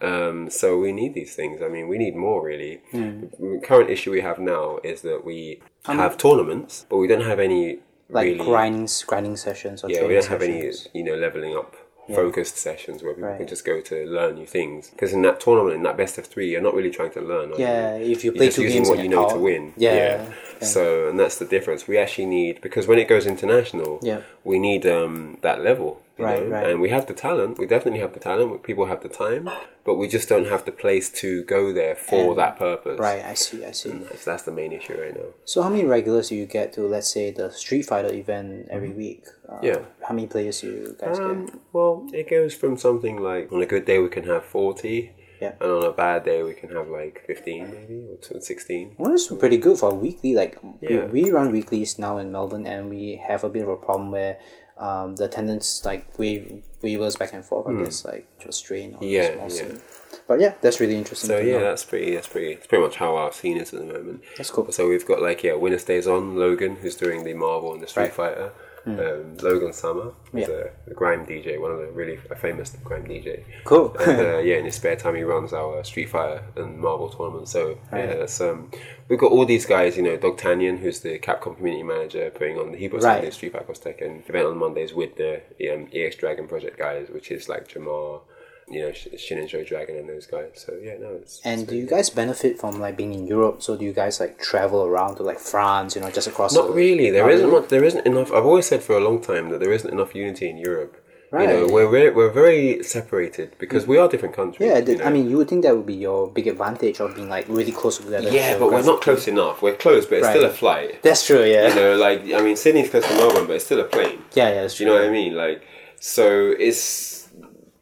Um, 0.02 0.50
so 0.50 0.66
we 0.86 0.92
need 0.92 1.14
these 1.14 1.34
things. 1.36 1.62
I 1.62 1.70
mean, 1.76 1.86
we 1.88 1.98
need 1.98 2.16
more 2.16 2.40
really. 2.52 2.82
The 2.92 3.62
current 3.70 3.90
issue 3.90 4.12
we 4.12 4.22
have 4.22 4.40
now 4.40 4.80
is 4.84 5.02
that 5.02 5.20
we 5.30 5.62
um, 5.86 5.98
have 5.98 6.18
tournaments, 6.18 6.86
but 6.90 6.98
we 6.98 7.08
don't 7.08 7.28
have 7.34 7.40
any 7.40 7.64
Like 8.10 8.26
really 8.26 8.46
grinding, 8.46 8.90
grinding 9.10 9.38
sessions 9.38 9.84
or 9.84 9.90
yeah, 9.90 10.06
we 10.06 10.14
don't 10.14 10.28
have 10.36 10.44
any, 10.44 10.72
you 10.94 11.04
know, 11.04 11.16
leveling 11.16 11.56
up 11.62 11.76
focused 12.14 12.57
sessions 12.57 13.02
where 13.03 13.14
people 13.14 13.30
Right. 13.30 13.38
can 13.40 13.48
just 13.48 13.65
go 13.65 13.82
to 13.82 14.06
learn 14.06 14.36
new 14.36 14.45
things. 14.45 14.90
Because 14.90 15.14
in 15.14 15.22
that 15.23 15.40
tournament, 15.40 15.76
in 15.76 15.84
that 15.84 15.98
best 15.98 16.18
of 16.18 16.26
three, 16.26 16.49
you're 16.52 16.61
not 16.61 16.73
really 16.76 16.91
trying 16.91 17.11
to 17.11 17.22
learn. 17.22 17.52
Yeah, 17.57 17.98
you? 17.98 18.11
if 18.11 18.23
you 18.23 18.32
You're 18.32 18.38
play 18.38 18.45
just 18.48 18.57
two 18.57 18.64
using 18.64 18.84
games 18.84 18.90
what 18.90 18.99
you 18.99 19.10
know 19.10 19.30
to 19.30 19.38
win. 19.38 19.73
Yeah, 19.77 19.94
yeah. 19.95 20.26
So, 20.61 21.10
and 21.10 21.19
that's 21.19 21.38
the 21.38 21.45
difference. 21.45 21.88
We 21.88 21.98
actually 21.98 22.27
need 22.27 22.61
because 22.61 22.88
when 22.88 22.99
it 22.99 23.07
goes 23.07 23.26
international, 23.26 23.99
Yeah. 24.02 24.22
we 24.44 24.60
need 24.60 24.86
um, 24.86 25.38
that 25.41 25.61
level. 25.61 26.02
Right, 26.18 26.44
know? 26.44 26.49
right. 26.49 26.69
And 26.69 26.80
we 26.80 26.90
have 26.91 27.07
the 27.07 27.14
talent. 27.14 27.57
We 27.60 27.65
definitely 27.65 27.99
have 27.99 28.14
the 28.14 28.22
talent. 28.22 28.64
People 28.64 28.86
have 28.86 29.02
the 29.03 29.10
time, 29.10 29.49
but 29.84 29.95
we 29.95 30.07
just 30.07 30.30
don't 30.30 30.48
have 30.48 30.64
the 30.64 30.72
place 30.72 31.10
to 31.10 31.44
go 31.44 31.73
there 31.73 31.94
for 31.94 32.30
And- 32.30 32.38
that 32.38 32.57
purpose. 32.57 32.98
Right, 32.98 33.22
I 33.26 33.34
see, 33.34 33.65
I 33.65 33.72
see. 33.72 33.90
That's, 33.90 34.23
that's 34.23 34.44
the 34.44 34.53
main 34.53 34.72
issue 34.72 34.94
right 34.98 35.14
now. 35.14 35.26
So 35.44 35.61
how 35.61 35.68
many 35.69 35.84
regulars 35.84 36.30
do 36.30 36.36
you 36.36 36.45
get 36.45 36.72
to, 36.73 36.88
let's 36.88 37.10
say, 37.10 37.32
the 37.32 37.52
Street 37.52 37.86
Fighter 37.86 38.14
event 38.14 38.69
every 38.72 38.91
week? 38.91 39.26
Uh, 39.50 39.60
Yeah. 39.62 39.80
How 40.08 40.14
many 40.16 40.28
players 40.28 40.62
do 40.62 40.68
you 40.68 40.96
guys 41.00 41.18
get? 41.20 41.28
Um, 41.28 41.60
well, 41.74 42.08
it 42.14 42.30
goes 42.30 42.54
from 42.54 42.78
something 42.78 43.22
like 43.22 43.52
on 43.52 43.62
a 43.62 43.66
good 43.66 43.86
day 43.86 44.00
we 44.00 44.10
can 44.10 44.24
have 44.26 44.44
forty, 44.46 45.12
Yeah. 45.42 45.54
and 45.62 45.72
on 45.72 45.84
a 45.86 45.92
bad 45.92 46.24
day 46.24 46.42
we 46.44 46.54
can 46.54 46.70
have 46.70 46.88
like 46.90 47.24
fifteen 47.28 47.70
maybe 47.72 48.06
or 48.10 48.42
sixteen. 48.42 48.96
Well, 48.98 49.14
it's 49.14 49.28
pretty 49.28 49.58
good 49.58 49.78
for 49.78 49.92
a 49.92 49.94
weekly. 49.94 50.34
Like 50.34 50.58
Yeah. 50.82 51.06
we, 51.06 51.24
we 51.24 51.32
run 51.32 51.52
weeklies 51.52 52.00
now 52.00 52.18
in 52.18 52.32
Melbourne, 52.32 52.66
and 52.66 52.90
we 52.90 53.22
have 53.28 53.44
a 53.44 53.50
bit 53.50 53.64
of 53.64 53.70
a 53.70 53.78
problem 53.78 54.12
where 54.12 54.38
um, 54.78 55.16
the 55.16 55.26
attendance 55.26 55.86
like 55.86 56.18
wave 56.20 56.64
wavers 56.82 57.16
back 57.16 57.34
and 57.34 57.46
forth. 57.46 57.68
I 57.68 57.84
guess 57.84 58.04
like 58.06 58.28
just 58.40 58.60
strain 58.60 58.96
on. 58.96 59.04
Yeah, 59.04 59.34
small 59.34 59.44
yeah. 59.50 59.56
scene. 59.56 59.82
But 60.28 60.40
yeah, 60.42 60.54
that's 60.62 60.80
really 60.80 60.96
interesting. 60.96 61.28
So 61.28 61.38
yeah, 61.38 61.60
know. 61.60 61.64
that's 61.66 61.84
pretty. 61.86 62.16
That's 62.16 62.28
pretty. 62.28 62.54
It's 62.54 62.68
pretty 62.68 62.84
much 62.84 62.96
how 62.96 63.16
our 63.16 63.32
scene 63.32 63.58
is 63.58 63.74
at 63.74 63.80
the 63.80 63.86
moment. 63.86 64.22
That's 64.38 64.50
cool. 64.50 64.72
So 64.72 64.90
we've 64.90 65.06
got 65.06 65.22
like 65.22 65.44
yeah, 65.44 65.54
winner 65.54 65.78
stays 65.78 66.08
on 66.08 66.36
Logan, 66.36 66.78
who's 66.78 66.96
doing 66.96 67.24
the 67.24 67.34
Marvel 67.36 67.74
and 67.74 67.82
the 67.82 67.88
Street 67.88 68.04
Right. 68.04 68.14
Fighter. 68.14 68.52
Um, 68.86 69.38
Logan 69.41 69.74
Sama, 69.74 70.14
Yeah. 70.34 70.48
a, 70.88 70.91
a 70.91 70.94
grime 70.94 71.26
DJ, 71.26 71.60
one 71.60 71.72
of 71.72 71.80
the 71.80 71.88
really 71.88 72.18
famous 72.38 72.70
grime 72.84 73.06
DJ. 73.06 73.44
cool. 73.64 73.95
and 73.99 74.20
uh, 74.20 74.38
yeah, 74.49 74.57
in 74.57 74.66
his 74.66 74.76
spare 74.76 74.95
time, 74.95 75.16
he 75.16 75.24
runs 75.24 75.53
our 75.53 75.84
Street 75.84 76.10
Fighter 76.10 76.44
and 76.56 76.78
Marvel 76.80 77.10
tournament. 77.10 77.48
So 77.48 77.78
yeah, 77.91 78.16
that's 78.18 78.40
um, 78.41 78.70
we've 79.10 79.18
got 79.20 79.32
all 79.32 79.45
these 79.45 79.66
guys. 79.66 79.98
You 79.98 80.03
know, 80.03 80.18
Dogtanian, 80.18 80.80
who's 80.80 80.99
the 80.99 81.18
Capcom 81.20 81.56
community 81.57 81.84
manager, 81.84 82.30
putting 82.30 82.57
on 82.60 82.72
the 82.74 82.78
he 82.78 82.88
puts 82.88 83.03
on 83.06 83.12
Right. 83.16 83.26
the 83.26 83.32
Street 83.32 83.53
Fighter 83.53 83.66
Cross 83.66 83.80
Tekken 83.80 84.28
event 84.30 84.45
on 84.48 84.57
Mondays 84.57 84.94
with 84.94 85.16
the 85.18 85.41
um, 85.74 85.88
EX 85.91 86.16
Dragon 86.18 86.48
Project 86.48 86.78
guys, 86.78 87.07
which 87.10 87.32
is 87.32 87.49
like 87.49 87.68
Jamar, 87.68 88.22
you 88.68 88.82
know, 88.82 88.92
Sh- 88.92 89.08
Shin 89.18 89.48
Show 89.48 89.64
Dragon 89.64 89.96
and 89.98 90.10
those 90.10 90.26
guys. 90.26 90.52
So 90.56 90.74
yeah, 90.82 90.96
no, 91.00 91.10
it's, 91.22 91.40
and 91.46 91.62
it's 91.62 91.70
do 91.70 91.76
you 91.78 91.86
guys 91.86 92.10
benefit 92.10 92.60
from 92.60 92.80
like 92.80 92.98
being 92.98 93.14
in 93.14 93.28
Europe? 93.28 93.62
So 93.62 93.78
do 93.78 93.86
you 93.86 93.94
guys 93.94 94.20
like 94.20 94.40
travel 94.40 94.84
around 94.84 95.16
to 95.18 95.24
like 95.24 95.40
France? 95.40 95.96
You 95.96 96.02
know, 96.02 96.10
just 96.12 96.28
across. 96.28 96.54
Not 96.54 96.68
the- 96.68 96.74
really. 96.74 97.10
There 97.12 97.30
isn't 97.30 97.52
much, 97.52 97.68
there 97.70 97.84
isn't 97.84 98.06
enough. 98.08 98.32
I've 98.32 98.46
always 98.46 98.66
said 98.68 98.82
for 98.84 98.98
a 98.98 99.00
long 99.02 99.22
time 99.22 99.50
that 99.50 99.60
there 99.60 99.72
isn't 99.74 99.92
enough 99.92 100.16
unity 100.16 100.50
in 100.50 100.58
Europe. 100.58 101.02
Right. 101.32 101.50
You 101.50 101.68
know, 101.68 101.74
we're 101.74 101.90
very, 101.90 102.12
we're 102.12 102.32
very 102.32 102.82
separated 102.84 103.56
because 103.58 103.86
we 103.86 103.98
are 103.98 104.08
different 104.08 104.36
countries. 104.36 104.70
Yeah, 104.70 104.78
you 104.78 104.98
know. 104.98 105.04
I 105.04 105.10
mean, 105.10 105.30
you 105.30 105.38
would 105.38 105.50
think 105.50 105.64
that 105.64 105.76
would 105.76 105.86
be 105.86 105.96
your 105.96 106.28
big 106.30 106.48
advantage 106.48 107.00
of 107.02 107.14
being 107.16 107.28
like 107.30 107.46
really 107.50 107.72
close 107.74 107.98
together. 107.98 108.30
yeah, 108.30 108.58
but 108.58 108.72
we're 108.72 108.84
not 108.84 109.02
close 109.02 109.28
enough. 109.28 109.62
We're 109.62 109.76
close, 109.76 110.06
but 110.06 110.20
it's 110.20 110.26
Right. 110.28 110.36
still 110.38 110.50
a 110.50 110.54
flight. 110.54 111.02
That's 111.04 111.26
true. 111.26 111.44
Yeah. 111.44 111.70
You 111.70 111.76
know, 111.76 111.96
like 111.98 112.22
I 112.22 112.42
mean, 112.42 112.56
Sydney's 112.56 112.90
close 112.90 113.06
to 113.08 113.14
Melbourne, 113.16 113.48
but 113.48 113.58
it's 113.58 113.66
still 113.66 113.80
a 113.82 113.86
plane. 113.86 114.22
yeah, 114.34 114.50
yeah, 114.50 114.62
that's 114.62 114.76
true. 114.76 114.86
you 114.86 114.92
know 114.94 115.00
what 115.00 115.08
I 115.10 115.12
mean? 115.12 115.36
Like, 115.36 115.64
so 116.00 116.54
it's 116.58 117.15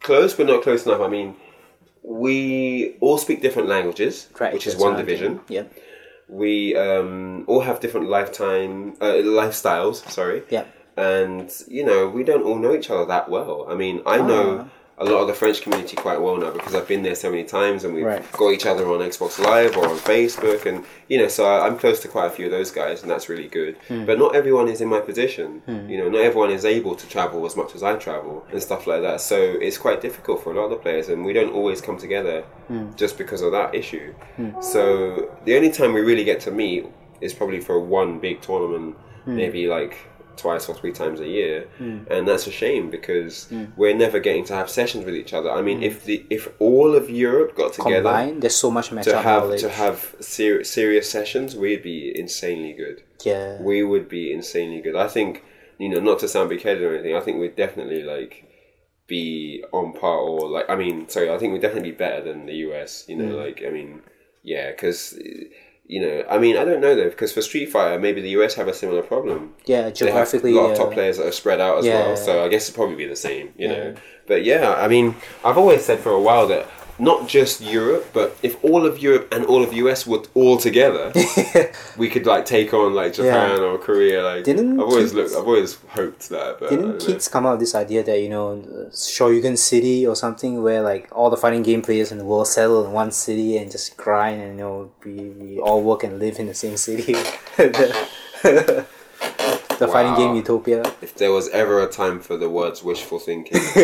close, 0.04 0.34
but 0.36 0.46
not 0.46 0.62
close 0.62 0.86
enough. 0.86 1.00
I 1.00 1.08
mean, 1.08 1.34
we 2.02 2.96
all 3.00 3.18
speak 3.18 3.42
different 3.42 3.68
languages, 3.68 4.28
which 4.52 4.66
is 4.68 4.76
one 4.76 4.96
division. 4.96 5.40
Yep. 5.48 5.72
We 6.28 6.76
um, 6.76 7.44
all 7.48 7.60
have 7.68 7.80
different 7.80 8.08
lifetime 8.08 8.94
uh, 9.00 9.18
lifestyles. 9.40 9.96
Sorry. 10.10 10.42
Yep. 10.56 10.66
and 10.96 11.50
you 11.76 11.84
know 11.84 12.00
we 12.16 12.22
don't 12.30 12.44
all 12.48 12.58
know 12.64 12.72
each 12.78 12.88
other 12.92 13.04
that 13.14 13.26
well. 13.28 13.66
I 13.68 13.74
mean, 13.82 13.96
I 14.06 14.18
know 14.30 14.46
Ah. 14.60 14.68
A 14.98 15.04
lot 15.04 15.20
of 15.22 15.26
the 15.26 15.34
French 15.34 15.60
community 15.60 15.96
quite 15.96 16.20
well 16.20 16.36
now 16.36 16.50
because 16.50 16.72
I've 16.74 16.86
been 16.86 17.02
there 17.02 17.16
so 17.16 17.28
many 17.30 17.42
times, 17.44 17.82
and 17.84 17.94
we've 17.94 18.04
Right. 18.04 18.22
got 18.32 18.50
each 18.50 18.64
other 18.64 18.86
on 18.86 19.00
Xbox 19.00 19.38
Live 19.42 19.76
or 19.76 19.88
on 19.88 19.96
Facebook, 19.96 20.66
and 20.66 20.84
you 21.08 21.18
know, 21.18 21.26
so 21.26 21.44
I- 21.44 21.66
I'm 21.66 21.76
close 21.76 21.98
to 22.00 22.08
quite 22.08 22.26
a 22.26 22.30
few 22.30 22.46
of 22.46 22.52
those 22.52 22.70
guys, 22.70 23.02
and 23.02 23.10
that's 23.10 23.28
really 23.28 23.48
good. 23.48 23.76
Hmm. 23.88 24.04
But 24.04 24.18
not 24.20 24.36
everyone 24.36 24.68
is 24.68 24.80
in 24.80 24.88
my 24.88 25.00
position. 25.00 25.62
You 25.88 25.98
know, 25.98 26.08
not 26.08 26.20
everyone 26.20 26.50
is 26.52 26.64
able 26.64 26.94
to 26.94 27.08
travel 27.08 27.44
as 27.44 27.56
much 27.56 27.74
as 27.74 27.82
I 27.82 27.94
travel 27.96 28.44
and 28.52 28.62
stuff 28.62 28.86
like 28.86 29.02
that. 29.02 29.20
So 29.20 29.36
it's 29.36 29.78
quite 29.78 30.00
difficult 30.00 30.44
for 30.44 30.52
a 30.52 30.54
lot 30.54 30.64
of 30.64 30.70
the 30.70 30.76
players, 30.76 31.08
and 31.08 31.24
we 31.24 31.32
don't 31.32 31.52
always 31.52 31.80
come 31.80 31.96
together 31.96 32.44
Hmm. 32.68 32.86
just 32.96 33.18
because 33.18 33.42
of 33.42 33.50
that 33.52 33.74
issue. 33.74 34.12
So 34.60 35.28
the 35.44 35.56
only 35.56 35.70
time 35.70 35.92
we 35.92 36.00
really 36.02 36.24
get 36.24 36.40
to 36.40 36.50
meet 36.50 36.86
is 37.20 37.32
probably 37.34 37.60
for 37.60 37.80
one 37.80 38.18
big 38.18 38.40
tournament, 38.42 38.96
Hmm. 39.24 39.36
maybe 39.36 39.66
like 39.66 39.96
twice 40.36 40.68
or 40.68 40.74
three 40.74 40.92
times 40.92 41.20
a 41.20 41.28
year, 41.28 41.68
hmm. 41.78 42.00
and 42.10 42.26
that's 42.26 42.46
a 42.46 42.50
shame 42.50 42.90
because 42.90 43.46
hmm. 43.48 43.66
we're 43.76 43.94
never 43.94 44.20
getting 44.20 44.44
to 44.46 44.54
have 44.54 44.70
sessions 44.70 45.04
with 45.04 45.14
each 45.14 45.32
other. 45.32 45.50
I 45.50 45.62
mean, 45.62 45.78
hmm. 45.78 45.84
if 45.84 46.04
the 46.04 46.26
if 46.30 46.48
all 46.58 46.94
of 46.94 47.10
Europe 47.10 47.56
got 47.56 47.72
together 47.72 47.96
Combined, 47.96 48.42
there's 48.42 48.54
so 48.54 48.70
much 48.70 48.88
to 48.88 49.16
have 49.16 49.44
knowledge. 49.44 49.60
to 49.60 49.70
have 49.70 50.14
ser- 50.20 50.64
serious 50.64 51.10
sessions, 51.10 51.56
we'd 51.56 51.82
be 51.82 52.12
insanely 52.18 52.72
good. 52.72 53.02
yeah. 53.24 53.60
We 53.60 53.82
would 53.82 54.08
be 54.08 54.32
insanely 54.32 54.80
good. 54.80 54.96
I 54.96 55.08
think 55.08 55.44
you 55.78 55.88
know, 55.88 56.00
not 56.00 56.20
to 56.20 56.28
sound 56.28 56.50
big-headed 56.50 56.82
or 56.82 56.94
anything. 56.94 57.16
I 57.16 57.20
think 57.20 57.38
we'd 57.38 57.56
definitely 57.56 58.02
like 58.02 58.48
be 59.06 59.64
on 59.72 59.92
par 59.92 60.18
or 60.18 60.48
like 60.48 60.68
I 60.68 60.76
mean, 60.76 61.08
sorry, 61.08 61.30
I 61.30 61.38
think 61.38 61.52
we'd 61.52 61.62
definitely 61.62 61.90
be 61.90 61.96
better 61.96 62.22
than 62.22 62.46
the 62.46 62.54
US. 62.68 63.04
You 63.08 63.16
know, 63.16 63.36
like 63.36 63.62
I 63.66 63.70
mean, 63.70 64.02
yeah, 64.42 64.70
because. 64.70 65.18
You 65.86 66.00
know, 66.00 66.24
I 66.30 66.38
mean, 66.38 66.56
I 66.56 66.64
don't 66.64 66.80
know 66.80 66.94
though, 66.94 67.10
because 67.10 67.32
for 67.32 67.42
Street 67.42 67.66
Fighter, 67.66 68.00
maybe 68.00 68.22
the 68.22 68.30
US 68.30 68.54
have 68.54 68.68
a 68.68 68.74
similar 68.74 69.02
problem 69.02 69.54
yeah, 69.66 69.90
they 69.90 70.10
have 70.10 70.32
a 70.32 70.50
lot 70.50 70.70
of 70.70 70.78
top 70.78 70.92
players 70.92 71.18
that 71.18 71.26
are 71.26 71.32
spread 71.32 71.60
out 71.60 71.78
as 71.78 71.84
yeah. 71.84 72.06
well. 72.06 72.16
So 72.16 72.44
I 72.44 72.48
guess 72.48 72.64
it'd 72.64 72.74
probably 72.74 72.96
be 72.96 73.06
the 73.06 73.16
same, 73.16 73.52
you 73.56 73.68
know. 73.68 73.94
But 74.26 74.44
yeah, 74.44 74.74
I 74.74 74.88
mean, 74.88 75.14
I've 75.44 75.58
always 75.58 75.84
said 75.84 76.00
for 76.00 76.10
a 76.10 76.20
while 76.20 76.46
that 76.48 76.66
not 76.98 77.28
just 77.28 77.60
Europe, 77.60 78.10
but 78.12 78.36
if 78.42 78.62
all 78.64 78.86
of 78.86 78.98
Europe 78.98 79.32
and 79.32 79.44
all 79.46 79.62
of 79.62 79.72
US 79.72 80.06
were 80.06 80.22
all 80.34 80.56
together, 80.56 81.12
we 81.96 82.08
could 82.08 82.26
like 82.26 82.44
take 82.44 82.72
on 82.72 82.94
like 82.94 83.14
Japan 83.14 83.60
or 83.60 83.78
Korea. 83.78 84.22
Like 84.22 84.44
Didn't 84.44 84.74
I've 84.80 84.86
always 84.86 85.12
Keats- 85.12 85.14
looked, 85.14 85.32
I've 85.32 85.46
always 85.46 85.74
hoped 85.88 86.28
that. 86.30 86.60
But 86.60 86.70
Didn't 86.70 86.88
know. 86.98 87.04
Keats 87.04 87.28
come 87.28 87.46
up 87.46 87.52
with 87.52 87.60
this 87.60 87.74
idea 87.74 88.02
that 88.04 88.20
you 88.20 88.28
know 88.28 88.60
the 88.60 89.56
City 89.56 90.06
or 90.06 90.14
something 90.14 90.62
where 90.62 90.82
like 90.82 91.08
all 91.12 91.30
the 91.30 91.36
fighting 91.36 91.62
game 91.62 91.82
players 91.82 92.12
in 92.12 92.18
the 92.18 92.24
world 92.24 92.46
settle 92.48 92.84
in 92.84 92.92
one 92.92 93.10
city 93.10 93.56
and 93.56 93.70
just 93.70 93.96
grind 93.96 94.40
and 94.40 94.58
you 94.58 94.64
know 94.64 94.90
we, 95.04 95.12
we 95.12 95.58
all 95.58 95.82
work 95.82 96.04
and 96.04 96.18
live 96.18 96.38
in 96.38 96.46
the 96.46 96.54
same 96.54 96.76
city. 96.76 97.14
the 99.78 99.86
the 99.86 99.92
fighting 99.92 100.14
game 100.14 100.34
utopia. 100.36 100.82
if 101.02 101.14
there 101.16 101.32
was 101.32 101.48
ever 101.50 101.82
a 101.82 101.86
time 101.88 102.20
for 102.20 102.36
the 102.36 102.48
words 102.48 102.82
wishful 102.82 103.18
thinking, 103.18 103.58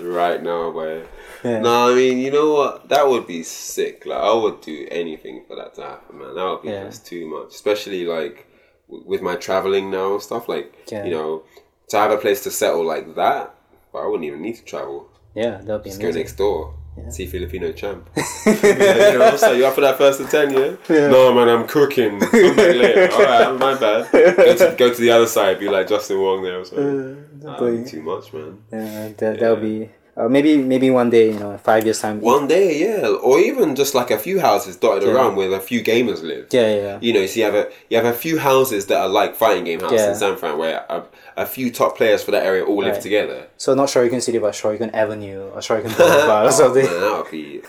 right 0.00 0.42
now, 0.42 0.70
boy. 0.70 1.02
Yeah. 1.44 1.60
No, 1.60 1.90
I 1.90 1.94
mean, 1.94 2.18
you 2.18 2.30
know 2.32 2.52
what? 2.52 2.88
That 2.88 3.06
would 3.08 3.26
be 3.26 3.42
sick. 3.44 4.04
Like, 4.06 4.18
I 4.20 4.32
would 4.34 4.60
do 4.60 4.88
anything 4.90 5.44
for 5.46 5.54
that 5.56 5.74
to 5.76 5.82
happen, 5.82 6.18
man. 6.18 6.34
That 6.34 6.44
would 6.44 6.62
be 6.62 6.68
Yeah. 6.70 6.84
just 6.84 7.06
too 7.06 7.26
much. 7.28 7.54
Especially 7.54 8.04
like 8.04 8.46
w- 8.88 9.04
with 9.06 9.22
my 9.22 9.36
traveling 9.36 9.90
now 9.90 10.14
and 10.14 10.22
stuff. 10.22 10.48
Like, 10.48 10.74
Yeah. 10.90 11.04
you 11.04 11.12
know, 11.12 11.42
to 11.90 11.96
have 11.96 12.10
a 12.10 12.16
place 12.18 12.42
to 12.44 12.50
settle 12.50 12.84
like 12.84 13.14
that, 13.14 13.54
but 13.92 14.00
I 14.00 14.06
wouldn't 14.06 14.24
even 14.24 14.42
need 14.42 14.56
to 14.56 14.64
travel. 14.64 15.08
Yeah, 15.34 15.58
that'd 15.58 15.84
be 15.84 15.90
Just 15.90 16.00
go 16.02 16.10
next 16.10 16.32
door. 16.36 16.74
See 17.10 17.26
Filipino 17.26 17.72
champ. 17.72 18.08
yeah, 18.16 19.12
you 19.12 19.18
know, 19.18 19.36
so 19.36 19.52
you 19.52 19.66
up 19.66 19.74
for 19.74 19.80
that 19.82 19.98
first 19.98 20.20
and 20.20 20.28
ten, 20.28 20.52
yeah? 20.52 20.76
No, 21.08 21.32
man, 21.32 21.48
I'm 21.48 21.66
cooking. 21.66 22.18
Later. 22.32 23.10
All 23.12 23.22
right, 23.22 23.58
my 23.58 23.74
bad. 23.74 24.10
Go 24.12 24.56
to, 24.56 24.74
go 24.76 24.94
to 24.94 25.00
the 25.00 25.10
other 25.10 25.26
side. 25.26 25.58
Be 25.58 25.68
like 25.68 25.88
Justin 25.88 26.20
Wong 26.20 26.42
there 26.42 26.60
or 26.60 26.64
something. 26.64 27.28
Uh, 27.42 27.46
nah, 27.46 27.60
that'd 27.60 27.86
too 27.86 28.02
much, 28.02 28.32
man. 28.32 28.58
Yeah, 28.72 29.08
that 29.16 29.50
would 29.50 29.62
be. 29.62 29.90
Uh, 30.18 30.28
maybe 30.28 30.56
maybe 30.58 30.90
one 30.90 31.10
day 31.10 31.30
you 31.32 31.38
know 31.38 31.56
five 31.58 31.84
years 31.84 32.00
time. 32.00 32.20
One 32.20 32.48
day, 32.48 32.76
yeah, 32.80 33.06
or 33.06 33.38
even 33.38 33.76
just 33.76 33.94
like 33.94 34.10
a 34.10 34.18
few 34.18 34.40
houses 34.40 34.74
dotted 34.76 35.08
around 35.08 35.36
where 35.36 35.52
a 35.54 35.60
few 35.60 35.80
gamers 35.84 36.22
live. 36.22 36.48
Yeah, 36.50 36.66
yeah, 36.66 36.82
yeah. 36.82 36.98
You 37.00 37.12
know, 37.12 37.24
so 37.26 37.38
you 37.38 37.44
have 37.44 37.54
a 37.54 37.70
you 37.88 37.96
have 37.96 38.06
a 38.06 38.12
few 38.12 38.38
houses 38.38 38.86
that 38.86 38.98
are 39.00 39.08
like 39.08 39.36
fighting 39.36 39.64
game 39.64 39.78
houses 39.80 40.00
Yeah. 40.00 40.08
in 40.10 40.16
San 40.16 40.36
Fran, 40.36 40.58
where 40.58 40.84
a, 40.88 41.04
a 41.36 41.46
few 41.46 41.70
top 41.70 41.96
players 41.96 42.22
for 42.24 42.32
that 42.32 42.44
area 42.44 42.64
all 42.64 42.78
live 42.82 42.98
together. 43.00 43.46
So 43.58 43.74
not 43.74 43.88
Shoryuken 43.88 44.20
City, 44.20 44.38
but 44.38 44.54
Shoryuken 44.54 44.92
Avenue 44.92 45.50
or 45.54 45.58
Shoryuken 45.60 45.96
Boulevard 45.96 46.46
or 46.48 46.52
something. 46.52 46.84
Man, 46.84 47.00
that 47.00 47.22
would 47.22 47.30
be 47.30 47.62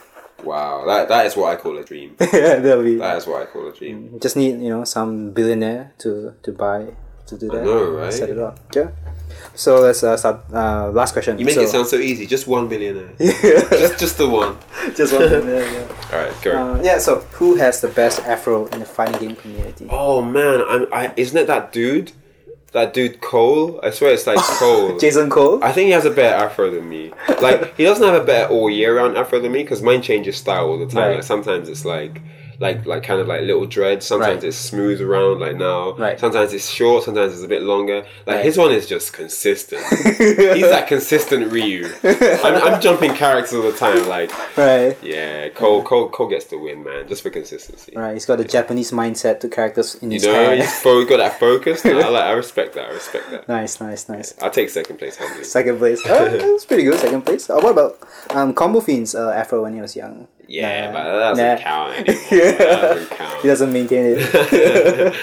wow. 0.43 0.85
That 0.87 1.07
that 1.09 1.25
is 1.27 1.35
what 1.37 1.53
I 1.53 1.55
call 1.61 1.77
a 1.77 1.83
dream. 1.83 2.15
yeah, 2.19 2.55
that'll 2.65 2.83
be. 2.83 2.95
That 2.95 3.17
is 3.17 3.27
what 3.27 3.43
I 3.43 3.45
call 3.45 3.67
a 3.67 3.73
dream. 3.73 4.17
Just 4.19 4.35
need 4.35 4.59
you 4.59 4.69
know 4.69 4.85
some 4.85 5.31
billionaire 5.31 5.93
to 5.99 6.33
to 6.41 6.51
buy 6.51 6.87
to 7.27 7.37
do 7.37 7.47
that. 7.49 7.63
know, 7.63 7.91
right? 7.91 8.11
Set 8.11 8.29
it 8.29 8.39
up. 8.39 8.57
Yeah. 8.75 8.89
So 9.55 9.81
let's 9.81 10.03
uh, 10.03 10.15
start. 10.15 10.41
Uh, 10.53 10.89
last 10.91 11.13
question. 11.13 11.37
You 11.37 11.45
make 11.45 11.55
so, 11.55 11.61
it 11.61 11.69
sound 11.69 11.87
so 11.87 11.97
easy. 11.97 12.25
Just 12.25 12.47
one 12.47 12.67
billionaire. 12.67 13.13
just 13.19 13.99
just 13.99 14.17
the 14.17 14.29
one. 14.29 14.57
just 14.95 15.13
one. 15.13 15.23
yeah, 15.23 15.39
yeah. 15.39 15.87
All 16.13 16.19
right, 16.19 16.41
go. 16.41 16.73
Uh, 16.73 16.81
yeah. 16.81 16.97
So 16.97 17.19
who 17.31 17.55
has 17.55 17.81
the 17.81 17.89
best 17.89 18.19
afro 18.21 18.67
in 18.67 18.79
the 18.79 18.85
fighting 18.85 19.19
game 19.19 19.35
community? 19.35 19.87
oh 19.89 20.21
man, 20.21 20.63
I'm. 20.67 20.87
I 20.93 21.13
isn't 21.17 21.37
it 21.37 21.47
that 21.47 21.71
dude? 21.71 22.11
That 22.71 22.93
dude 22.93 23.19
Cole. 23.19 23.79
I 23.81 23.89
swear 23.89 24.13
it's 24.13 24.27
like 24.27 24.37
Cole. 24.37 24.97
Jason 24.99 25.29
Cole. 25.29 25.63
I 25.63 25.71
think 25.71 25.87
he 25.87 25.91
has 25.91 26.05
a 26.05 26.11
better 26.11 26.35
afro 26.45 26.69
than 26.69 26.87
me. 26.87 27.11
Like 27.41 27.75
he 27.75 27.83
doesn't 27.83 28.05
have 28.05 28.21
a 28.21 28.23
better 28.23 28.53
all 28.53 28.69
year 28.69 28.95
round 28.95 29.17
afro 29.17 29.39
than 29.39 29.51
me 29.51 29.63
because 29.63 29.81
mine 29.81 30.01
changes 30.01 30.37
style 30.37 30.67
all 30.67 30.77
the 30.77 30.85
time. 30.85 31.09
Right. 31.09 31.15
Like 31.15 31.23
sometimes 31.23 31.67
it's 31.67 31.83
like, 31.83 32.21
like 32.59 32.85
like 32.85 33.03
kind 33.03 33.21
of 33.21 33.27
like 33.27 33.41
little 33.41 33.65
dreads. 33.65 34.05
Sometimes 34.05 34.35
Right. 34.35 34.43
it's 34.43 34.57
smooth 34.57 35.01
around 35.01 35.39
like 35.39 35.55
now. 35.55 35.93
Right. 35.93 36.19
Sometimes 36.19 36.53
it's 36.53 36.69
short. 36.69 37.03
Sometimes 37.05 37.33
it's 37.33 37.43
a 37.43 37.47
bit 37.47 37.61
longer. 37.63 38.05
Like 38.27 38.35
Right. 38.37 38.45
his 38.45 38.57
one 38.57 38.71
is 38.71 38.85
just 38.87 39.13
consistent. 39.13 39.81
He's 40.17 40.69
that 40.69 40.85
consistent 40.87 41.51
Ryu. 41.51 41.87
I'm, 42.03 42.55
I'm 42.55 42.81
jumping 42.81 43.13
characters 43.13 43.53
all 43.53 43.63
the 43.71 43.77
time. 43.77 44.07
Like 44.07 44.31
right. 44.57 44.97
yeah, 45.01 45.49
Cole 45.49 45.83
Cole 45.83 46.09
Cole 46.09 46.27
gets 46.27 46.45
the 46.45 46.57
win, 46.57 46.83
man, 46.83 47.07
just 47.07 47.23
for 47.23 47.29
consistency. 47.29 47.93
Right. 47.95 48.13
He's 48.13 48.25
got 48.25 48.37
the 48.37 48.43
Japanese 48.45 48.91
mindset 48.91 49.39
to 49.41 49.47
characters 49.49 49.95
in 49.95 50.11
You 50.11 50.15
his 50.15 50.25
know, 50.25 50.33
head. 50.33 50.57
he's 50.59 50.79
fo- 50.81 51.05
got 51.05 51.17
that 51.17 51.39
focus. 51.39 51.85
I 51.85 51.91
like. 51.93 52.23
I 52.23 52.31
respect 52.33 52.73
that. 52.75 52.89
I 52.89 52.93
respect 52.93 53.31
that. 53.31 53.47
nice, 53.47 53.79
nice, 53.79 54.09
nice. 54.09 54.33
I'll 54.41 54.51
take 54.51 54.69
second 54.69 54.97
place 54.97 55.15
humbly. 55.17 55.43
Second 55.45 55.77
place. 55.77 56.01
Oh, 56.05 56.29
that's 56.37 56.65
pretty 56.65 56.83
good. 56.83 56.99
Second 56.99 57.21
place. 57.25 57.49
Uh, 57.49 57.55
what 57.61 57.71
about 57.71 57.97
um, 58.31 58.53
Combofiend's 58.53 59.15
uh, 59.15 59.29
afro 59.31 59.63
when 59.63 59.73
he 59.75 59.81
was 59.81 59.95
young? 59.95 60.27
Yeah, 60.51 60.87
Nah. 60.87 60.91
but 60.93 61.03
that 61.03 61.19
doesn't 61.29 61.45
Nah. 61.45 61.57
count 61.57 61.93
anymore. 62.09 62.51
That 62.57 62.81
doesn't 62.81 63.09
count. 63.17 63.41
He 63.41 63.47
doesn't 63.47 63.71
maintain 63.71 64.15
it. 64.17 65.15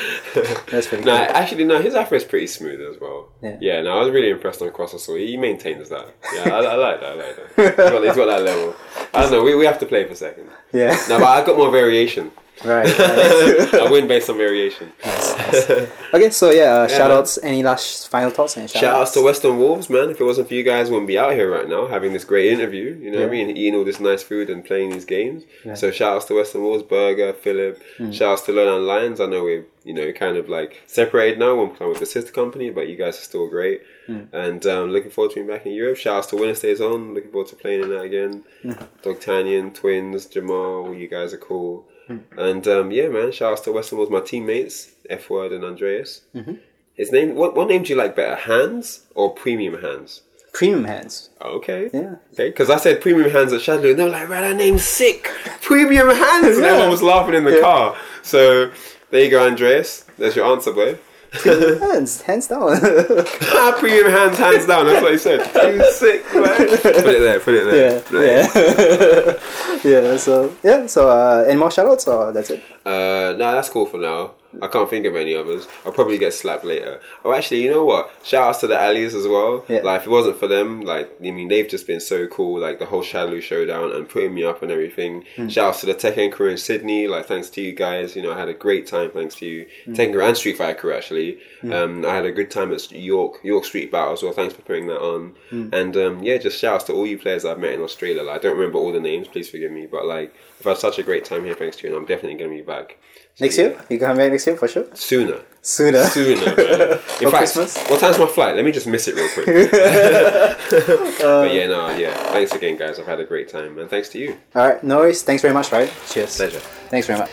That's 0.70 0.86
pretty 0.86 1.04
No, 1.04 1.16
actually, 1.16 1.64
no. 1.64 1.80
His 1.80 1.94
afro 1.96 2.16
is 2.16 2.24
pretty 2.24 2.46
smooth 2.46 2.80
as 2.80 3.00
well. 3.00 3.28
Yeah. 3.42 3.56
Yeah. 3.60 3.82
no, 3.82 3.98
I 3.98 4.02
was 4.04 4.10
really 4.10 4.30
impressed 4.30 4.62
on 4.62 4.70
Cross 4.70 4.94
Assault. 4.94 5.18
He 5.18 5.36
maintains 5.36 5.88
that. 5.88 6.06
Yeah, 6.34 6.54
I, 6.54 6.58
I 6.60 6.74
like 6.74 7.00
that. 7.00 7.10
I 7.10 7.14
like 7.14 7.36
that. 7.36 7.46
He's 7.56 7.90
got, 7.90 8.02
he's 8.04 8.16
got 8.16 8.26
that 8.26 8.42
level. 8.42 8.74
I 9.14 9.22
don't 9.22 9.32
know. 9.32 9.42
We, 9.42 9.54
we 9.56 9.66
have 9.66 9.78
to 9.80 9.86
play 9.86 10.06
for 10.06 10.14
second. 10.14 10.48
Yeah. 10.72 10.96
No, 11.08 11.18
but 11.18 11.26
I 11.26 11.44
got 11.44 11.56
more 11.56 11.70
variation. 11.70 12.30
Right. 12.64 12.86
right. 12.98 13.74
I 13.74 13.90
win 13.90 14.06
based 14.06 14.30
on 14.30 14.36
variation. 14.36 14.92
Okay, 16.14 16.30
so 16.30 16.50
yeah, 16.50 16.72
uh, 16.72 16.88
shout 16.88 17.10
outs. 17.10 17.38
Any 17.42 17.62
last 17.62 18.08
final 18.08 18.30
thoughts? 18.30 18.56
And 18.56 18.70
shout, 18.70 18.80
Shout 18.80 19.00
outs 19.00 19.10
to 19.12 19.22
Western 19.22 19.58
Wolves, 19.58 19.90
man. 19.90 20.10
If 20.10 20.20
it 20.20 20.24
wasn't 20.24 20.48
for 20.48 20.54
you 20.54 20.62
guys, 20.62 20.88
we 20.88 20.92
wouldn't 20.94 21.08
be 21.08 21.18
out 21.18 21.32
here 21.32 21.50
right 21.50 21.68
now 21.68 21.86
having 21.86 22.12
this 22.12 22.24
great 22.24 22.52
interview. 22.52 22.96
You 23.00 23.10
know 23.10 23.18
what 23.18 23.28
I 23.28 23.30
mean? 23.30 23.50
Eating 23.50 23.74
all 23.74 23.84
this 23.84 24.00
nice 24.00 24.22
food 24.22 24.48
and 24.48 24.64
playing 24.64 24.90
these 24.90 25.04
games. 25.04 25.44
Yeah. 25.64 25.74
So 25.74 25.90
shout 25.90 26.16
outs 26.16 26.24
to 26.26 26.34
Western 26.34 26.62
Wolves, 26.62 26.82
Burger, 26.82 27.32
Philip. 27.32 27.82
Hmm. 27.98 28.12
Shout 28.12 28.32
outs 28.32 28.42
to 28.42 28.52
Lowland 28.52 28.86
Lions. 28.86 29.20
I 29.20 29.26
know 29.26 29.44
we're 29.44 29.66
you 29.84 29.94
know 29.94 30.10
kind 30.12 30.36
of 30.36 30.48
like 30.48 30.82
separated 30.86 31.38
now. 31.38 31.54
We're 31.56 31.68
playing 31.68 31.90
with 31.90 32.00
the 32.00 32.06
sister 32.06 32.32
company, 32.32 32.70
but 32.70 32.88
you 32.88 32.96
guys 32.96 33.18
are 33.18 33.22
still 33.22 33.48
great. 33.48 33.82
Hmm. 34.06 34.22
And 34.32 34.64
um, 34.66 34.90
looking 34.90 35.10
forward 35.10 35.30
to 35.32 35.34
being 35.36 35.48
back 35.48 35.66
in 35.66 35.72
Europe. 35.72 35.98
Shout 35.98 36.18
outs 36.18 36.26
to 36.28 36.36
Winner 36.36 36.54
Stays 36.54 36.80
On. 36.80 37.14
Looking 37.14 37.30
forward 37.30 37.48
to 37.48 37.56
playing 37.56 37.82
in 37.82 37.90
that 37.90 38.02
again. 38.02 38.44
Hmm. 38.62 38.72
Dogtanian, 39.02 39.74
Twins, 39.74 40.26
Jamal. 40.26 40.94
You 40.94 41.08
guys 41.08 41.34
are 41.34 41.38
cool. 41.38 41.84
Hmm. 42.06 42.18
And 42.36 42.66
um, 42.68 42.90
yeah, 42.90 43.08
man. 43.08 43.32
Shout 43.32 43.52
outs 43.52 43.60
to 43.62 43.72
Western 43.72 43.98
Wolves, 43.98 44.10
my 44.10 44.20
teammates, 44.20 44.92
F 45.10 45.28
Word 45.28 45.52
and 45.52 45.64
Andreas. 45.64 46.22
Mm-hmm. 46.34 46.54
His 46.94 47.12
name. 47.12 47.34
What 47.34 47.54
what 47.56 47.68
name 47.68 47.82
do 47.82 47.90
you 47.90 47.96
like 47.96 48.16
better, 48.16 48.36
Hands 48.36 49.06
or 49.14 49.34
Premium 49.34 49.80
Hands? 49.80 50.22
Premium 50.52 50.84
hands. 50.84 51.28
Okay. 51.42 51.90
Yeah. 51.92 52.14
Okay, 52.32 52.48
because 52.48 52.70
I 52.70 52.78
said 52.78 53.02
premium 53.02 53.30
hands 53.30 53.52
at 53.52 53.60
Shadow, 53.60 53.90
and 53.90 53.98
they 53.98 54.04
were 54.04 54.08
like, 54.08 54.30
"Man, 54.30 54.40
that 54.40 54.56
name's 54.56 54.84
sick, 54.84 55.24
premium 55.60 56.08
hands," 56.08 56.46
and 56.56 56.64
everyone 56.64 56.88
was 56.88 57.02
laughing 57.02 57.34
in 57.34 57.44
the 57.44 57.60
car. 57.60 57.94
So 58.22 58.72
there 59.10 59.22
you 59.22 59.30
go, 59.30 59.46
Andreas. 59.46 60.06
There's 60.16 60.34
your 60.34 60.46
answer, 60.46 60.72
boy. 60.72 60.98
Hands, 61.32 62.22
hands 62.22 62.46
down. 62.48 62.78
Premium 63.78 64.10
hands, 64.10 64.38
hands 64.38 64.66
down. 64.66 64.86
That's 64.86 65.02
what 65.02 65.12
he 65.12 65.18
said. 65.18 65.40
He 65.72 65.78
was 65.78 65.98
sick, 65.98 66.24
man. 66.34 66.56
Put 66.68 66.86
it 66.86 67.20
there. 67.20 67.40
Put 67.40 67.54
it 67.54 67.64
there. 67.64 68.02
yeah, 68.12 69.38
yeah, 69.84 70.02
yeah. 70.10 70.16
So 70.16 70.54
yeah, 70.62 70.86
so 70.86 71.08
uh, 71.08 71.44
any 71.46 71.58
more 71.58 71.68
shoutouts 71.70 72.06
or 72.08 72.32
that's 72.32 72.50
it? 72.50 72.62
Uh, 72.84 73.34
no, 73.36 73.52
that's 73.52 73.68
cool 73.68 73.86
for 73.86 73.98
now. 73.98 74.32
I 74.62 74.68
can't 74.68 74.88
think 74.88 75.06
of 75.06 75.16
any 75.16 75.34
others. 75.34 75.66
I'll 75.84 75.92
probably 75.92 76.18
get 76.18 76.34
slapped 76.34 76.64
later. 76.64 77.00
Oh, 77.24 77.32
actually, 77.32 77.62
you 77.62 77.70
know 77.70 77.84
what? 77.84 78.10
Shout 78.22 78.48
outs 78.48 78.60
to 78.60 78.66
the 78.66 78.78
allies 78.78 79.14
as 79.14 79.26
well. 79.26 79.64
Yeah. 79.68 79.80
Like, 79.82 80.00
if 80.02 80.06
it 80.06 80.10
wasn't 80.10 80.38
for 80.38 80.46
them, 80.46 80.82
like, 80.82 81.10
I 81.20 81.30
mean, 81.30 81.48
they've 81.48 81.68
just 81.68 81.86
been 81.86 82.00
so 82.00 82.26
cool. 82.26 82.60
Like, 82.60 82.78
the 82.78 82.86
whole 82.86 83.02
Shadowloo 83.02 83.42
showdown 83.42 83.92
and 83.92 84.08
putting 84.08 84.34
me 84.34 84.44
up 84.44 84.62
and 84.62 84.70
everything. 84.70 85.24
Shout 85.48 85.58
outs 85.58 85.80
to 85.80 85.86
the 85.86 85.94
Tekken 85.94 86.32
crew 86.32 86.50
in 86.50 86.56
Sydney. 86.56 87.08
Like, 87.08 87.26
thanks 87.26 87.50
to 87.50 87.60
you 87.60 87.72
guys. 87.72 88.16
You 88.16 88.22
know, 88.22 88.32
I 88.32 88.38
had 88.38 88.48
a 88.48 88.54
great 88.54 88.86
time 88.86 89.10
thanks 89.10 89.34
to 89.36 89.46
you. 89.46 89.66
Tekken 89.88 90.12
crew 90.12 90.24
and 90.24 90.36
Street 90.36 90.58
Fighter 90.58 90.78
crew, 90.78 90.94
actually. 90.94 91.38
Um, 91.72 92.04
I 92.04 92.14
had 92.14 92.24
a 92.24 92.32
good 92.32 92.50
time 92.50 92.72
at 92.72 92.90
York, 92.92 93.40
York 93.42 93.64
Street 93.64 93.90
Battle 93.90 94.12
as 94.12 94.22
well. 94.22 94.32
Thanks 94.32 94.54
for 94.54 94.62
putting 94.62 94.86
that 94.86 95.00
on. 95.00 95.34
And, 95.72 95.96
um, 95.96 96.22
yeah, 96.22 96.38
just 96.38 96.58
shout 96.58 96.74
outs 96.74 96.84
to 96.84 96.92
all 96.92 97.06
you 97.06 97.18
players 97.18 97.44
I've 97.44 97.58
met 97.58 97.72
in 97.72 97.80
Australia. 97.80 98.22
Like, 98.22 98.36
I 98.36 98.42
don't 98.42 98.56
remember 98.56 98.78
all 98.78 98.92
the 98.92 99.00
names. 99.00 99.28
Please 99.28 99.48
forgive 99.48 99.72
me. 99.72 99.86
But, 99.86 100.06
like, 100.06 100.34
I've 100.60 100.66
had 100.66 100.78
such 100.78 100.98
a 100.98 101.02
great 101.02 101.24
time 101.24 101.44
here 101.44 101.54
thanks 101.54 101.76
to 101.78 101.86
you. 101.86 101.92
And 101.92 102.00
I'm 102.00 102.06
definitely 102.06 102.38
going 102.38 102.50
to 102.50 102.56
be 102.56 102.62
back. 102.62 102.98
So, 103.38 103.44
Next 103.44 103.58
year, 103.58 103.72
you 103.90 103.98
can 103.98 104.08
come 104.08 104.16
back 104.16 104.32
next 104.32 104.46
year 104.46 104.56
for 104.56 104.66
sure. 104.66 104.86
Sooner. 104.94 105.40
Sooner. 105.60 106.04
Sooner, 106.04 106.36
man. 106.56 106.80
In 106.92 106.98
For 106.98 107.30
fact, 107.30 107.36
Christmas? 107.52 107.76
what 107.90 108.00
time's 108.00 108.18
my 108.18 108.24
flight? 108.26 108.56
Let 108.56 108.64
me 108.64 108.72
just 108.72 108.86
miss 108.86 109.08
it 109.08 109.14
real 109.14 109.28
quick. 109.34 109.46
but 109.70 111.22
uh, 111.22 111.42
yeah, 111.52 111.66
no, 111.66 111.90
yeah. 111.98 112.14
Thanks 112.32 112.52
again, 112.52 112.78
guys. 112.78 112.98
I've 112.98 113.04
had 113.06 113.20
a 113.20 113.24
great 113.24 113.50
time, 113.50 113.78
and 113.78 113.90
thanks 113.90 114.08
to 114.10 114.18
you. 114.18 114.38
All 114.54 114.66
right, 114.66 114.82
no 114.82 114.98
worries. 115.00 115.22
Thanks 115.22 115.42
very 115.42 115.52
much, 115.52 115.70
right? 115.70 115.92
Cheers. 116.08 116.34
Pleasure. 116.34 116.60
Thanks 116.88 117.06
very 117.06 117.18
much. 117.18 117.30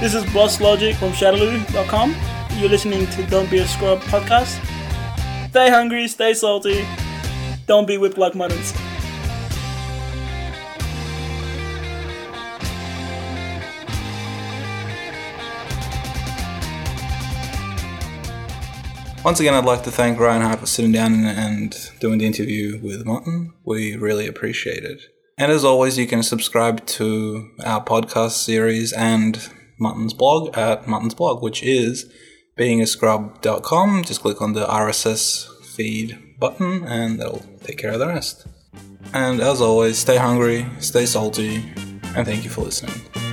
This 0.00 0.14
is 0.14 0.24
Boss 0.32 0.60
Logic 0.60 0.94
from 0.96 1.10
Shadowloo.com. 1.12 2.14
You're 2.56 2.68
listening 2.68 3.06
to 3.10 3.26
Don't 3.26 3.50
Be 3.50 3.58
a 3.58 3.66
Scrub 3.66 4.00
podcast. 4.02 4.58
Stay 5.50 5.70
hungry, 5.70 6.06
stay 6.08 6.34
salty. 6.34 6.84
Don't 7.66 7.86
be 7.86 7.96
whipped 7.98 8.18
like 8.18 8.34
muttons. 8.34 8.72
Once 19.24 19.40
again, 19.40 19.54
I'd 19.54 19.64
like 19.64 19.82
to 19.82 19.90
thank 19.90 20.18
Ryan 20.18 20.42
Hart 20.42 20.60
for 20.60 20.66
sitting 20.66 20.92
down 20.92 21.12
and, 21.24 21.76
doing 22.00 22.18
the 22.18 22.26
interview 22.26 22.80
with 22.80 23.04
Martin. 23.04 23.52
We 23.64 23.96
really 23.96 24.28
appreciate 24.28 24.84
it. 24.84 25.02
And 25.36 25.50
as 25.50 25.64
always, 25.64 25.98
you 25.98 26.06
can 26.06 26.22
subscribe 26.22 26.86
to 26.86 27.50
our 27.64 27.84
podcast 27.84 28.42
series 28.44 28.92
and 28.92 29.48
Martin's 29.78 30.14
blog 30.14 30.56
at 30.56 30.86
Martin's 30.86 31.14
blog, 31.14 31.42
which 31.42 31.62
is 31.62 32.10
beingascrub.com. 32.58 34.04
Just 34.04 34.22
click 34.22 34.40
on 34.40 34.52
the 34.52 34.66
RSS 34.66 35.48
feed 35.64 36.18
button 36.38 36.84
and 36.84 37.20
that'll 37.20 37.44
take 37.62 37.78
care 37.78 37.92
of 37.92 37.98
the 37.98 38.06
rest. 38.06 38.46
And 39.12 39.40
as 39.40 39.60
always, 39.60 39.98
stay 39.98 40.16
hungry, 40.16 40.66
stay 40.78 41.06
salty, 41.06 41.56
and 42.16 42.26
thank 42.26 42.44
you 42.44 42.50
for 42.50 42.62
listening. 42.62 43.27